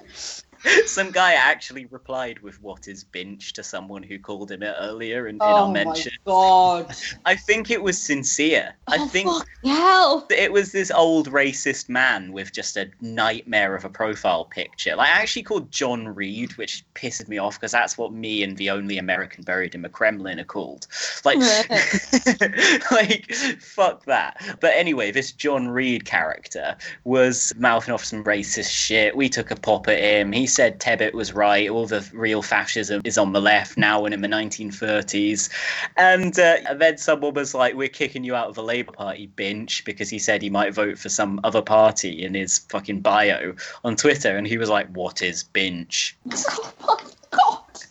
Some 0.86 1.12
guy 1.12 1.34
actually 1.34 1.86
replied 1.88 2.40
with 2.40 2.62
"What 2.62 2.88
is 2.88 3.04
binge" 3.04 3.54
to 3.54 3.64
someone 3.64 4.04
who 4.04 4.20
called 4.20 4.52
him 4.52 4.64
it 4.64 4.76
earlier 4.80 5.28
in, 5.28 5.36
in 5.36 5.42
Oh 5.42 5.46
our 5.46 5.68
my 5.68 5.86
mention. 5.86 6.12
god. 6.26 6.94
I 7.26 7.36
think 7.36 7.72
it 7.72 7.82
was 7.82 8.02
sincere. 8.02 8.76
I 8.88 8.98
Oh, 9.00 9.08
think 9.08 9.30
fuck 9.30 9.48
hell. 9.64 10.28
it 10.30 10.52
was 10.52 10.72
this 10.72 10.92
old 10.92 11.30
racist 11.32 11.90
man 11.90 12.32
with 12.32 12.52
just 12.54 12.78
a 12.78 12.90
nightmare 13.02 13.76
of 13.76 13.86
a 13.86 13.90
profile 13.90 14.46
picture. 14.46 14.96
Like, 14.96 15.10
I 15.10 15.22
actually 15.22 15.44
called 15.44 15.72
John 15.72 16.08
Reed, 16.08 16.58
which 16.58 16.84
pisses 16.96 17.28
me 17.28 17.38
off 17.38 17.56
because 17.56 17.72
that's 17.72 17.98
what 17.98 18.14
me 18.14 18.44
and 18.44 18.58
the 18.58 18.70
only 18.70 18.98
American 18.98 19.44
buried 19.44 19.74
in 19.76 19.82
the 19.82 19.90
Kremlin 19.90 20.40
are 20.40 20.44
called. 20.44 20.88
Like, 21.26 21.38
like, 22.92 23.32
fuck 23.60 24.06
that. 24.06 24.58
But 24.60 24.74
anyway, 24.76 25.12
this 25.12 25.32
John 25.32 25.68
Reed 25.70 26.06
character 26.06 26.76
was 27.04 27.54
mouthing 27.58 27.94
off 27.94 28.04
some 28.06 28.24
racist 28.24 28.70
shit. 28.72 29.16
We 29.16 29.30
took 29.30 29.52
a 29.52 29.56
pop 29.56 29.88
at 29.88 30.00
him. 30.00 30.32
He 30.32 30.48
said 30.52 30.80
Tebbit 30.80 31.14
was 31.14 31.34
right. 31.34 31.70
All 31.70 31.86
the 31.86 32.08
real 32.14 32.42
fascism 32.42 33.02
is 33.04 33.18
on 33.18 33.34
the 33.34 33.42
left 33.42 33.78
now 33.78 34.06
and 34.06 34.14
in 34.14 34.22
the 34.22 34.28
1930s. 34.28 35.50
And, 35.98 36.38
uh, 36.38 36.58
and 36.68 36.80
then 36.82 36.98
someone 36.98 37.34
was 37.34 37.54
like, 37.54 37.76
We're 37.76 37.88
kicking 37.88 38.24
you 38.24 38.36
out 38.36 38.48
of 38.48 38.56
the 38.56 38.64
Labour 38.64 38.92
Party 38.92 39.28
bench 39.28 39.84
because 39.86 40.10
he 40.10 40.20
said 40.20 40.42
he 40.42 40.50
might 40.50 40.74
vote 40.74 40.98
for 40.98 41.10
some 41.10 41.40
other 41.44 41.62
party 41.62 42.24
in 42.24 42.34
his 42.34 42.60
fucking 42.60 43.02
bio 43.02 43.56
on 43.84 43.96
Twitter. 43.96 44.38
And 44.38 44.48
he 44.48 44.58
was 44.58 44.70
like, 44.70 44.88
What 44.96 45.22
is 45.22 45.44
bench? 45.44 46.18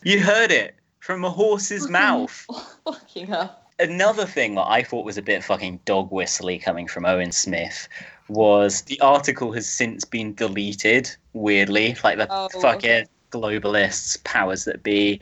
You 0.03 0.19
heard 0.19 0.51
it 0.51 0.75
from 0.99 1.23
a 1.23 1.29
horse's 1.29 1.87
mouth. 1.87 2.47
Fucking 2.85 3.27
hell. 3.27 3.59
Another 3.77 4.25
thing 4.25 4.55
that 4.55 4.67
I 4.67 4.83
thought 4.83 5.05
was 5.05 5.17
a 5.17 5.21
bit 5.21 5.43
fucking 5.43 5.81
dog 5.85 6.11
whistly 6.11 6.57
coming 6.57 6.87
from 6.87 7.05
Owen 7.05 7.31
Smith 7.31 7.87
was 8.29 8.81
the 8.83 8.99
article 9.01 9.51
has 9.53 9.67
since 9.67 10.05
been 10.05 10.33
deleted, 10.33 11.09
weirdly, 11.33 11.95
like 12.03 12.17
the 12.17 12.27
Oh, 12.29 12.49
fucking 12.61 13.05
globalists, 13.31 14.23
powers 14.23 14.65
that 14.65 14.83
be. 14.83 15.21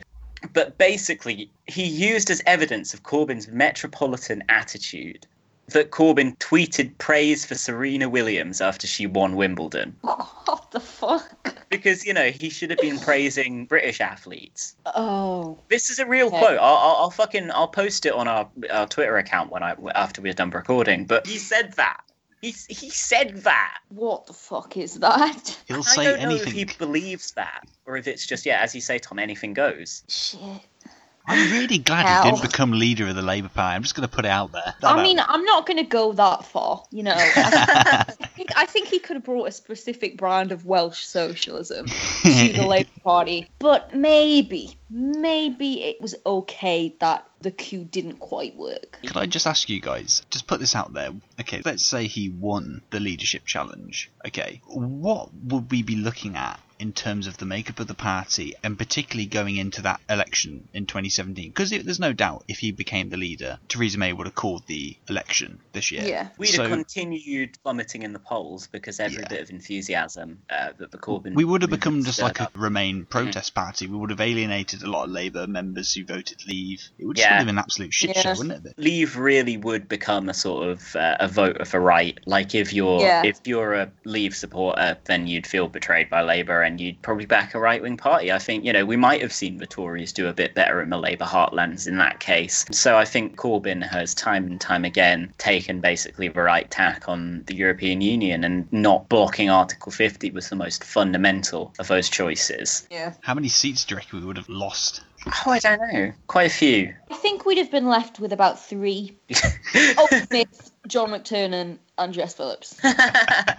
But 0.52 0.78
basically, 0.78 1.50
he 1.66 1.84
used 1.84 2.30
as 2.30 2.42
evidence 2.46 2.94
of 2.94 3.02
Corbyn's 3.02 3.48
metropolitan 3.48 4.42
attitude 4.48 5.26
that 5.68 5.90
Corbyn 5.90 6.36
tweeted 6.38 6.96
praise 6.98 7.44
for 7.44 7.54
Serena 7.54 8.08
Williams 8.08 8.60
after 8.60 8.86
she 8.86 9.06
won 9.06 9.36
Wimbledon. 9.36 9.96
What 10.50 10.72
the 10.72 10.80
fuck? 10.80 11.54
Because, 11.68 12.04
you 12.04 12.12
know, 12.12 12.30
he 12.30 12.50
should 12.50 12.70
have 12.70 12.80
been 12.80 12.98
praising 12.98 13.66
British 13.66 14.00
athletes. 14.00 14.74
Oh. 14.86 15.58
This 15.68 15.90
is 15.90 16.00
a 16.00 16.06
real 16.06 16.26
Okay. 16.26 16.38
quote. 16.38 16.58
I'll, 16.58 16.76
I'll, 16.76 16.96
I'll 16.96 17.10
fucking 17.10 17.50
I'll 17.52 17.68
post 17.68 18.04
it 18.06 18.12
on 18.12 18.26
our, 18.26 18.48
our 18.70 18.86
Twitter 18.88 19.16
account 19.16 19.50
when 19.52 19.62
I 19.62 19.76
after 19.94 20.20
we're 20.22 20.32
done 20.32 20.50
recording. 20.50 21.06
But 21.06 21.26
he 21.26 21.38
said 21.38 21.72
that. 21.74 22.00
He 22.40 22.54
he 22.68 22.90
said 22.90 23.38
that. 23.44 23.78
What 23.90 24.26
the 24.26 24.32
fuck 24.32 24.76
is 24.76 25.00
that? 25.00 25.58
He'll 25.68 25.78
I 25.78 25.80
say 25.80 26.04
don't 26.04 26.22
know 26.22 26.34
if 26.34 26.46
anything. 26.46 26.52
he 26.52 26.64
believes 26.78 27.32
that 27.32 27.64
or 27.86 27.96
if 27.96 28.06
it's 28.06 28.26
just 28.26 28.46
yeah, 28.46 28.60
as 28.60 28.74
you 28.74 28.80
say, 28.80 28.98
Tom, 28.98 29.18
anything 29.18 29.52
goes. 29.52 30.02
Shit. 30.08 30.40
I'm 31.26 31.52
really 31.52 31.78
glad 31.78 32.06
Hell. 32.06 32.24
he 32.24 32.30
didn't 32.30 32.42
become 32.42 32.72
leader 32.72 33.06
of 33.06 33.14
the 33.14 33.22
Labour 33.22 33.48
Party. 33.48 33.76
I'm 33.76 33.82
just 33.82 33.94
going 33.94 34.08
to 34.08 34.14
put 34.14 34.24
it 34.24 34.30
out 34.30 34.52
there. 34.52 34.74
I 34.82 35.02
mean, 35.02 35.20
I'm 35.20 35.44
not 35.44 35.66
going 35.66 35.76
to 35.76 35.84
go 35.84 36.12
that 36.12 36.44
far, 36.44 36.82
you 36.90 37.02
know. 37.02 37.14
I 37.16 38.04
think, 38.34 38.50
I 38.56 38.66
think 38.66 38.88
he 38.88 38.98
could 38.98 39.16
have 39.16 39.24
brought 39.24 39.46
a 39.46 39.52
specific 39.52 40.16
brand 40.16 40.50
of 40.50 40.66
Welsh 40.66 41.04
socialism 41.04 41.86
to 41.86 42.52
the 42.52 42.64
Labour 42.68 42.90
Party, 43.04 43.48
but 43.58 43.94
maybe, 43.94 44.76
maybe 44.88 45.84
it 45.84 46.00
was 46.00 46.16
okay 46.26 46.96
that 46.98 47.29
the 47.40 47.50
coup 47.50 47.84
didn't 47.84 48.18
quite 48.18 48.56
work. 48.56 48.98
Could 49.06 49.16
I 49.16 49.26
just 49.26 49.46
ask 49.46 49.68
you 49.68 49.80
guys, 49.80 50.22
just 50.30 50.46
put 50.46 50.60
this 50.60 50.76
out 50.76 50.92
there. 50.92 51.10
Okay, 51.40 51.62
let's 51.64 51.84
say 51.84 52.06
he 52.06 52.28
won 52.28 52.82
the 52.90 53.00
leadership 53.00 53.44
challenge. 53.46 54.10
Okay, 54.26 54.60
what 54.66 55.30
would 55.44 55.70
we 55.70 55.82
be 55.82 55.96
looking 55.96 56.36
at 56.36 56.60
in 56.80 56.92
terms 56.92 57.26
of 57.26 57.36
the 57.38 57.44
makeup 57.44 57.78
of 57.78 57.86
the 57.86 57.94
party, 57.94 58.54
and 58.64 58.76
particularly 58.78 59.26
going 59.26 59.56
into 59.56 59.82
that 59.82 60.00
election 60.08 60.68
in 60.72 60.86
2017? 60.86 61.50
Because 61.50 61.70
there's 61.70 62.00
no 62.00 62.12
doubt 62.12 62.44
if 62.48 62.58
he 62.58 62.72
became 62.72 63.10
the 63.10 63.16
leader, 63.16 63.58
Theresa 63.68 63.98
May 63.98 64.12
would 64.12 64.26
have 64.26 64.34
called 64.34 64.66
the 64.66 64.96
election 65.08 65.60
this 65.72 65.92
year. 65.92 66.02
Yeah, 66.02 66.28
We'd 66.38 66.46
so 66.48 66.62
have 66.62 66.70
continued 66.72 67.58
plummeting 67.62 68.02
in 68.02 68.12
the 68.12 68.18
polls 68.18 68.66
because 68.66 68.98
every 68.98 69.24
bit 69.28 69.40
of 69.42 69.50
enthusiasm 69.50 70.40
uh, 70.50 70.70
that 70.78 70.90
the 70.90 70.98
Corbyn 70.98 71.34
we 71.34 71.44
would 71.44 71.62
have 71.62 71.70
become 71.70 72.02
just 72.02 72.16
stirred 72.16 72.24
like 72.38 72.40
a. 72.40 72.50
Remain 72.54 73.04
protest 73.04 73.54
party. 73.54 73.86
We 73.86 73.96
would 73.96 74.10
have 74.10 74.20
alienated 74.20 74.82
a 74.82 74.90
lot 74.90 75.04
of 75.04 75.10
Labour 75.10 75.46
members 75.46 75.92
who 75.94 76.04
voted 76.04 76.38
Leave. 76.46 76.82
It 76.98 77.06
would 77.06 77.16
just 77.16 77.26
Yeah. 77.28 77.36
have 77.36 77.46
been 77.46 77.54
an 77.54 77.58
absolute 77.58 77.92
shit 77.94 78.16
show, 78.16 78.34
wouldn't 78.34 78.66
it? 78.66 78.74
Leave 78.76 79.16
really 79.16 79.56
would 79.56 79.88
become 79.88 80.28
a 80.28 80.34
sort 80.34 80.68
of 80.68 80.96
uh, 80.96 81.16
a 81.20 81.28
vote 81.28 81.56
of 81.58 81.72
a 81.74 81.80
right. 81.80 82.18
Like 82.26 82.54
if 82.54 82.72
you're 82.72 83.00
Yeah. 83.00 83.22
if 83.24 83.40
you're 83.44 83.74
a 83.74 83.90
Leave 84.04 84.34
supporter, 84.34 84.98
then 85.04 85.26
you'd 85.26 85.46
feel 85.46 85.68
betrayed 85.68 86.10
by 86.10 86.22
Labour 86.22 86.62
and 86.70 86.80
you'd 86.80 87.02
probably 87.02 87.26
back 87.26 87.54
a 87.54 87.58
right 87.58 87.82
wing 87.82 87.96
party. 87.96 88.32
I 88.32 88.38
think 88.38 88.64
you 88.64 88.72
know 88.72 88.86
we 88.86 88.96
might 88.96 89.20
have 89.20 89.32
seen 89.32 89.58
the 89.58 89.66
Tories 89.66 90.12
do 90.12 90.28
a 90.28 90.32
bit 90.32 90.54
better 90.54 90.80
in 90.80 90.88
the 90.88 90.98
Labour 90.98 91.24
heartlands 91.24 91.86
in 91.86 91.98
that 91.98 92.20
case. 92.20 92.64
So 92.70 92.96
I 92.96 93.04
think 93.04 93.36
Corbyn 93.36 93.86
has 93.86 94.14
time 94.14 94.46
and 94.46 94.60
time 94.60 94.84
again 94.84 95.32
taken 95.36 95.80
basically 95.80 96.28
the 96.28 96.40
right 96.40 96.70
tack 96.70 97.08
on 97.08 97.42
the 97.46 97.54
European 97.54 98.00
Union 98.00 98.44
and 98.44 98.72
not 98.72 99.08
blocking 99.08 99.50
Article 99.50 99.92
50 99.92 100.30
was 100.30 100.48
the 100.48 100.56
most 100.56 100.84
fundamental 100.84 101.74
of 101.78 101.88
those 101.88 102.08
choices. 102.08 102.86
Yeah. 102.90 103.14
How 103.20 103.34
many 103.34 103.48
seats 103.48 103.84
do 103.84 103.94
you 103.94 103.96
reckon 103.98 104.20
we 104.20 104.26
would 104.26 104.36
have 104.36 104.48
lost? 104.48 105.02
Oh, 105.26 105.50
I 105.50 105.58
don't 105.58 105.80
know. 105.92 106.12
Quite 106.28 106.46
a 106.46 106.54
few. 106.54 106.94
I 107.10 107.14
think 107.14 107.44
we'd 107.44 107.58
have 107.58 107.70
been 107.70 107.88
left 107.88 108.20
with 108.20 108.32
about 108.32 108.58
three. 108.58 109.18
Owen 109.98 110.26
Smith, 110.26 110.72
John 110.86 111.10
McTernan, 111.10 111.78
and 112.00 112.12
Jess 112.14 112.34
Phillips. 112.34 112.76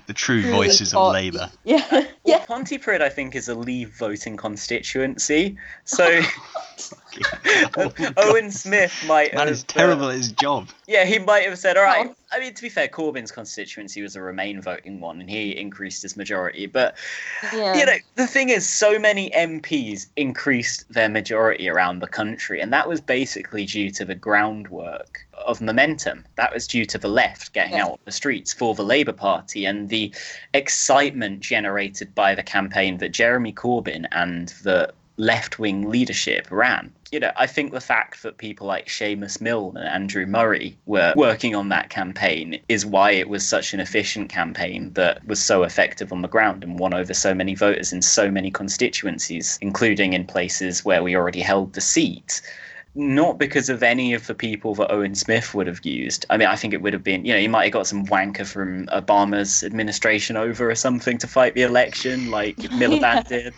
The 0.07 0.13
true 0.15 0.41
voices 0.51 0.93
of. 0.93 1.13
Labour. 1.13 1.49
Yeah. 1.63 1.85
Well, 2.25 2.39
Pontypridd, 2.49 3.01
I 3.01 3.07
think, 3.07 3.33
is 3.35 3.47
a 3.47 3.55
Leave 3.55 3.93
voting 3.97 4.35
constituency. 4.35 5.57
So 5.85 6.21
Owen 8.17 8.51
Smith 8.51 8.93
might 9.07 9.33
Man 9.33 9.47
have. 9.47 9.49
is 9.55 9.63
terrible 9.63 10.05
uh, 10.05 10.09
at 10.11 10.15
his 10.17 10.31
job. 10.31 10.69
yeah, 10.87 11.05
he 11.05 11.19
might 11.19 11.45
have 11.47 11.57
said, 11.57 11.77
all 11.77 11.83
right. 11.83 12.09
I 12.31 12.39
mean, 12.39 12.53
to 12.53 12.61
be 12.61 12.69
fair, 12.69 12.87
Corbyn's 12.87 13.31
constituency 13.31 14.01
was 14.01 14.15
a 14.15 14.21
Remain 14.21 14.61
voting 14.61 14.99
one, 15.01 15.19
and 15.19 15.29
he 15.29 15.55
increased 15.57 16.01
his 16.01 16.15
majority. 16.15 16.65
But, 16.65 16.95
Yeah. 17.53 17.75
you 17.75 17.85
know, 17.85 17.95
the 18.15 18.25
thing 18.27 18.49
is, 18.49 18.67
so 18.67 18.97
many 18.97 19.29
MPs 19.31 20.07
increased 20.15 20.91
their 20.91 21.09
majority 21.09 21.69
around 21.69 21.99
the 21.99 22.07
country, 22.07 22.61
and 22.61 22.71
that 22.73 22.87
was 22.87 23.01
basically 23.01 23.65
due 23.65 23.91
to 23.91 24.05
the 24.05 24.15
groundwork 24.15 25.19
of 25.45 25.59
momentum. 25.61 26.25
That 26.35 26.53
was 26.53 26.67
due 26.67 26.85
to 26.85 26.97
the 26.97 27.07
left 27.09 27.53
getting 27.53 27.73
Yeah. 27.73 27.83
out 27.85 27.91
on 27.91 27.97
the 28.05 28.11
streets 28.31 28.53
for 28.53 28.73
the 28.73 28.83
Labour 28.83 29.11
Party 29.11 29.65
and 29.65 29.89
the 29.89 30.09
excitement 30.53 31.41
generated 31.41 32.15
by 32.15 32.33
the 32.33 32.41
campaign 32.41 32.97
that 32.99 33.09
Jeremy 33.09 33.51
Corbyn 33.51 34.05
and 34.13 34.47
the 34.63 34.93
left 35.17 35.59
wing 35.59 35.89
leadership 35.89 36.47
ran. 36.49 36.93
You 37.11 37.19
know, 37.19 37.33
I 37.35 37.45
think 37.45 37.73
the 37.73 37.81
fact 37.81 38.23
that 38.23 38.37
people 38.37 38.67
like 38.67 38.87
Seumas 38.87 39.41
Milne 39.41 39.75
and 39.75 39.85
Andrew 39.85 40.25
Murray 40.25 40.77
were 40.85 41.13
working 41.17 41.55
on 41.55 41.67
that 41.69 41.89
campaign 41.89 42.57
is 42.69 42.85
why 42.85 43.11
it 43.11 43.27
was 43.27 43.45
such 43.45 43.73
an 43.73 43.81
efficient 43.81 44.29
campaign 44.29 44.93
that 44.93 45.27
was 45.27 45.43
so 45.43 45.63
effective 45.63 46.13
on 46.13 46.21
the 46.21 46.29
ground 46.29 46.63
and 46.63 46.79
won 46.79 46.93
over 46.93 47.13
so 47.13 47.33
many 47.33 47.53
voters 47.53 47.91
in 47.91 48.01
so 48.01 48.31
many 48.31 48.49
constituencies, 48.49 49.59
including 49.61 50.13
in 50.13 50.25
places 50.25 50.85
where 50.85 51.03
we 51.03 51.17
already 51.17 51.41
held 51.41 51.73
the 51.73 51.81
seat 51.81 52.41
not 52.93 53.37
because 53.37 53.69
of 53.69 53.83
any 53.83 54.13
of 54.13 54.27
the 54.27 54.35
people 54.35 54.75
that 54.75 54.91
Owen 54.91 55.15
Smith 55.15 55.53
would 55.53 55.67
have 55.67 55.85
used. 55.85 56.25
I 56.29 56.37
mean, 56.37 56.47
I 56.47 56.55
think 56.55 56.73
it 56.73 56.81
would 56.81 56.93
have 56.93 57.03
been, 57.03 57.25
you 57.25 57.33
know, 57.33 57.39
he 57.39 57.47
might 57.47 57.65
have 57.65 57.73
got 57.73 57.87
some 57.87 58.05
wanker 58.05 58.45
from 58.45 58.87
Obama's 58.87 59.63
administration 59.63 60.35
over 60.35 60.69
or 60.69 60.75
something 60.75 61.17
to 61.19 61.27
fight 61.27 61.53
the 61.53 61.61
election, 61.61 62.31
like 62.31 62.57
Miliband 62.57 63.27
did. 63.27 63.53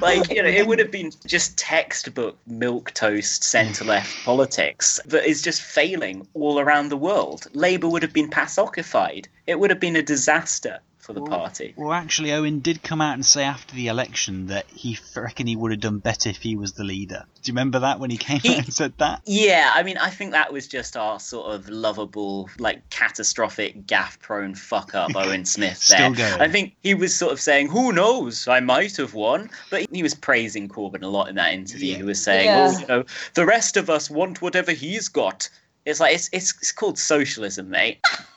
Like, 0.00 0.30
you 0.30 0.42
know, 0.42 0.48
it 0.48 0.66
would 0.66 0.78
have 0.78 0.90
been 0.90 1.12
just 1.26 1.58
textbook 1.58 2.38
milk 2.46 2.92
toast 2.94 3.44
centre 3.44 3.84
left 3.84 4.16
politics 4.24 4.98
that 5.06 5.26
is 5.26 5.42
just 5.42 5.62
failing 5.62 6.26
all 6.34 6.58
around 6.58 6.88
the 6.88 6.96
world. 6.96 7.46
Labour 7.52 7.88
would 7.88 8.02
have 8.02 8.12
been 8.12 8.30
pacified. 8.30 9.28
It 9.46 9.58
would 9.58 9.70
have 9.70 9.80
been 9.80 9.96
a 9.96 10.02
disaster 10.02 10.80
for 11.12 11.20
for 11.20 11.24
the 11.24 11.30
party. 11.30 11.74
Well, 11.76 11.92
actually, 11.92 12.32
Owen 12.32 12.60
did 12.60 12.82
come 12.82 13.00
out 13.00 13.14
and 13.14 13.24
say 13.24 13.44
after 13.44 13.74
the 13.74 13.88
election 13.88 14.46
that 14.46 14.66
he 14.68 14.94
f- 14.94 15.16
reckon 15.16 15.46
he 15.46 15.56
would 15.56 15.70
have 15.70 15.80
done 15.80 15.98
better 15.98 16.28
if 16.30 16.38
he 16.38 16.56
was 16.56 16.72
the 16.72 16.84
leader. 16.84 17.24
Do 17.42 17.50
you 17.50 17.54
remember 17.54 17.80
that 17.80 17.98
when 18.00 18.10
he 18.10 18.16
came 18.16 18.38
out 18.38 18.64
and 18.64 18.72
said 18.72 18.92
that? 18.98 19.22
Yeah, 19.24 19.70
I 19.74 19.82
mean, 19.82 19.96
I 19.98 20.10
think 20.10 20.32
that 20.32 20.52
was 20.52 20.68
just 20.68 20.96
our 20.96 21.18
sort 21.18 21.54
of 21.54 21.68
lovable, 21.68 22.48
like 22.58 22.88
catastrophic, 22.90 23.86
gaff-prone 23.86 24.54
fuck 24.54 24.94
up, 24.94 25.10
Owen 25.14 25.44
Smith. 25.44 25.78
Still 25.78 26.12
there, 26.12 26.30
going. 26.30 26.42
I 26.42 26.48
think 26.48 26.74
he 26.82 26.94
was 26.94 27.14
sort 27.14 27.32
of 27.32 27.40
saying, 27.40 27.68
"Who 27.68 27.92
knows? 27.92 28.46
I 28.48 28.60
might 28.60 28.96
have 28.96 29.14
won," 29.14 29.50
but 29.70 29.86
he 29.90 30.02
was 30.02 30.14
praising 30.14 30.68
Corbyn 30.68 31.02
a 31.02 31.08
lot 31.08 31.28
in 31.28 31.36
that 31.36 31.52
interview. 31.52 31.96
He 31.96 32.02
was 32.02 32.22
saying, 32.22 32.46
Yeah. 32.46 32.72
"Oh, 32.72 32.78
you 32.78 32.86
know, 32.86 33.04
the 33.34 33.46
rest 33.46 33.76
of 33.76 33.90
us 33.90 34.10
want 34.10 34.42
whatever 34.42 34.72
he's 34.72 35.08
got." 35.08 35.48
It's 35.86 35.98
like 35.98 36.14
it's 36.14 36.28
it's, 36.32 36.54
it's 36.58 36.72
called 36.72 36.98
socialism, 36.98 37.70
mate. 37.70 38.04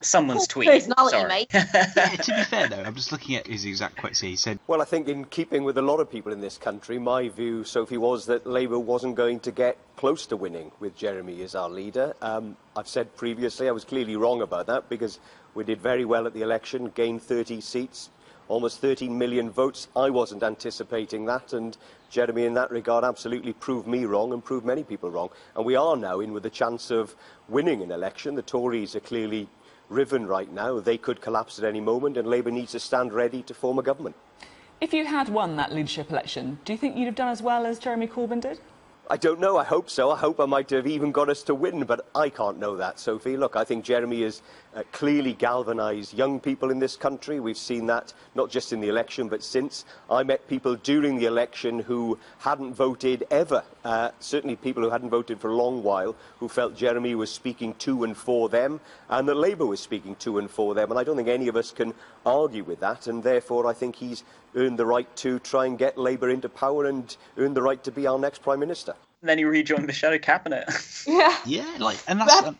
Someone's 0.00 0.46
tweet. 0.48 0.68
personality, 0.68 1.16
Sorry. 1.16 1.28
mate. 1.28 1.48
yeah, 1.54 1.64
to 2.16 2.34
be 2.34 2.44
fair 2.44 2.68
though, 2.68 2.82
I'm 2.82 2.94
just 2.94 3.12
looking 3.12 3.36
at 3.36 3.46
his 3.46 3.64
exact 3.64 3.96
quotes 3.96 4.20
here. 4.20 4.30
He 4.30 4.36
said, 4.36 4.58
Well, 4.66 4.82
I 4.82 4.84
think 4.84 5.08
in 5.08 5.24
keeping 5.26 5.64
with 5.64 5.78
a 5.78 5.82
lot 5.82 6.00
of 6.00 6.10
people 6.10 6.32
in 6.32 6.40
this 6.40 6.58
country, 6.58 6.98
my 6.98 7.28
view, 7.28 7.64
Sophie, 7.64 7.96
was 7.98 8.26
that 8.26 8.46
Labour 8.46 8.78
wasn't 8.78 9.14
going 9.14 9.40
to 9.40 9.50
get 9.52 9.76
close 9.96 10.26
to 10.26 10.36
winning 10.36 10.70
with 10.80 10.96
Jeremy 10.96 11.42
as 11.42 11.54
our 11.54 11.68
leader. 11.68 12.14
Um, 12.22 12.56
I've 12.76 12.88
said 12.88 13.14
previously 13.16 13.68
I 13.68 13.72
was 13.72 13.84
clearly 13.84 14.16
wrong 14.16 14.42
about 14.42 14.66
that 14.66 14.88
because 14.88 15.18
we 15.54 15.64
did 15.64 15.80
very 15.80 16.04
well 16.04 16.26
at 16.26 16.34
the 16.34 16.42
election, 16.42 16.90
gained 16.94 17.22
30 17.22 17.60
seats, 17.60 18.10
almost 18.48 18.80
13 18.80 19.16
million 19.16 19.50
votes. 19.50 19.88
I 19.96 20.10
wasn't 20.10 20.42
anticipating 20.42 21.24
that, 21.26 21.52
and 21.52 21.76
Jeremy, 22.10 22.44
in 22.44 22.54
that 22.54 22.70
regard, 22.70 23.04
absolutely 23.04 23.52
proved 23.52 23.86
me 23.86 24.04
wrong 24.04 24.32
and 24.32 24.44
proved 24.44 24.64
many 24.64 24.84
people 24.84 25.10
wrong. 25.10 25.30
And 25.56 25.64
we 25.64 25.76
are 25.76 25.96
now 25.96 26.20
in 26.20 26.32
with 26.32 26.46
a 26.46 26.50
chance 26.50 26.90
of 26.90 27.14
winning 27.48 27.82
an 27.82 27.90
election. 27.90 28.34
The 28.34 28.42
Tories 28.42 28.94
are 28.94 29.00
clearly 29.00 29.48
riven 29.88 30.26
right 30.26 30.52
now. 30.52 30.80
They 30.80 30.98
could 30.98 31.20
collapse 31.20 31.58
at 31.58 31.64
any 31.64 31.80
moment, 31.80 32.16
and 32.16 32.28
Labour 32.28 32.50
needs 32.50 32.72
to 32.72 32.80
stand 32.80 33.12
ready 33.12 33.42
to 33.42 33.54
form 33.54 33.78
a 33.78 33.82
government. 33.82 34.16
If 34.80 34.92
you 34.92 35.06
had 35.06 35.28
won 35.28 35.56
that 35.56 35.72
leadership 35.72 36.10
election, 36.10 36.58
do 36.64 36.72
you 36.72 36.78
think 36.78 36.96
you'd 36.96 37.06
have 37.06 37.14
done 37.14 37.28
as 37.28 37.42
well 37.42 37.64
as 37.64 37.78
Jeremy 37.78 38.06
Corbyn 38.06 38.40
did? 38.40 38.60
I 39.10 39.18
don't 39.18 39.38
know. 39.38 39.58
I 39.58 39.64
hope 39.64 39.90
so. 39.90 40.10
I 40.10 40.16
hope 40.16 40.40
I 40.40 40.46
might 40.46 40.70
have 40.70 40.86
even 40.86 41.12
got 41.12 41.28
us 41.28 41.42
to 41.44 41.54
win, 41.54 41.84
but 41.84 42.06
I 42.14 42.30
can't 42.30 42.58
know 42.58 42.76
that, 42.76 42.98
Sophie. 42.98 43.36
Look, 43.36 43.54
I 43.54 43.62
think 43.62 43.84
Jeremy 43.84 44.22
has 44.22 44.40
uh, 44.74 44.82
clearly 44.92 45.32
galvanised 45.32 46.14
young 46.14 46.40
people 46.40 46.70
in 46.70 46.78
this 46.78 46.96
country. 46.96 47.40
We've 47.40 47.56
seen 47.56 47.86
that 47.86 48.12
not 48.34 48.50
just 48.50 48.72
in 48.72 48.80
the 48.80 48.88
election, 48.88 49.28
but 49.28 49.42
since. 49.42 49.84
I 50.10 50.22
met 50.22 50.46
people 50.48 50.76
during 50.76 51.18
the 51.18 51.26
election 51.26 51.78
who 51.78 52.18
hadn't 52.38 52.74
voted 52.74 53.24
ever, 53.30 53.62
uh, 53.84 54.10
certainly 54.20 54.56
people 54.56 54.82
who 54.82 54.90
hadn't 54.90 55.10
voted 55.10 55.40
for 55.40 55.50
a 55.50 55.54
long 55.54 55.82
while, 55.82 56.16
who 56.38 56.48
felt 56.48 56.76
Jeremy 56.76 57.14
was 57.14 57.30
speaking 57.30 57.74
to 57.74 58.04
and 58.04 58.16
for 58.16 58.48
them, 58.48 58.80
and 59.08 59.28
that 59.28 59.36
Labour 59.36 59.66
was 59.66 59.80
speaking 59.80 60.16
to 60.16 60.38
and 60.38 60.50
for 60.50 60.74
them. 60.74 60.90
And 60.90 60.98
I 60.98 61.04
don't 61.04 61.16
think 61.16 61.28
any 61.28 61.48
of 61.48 61.56
us 61.56 61.70
can 61.70 61.94
argue 62.26 62.64
with 62.64 62.80
that, 62.80 63.06
and 63.06 63.22
therefore 63.22 63.66
I 63.66 63.72
think 63.72 63.96
he's 63.96 64.24
earned 64.56 64.78
the 64.78 64.86
right 64.86 65.14
to 65.16 65.38
try 65.40 65.66
and 65.66 65.78
get 65.78 65.98
Labour 65.98 66.30
into 66.30 66.48
power 66.48 66.86
and 66.86 67.16
earned 67.38 67.56
the 67.56 67.62
right 67.62 67.82
to 67.84 67.90
be 67.90 68.06
our 68.06 68.18
next 68.18 68.42
Prime 68.42 68.60
Minister. 68.60 68.94
And 69.22 69.28
then 69.28 69.38
he 69.38 69.44
rejoined 69.44 69.88
the 69.88 69.92
shadow 69.92 70.18
cabinet. 70.18 70.68
Yeah. 71.06 71.36
Yeah, 71.44 71.76
like, 71.78 71.98
and 72.08 72.20
that's 72.20 72.42
um, 72.42 72.58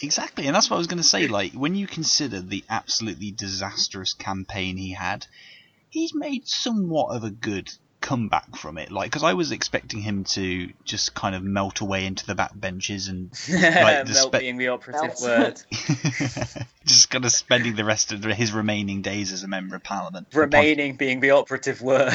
exactly, 0.00 0.46
and 0.46 0.54
that's 0.54 0.70
what 0.70 0.76
I 0.76 0.78
was 0.78 0.86
going 0.86 1.02
to 1.02 1.04
say. 1.04 1.26
Like, 1.28 1.52
when 1.52 1.74
you 1.74 1.86
consider 1.86 2.40
the 2.40 2.64
absolutely 2.68 3.30
disastrous 3.30 4.14
campaign 4.14 4.76
he 4.76 4.92
had, 4.92 5.26
he's 5.90 6.14
made 6.14 6.46
somewhat 6.48 7.14
of 7.16 7.24
a 7.24 7.30
good 7.30 7.70
comeback 8.00 8.56
from 8.56 8.78
it. 8.78 8.90
Like, 8.90 9.10
because 9.10 9.22
I 9.22 9.34
was 9.34 9.52
expecting 9.52 10.00
him 10.00 10.24
to 10.24 10.72
just 10.84 11.14
kind 11.14 11.34
of 11.34 11.42
melt 11.42 11.80
away 11.80 12.06
into 12.06 12.26
the 12.26 12.34
back 12.34 12.52
benches 12.54 13.08
and 13.08 13.30
like 13.50 14.06
the 14.06 14.12
Melt 14.12 14.34
spe- 14.34 14.40
being 14.40 14.56
the 14.56 14.68
operative 14.68 15.20
Melt. 15.20 15.22
word. 15.22 15.62
just 16.86 17.10
kind 17.10 17.24
of 17.24 17.32
spending 17.32 17.76
the 17.76 17.84
rest 17.84 18.12
of 18.12 18.24
his 18.24 18.52
remaining 18.52 19.02
days 19.02 19.32
as 19.32 19.42
a 19.42 19.48
member 19.48 19.76
of 19.76 19.82
parliament. 19.82 20.28
Remaining 20.34 20.96
being 20.96 21.20
the 21.20 21.30
operative 21.32 21.82
word. 21.82 22.12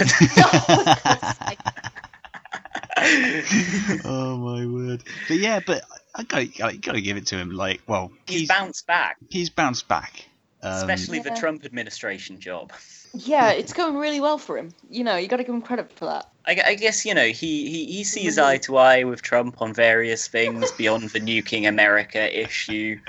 oh 4.06 4.38
my 4.38 4.66
word! 4.66 5.04
But 5.28 5.38
yeah, 5.38 5.60
but 5.66 5.84
I 6.16 6.24
gotta, 6.24 6.50
I 6.64 6.76
gotta 6.78 7.02
give 7.02 7.18
it 7.18 7.28
to 7.28 7.38
him. 7.38 7.52
Like, 7.52 7.82
well, 7.88 8.12
He's 8.26 8.48
bounced 8.48 8.88
back, 8.88 9.18
he's 9.30 9.50
bounced 9.50 9.88
back. 9.88 10.26
Um, 10.64 10.72
especially 10.72 11.20
the 11.20 11.30
Yeah. 11.30 11.36
Trump 11.36 11.66
administration 11.66 12.40
job. 12.40 12.72
Yeah, 13.14 13.52
it's 13.52 13.74
going 13.74 13.98
really 13.98 14.20
well 14.20 14.38
for 14.38 14.58
him. 14.58 14.74
You 14.90 15.04
know, 15.04 15.16
you 15.18 15.28
got 15.28 15.38
to 15.38 15.44
give 15.44 15.54
him 15.54 15.62
credit 15.62 15.92
for 15.94 16.06
that. 16.06 16.28
I, 16.48 16.62
I 16.66 16.76
guess 16.76 17.06
you 17.06 17.14
know 17.14 17.26
he, 17.28 17.70
he, 17.70 17.86
he 17.86 18.04
sees 18.04 18.38
eye 18.38 18.58
to 18.60 18.78
eye 18.78 19.04
with 19.04 19.22
Trump 19.22 19.62
on 19.62 19.74
various 19.74 20.28
things 20.28 20.72
beyond 20.78 21.10
the 21.10 21.20
nuking 21.20 21.68
America 21.68 22.40
issue, 22.40 23.00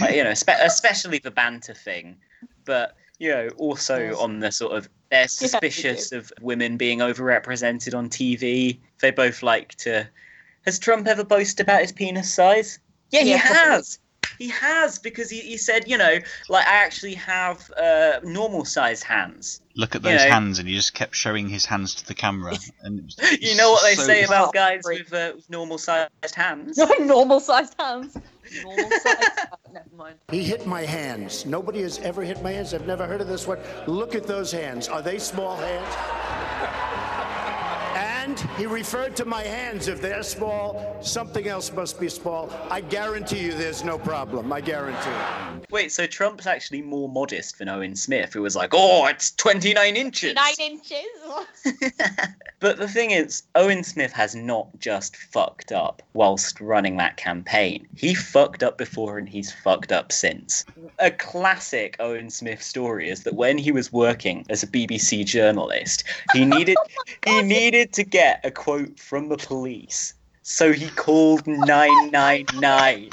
Like, 0.00 0.14
you 0.16 0.24
know, 0.24 0.34
spe- 0.34 0.60
especially 0.62 1.18
the 1.18 1.30
banter 1.30 1.74
thing, 1.74 2.16
but 2.64 2.96
you 3.18 3.28
know 3.30 3.48
also 3.58 4.18
on 4.18 4.40
the 4.40 4.50
sort 4.50 4.72
of 4.76 4.88
they're 5.10 5.28
suspicious 5.28 6.10
of 6.12 6.32
women 6.40 6.76
being 6.76 6.98
overrepresented 6.98 7.96
on 7.96 8.08
TV. 8.08 8.78
They 9.00 9.10
both 9.10 9.42
like 9.42 9.74
to. 9.76 10.08
Has 10.64 10.78
Trump 10.78 11.06
ever 11.06 11.24
boasted 11.24 11.60
about 11.60 11.82
his 11.82 11.92
penis 11.92 12.32
size? 12.32 12.78
Yeah, 13.10 13.20
he 13.22 13.30
Yeah, 13.30 13.36
has. 13.38 13.98
He 14.38 14.48
has 14.48 14.98
because 14.98 15.30
he, 15.30 15.38
he 15.40 15.56
said, 15.56 15.86
you 15.86 15.96
know, 15.96 16.18
like 16.48 16.66
I 16.66 16.72
actually 16.74 17.14
have 17.14 17.70
uh, 17.80 18.18
normal 18.24 18.64
sized 18.64 19.04
hands. 19.04 19.60
look 19.76 19.94
at 19.94 20.02
you 20.02 20.10
those 20.10 20.24
know. 20.24 20.30
hands, 20.30 20.58
and 20.58 20.68
he 20.68 20.74
just 20.74 20.92
kept 20.92 21.14
showing 21.14 21.48
his 21.48 21.64
hands 21.66 21.94
to 21.96 22.06
the 22.06 22.14
camera. 22.14 22.56
And 22.82 23.14
You 23.40 23.54
know 23.56 23.70
what 23.70 23.84
they 23.84 23.94
so- 23.94 24.02
say 24.02 24.24
about 24.24 24.52
guys 24.52 24.80
with, 24.84 25.12
uh, 25.12 25.34
with 25.36 25.48
normal 25.48 25.78
sized 25.78 26.34
hands? 26.34 26.76
Normal 27.00 27.38
sized 27.38 27.76
hands. 27.78 28.16
Normal 28.64 28.90
sized. 29.02 29.30
Never 29.72 29.88
mind. 29.96 30.16
He 30.30 30.42
hit 30.42 30.66
my 30.66 30.82
hands. 30.82 31.46
Nobody 31.46 31.82
has 31.82 31.98
ever 32.00 32.22
hit 32.22 32.42
my 32.42 32.50
hands. 32.50 32.74
I've 32.74 32.88
never 32.88 33.06
heard 33.06 33.20
of 33.20 33.28
this 33.28 33.46
one. 33.46 33.60
Look 33.86 34.16
at 34.16 34.26
those 34.26 34.50
hands. 34.50 34.88
Are 34.88 35.02
they 35.02 35.20
small 35.20 35.54
hands? 35.56 35.94
And 38.24 38.40
he 38.56 38.64
referred 38.64 39.14
to 39.16 39.26
my 39.26 39.42
hands. 39.42 39.86
If 39.86 40.00
they're 40.00 40.22
small, 40.22 40.96
something 41.02 41.46
else 41.46 41.70
must 41.70 42.00
be 42.00 42.08
small. 42.08 42.50
I 42.70 42.80
guarantee 42.80 43.40
you 43.40 43.52
there's 43.52 43.84
no 43.84 43.98
problem. 43.98 44.50
I 44.50 44.62
guarantee 44.62 45.10
it. 45.10 45.70
Wait, 45.70 45.92
so 45.92 46.06
Trump's 46.06 46.46
actually 46.46 46.80
more 46.80 47.06
modest 47.06 47.58
than 47.58 47.68
Owen 47.68 47.94
Smith, 47.94 48.32
who 48.32 48.40
was 48.40 48.56
like, 48.56 48.70
oh, 48.72 49.04
it's 49.08 49.32
29 49.32 49.96
inches. 49.96 50.34
Nine 50.34 50.54
inches. 50.58 51.04
But 52.64 52.78
the 52.78 52.88
thing 52.88 53.10
is, 53.10 53.42
Owen 53.56 53.84
Smith 53.84 54.14
has 54.14 54.34
not 54.34 54.68
just 54.78 55.16
fucked 55.18 55.70
up 55.70 56.02
whilst 56.14 56.62
running 56.62 56.96
that 56.96 57.18
campaign. 57.18 57.86
He 57.94 58.14
fucked 58.14 58.62
up 58.62 58.78
before 58.78 59.18
and 59.18 59.28
he's 59.28 59.52
fucked 59.52 59.92
up 59.92 60.10
since. 60.10 60.64
A 60.98 61.10
classic 61.10 61.94
Owen 62.00 62.30
Smith 62.30 62.62
story 62.62 63.10
is 63.10 63.24
that 63.24 63.34
when 63.34 63.58
he 63.58 63.70
was 63.70 63.92
working 63.92 64.46
as 64.48 64.62
a 64.62 64.66
BBC 64.66 65.26
journalist, 65.26 66.04
he 66.32 66.44
needed 66.46 66.78
oh 67.26 67.36
he 67.36 67.42
needed 67.42 67.92
to 67.92 68.04
get 68.14 68.40
a 68.44 68.50
quote 68.50 68.98
from 69.00 69.28
the 69.28 69.36
police. 69.36 70.14
So 70.42 70.72
he 70.72 70.88
called 70.90 71.48
999. 71.48 73.10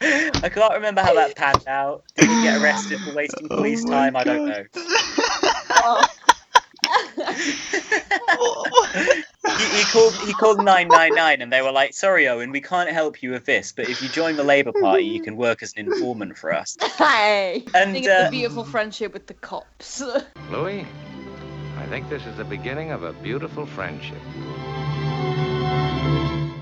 I 0.00 0.48
can't 0.48 0.72
remember 0.72 1.02
how 1.02 1.12
that 1.14 1.36
panned 1.36 1.68
out. 1.68 2.02
Did 2.16 2.30
he 2.30 2.42
get 2.42 2.56
arrested 2.62 3.00
for 3.00 3.12
wasting 3.12 3.48
police 3.48 3.84
time? 3.84 4.16
I 4.16 4.24
don't 4.24 4.48
know. 4.48 4.64
he, 9.58 9.64
he 9.76 9.84
called 9.84 10.14
he 10.14 10.32
called 10.32 10.58
999 10.58 11.42
and 11.42 11.52
they 11.52 11.62
were 11.62 11.72
like 11.72 11.94
sorry 11.94 12.28
owen 12.28 12.50
we 12.50 12.60
can't 12.60 12.90
help 12.90 13.22
you 13.22 13.30
with 13.30 13.44
this 13.44 13.72
but 13.72 13.88
if 13.88 14.02
you 14.02 14.08
join 14.08 14.36
the 14.36 14.42
labour 14.42 14.72
party 14.80 15.04
you 15.04 15.22
can 15.22 15.36
work 15.36 15.62
as 15.62 15.72
an 15.76 15.86
informant 15.86 16.36
for 16.36 16.52
us 16.52 16.76
Hey. 16.98 17.64
And, 17.74 17.90
I 17.90 17.92
think 17.92 18.06
it's 18.06 18.08
uh, 18.08 18.26
a 18.28 18.30
beautiful 18.30 18.64
friendship 18.64 19.12
with 19.12 19.26
the 19.26 19.34
cops. 19.34 20.02
Louis, 20.50 20.86
I 21.82 21.86
think 21.86 22.08
this 22.08 22.24
is 22.26 22.36
the 22.36 22.44
beginning 22.44 22.92
of 22.92 23.02
a 23.02 23.12
beautiful 23.12 23.66
friendship. 23.66 24.18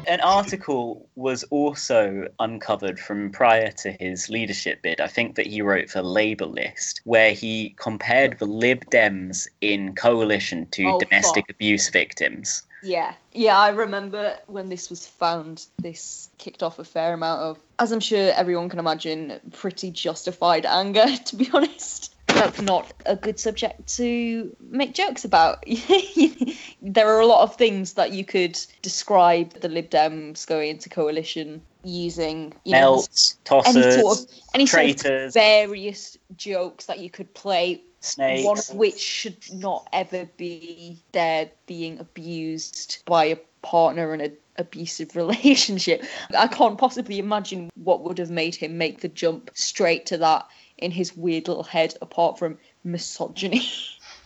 an 0.06 0.20
article 0.22 1.06
was 1.14 1.44
also 1.50 2.26
uncovered 2.40 2.98
from 2.98 3.30
prior 3.30 3.70
to 3.70 3.92
his 4.00 4.28
leadership 4.28 4.82
bid 4.82 5.00
i 5.00 5.06
think 5.06 5.36
that 5.36 5.46
he 5.46 5.62
wrote 5.62 5.88
for 5.88 6.02
labour 6.02 6.46
list 6.46 7.00
where 7.04 7.32
he 7.32 7.76
compared 7.78 8.36
the 8.40 8.44
lib 8.46 8.84
dems 8.90 9.46
in 9.60 9.94
coalition 9.94 10.66
to 10.70 10.84
Oh, 10.86 10.98
domestic 10.98 11.46
fuck. 11.46 11.50
abuse 11.54 11.90
victims 11.90 12.62
Yeah, 12.82 13.12
yeah, 13.32 13.58
I 13.58 13.68
remember 13.68 14.36
when 14.46 14.70
this 14.70 14.88
was 14.88 15.06
found, 15.06 15.66
this 15.82 16.30
kicked 16.38 16.62
off 16.62 16.78
a 16.78 16.84
fair 16.84 17.12
amount 17.12 17.42
of, 17.42 17.58
as 17.78 17.92
I'm 17.92 18.00
sure 18.00 18.32
everyone 18.32 18.70
can 18.70 18.78
imagine, 18.78 19.38
pretty 19.52 19.90
justified 19.90 20.64
anger, 20.64 21.04
to 21.26 21.36
be 21.36 21.50
honest. 21.52 22.14
That's 22.40 22.62
not 22.62 22.92
a 23.04 23.16
good 23.16 23.38
subject 23.38 23.86
to 23.96 24.56
make 24.60 24.94
jokes 24.94 25.24
about. 25.26 25.62
there 26.82 27.06
are 27.06 27.20
a 27.20 27.26
lot 27.26 27.42
of 27.42 27.56
things 27.56 27.92
that 27.94 28.12
you 28.12 28.24
could 28.24 28.58
describe 28.80 29.52
the 29.60 29.68
Lib 29.68 29.90
Dems 29.90 30.46
going 30.46 30.70
into 30.70 30.88
coalition 30.88 31.60
using, 31.84 32.54
you 32.64 32.72
know, 32.72 32.80
melts 32.80 33.38
tossers 33.44 33.76
any 33.76 34.00
sort 34.00 34.18
of 34.18 34.26
any 34.54 34.66
sort 34.66 35.04
of 35.04 35.34
various 35.34 36.16
jokes 36.36 36.86
that 36.86 37.00
you 37.00 37.10
could 37.10 37.32
play. 37.34 37.82
Snakes. 38.00 38.46
One 38.46 38.58
of 38.58 38.70
which 38.74 38.98
should 38.98 39.52
not 39.52 39.86
ever 39.92 40.26
be 40.38 41.02
there 41.12 41.50
being 41.66 41.98
abused 41.98 43.02
by 43.04 43.26
a 43.26 43.36
partner 43.60 44.14
in 44.14 44.22
an 44.22 44.36
abusive 44.56 45.14
relationship. 45.16 46.04
I 46.36 46.46
can't 46.46 46.78
possibly 46.78 47.18
imagine 47.18 47.68
what 47.74 48.02
would 48.02 48.16
have 48.16 48.30
made 48.30 48.54
him 48.54 48.78
make 48.78 49.00
the 49.00 49.08
jump 49.08 49.50
straight 49.52 50.06
to 50.06 50.16
that 50.16 50.48
in 50.80 50.90
his 50.90 51.16
weird 51.16 51.48
little 51.48 51.62
head 51.62 51.94
apart 52.02 52.38
from 52.38 52.58
misogyny. 52.84 53.62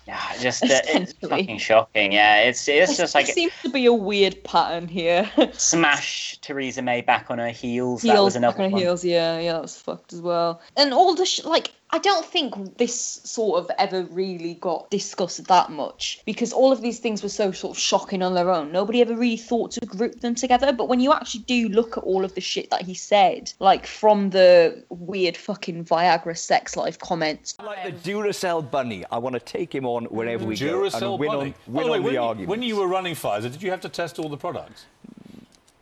Yeah, 0.06 0.20
just 0.38 0.62
uh, 0.62 0.80
it's 0.84 1.14
fucking 1.14 1.56
shocking. 1.58 2.12
Yeah, 2.12 2.40
it's 2.40 2.68
it's 2.68 2.98
just 2.98 3.14
like 3.14 3.28
it 3.30 3.34
seems 3.34 3.52
to 3.62 3.70
be 3.70 3.86
a 3.86 3.92
weird 3.92 4.44
pattern 4.44 4.86
here. 4.86 5.30
smash 5.54 6.36
Theresa 6.42 6.82
May 6.82 7.00
back 7.00 7.30
on 7.30 7.38
her 7.38 7.48
heels. 7.48 8.02
that 8.02 8.08
was 8.08 8.14
heels 8.16 8.36
another 8.36 8.58
back 8.58 8.66
on 8.66 8.72
one. 8.72 8.82
heels, 8.82 9.02
yeah, 9.02 9.38
yeah, 9.38 9.54
that 9.54 9.62
was 9.62 9.78
fucked 9.78 10.12
as 10.12 10.20
well. 10.20 10.60
And 10.76 10.92
all 10.92 11.14
the 11.14 11.24
sh- 11.24 11.44
like, 11.44 11.72
I 11.94 11.98
don't 11.98 12.26
think 12.26 12.76
this 12.76 13.20
sort 13.22 13.60
of 13.60 13.70
ever 13.78 14.02
really 14.10 14.54
got 14.54 14.90
discussed 14.90 15.46
that 15.46 15.70
much 15.70 16.20
because 16.26 16.52
all 16.52 16.72
of 16.72 16.82
these 16.82 16.98
things 16.98 17.22
were 17.22 17.28
so 17.28 17.52
sort 17.52 17.76
of 17.76 17.80
shocking 17.80 18.20
on 18.20 18.34
their 18.34 18.50
own. 18.50 18.72
Nobody 18.72 19.00
ever 19.00 19.14
really 19.14 19.36
thought 19.36 19.70
to 19.70 19.86
group 19.86 20.18
them 20.18 20.34
together. 20.34 20.72
But 20.72 20.88
when 20.88 20.98
you 20.98 21.12
actually 21.12 21.44
do 21.44 21.68
look 21.68 21.96
at 21.96 22.02
all 22.02 22.24
of 22.24 22.34
the 22.34 22.40
shit 22.40 22.68
that 22.70 22.82
he 22.82 22.94
said, 22.94 23.52
like 23.60 23.86
from 23.86 24.30
the 24.30 24.82
weird 24.88 25.36
fucking 25.36 25.84
Viagra 25.84 26.36
sex 26.36 26.76
life 26.76 26.98
comments, 26.98 27.54
Like 27.62 28.02
the 28.02 28.10
Duracell 28.10 28.68
bunny. 28.68 29.04
I 29.12 29.18
want 29.18 29.34
to 29.34 29.40
take 29.40 29.72
him 29.72 29.86
on 29.86 30.06
wherever 30.06 30.44
we 30.44 30.56
go 30.56 30.86
and 30.86 31.20
win 31.20 31.30
bunny. 31.30 31.54
Oh, 31.68 31.70
on, 31.70 31.74
By 31.74 31.82
win 31.84 31.86
the 31.86 31.92
way, 31.92 31.98
on 31.98 32.02
when, 32.02 32.02
the 32.02 32.12
you, 32.12 32.20
argument. 32.20 32.48
when 32.48 32.62
you 32.62 32.74
were 32.74 32.88
running 32.88 33.14
Pfizer, 33.14 33.52
did 33.52 33.62
you 33.62 33.70
have 33.70 33.82
to 33.82 33.88
test 33.88 34.18
all 34.18 34.28
the 34.28 34.36
products? 34.36 34.86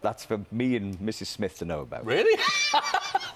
That's 0.03 0.24
for 0.24 0.41
me 0.51 0.77
and 0.77 0.99
Mrs. 0.99 1.27
Smith 1.27 1.59
to 1.59 1.65
know 1.65 1.81
about. 1.81 2.05
Really? 2.05 2.39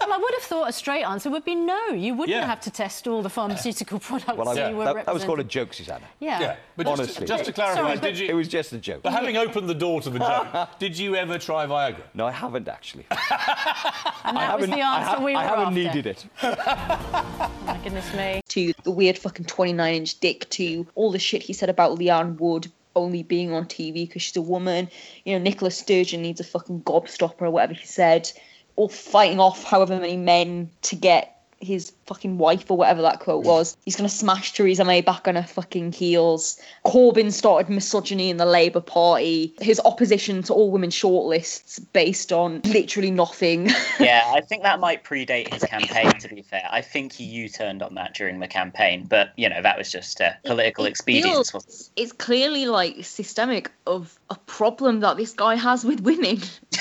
Well, 0.06 0.14
I 0.14 0.18
would 0.18 0.34
have 0.34 0.42
thought 0.44 0.68
a 0.68 0.72
straight 0.72 1.02
answer 1.02 1.28
would 1.30 1.44
be 1.44 1.56
no. 1.56 1.88
You 1.88 2.14
wouldn't 2.14 2.36
Yeah. 2.38 2.46
have 2.46 2.60
to 2.60 2.70
test 2.70 3.08
all 3.08 3.22
the 3.22 3.28
pharmaceutical 3.28 3.98
products 4.08 4.38
Well, 4.38 4.48
I, 4.48 4.68
you 4.70 4.76
were 4.76 4.84
that, 4.84 5.04
that 5.06 5.12
was 5.12 5.24
called 5.24 5.40
a 5.40 5.42
representing. 5.42 5.66
joke, 5.66 5.74
Susanna. 5.74 6.04
Yeah. 6.20 6.40
Yeah, 6.40 6.56
but 6.76 6.86
just 6.86 6.96
to- 6.96 7.02
honestly, 7.02 7.26
just 7.26 7.44
to 7.46 7.52
clarify, 7.52 7.96
Sorry, 7.96 7.98
did 7.98 8.18
you- 8.20 8.28
It 8.28 8.34
was 8.34 8.46
just 8.46 8.72
a 8.72 8.78
joke. 8.78 9.02
But 9.02 9.12
having 9.12 9.36
opened 9.36 9.68
the 9.68 9.74
door 9.74 10.00
to 10.02 10.08
the 10.10 10.20
joke, 10.20 10.68
did 10.78 10.96
you 10.96 11.16
ever 11.16 11.38
try 11.38 11.66
Viagra? 11.66 12.02
No, 12.14 12.24
I 12.24 12.30
haven't 12.30 12.68
actually. 12.68 13.04
And 13.10 13.18
I 13.20 14.46
that 14.46 14.60
was 14.60 14.66
haven't- 14.66 14.70
the 14.70 14.82
I 14.82 14.98
answer 15.00 15.16
ha- 15.18 15.24
we 15.24 15.32
were 15.32 15.38
I 15.38 15.42
haven't 15.42 15.64
after. 15.66 15.74
needed 15.74 16.06
it. 16.06 16.24
Oh, 16.42 17.50
my 17.66 17.78
goodness 17.82 18.14
me. 18.14 18.40
to 18.50 18.72
the 18.84 18.92
weird 18.92 19.18
fucking 19.18 19.46
29 19.46 19.92
inch 19.94 20.20
dick 20.20 20.48
to 20.50 20.86
all 20.94 21.10
the 21.10 21.18
shit 21.18 21.42
he 21.42 21.52
said 21.52 21.68
about 21.68 21.98
Leanne 21.98 22.38
Wood 22.38 22.70
only 22.96 23.22
being 23.22 23.52
on 23.52 23.66
TV 23.66 24.08
because 24.08 24.22
she's 24.22 24.36
a 24.36 24.42
woman. 24.42 24.88
You 25.24 25.34
know, 25.34 25.42
Nicola 25.42 25.70
Sturgeon 25.70 26.22
needs 26.22 26.40
a 26.40 26.44
fucking 26.44 26.82
gobstopper 26.82 27.42
or 27.42 27.50
whatever 27.50 27.74
he 27.74 27.86
said. 27.86 28.32
Or 28.74 28.90
fighting 28.90 29.40
off 29.40 29.62
however 29.62 29.98
many 29.98 30.16
men 30.16 30.70
to 30.82 30.96
get 30.96 31.35
his 31.66 31.92
fucking 32.06 32.38
wife 32.38 32.70
or 32.70 32.76
whatever 32.76 33.02
that 33.02 33.20
quote 33.20 33.44
was. 33.44 33.76
He's 33.84 33.96
gonna 33.96 34.08
smash 34.08 34.52
Theresa 34.52 34.84
May 34.84 35.00
back 35.00 35.26
on 35.28 35.34
her 35.34 35.42
fucking 35.42 35.92
heels. 35.92 36.58
Corbyn 36.84 37.32
started 37.32 37.68
misogyny 37.70 38.30
in 38.30 38.36
the 38.36 38.46
Labour 38.46 38.80
Party. 38.80 39.54
His 39.60 39.80
opposition 39.84 40.42
to 40.44 40.54
all 40.54 40.70
women 40.70 40.90
shortlists 40.90 41.80
based 41.92 42.32
on 42.32 42.60
literally 42.64 43.10
nothing. 43.10 43.66
yeah, 44.00 44.22
I 44.34 44.40
think 44.40 44.62
that 44.62 44.80
might 44.80 45.04
predate 45.04 45.52
his 45.52 45.64
campaign. 45.64 46.10
To 46.10 46.28
be 46.28 46.42
fair, 46.42 46.66
I 46.70 46.80
think 46.80 47.12
he 47.12 47.24
U-turned 47.24 47.82
on 47.82 47.94
that 47.94 48.14
during 48.14 48.38
the 48.40 48.48
campaign, 48.48 49.06
but 49.08 49.30
you 49.36 49.48
know 49.48 49.60
that 49.60 49.76
was 49.76 49.90
just 49.90 50.20
uh, 50.20 50.32
political 50.44 50.86
expedience. 50.86 51.52
wasn't 51.52 51.72
it? 51.72 51.76
feels- 51.76 51.90
it's 51.96 52.12
clearly 52.12 52.66
like 52.66 53.04
systemic 53.04 53.70
of 53.86 54.18
a 54.30 54.36
problem 54.46 55.00
that 55.00 55.16
this 55.16 55.32
guy 55.32 55.54
has 55.56 55.84
with 55.84 56.00
women. 56.00 56.40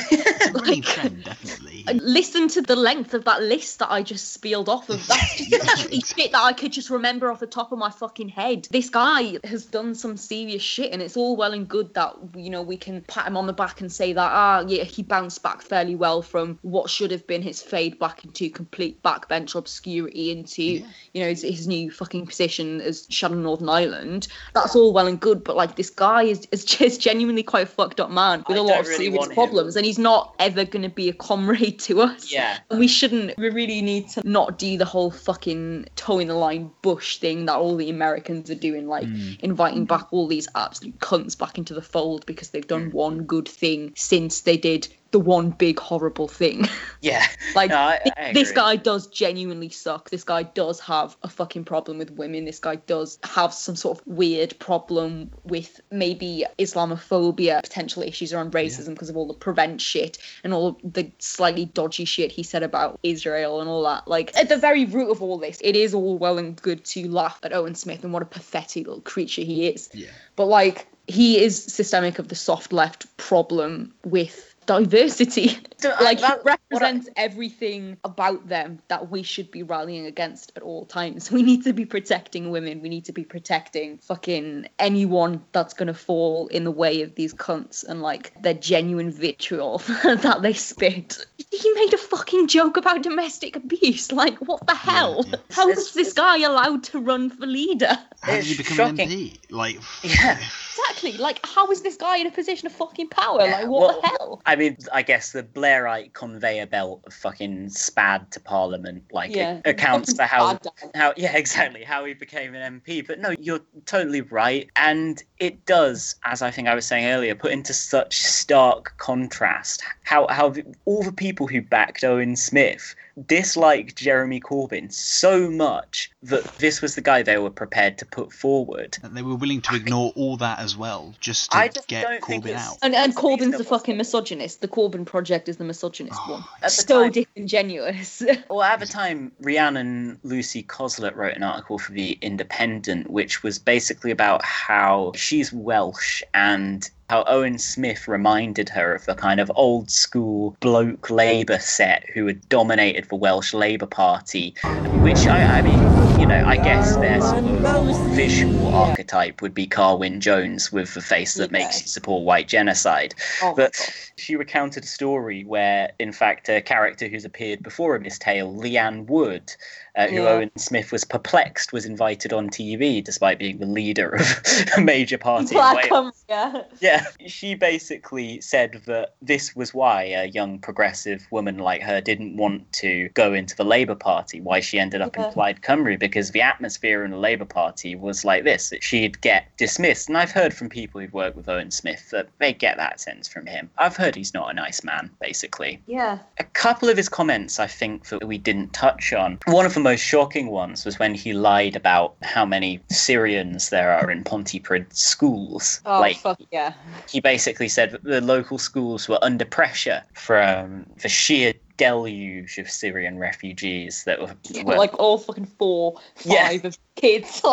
Running 0.53 0.81
trend, 0.81 1.23
definitely. 1.23 1.83
Listen 1.93 2.47
to 2.49 2.61
the 2.61 2.75
length 2.75 3.13
of 3.13 3.25
that 3.25 3.41
list 3.41 3.79
that 3.79 3.91
I 3.91 4.03
just 4.03 4.33
spieled 4.33 4.69
off 4.69 4.74
of. 4.89 5.05
That's 5.07 5.37
just 5.49 5.51
literally 5.51 6.01
shit 6.01 6.31
that 6.31 6.43
I 6.43 6.53
could 6.53 6.71
just 6.71 6.89
remember 6.89 7.31
off 7.31 7.39
the 7.39 7.47
top 7.47 7.71
of 7.71 7.79
my 7.79 7.89
fucking 7.89 8.29
head. 8.29 8.67
This 8.71 8.89
guy 8.89 9.37
has 9.43 9.65
done 9.65 9.95
some 9.95 10.17
serious 10.17 10.61
shit, 10.61 10.91
and 10.91 11.01
it's 11.01 11.17
all 11.17 11.35
well 11.35 11.53
and 11.53 11.67
good 11.67 11.93
that 11.93 12.15
you 12.35 12.49
know 12.49 12.61
we 12.61 12.77
can 12.77 13.01
pat 13.01 13.27
him 13.27 13.37
on 13.37 13.47
the 13.47 13.53
back 13.53 13.81
and 13.81 13.91
say 13.91 14.13
that 14.13 14.31
ah 14.31 14.63
yeah 14.67 14.83
he 14.83 15.03
bounced 15.03 15.41
back 15.43 15.61
fairly 15.61 15.95
well 15.95 16.21
from 16.21 16.59
what 16.61 16.89
should 16.89 17.11
have 17.11 17.25
been 17.27 17.41
his 17.41 17.61
fade 17.61 17.97
back 17.99 18.23
into 18.25 18.49
complete 18.49 19.01
backbench 19.03 19.55
obscurity 19.55 20.31
into 20.31 20.63
you 20.63 20.85
know 21.15 21.29
his, 21.29 21.41
his 21.41 21.67
new 21.67 21.91
fucking 21.91 22.25
position 22.25 22.81
as 22.81 23.07
Shadow 23.09 23.35
Northern 23.35 23.69
Ireland. 23.69 24.27
That's 24.53 24.75
all 24.75 24.93
well 24.93 25.07
and 25.07 25.19
good, 25.19 25.43
but 25.43 25.55
like 25.55 25.75
this 25.75 25.89
guy 25.89 26.23
is 26.23 26.47
is 26.51 26.65
just 26.75 27.01
genuinely 27.01 27.43
quite 27.43 27.63
a 27.63 27.65
fucked 27.67 27.99
up 27.99 28.11
man 28.11 28.43
with 28.47 28.57
I 28.57 28.59
a 28.59 28.63
lot 28.63 28.79
of 28.79 28.87
really 28.87 29.05
serious 29.05 29.17
want 29.17 29.31
him. 29.31 29.35
problems, 29.35 29.75
and 29.75 29.85
he's 29.85 29.99
not 29.99 30.35
ever 30.39 30.65
going 30.65 30.83
to 30.83 30.89
be 30.89 31.09
a 31.09 31.13
comrade 31.13 31.79
to 31.85 32.01
us. 32.01 32.31
Yeah. 32.31 32.57
And 32.69 32.79
we 32.79 32.87
shouldn't, 32.87 33.37
we 33.37 33.49
really 33.49 33.81
need 33.81 34.09
to 34.09 34.27
not 34.27 34.54
do 34.57 34.77
the 34.77 34.85
whole 34.85 35.11
fucking 35.11 35.85
toeing 35.95 36.27
the 36.27 36.33
line 36.35 36.71
bush 36.81 37.17
thing 37.17 37.45
that 37.45 37.55
all 37.55 37.75
the 37.75 37.89
Americans 37.89 38.49
are 38.49 38.55
doing, 38.55 38.87
like 38.87 39.07
Mm. 39.07 39.39
inviting 39.41 39.85
back 39.85 40.07
all 40.11 40.27
these 40.27 40.47
absolute 40.55 40.99
cunts 40.99 41.37
back 41.37 41.57
into 41.57 41.73
the 41.73 41.81
fold 41.81 42.25
because 42.25 42.49
they've 42.49 42.67
done 42.67 42.91
one 42.91 43.23
good 43.23 43.47
thing 43.47 43.91
since 43.95 44.41
they 44.41 44.57
did 44.57 44.87
the 45.15 45.19
one 45.21 45.49
big 45.51 45.79
horrible 45.79 46.27
thing. 46.27 46.67
Yeah, 47.01 47.23
like 47.53 47.69
No, 47.69 47.77
I- 47.77 47.99
I 48.17 48.33
this 48.33 48.51
guy 48.51 48.77
does 48.77 49.05
genuinely 49.05 49.69
suck. 49.69 50.09
This 50.09 50.23
guy 50.23 50.41
does 50.41 50.79
have 50.79 51.15
a 51.21 51.29
fucking 51.29 51.63
problem 51.63 51.99
with 51.99 52.09
women. 52.09 52.45
This 52.45 52.57
guy 52.57 52.77
does 52.77 53.19
have 53.23 53.53
some 53.53 53.75
sort 53.75 53.99
of 53.99 54.07
weird 54.07 54.57
problem 54.57 55.29
with 55.43 55.79
maybe 55.91 56.45
Islamophobia, 56.57 57.61
potential 57.61 58.01
issues 58.01 58.33
around 58.33 58.53
racism 58.53 58.89
because 58.89 59.09
of 59.11 59.17
all 59.17 59.27
the 59.27 59.35
prevent 59.35 59.81
shit 59.81 60.17
and 60.43 60.51
all 60.51 60.79
the 60.83 61.11
slightly 61.19 61.65
dodgy 61.65 62.05
shit 62.05 62.31
he 62.31 62.41
said 62.41 62.63
about 62.63 62.99
Israel 63.03 63.61
and 63.61 63.69
all 63.69 63.83
that. 63.83 64.07
Like 64.07 64.35
at 64.35 64.49
the 64.49 64.57
very 64.57 64.85
root 64.85 65.11
of 65.11 65.21
all 65.21 65.37
this, 65.37 65.59
it 65.63 65.75
is 65.75 65.93
all 65.93 66.17
well 66.17 66.39
and 66.39 66.59
good 66.59 66.83
to 66.85 67.07
laugh 67.07 67.39
at 67.43 67.53
Owen 67.53 67.75
Smith 67.75 68.03
and 68.03 68.13
what 68.13 68.23
a 68.23 68.25
pathetic 68.25 68.87
little 68.87 69.01
creature 69.01 69.43
he 69.43 69.67
is. 69.67 69.89
Yeah. 69.93 70.07
But 70.35 70.45
like 70.47 70.87
he 71.07 71.39
is 71.39 71.61
systemic 71.63 72.17
of 72.17 72.29
the 72.29 72.35
soft 72.35 72.73
left 72.73 73.15
problem 73.17 73.93
with 74.03 74.54
diversity. 74.65 75.57
like 76.01 76.19
he 76.19 76.33
represents 76.43 77.09
everything 77.15 77.97
about 78.03 78.47
them 78.47 78.79
that 78.87 79.09
we 79.09 79.23
should 79.23 79.51
be 79.51 79.63
rallying 79.63 80.05
against 80.05 80.51
at 80.55 80.63
all 80.63 80.85
times. 80.85 81.31
We 81.35 81.43
need 81.43 81.65
to 81.65 81.73
be 81.73 81.85
protecting 81.85 82.49
women. 82.49 82.81
We 82.81 82.87
need 82.87 83.05
to 83.05 83.11
be 83.11 83.25
protecting 83.25 83.97
fucking 83.97 84.69
anyone 84.79 85.43
that's 85.51 85.73
gonna 85.73 85.93
fall 85.93 86.47
in 86.47 86.63
the 86.63 86.71
way 86.71 87.01
of 87.01 87.13
these 87.15 87.33
cunts 87.33 87.83
and 87.83 88.01
like 88.01 88.31
their 88.41 88.53
genuine 88.53 89.11
vitriol 89.11 89.79
that 90.03 90.39
they 90.41 90.53
spit. 90.53 91.17
He 91.51 91.71
made 91.73 91.93
a 91.93 91.97
fucking 91.97 92.47
joke 92.47 92.77
about 92.77 93.03
domestic 93.03 93.57
abuse. 93.57 94.13
Like 94.13 94.37
what 94.37 94.65
the 94.65 94.75
hell? 94.75 95.25
How 95.51 95.67
is 95.69 95.91
this 95.91 96.13
guy 96.13 96.37
allowed 96.39 96.83
to 96.85 96.99
run 96.99 97.29
for 97.29 97.45
leader? 97.45 97.97
How 98.21 98.31
did 98.35 98.45
he 98.45 98.57
become 98.57 98.91
an 98.91 98.97
MP? 98.97 99.37
Like, 99.51 99.79
yeah. 100.03 100.39
Exactly. 100.77 101.13
Like, 101.13 101.39
how 101.45 101.71
is 101.71 101.81
this 101.81 101.95
guy 101.95 102.17
in 102.17 102.27
a 102.27 102.31
position 102.31 102.67
of 102.67 102.73
fucking 102.73 103.07
power? 103.07 103.39
Like, 103.39 103.67
what 103.67 103.81
well, 103.81 104.01
the 104.01 104.07
hell? 104.07 104.41
I 104.45 104.54
mean, 104.55 104.77
I 104.93 105.01
guess 105.01 105.31
the 105.31 105.43
Blairite 105.43 106.13
conveyor 106.13 106.65
belt 106.67 107.01
of 107.05 107.13
fucking 107.13 107.69
spad 107.69 108.31
to 108.31 108.39
Parliament, 108.39 109.03
like, 109.11 109.35
Yeah. 109.35 109.61
accounts 109.65 110.13
for 110.13 110.23
how, 110.23 110.59
how, 110.93 111.13
yeah, 111.17 111.35
exactly, 111.37 111.83
how 111.83 112.05
he 112.05 112.13
became 112.13 112.55
an 112.55 112.81
MP. 112.81 113.05
But 113.05 113.19
no, 113.19 113.35
you're 113.39 113.61
totally 113.85 114.21
right, 114.21 114.69
and 114.75 115.21
it 115.39 115.65
does, 115.65 116.15
as 116.23 116.41
I 116.41 116.51
think 116.51 116.67
I 116.67 116.75
was 116.75 116.85
saying 116.85 117.05
earlier, 117.05 117.35
put 117.35 117.51
into 117.51 117.73
such 117.73 118.17
stark 118.19 118.93
contrast 118.97 119.81
how 120.03 120.27
how 120.27 120.49
the, 120.49 120.63
all 120.85 121.03
the 121.03 121.11
people 121.11 121.47
who 121.47 121.61
backed 121.61 122.03
Owen 122.03 122.35
Smith 122.35 122.95
disliked 123.27 123.95
Jeremy 123.95 124.39
Corbyn 124.39 124.91
so 124.91 125.49
much 125.49 126.11
that 126.23 126.43
this 126.57 126.81
was 126.81 126.95
the 126.95 127.01
guy 127.01 127.23
they 127.23 127.37
were 127.37 127.49
prepared 127.49 127.97
to 127.99 128.05
put 128.05 128.33
forward. 128.33 128.97
And 129.03 129.15
they 129.15 129.21
were 129.21 129.35
willing 129.35 129.61
to 129.61 129.75
ignore 129.75 130.11
all 130.15 130.37
that 130.37 130.59
as 130.59 130.75
well, 130.75 131.13
just 131.19 131.51
to 131.51 131.57
I 131.57 131.67
just 131.69 131.87
get 131.87 132.03
don't 132.03 132.23
think 132.23 132.43
Corbyn 132.43 132.49
it's- 132.49 132.67
out. 132.67 132.77
And, 132.81 132.95
and 132.95 133.15
Corbyn's 133.15 133.57
the 133.57 133.63
fucking 133.63 133.97
misogynist. 133.97 134.61
The 134.61 134.67
Corbyn 134.67 135.05
project 135.05 135.49
is 135.49 135.57
the 135.57 135.63
misogynist 135.63 136.19
oh, 136.25 136.33
one. 136.33 136.43
At 136.57 136.63
the 136.63 136.69
so 136.69 137.03
time- 137.03 137.11
disingenuous. 137.11 138.23
Well, 138.49 138.61
at 138.61 138.79
the 138.79 138.85
time, 138.85 139.31
Rhiannon 139.39 140.19
Lucy 140.23 140.63
Cosslett 140.63 141.15
wrote 141.15 141.35
an 141.35 141.43
article 141.43 141.79
for 141.79 141.91
The 141.93 142.17
Independent, 142.21 143.09
which 143.09 143.43
was 143.43 143.59
basically 143.59 144.11
about 144.11 144.43
how 144.43 145.11
she's 145.15 145.51
Welsh 145.51 146.21
and 146.33 146.89
how 147.09 147.23
Owen 147.27 147.59
Smith 147.59 148.07
reminded 148.07 148.69
her 148.69 148.95
of 148.95 149.05
the 149.05 149.13
kind 149.13 149.39
of 149.39 149.51
old 149.55 149.91
school 149.91 150.57
bloke 150.59 151.09
Labour 151.09 151.59
set 151.59 152.09
who 152.13 152.25
had 152.25 152.47
dominated 152.49 153.07
the 153.09 153.15
Welsh 153.15 153.53
Labour 153.53 153.85
Party, 153.85 154.55
which 155.01 155.27
I, 155.27 155.59
I 155.59 155.61
mean, 155.61 156.19
you 156.19 156.25
know, 156.25 156.43
I 156.45 156.55
guess 156.57 156.95
their 156.95 157.21
sort 157.21 157.43
of 157.43 158.15
visual 158.15 158.73
archetype 158.73 159.41
would 159.41 159.53
be 159.53 159.67
Carwyn 159.67 160.19
Jones 160.19 160.71
with 160.71 160.93
the 160.95 161.01
face 161.01 161.35
that 161.35 161.51
makes 161.51 161.81
you 161.81 161.87
support 161.87 162.23
white 162.23 162.47
genocide. 162.47 163.13
Oh, 163.43 163.53
but 163.55 163.75
she 164.15 164.35
recounted 164.35 164.83
a 164.83 164.87
story 164.87 165.43
where, 165.43 165.91
in 165.99 166.11
fact, 166.11 166.49
a 166.49 166.61
character 166.61 167.07
who's 167.07 167.25
appeared 167.25 167.61
before 167.61 167.95
in 167.95 168.03
this 168.03 168.17
tale, 168.17 168.51
Leanne 168.51 169.05
Wood, 169.05 169.55
uh, 169.95 170.07
who 170.07 170.15
Yeah. 170.23 170.29
Owen 170.29 170.51
Smith 170.57 170.91
was 170.91 171.03
perplexed, 171.03 171.71
was 171.73 171.85
invited 171.85 172.33
on 172.33 172.49
TV 172.49 173.03
despite 173.03 173.39
being 173.39 173.57
the 173.59 173.65
leader 173.65 174.09
of 174.09 174.41
a 174.77 174.81
major 174.81 175.17
party 175.17 175.55
in 175.55 175.61
Black 175.61 175.87
comes, 175.89 176.25
yeah. 176.29 176.63
Yeah, 176.79 177.05
she 177.27 177.55
basically 177.55 178.41
said 178.41 178.81
that 178.85 179.15
this 179.21 179.55
was 179.55 179.73
why 179.73 180.03
a 180.03 180.25
young 180.25 180.59
progressive 180.59 181.25
woman 181.31 181.57
like 181.57 181.81
her 181.81 182.01
didn't 182.01 182.37
want 182.37 182.71
to 182.73 183.09
go 183.13 183.33
into 183.33 183.55
the 183.55 183.65
Labour 183.65 183.95
Party, 183.95 184.41
why 184.41 184.59
she 184.59 184.79
ended 184.79 185.01
up 185.01 185.15
Yeah. 185.15 185.27
in 185.27 185.33
Plaid 185.33 185.61
Cymru, 185.61 185.97
because 185.99 186.31
the 186.31 186.41
atmosphere 186.41 187.03
in 187.03 187.11
the 187.11 187.17
Labour 187.17 187.45
Party 187.45 187.95
was 187.95 188.25
like 188.25 188.43
this, 188.43 188.69
that 188.69 188.83
she'd 188.83 189.21
get 189.21 189.45
dismissed. 189.57 190.09
And 190.09 190.17
I've 190.17 190.31
heard 190.31 190.53
from 190.53 190.69
people 190.69 191.01
who've 191.01 191.13
worked 191.13 191.35
with 191.37 191.47
Owen 191.49 191.71
Smith 191.71 192.09
that 192.11 192.29
they 192.39 192.53
get 192.53 192.77
that 192.77 192.99
sense 192.99 193.27
from 193.27 193.45
him. 193.45 193.69
I've 193.77 193.95
heard 193.95 194.15
he's 194.15 194.33
not 194.33 194.49
a 194.51 194.53
nice 194.53 194.83
man, 194.83 195.09
basically. 195.21 195.81
Yeah. 195.87 196.19
A 196.39 196.43
couple 196.43 196.89
of 196.89 196.97
his 196.97 197.09
comments, 197.09 197.59
I 197.59 197.67
think, 197.67 198.07
that 198.07 198.25
we 198.27 198.37
didn't 198.37 198.73
touch 198.73 199.13
on. 199.13 199.39
One 199.47 199.65
of 199.65 199.73
the 199.73 199.79
most 199.85 200.01
shocking 200.01 200.47
ones 200.47 200.83
was 200.83 200.97
when 200.97 201.13
he 201.13 201.31
lied 201.31 201.75
about 201.75 202.15
how 202.23 202.43
many 202.43 202.81
Syrians 202.89 203.69
there 203.69 203.91
are 203.91 204.09
in 204.09 204.23
Pontypridd 204.23 204.91
schools. 204.91 205.79
Oh, 205.85 205.99
like, 205.99 206.17
fuck 206.17 206.41
yeah. 206.51 206.73
he 207.07 207.19
basically 207.21 207.69
said 207.69 207.91
that 207.91 208.03
the 208.03 208.19
local 208.19 208.57
schools 208.57 209.07
were 209.07 209.19
under 209.21 209.45
pressure 209.45 210.01
from 210.13 210.87
the 211.03 211.07
sheer 211.07 211.53
deluge 211.77 212.57
of 212.57 212.69
Syrian 212.69 213.17
refugees 213.17 214.03
that 214.05 214.19
were, 214.21 214.35
were 214.63 214.75
Like 214.77 214.97
all 214.99 215.17
fucking 215.17 215.45
four, 215.59 215.99
Yeah. 216.23 216.47
five 216.47 216.65
of 216.65 216.77
kids. 216.95 217.41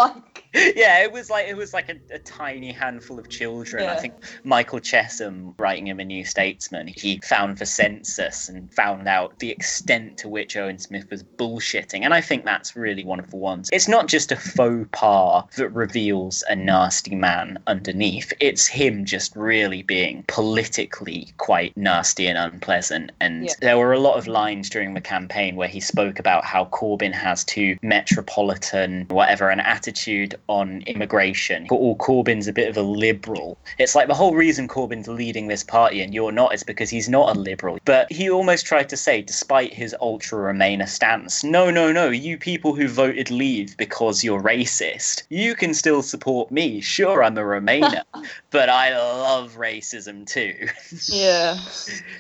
Like, 0.55 0.75
yeah, 0.77 1.03
it 1.03 1.11
was 1.13 1.31
like 1.31 1.49
it 1.49 1.57
was 1.57 1.73
like 1.73 1.89
a, 1.89 1.97
a 2.15 2.19
tiny 2.19 2.73
handful 2.73 3.19
of 3.19 3.31
children. 3.31 3.89
I 3.89 3.97
think 3.97 4.13
Michael 4.45 4.81
Chessum, 4.81 5.55
writing 5.59 5.87
in 5.87 5.97
the 5.97 6.05
New 6.05 6.27
Statesman, 6.27 6.89
he 6.89 7.21
found 7.25 7.57
the 7.57 7.65
census 7.65 8.51
and 8.51 8.71
found 8.75 9.09
out 9.09 9.39
the 9.39 9.51
extent 9.51 10.19
to 10.19 10.29
which 10.29 10.55
Owen 10.57 10.79
Smith 10.79 11.07
was 11.11 11.23
bullshitting. 11.23 12.03
And 12.05 12.13
I 12.13 12.21
think 12.21 12.45
that's 12.45 12.77
really 12.77 13.03
one 13.03 13.19
of 13.19 13.31
the 13.31 13.37
ones. 13.39 13.71
It's 13.73 13.89
not 13.89 14.09
just 14.09 14.31
a 14.31 14.37
faux 14.37 14.87
pas 14.93 15.45
that 15.57 15.71
reveals 15.71 16.45
a 16.51 16.55
nasty 16.57 17.15
man 17.15 17.59
underneath. 17.67 18.31
It's 18.39 18.67
him 18.67 19.07
just 19.07 19.35
really 19.35 19.83
being 19.83 20.23
politically 20.29 21.33
quite 21.39 21.75
nasty 21.79 22.27
and 22.27 22.37
unpleasant. 22.37 23.11
And 23.21 23.45
Yeah. 23.47 23.55
there 23.63 23.79
were 23.79 23.95
a 23.95 23.99
lot 23.99 24.12
of 24.19 24.27
lines 24.27 24.71
during 24.71 24.95
the 24.95 25.01
campaign 25.01 25.57
where 25.57 25.69
he 25.69 25.81
spoke 25.81 26.19
about 26.19 26.45
how 26.45 26.67
Corbyn 26.67 27.13
has 27.13 27.45
too 27.45 27.77
metropolitan, 27.83 29.07
whatever, 29.09 29.51
an 29.51 29.61
attitude 29.61 30.35
on 30.49 30.83
immigration. 30.87 31.67
Or 31.71 31.97
Corbyn's 31.97 32.49
a 32.49 32.53
bit 32.53 32.69
of 32.69 32.77
a 32.77 32.83
liberal. 32.83 33.59
It's 33.79 33.95
like 33.95 34.09
the 34.09 34.15
whole 34.15 34.35
reason 34.35 34.69
Corbyn's 34.69 35.09
leading 35.09 35.49
this 35.49 35.65
party 35.65 36.01
and 36.03 36.15
you're 36.15 36.33
not 36.33 36.55
is 36.55 36.63
because 36.63 36.91
he's 36.91 37.09
not 37.09 37.37
a 37.37 37.39
liberal. 37.39 37.79
But 37.85 38.11
he 38.11 38.31
almost 38.31 38.67
tried 38.67 38.89
to 38.91 38.97
say, 38.97 39.23
despite 39.23 39.73
his 39.73 39.95
ultra 40.01 40.53
Remainer 40.53 40.89
stance, 40.89 41.45
no, 41.45 41.71
no, 41.71 41.93
no, 41.93 42.11
you 42.11 42.39
people 42.39 42.75
who 42.75 42.89
voted 42.89 43.31
Leave 43.31 43.77
because 43.77 44.23
you're 44.25 44.41
racist, 44.41 45.23
you 45.29 45.55
can 45.55 45.75
still 45.75 46.03
support 46.03 46.51
me. 46.51 46.81
Sure, 46.81 47.23
I'm 47.23 47.39
a 47.39 47.43
Remainer, 47.43 48.03
but 48.51 48.69
I 48.69 48.97
love 48.97 49.57
racism 49.57 50.27
too. 50.27 50.69
yeah. 51.07 51.59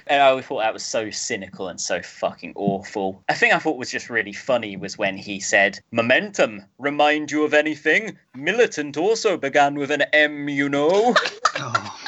And 0.07 0.21
I 0.21 0.41
thought 0.41 0.61
that 0.61 0.75
was 0.75 0.83
so 0.83 1.11
cynical 1.11 1.69
and 1.69 1.81
so 1.85 2.03
fucking 2.03 2.53
awful. 2.57 3.23
A 3.29 3.35
thing 3.35 3.53
I 3.53 3.59
thought 3.59 3.77
was 3.79 3.91
just 3.91 4.11
really 4.11 4.33
funny 4.33 4.77
was 4.77 4.97
when 4.97 5.17
he 5.17 5.41
said, 5.41 5.79
Momentum, 5.91 6.65
remind 6.79 7.31
you 7.31 7.45
of 7.45 7.55
anything? 7.55 8.19
Militant 8.35 8.97
also 8.97 9.37
began 9.37 9.75
with 9.75 9.91
an 9.91 10.03
M, 10.13 10.49
you 10.49 10.69
know. 10.69 11.15
Oh, 11.59 12.01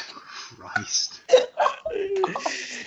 Christ. 0.75 1.21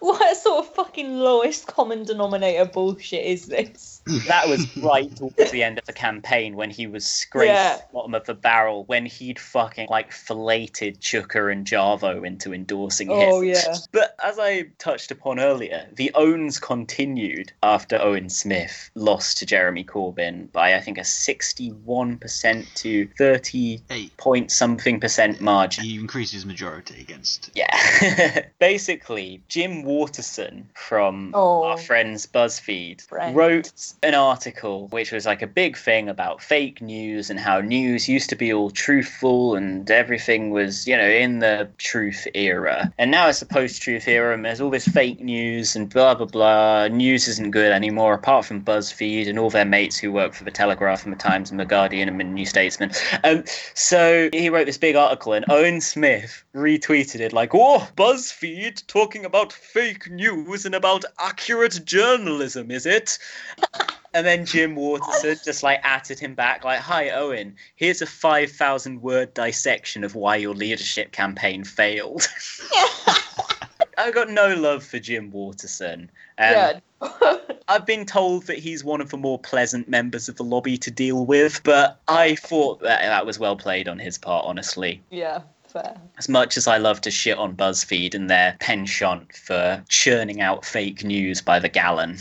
what 0.00 0.36
sort 0.36 0.66
of 0.66 0.74
fucking 0.74 1.18
lowest 1.18 1.66
common 1.66 2.04
denominator 2.04 2.64
bullshit 2.64 3.24
is 3.24 3.46
this? 3.46 3.95
That 4.06 4.48
was 4.48 4.76
right 4.82 5.14
towards 5.16 5.50
the 5.50 5.62
end 5.62 5.78
of 5.78 5.84
the 5.86 5.92
campaign 5.92 6.54
when 6.56 6.70
he 6.70 6.86
was 6.86 7.04
scraping 7.04 7.54
Yeah. 7.54 7.76
the 7.76 7.82
bottom 7.92 8.14
of 8.14 8.24
the 8.26 8.34
barrel 8.34 8.84
when 8.84 9.04
he'd 9.06 9.38
fucking 9.38 9.88
like 9.88 10.12
filleted 10.12 11.00
Chuka 11.00 11.50
and 11.50 11.66
Javo 11.66 12.24
into 12.26 12.52
endorsing 12.54 13.10
oh, 13.10 13.18
him. 13.20 13.28
Oh, 13.32 13.40
yeah. 13.40 13.74
But 13.92 14.14
as 14.22 14.38
I 14.38 14.66
touched 14.78 15.10
upon 15.10 15.40
earlier, 15.40 15.88
the 15.94 16.10
owns 16.14 16.58
continued 16.60 17.52
after 17.62 18.00
Owen 18.00 18.28
Smith 18.28 18.90
lost 18.94 19.38
to 19.38 19.46
Jeremy 19.46 19.84
Corbyn 19.84 20.50
by 20.52 20.74
I 20.74 20.80
think 20.80 20.98
a 20.98 21.02
61% 21.02 22.74
to 22.74 23.08
30 23.18 23.80
point 24.16 24.50
something 24.50 25.00
percent 25.00 25.40
margin. 25.40 25.84
He 25.84 25.96
increased 25.96 26.32
his 26.32 26.46
majority 26.46 27.00
against. 27.00 27.50
Yeah. 27.54 28.46
Basically, 28.58 29.42
Jim 29.48 29.82
Waterson 29.82 30.68
from 30.74 31.32
Oh. 31.34 31.64
our 31.64 31.76
friends 31.78 32.26
BuzzFeed 32.26 33.02
Friend. 33.02 33.34
wrote 33.34 33.72
an 34.02 34.14
article 34.14 34.88
which 34.88 35.12
was 35.12 35.26
like 35.26 35.42
a 35.42 35.46
big 35.46 35.76
thing 35.76 36.08
about 36.08 36.42
fake 36.42 36.80
news 36.80 37.30
and 37.30 37.40
how 37.40 37.60
news 37.60 38.08
used 38.08 38.28
to 38.30 38.36
be 38.36 38.52
all 38.52 38.70
truthful 38.70 39.54
and 39.56 39.90
everything 39.90 40.50
was, 40.50 40.86
you 40.86 40.96
know, 40.96 41.08
in 41.08 41.38
the 41.38 41.68
truth 41.78 42.26
era. 42.34 42.92
And 42.98 43.10
now 43.10 43.28
it's 43.28 43.40
the 43.40 43.46
post 43.46 43.82
truth 43.82 44.06
era 44.06 44.34
and 44.34 44.44
there's 44.44 44.60
all 44.60 44.70
this 44.70 44.86
fake 44.86 45.20
news 45.20 45.74
and 45.74 45.88
blah 45.88 46.14
blah 46.14 46.26
blah. 46.26 46.88
News 46.88 47.28
isn't 47.28 47.50
good 47.50 47.72
anymore 47.72 48.14
apart 48.14 48.44
from 48.44 48.62
BuzzFeed 48.62 49.28
and 49.28 49.38
all 49.38 49.50
their 49.50 49.64
mates 49.64 49.96
who 49.98 50.12
work 50.12 50.34
for 50.34 50.44
the 50.44 50.50
Telegraph 50.50 51.04
and 51.04 51.12
the 51.12 51.18
Times 51.18 51.50
and 51.50 51.58
the 51.58 51.64
Guardian 51.64 52.08
and 52.08 52.20
the 52.20 52.24
New 52.24 52.46
Statesman. 52.46 52.92
Um, 53.24 53.44
so 53.74 54.28
he 54.32 54.50
wrote 54.50 54.66
this 54.66 54.78
big 54.78 54.96
article 54.96 55.32
and 55.32 55.44
Owen 55.48 55.80
Smith 55.80 56.44
retweeted 56.54 57.20
it 57.20 57.32
like, 57.32 57.54
"Oh, 57.54 57.88
BuzzFeed 57.96 58.86
talking 58.86 59.24
about 59.24 59.52
fake 59.52 60.10
news 60.10 60.64
and 60.66 60.74
about 60.74 61.04
accurate 61.18 61.84
journalism, 61.84 62.70
is 62.70 62.86
it?" 62.86 63.18
And 64.14 64.26
then 64.26 64.46
Jim 64.46 64.76
Waterson 64.76 65.36
just 65.44 65.62
like 65.62 65.80
atted 65.84 66.18
him 66.18 66.34
back, 66.34 66.64
like, 66.64 66.80
"Hi 66.80 67.10
Owen, 67.10 67.54
here's 67.74 68.00
a 68.00 68.06
five 68.06 68.50
thousand 68.50 69.02
word 69.02 69.34
dissection 69.34 70.04
of 70.04 70.14
why 70.14 70.36
your 70.36 70.54
leadership 70.54 71.12
campaign 71.12 71.64
failed." 71.64 72.26
I've 73.98 74.14
got 74.14 74.30
no 74.30 74.54
love 74.54 74.84
for 74.84 74.98
Jim 74.98 75.30
Waterson. 75.30 76.10
Um, 76.38 76.52
Yeah. 76.52 76.78
I've 77.68 77.84
been 77.84 78.06
told 78.06 78.46
that 78.46 78.58
he's 78.58 78.84
one 78.84 79.00
of 79.00 79.10
the 79.10 79.16
more 79.16 79.38
pleasant 79.38 79.88
members 79.88 80.28
of 80.28 80.36
the 80.36 80.44
lobby 80.44 80.78
to 80.78 80.90
deal 80.90 81.26
with, 81.26 81.62
but 81.64 82.00
I 82.08 82.36
thought 82.36 82.80
that 82.80 83.02
that 83.02 83.26
was 83.26 83.38
well 83.38 83.56
played 83.56 83.88
on 83.88 83.98
his 83.98 84.18
part, 84.18 84.44
honestly. 84.46 85.02
Yeah, 85.10 85.40
fair. 85.66 85.96
As 86.16 86.28
much 86.28 86.56
as 86.56 86.66
I 86.66 86.78
love 86.78 87.00
to 87.02 87.10
shit 87.10 87.36
on 87.38 87.56
BuzzFeed 87.56 88.14
and 88.14 88.30
their 88.30 88.56
penchant 88.60 89.34
for 89.34 89.84
churning 89.88 90.40
out 90.40 90.64
fake 90.64 91.02
news 91.04 91.42
by 91.42 91.58
the 91.58 91.68
gallon. 91.68 92.18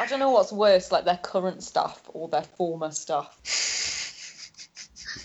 I 0.00 0.06
don't 0.06 0.20
know 0.20 0.30
what's 0.30 0.52
worse, 0.52 0.92
like 0.92 1.04
their 1.04 1.18
current 1.18 1.62
stuff 1.62 2.02
or 2.12 2.28
their 2.28 2.42
former 2.42 2.90
stuff. 2.90 3.38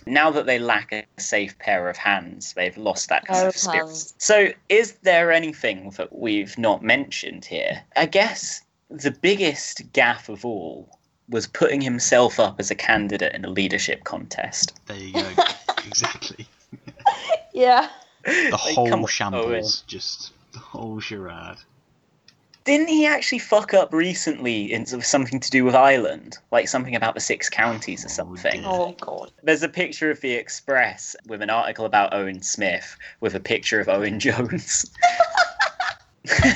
Now 0.06 0.32
that 0.32 0.46
they 0.46 0.60
lack 0.60 0.92
a 0.92 1.06
safe 1.18 1.58
pair 1.60 1.90
of 1.90 1.98
hands, 1.98 2.54
they've 2.54 2.78
lost 2.78 3.10
that 3.10 3.26
kind 3.26 3.40
Pair 3.40 3.48
of 3.50 3.56
of 3.56 3.60
spirit. 3.62 3.86
hands. 3.86 4.14
So, 4.18 4.50
is 4.70 4.94
there 5.04 5.32
anything 5.32 5.92
that 5.92 6.18
we've 6.18 6.58
not 6.58 6.84
mentioned 6.84 7.46
here? 7.46 7.84
I 7.96 8.06
guess 8.08 8.62
the 8.90 9.12
biggest 9.12 9.92
gaffe 9.94 10.30
of 10.30 10.46
all 10.46 11.00
was 11.30 11.48
putting 11.48 11.80
himself 11.82 12.40
up 12.40 12.60
as 12.60 12.70
a 12.70 12.76
candidate 12.76 13.34
in 13.34 13.46
a 13.46 13.50
leadership 13.50 14.04
contest. 14.04 14.74
There 14.88 14.98
you 14.98 15.14
go. 15.14 15.30
exactly. 15.88 16.46
Yeah. 17.54 17.90
The 18.26 18.50
Like, 18.52 18.76
whole 18.76 19.08
shambles. 19.08 19.84
Just 19.88 20.32
the 20.52 20.60
whole 20.60 21.00
charade. 21.00 21.58
Didn't 22.66 22.88
he 22.88 23.06
actually 23.06 23.40
fuck 23.40 23.74
up 23.74 23.94
recently 23.94 24.72
in 24.72 24.86
something 24.86 25.40
to 25.42 25.50
do 25.50 25.66
with 25.66 25.76
Ireland? 25.76 26.38
Like 26.52 26.70
something 26.70 26.96
about 26.96 27.14
the 27.14 27.20
six 27.20 27.50
counties 27.50 28.06
or 28.06 28.08
oh, 28.08 28.12
something? 28.12 28.64
Oh 28.66 28.96
god. 29.02 29.32
There's 29.44 29.64
a 29.64 29.70
picture 29.70 30.10
of 30.10 30.22
the 30.22 30.32
Express 30.34 31.16
with 31.28 31.42
an 31.42 31.50
article 31.50 31.86
about 31.86 32.14
Owen 32.14 32.42
Smith 32.42 32.96
with 33.20 33.36
a 33.36 33.40
picture 33.40 33.82
of 33.82 33.90
Owen 33.90 34.20
Jones. 34.22 34.90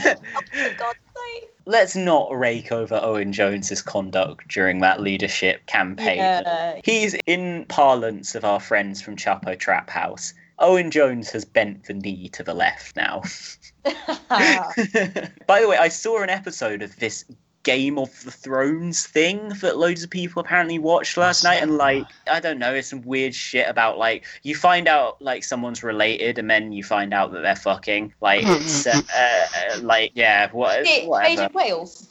Let's 1.66 1.98
not 1.98 2.30
rake 2.32 2.72
over 2.72 2.98
Owen 3.04 3.34
Jones's 3.34 3.82
conduct 3.82 4.48
during 4.48 4.80
that 4.80 5.02
leadership 5.02 5.66
campaign. 5.66 6.20
Yeah. 6.20 6.80
He's 6.86 7.16
in 7.26 7.66
parlance 7.68 8.36
of 8.36 8.46
our 8.46 8.62
friends 8.62 9.02
from 9.02 9.18
Chapo 9.18 9.60
Trap 9.60 9.90
House. 9.90 10.34
Owen 10.60 10.92
Jones 10.92 11.30
has 11.32 11.46
bent 11.46 11.86
the 11.86 11.94
knee 11.94 12.30
to 12.30 12.44
the 12.44 12.54
left 12.54 12.96
now. 12.96 13.22
By 13.84 15.62
the 15.62 15.68
way, 15.68 15.78
I 15.78 15.88
saw 15.88 16.22
an 16.22 16.30
episode 16.30 16.82
of 16.82 16.98
this 16.98 17.26
Game 17.68 18.00
of 18.00 18.24
the 18.24 18.32
Thrones 18.32 19.06
thing 19.06 19.50
that 19.60 19.78
loads 19.78 20.02
of 20.02 20.10
people 20.10 20.40
apparently 20.40 20.80
watched 20.80 21.18
last 21.18 21.44
night, 21.44 21.62
and 21.62 21.76
like, 21.76 22.06
I 22.32 22.40
don't 22.40 22.60
know, 22.60 22.74
it's 22.74 22.88
some 22.88 23.02
weird 23.02 23.36
shit 23.36 23.68
about 23.68 23.98
like 23.98 24.24
you 24.44 24.56
find 24.56 24.88
out 24.88 25.22
like 25.22 25.44
someone's 25.44 25.84
related, 25.84 26.40
and 26.40 26.50
then 26.50 26.72
you 26.72 26.82
find 26.82 27.14
out 27.14 27.34
that 27.34 27.42
they're 27.42 27.58
fucking. 27.58 28.14
Like, 28.22 28.44
it's 28.46 28.88
uh, 28.88 29.02
uh, 29.18 29.80
like 29.82 30.14
yeah, 30.16 30.50
what, 30.54 30.88
whatever. 31.06 31.50
Wales. 31.54 32.08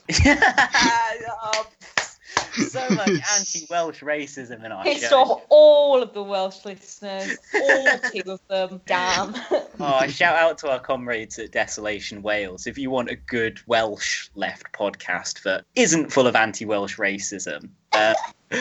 So 2.57 2.89
much 2.91 3.09
anti-Welsh 3.09 4.03
racism 4.03 4.65
in 4.65 4.73
our 4.73 4.83
Pissed 4.85 5.11
show. 5.11 5.19
off 5.19 5.43
all 5.49 6.03
of 6.03 6.13
the 6.13 6.23
Welsh 6.23 6.65
listeners, 6.65 7.37
all 7.55 7.87
two 8.13 8.31
of 8.31 8.41
them. 8.49 8.81
Damn. 8.87 9.35
Oh, 9.79 10.07
shout 10.09 10.37
out 10.37 10.59
to 10.59 10.71
our 10.71 10.81
comrades 10.81 11.39
at 11.39 11.53
Desolation 11.53 12.23
Wales. 12.23 12.67
If 12.67 12.79
you 12.79 12.91
want 12.91 13.11
a 13.11 13.17
good 13.17 13.61
Welsh 13.67 14.29
left 14.35 14.73
podcast 14.73 15.43
that 15.43 15.65
isn't 15.75 16.13
full 16.13 16.27
of 16.27 16.37
anti-Welsh 16.37 16.99
racism, 16.99 17.71
Uh, 17.93 18.15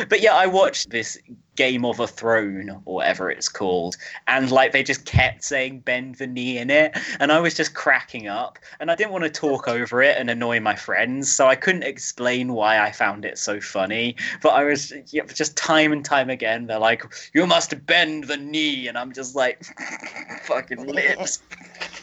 but 0.10 0.22
yeah, 0.22 0.34
I 0.34 0.48
watched 0.48 0.90
this 0.90 1.18
Game 1.56 1.86
of 1.86 2.00
a 2.00 2.08
Throne 2.08 2.70
or 2.70 2.96
whatever 2.96 3.30
it's 3.30 3.48
called, 3.48 3.96
and 4.28 4.52
like 4.52 4.72
they 4.72 4.84
just 4.84 5.06
kept 5.06 5.44
saying 5.44 5.82
bend 5.82 6.16
the 6.16 6.28
knee 6.28 6.58
in 6.58 6.70
it, 6.70 6.98
and 7.20 7.32
I 7.32 7.40
was 7.40 7.54
just 7.54 7.76
cracking 7.76 8.28
up, 8.28 8.60
and 8.80 8.90
I 8.92 8.96
didn't 8.96 9.12
want 9.12 9.24
to 9.26 9.30
talk 9.30 9.68
over 9.68 10.02
it 10.02 10.18
and 10.18 10.30
annoy 10.30 10.60
my 10.60 10.76
friends, 10.76 11.32
so 11.32 11.48
I 11.48 11.56
couldn't 11.56 11.84
explain 11.84 12.54
why 12.54 12.80
I 12.80 12.92
found 12.92 13.26
it 13.26 13.38
so 13.38 13.62
funny. 13.62 14.16
But 14.42 14.50
I 14.50 14.64
was 14.64 14.92
yeah, 15.12 15.24
just 15.26 15.56
time 15.56 15.92
and 15.92 16.04
time 16.04 16.30
again, 16.30 16.66
they're 16.66 16.80
like, 16.80 17.06
"You 17.34 17.46
must 17.46 17.86
bend 17.86 18.26
the 18.26 18.38
knee," 18.38 18.88
and 18.88 18.98
I'm 18.98 19.14
just 19.14 19.36
like, 19.36 19.64
fucking 20.44 20.88
lips. 20.88 21.42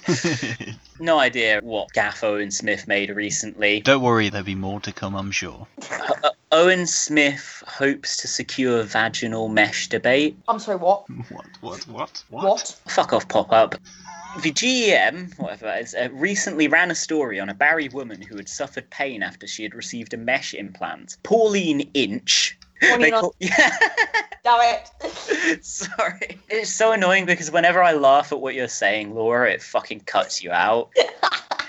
no 1.03 1.19
idea 1.19 1.61
what 1.63 1.93
gaff 1.93 2.25
Owen 2.25 2.51
Smith 2.51 2.89
made 2.89 3.11
recently. 3.11 3.81
Don't 3.81 4.03
worry, 4.03 4.29
there'll 4.29 4.45
be 4.45 4.55
more 4.55 4.81
to 4.81 4.93
come, 4.93 5.15
I'm 5.15 5.31
sure. 5.31 5.67
Uh, 5.91 6.31
Owen 6.53 6.87
Smith 6.87 7.63
hopes 7.67 8.17
to 8.19 8.29
secure 8.29 8.83
vaginal 8.85 9.49
mesh 9.49 9.89
debate. 9.89 10.37
I'm 10.49 10.59
sorry, 10.59 10.79
what? 10.79 11.05
What? 11.29 11.47
What? 11.61 11.85
What? 11.89 12.25
What? 12.31 12.81
Fuck 12.87 13.13
off, 13.13 13.29
pop 13.29 13.53
up. 13.53 13.75
The 14.41 14.51
GEM, 14.51 15.33
whatever 15.37 15.67
that 15.67 15.83
is, 15.83 15.95
uh, 15.95 16.09
recently 16.13 16.67
ran 16.67 16.91
a 16.91 16.95
story 16.95 17.39
on 17.39 17.51
a 17.51 17.55
Barry 17.55 17.89
woman 17.89 18.23
who 18.23 18.37
had 18.37 18.49
suffered 18.49 18.89
pain 18.89 19.23
after 19.23 19.47
she 19.47 19.63
had 19.63 19.75
received 19.75 20.15
a 20.15 20.17
mesh 20.17 20.55
implant. 20.55 21.19
Pauline 21.23 21.91
Inch. 21.93 22.57
They 22.83 23.11
call- 23.11 23.35
Damn 24.45 24.61
it. 24.61 25.65
Sorry. 25.65 26.39
It's 26.49 26.73
so 26.73 26.93
annoying 26.93 27.27
because 27.27 27.51
whenever 27.51 27.83
I 27.83 27.93
laugh 27.93 28.33
at 28.33 28.41
what 28.41 28.55
you're 28.55 28.67
saying, 28.69 29.15
Laura, 29.15 29.51
it 29.51 29.63
fucking 29.63 30.01
cuts 30.01 30.43
you 30.43 30.51
out. 30.51 30.91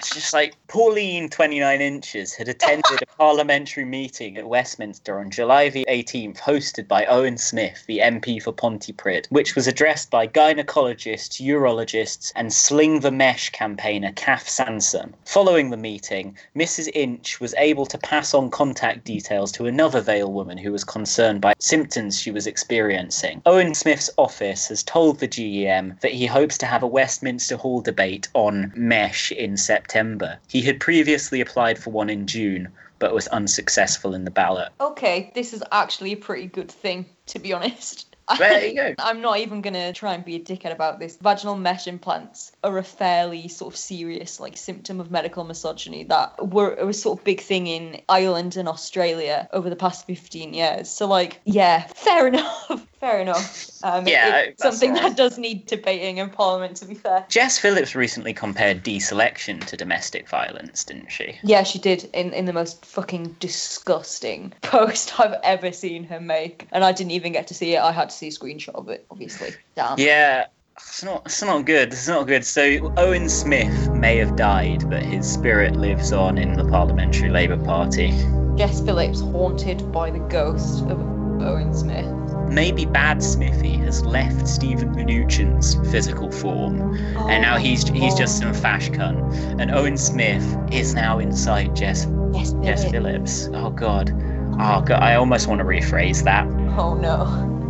it's 0.04 0.16
just 0.16 0.34
like 0.34 0.56
Pauline, 0.68 1.30
29 1.30 1.82
inches, 1.82 2.34
had 2.34 2.50
attended 2.50 3.02
a 3.02 3.06
parliamentary 3.18 3.86
meeting 3.86 4.38
at 4.38 4.50
Westminster 4.50 5.20
on 5.20 5.30
July 5.30 5.70
the 5.70 5.86
18th, 5.88 6.40
hosted 6.40 6.88
by 6.88 7.06
Owen 7.06 7.38
Smith, 7.38 7.84
the 7.88 8.00
MP 8.00 8.42
for 8.42 8.52
Pontypridd, 8.52 9.28
which 9.30 9.56
was 9.56 9.68
addressed 9.68 10.10
by 10.10 10.28
gynecologists, 10.28 11.40
urologists, 11.40 12.34
and 12.36 12.52
Sling 12.52 13.00
the 13.02 13.12
Mesh 13.12 13.52
campaigner 13.52 14.12
Kath 14.14 14.50
Sansom. 14.50 15.14
Following 15.26 15.70
the 15.70 15.78
meeting, 15.78 16.36
Mrs. 16.56 16.90
Inch 16.94 17.40
was 17.40 17.54
able 17.58 17.86
to 17.86 17.98
pass 18.00 18.34
on 18.34 18.50
contact 18.50 19.06
details 19.06 19.52
to 19.54 19.68
another 19.68 20.02
Vale 20.02 20.32
woman 20.32 20.58
who 20.58 20.72
was 20.72 20.84
concerned 21.04 21.42
by 21.42 21.54
symptoms 21.60 22.18
she 22.18 22.32
was 22.32 22.48
experiencing. 22.48 23.42
Owen 23.46 23.74
Smith's 23.74 24.10
office 24.18 24.70
has 24.70 24.82
told 24.84 25.20
the 25.20 25.28
GEM 25.28 25.98
that 26.00 26.14
he 26.14 26.26
hopes 26.26 26.58
to 26.58 26.66
have 26.66 26.82
a 26.82 26.88
Westminster 26.88 27.58
Hall 27.58 27.82
debate 27.82 28.30
on 28.34 28.72
mesh 28.74 29.30
in 29.34 29.58
September. 29.58 30.40
He 30.48 30.62
had 30.62 30.80
previously 30.80 31.42
applied 31.42 31.78
for 31.78 31.90
one 31.90 32.10
in 32.10 32.26
June, 32.26 32.70
but 33.00 33.14
was 33.14 33.28
unsuccessful 33.28 34.14
in 34.14 34.24
the 34.24 34.32
ballot. 34.32 34.70
Okay, 34.80 35.30
this 35.36 35.52
is 35.52 35.62
actually 35.74 36.14
a 36.14 36.16
pretty 36.16 36.48
good 36.48 36.72
thing, 36.72 37.06
to 37.26 37.38
be 37.38 37.52
honest. 37.52 38.13
There 38.38 38.66
you 38.66 38.76
go. 38.76 38.96
I'm 39.00 39.22
not 39.22 39.40
even 39.40 39.62
gonna 39.62 39.94
try 39.94 40.14
and 40.14 40.24
be 40.24 40.36
a 40.36 40.40
dickhead 40.40 40.74
about 40.74 41.00
this. 41.00 41.18
Vaginal 41.18 41.56
mesh 41.56 41.88
implants 41.88 42.52
are 42.64 42.78
a 42.78 42.84
fairly 42.84 43.48
sort 43.48 43.74
of 43.74 43.78
serious 43.78 44.40
like 44.40 44.58
symptom 44.58 45.00
of 45.00 45.12
medical 45.12 45.44
misogyny 45.44 46.04
that 46.06 46.50
were 46.50 46.74
it 46.74 46.86
was 46.86 47.02
sort 47.02 47.20
of 47.20 47.26
big 47.26 47.42
thing 47.42 47.68
in 47.68 48.02
Ireland 48.10 48.58
and 48.58 48.68
Australia 48.68 49.48
over 49.54 49.70
the 49.70 49.76
past 49.76 50.06
15 50.06 50.54
years. 50.54 50.90
So 50.90 51.08
like, 51.08 51.40
yeah, 51.46 51.88
fair 51.88 52.28
enough. 52.34 52.88
Fair 53.04 53.20
enough. 53.20 53.70
Um, 53.84 54.08
Yeah, 54.08 54.46
that's 54.46 54.64
something 54.64 54.92
all 54.92 55.10
that 55.10 55.18
does 55.18 55.38
need 55.38 55.66
debating 55.66 56.18
in 56.18 56.30
Parliament. 56.30 56.78
To 56.78 56.86
be 56.86 56.96
fair. 56.96 57.26
Jess 57.28 57.60
Phillips 57.60 57.96
recently 57.96 58.34
compared 58.34 58.84
deselection 58.84 59.64
to 59.66 59.76
domestic 59.76 60.30
violence, 60.30 60.86
didn't 60.86 61.12
she? 61.12 61.38
Yeah, 61.44 61.64
she 61.64 61.80
did 61.80 62.10
in, 62.14 62.32
in 62.32 62.46
the 62.46 62.54
most 62.54 62.86
fucking 62.86 63.36
disgusting 63.40 64.54
post 64.62 65.20
I've 65.20 65.38
ever 65.44 65.74
seen 65.74 66.06
her 66.06 66.22
make. 66.22 66.68
And 66.72 66.86
I 66.86 66.94
didn't 66.94 67.12
even 67.12 67.34
get 67.34 67.48
to 67.48 67.54
see 67.54 67.76
it. 67.76 67.80
I 67.80 67.92
had 67.92 68.10
to 68.10 68.16
see 68.16 68.30
a 68.30 68.32
screenshot 68.32 68.76
of 68.76 68.88
it, 68.88 69.06
obviously. 69.12 69.52
Damn. 69.76 70.00
Yeah, 70.00 70.46
it's 70.78 71.04
not. 71.04 71.24
It's 71.26 71.44
not 71.44 71.66
good. 71.66 71.92
It's 71.92 72.08
not 72.08 72.26
good. 72.26 72.46
So 72.46 72.94
Owen 72.96 73.28
Smith 73.28 73.92
may 73.92 74.16
have 74.18 74.38
died, 74.38 74.90
but 74.90 75.04
his 75.04 75.30
spirit 75.30 75.76
lives 75.76 76.14
on 76.14 76.38
in 76.38 76.54
the 76.54 76.64
Parliamentary 76.66 77.30
Labour 77.30 77.58
Party. 77.66 78.12
Jess 78.56 78.80
Phillips 78.82 79.20
haunted 79.20 79.92
by 79.92 80.10
the 80.10 80.20
ghost 80.20 80.84
of 80.86 81.00
Owen 81.42 81.74
Smith. 81.74 82.23
Maybe 82.50 82.86
Bad 82.86 83.24
Smithy 83.24 83.78
has 83.78 84.06
left 84.06 84.48
Steven 84.48 84.94
Mnuchin's 84.94 85.76
physical 85.92 86.32
form, 86.32 86.96
and 87.30 87.42
now 87.42 87.58
he's 87.58 87.88
he's 87.90 88.16
just 88.16 88.38
some 88.40 88.54
fash 88.54 88.90
cunt. 88.90 89.60
And 89.60 89.72
Owen 89.72 89.98
Smith 89.98 90.58
is 90.72 90.94
now 90.94 91.20
inside 91.20 91.76
Jess 91.76 92.08
Yes, 92.34 92.54
Jess 92.64 92.90
Phillips. 92.90 93.50
Oh 93.54 93.70
God. 93.70 94.12
Oh 94.60 94.82
God. 94.82 95.02
I 95.04 95.16
almost 95.16 95.48
want 95.48 95.60
to 95.60 95.66
rephrase 95.66 96.24
that. 96.24 96.48
Oh 96.78 96.96
no. 96.96 97.26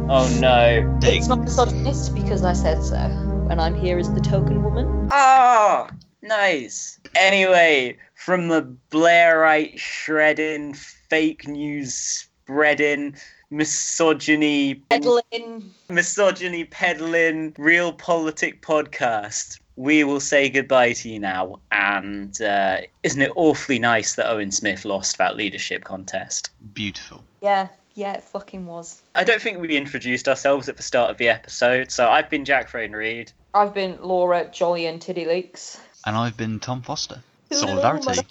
Oh 0.10 0.38
no. 0.40 1.00
It's 1.04 1.28
not 1.28 1.40
misogynist 1.40 2.16
because 2.16 2.44
I 2.44 2.54
said 2.54 2.82
so. 2.82 2.96
And 3.50 3.60
I'm 3.60 3.76
here 3.76 4.00
as 4.00 4.12
the 4.14 4.22
token 4.22 4.64
woman. 4.64 5.10
Ah, 5.12 5.90
nice. 6.22 7.00
Anyway, 7.16 7.98
from 8.16 8.48
the 8.48 8.76
Blairite 8.90 9.78
shredding, 9.78 10.74
fake 10.74 11.46
news 11.46 11.94
spreading, 11.94 13.16
misogyny 13.54 14.76
Peddling. 14.76 15.72
misogyny 15.88 16.66
peddling, 16.66 17.54
real 17.58 17.94
politic 17.94 18.62
podcast. 18.62 19.60
We 19.76 20.04
will 20.04 20.20
say 20.20 20.50
goodbye 20.50 20.94
to 20.94 21.10
you 21.10 21.20
now. 21.20 21.60
And 21.72 22.40
uh, 22.42 22.82
isn't 23.04 23.22
it 23.22 23.32
awfully 23.36 23.80
nice 23.80 24.16
that 24.16 24.30
Owen 24.30 24.52
Smith 24.52 24.86
lost 24.86 25.18
that 25.20 25.38
leadership 25.38 25.84
contest? 25.84 26.50
Beautiful. 26.74 27.24
Yeah, 27.42 27.68
yeah, 27.96 28.14
it 28.14 28.24
fucking 28.24 28.66
was. 28.66 29.02
I 29.16 29.24
don't 29.24 29.42
think 29.42 29.60
we 29.60 29.78
introduced 29.78 30.28
ourselves 30.28 30.68
at 30.68 30.78
the 30.78 30.84
start 30.84 31.12
of 31.12 31.18
the 31.18 31.30
episode. 31.30 31.92
So 31.92 32.10
I've 32.10 32.30
been 32.30 32.46
Jack 32.46 32.70
Frayne 32.70 32.92
Reed. 32.92 33.32
I've 33.54 33.74
been 33.74 33.98
Laura 34.02 34.50
Jolly 34.52 34.88
and 34.88 35.02
Tiddy 35.02 35.26
Leaks. 35.26 35.80
And 36.06 36.18
I've 36.18 36.36
been 36.36 36.60
Tom 36.60 36.82
Foster. 36.82 37.22
Solidarity. 37.52 38.22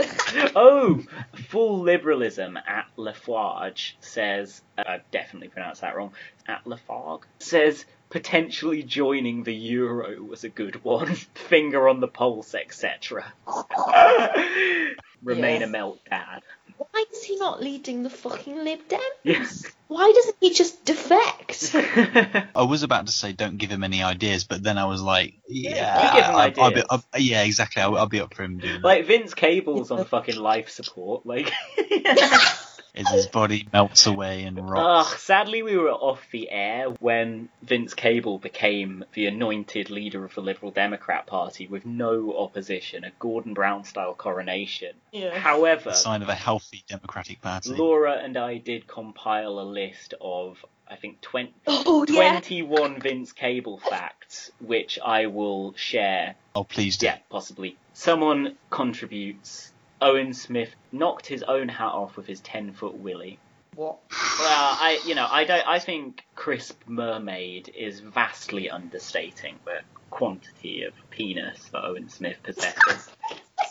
oh, 0.56 1.02
full 1.48 1.80
liberalism 1.80 2.56
at 2.56 2.86
Lafarge 2.96 3.96
says, 4.00 4.62
uh, 4.78 4.84
I've 4.86 5.10
definitely 5.10 5.48
pronounced 5.48 5.80
that 5.82 5.96
wrong, 5.96 6.12
at 6.46 6.66
Lafarge 6.66 7.22
says 7.38 7.84
potentially 8.10 8.82
joining 8.82 9.44
the 9.44 9.54
euro 9.54 10.20
was 10.22 10.44
a 10.44 10.48
good 10.48 10.82
one. 10.84 11.14
Finger 11.34 11.88
on 11.88 12.00
the 12.00 12.08
pulse, 12.08 12.54
etc. 12.54 13.32
Remain 15.22 15.60
Yeah. 15.60 15.66
a 15.66 15.70
melt 15.70 16.00
dad. 16.08 16.42
Why 16.80 17.04
is 17.12 17.22
he 17.22 17.36
not 17.36 17.62
leading 17.62 18.02
the 18.04 18.08
fucking 18.10 18.64
Lib 18.64 18.88
Dem? 18.88 19.00
Yes. 19.22 19.66
Why 19.88 20.10
doesn't 20.14 20.36
he 20.40 20.54
just 20.54 20.82
defect? 20.86 21.72
I 22.54 22.62
was 22.62 22.82
about 22.84 23.06
to 23.06 23.12
say 23.12 23.32
don't 23.32 23.58
give 23.58 23.70
him 23.70 23.84
any 23.84 24.02
ideas, 24.02 24.44
but 24.44 24.62
then 24.62 24.78
I 24.78 24.86
was 24.86 25.02
like, 25.02 25.34
yeah, 25.46 26.06
you 26.06 26.16
give 26.20 26.24
him 26.24 26.36
I- 26.36 26.54
I'll 26.58 26.72
be. 26.72 26.82
I'll- 26.88 27.04
yeah, 27.18 27.42
exactly. 27.42 27.82
I'll, 27.82 27.98
I'll 27.98 28.06
be 28.06 28.20
up 28.20 28.32
for 28.32 28.44
him 28.44 28.58
doing 28.58 28.74
that. 28.80 28.84
Like 28.84 29.04
Vince 29.06 29.34
Cable's 29.34 29.90
on 29.90 30.06
fucking 30.06 30.36
life 30.36 30.70
support. 30.70 31.26
Like, 31.26 31.52
As 32.94 33.08
his 33.08 33.26
body 33.26 33.68
melts 33.72 34.06
away 34.06 34.42
and 34.44 34.68
rots. 34.68 35.12
Ugh, 35.12 35.18
sadly, 35.18 35.62
we 35.62 35.76
were 35.76 35.90
off 35.90 36.20
the 36.32 36.50
air 36.50 36.88
when 37.00 37.48
Vince 37.62 37.94
Cable 37.94 38.38
became 38.38 39.04
the 39.14 39.26
anointed 39.26 39.90
leader 39.90 40.24
of 40.24 40.34
the 40.34 40.40
Liberal 40.40 40.70
Democrat 40.72 41.26
Party 41.26 41.66
with 41.66 41.86
no 41.86 42.36
opposition, 42.36 43.04
a 43.04 43.10
Gordon 43.18 43.54
Brown 43.54 43.84
style 43.84 44.14
coronation. 44.14 44.94
Yeah. 45.12 45.38
However, 45.38 45.90
a 45.90 45.94
sign 45.94 46.22
of 46.22 46.28
a 46.28 46.34
healthy 46.34 46.84
Democratic 46.88 47.40
Party. 47.40 47.70
Laura 47.74 48.14
and 48.22 48.36
I 48.36 48.58
did 48.58 48.86
compile 48.86 49.60
a 49.60 49.62
list 49.62 50.14
of, 50.20 50.64
I 50.88 50.96
think, 50.96 51.20
20, 51.20 51.54
Oh, 51.66 52.04
yeah. 52.08 52.32
21 52.40 53.00
Vince 53.00 53.32
Cable 53.32 53.78
facts, 53.78 54.50
which 54.60 54.98
I 55.04 55.26
will 55.26 55.74
share. 55.76 56.34
Oh, 56.54 56.64
please 56.64 56.96
do. 56.96 57.06
Yeah, 57.06 57.18
possibly. 57.28 57.76
Someone 57.92 58.56
contributes. 58.70 59.69
Owen 60.00 60.32
Smith 60.32 60.74
knocked 60.92 61.26
his 61.26 61.42
own 61.42 61.68
hat 61.68 61.92
off 61.92 62.16
with 62.16 62.26
his 62.26 62.40
10 62.40 62.72
foot 62.72 62.94
willy. 62.94 63.38
What? 63.76 63.98
Well, 64.10 64.76
I 64.80 65.00
you 65.06 65.14
know 65.14 65.26
I 65.30 65.44
don't 65.44 65.66
I 65.66 65.78
think 65.78 66.24
crisp 66.34 66.80
mermaid 66.86 67.72
is 67.76 68.00
vastly 68.00 68.68
understating 68.68 69.58
the 69.64 69.80
quantity 70.10 70.82
of 70.82 70.92
penis 71.10 71.68
that 71.72 71.84
Owen 71.84 72.08
Smith 72.08 72.38
possesses. 72.42 73.10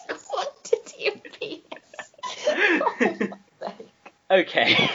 Quantity 0.08 1.08
of 1.08 1.24
penis. 1.24 3.32
okay. 4.32 4.90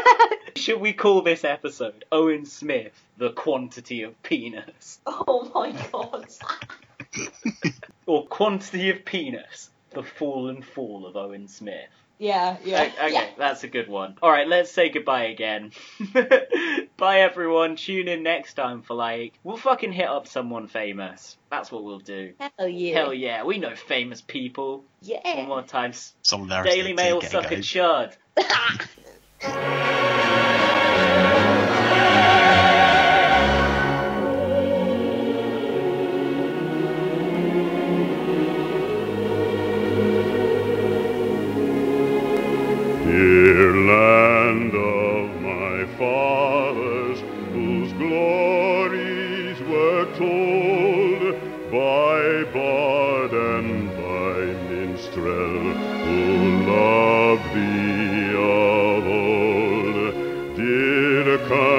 Should 0.56 0.80
we 0.80 0.92
call 0.92 1.22
this 1.22 1.44
episode 1.44 2.04
Owen 2.12 2.46
Smith 2.46 2.92
the 3.16 3.30
quantity 3.30 4.02
of 4.02 4.20
penis 4.22 5.00
Oh 5.06 5.50
my 5.54 5.72
god. 5.90 6.26
or 8.06 8.26
quantity 8.26 8.90
of 8.90 9.04
penis 9.04 9.70
the 9.94 10.02
fall 10.02 10.48
and 10.48 10.64
fall 10.64 11.06
of 11.06 11.16
Owen 11.16 11.48
Smith. 11.48 11.90
Yeah, 12.18 12.56
yeah. 12.64 12.82
Okay, 12.82 13.12
yeah. 13.12 13.26
that's 13.36 13.64
a 13.64 13.68
good 13.68 13.88
one. 13.88 14.16
All 14.22 14.30
right, 14.30 14.46
let's 14.46 14.70
say 14.70 14.88
goodbye 14.88 15.24
again. 15.24 15.72
Bye, 16.96 17.20
everyone. 17.20 17.74
Tune 17.74 18.06
in 18.06 18.22
next 18.22 18.54
time 18.54 18.82
for 18.82 18.94
like 18.94 19.34
we'll 19.42 19.56
fucking 19.56 19.92
hit 19.92 20.08
up 20.08 20.28
someone 20.28 20.68
famous. 20.68 21.36
That's 21.50 21.72
what 21.72 21.82
we'll 21.82 21.98
do. 21.98 22.34
Hell 22.38 22.68
yeah. 22.68 22.94
Hell 22.94 23.14
yeah. 23.14 23.44
We 23.44 23.58
know 23.58 23.74
famous 23.74 24.20
people. 24.20 24.84
Yeah. 25.02 25.38
One 25.38 25.48
more 25.48 25.62
time. 25.62 25.92
Solidarity. 26.22 26.70
Daily 26.70 26.92
Mail, 26.92 27.20
sucker 27.20 27.56
guys. 27.56 28.16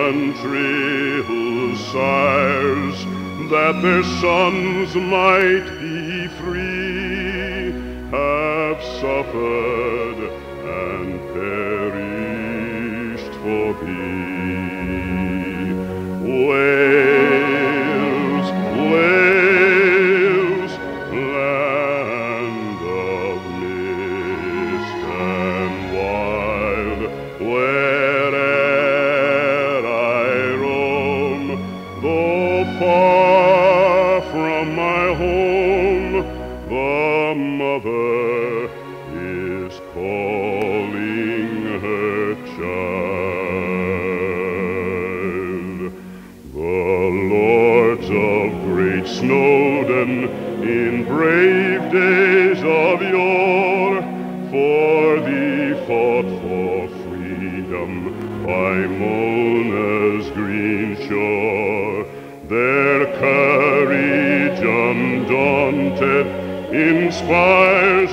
country 0.06 1.24
whose 1.24 1.80
sires 1.88 3.06
that 3.50 3.80
their 3.82 4.04
sons 4.22 4.94
might 4.94 5.66
be 5.80 6.28
free 6.40 7.72
have 8.12 8.84
suffered. 9.02 9.95
inspired 66.76 68.05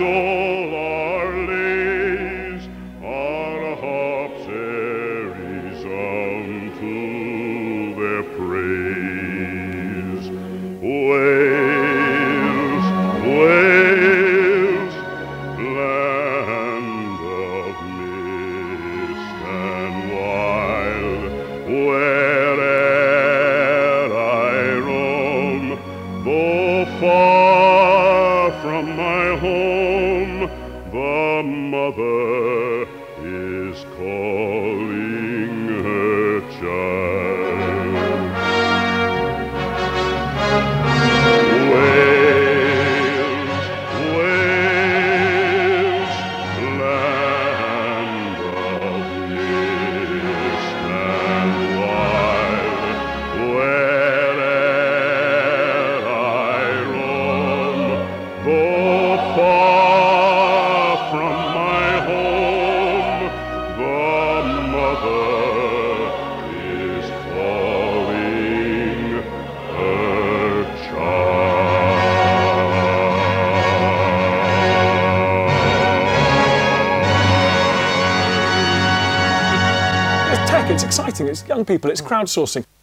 people. 81.83 81.91
It's 81.91 82.01
hmm. 82.01 82.07
crowdsourcing. 82.07 82.65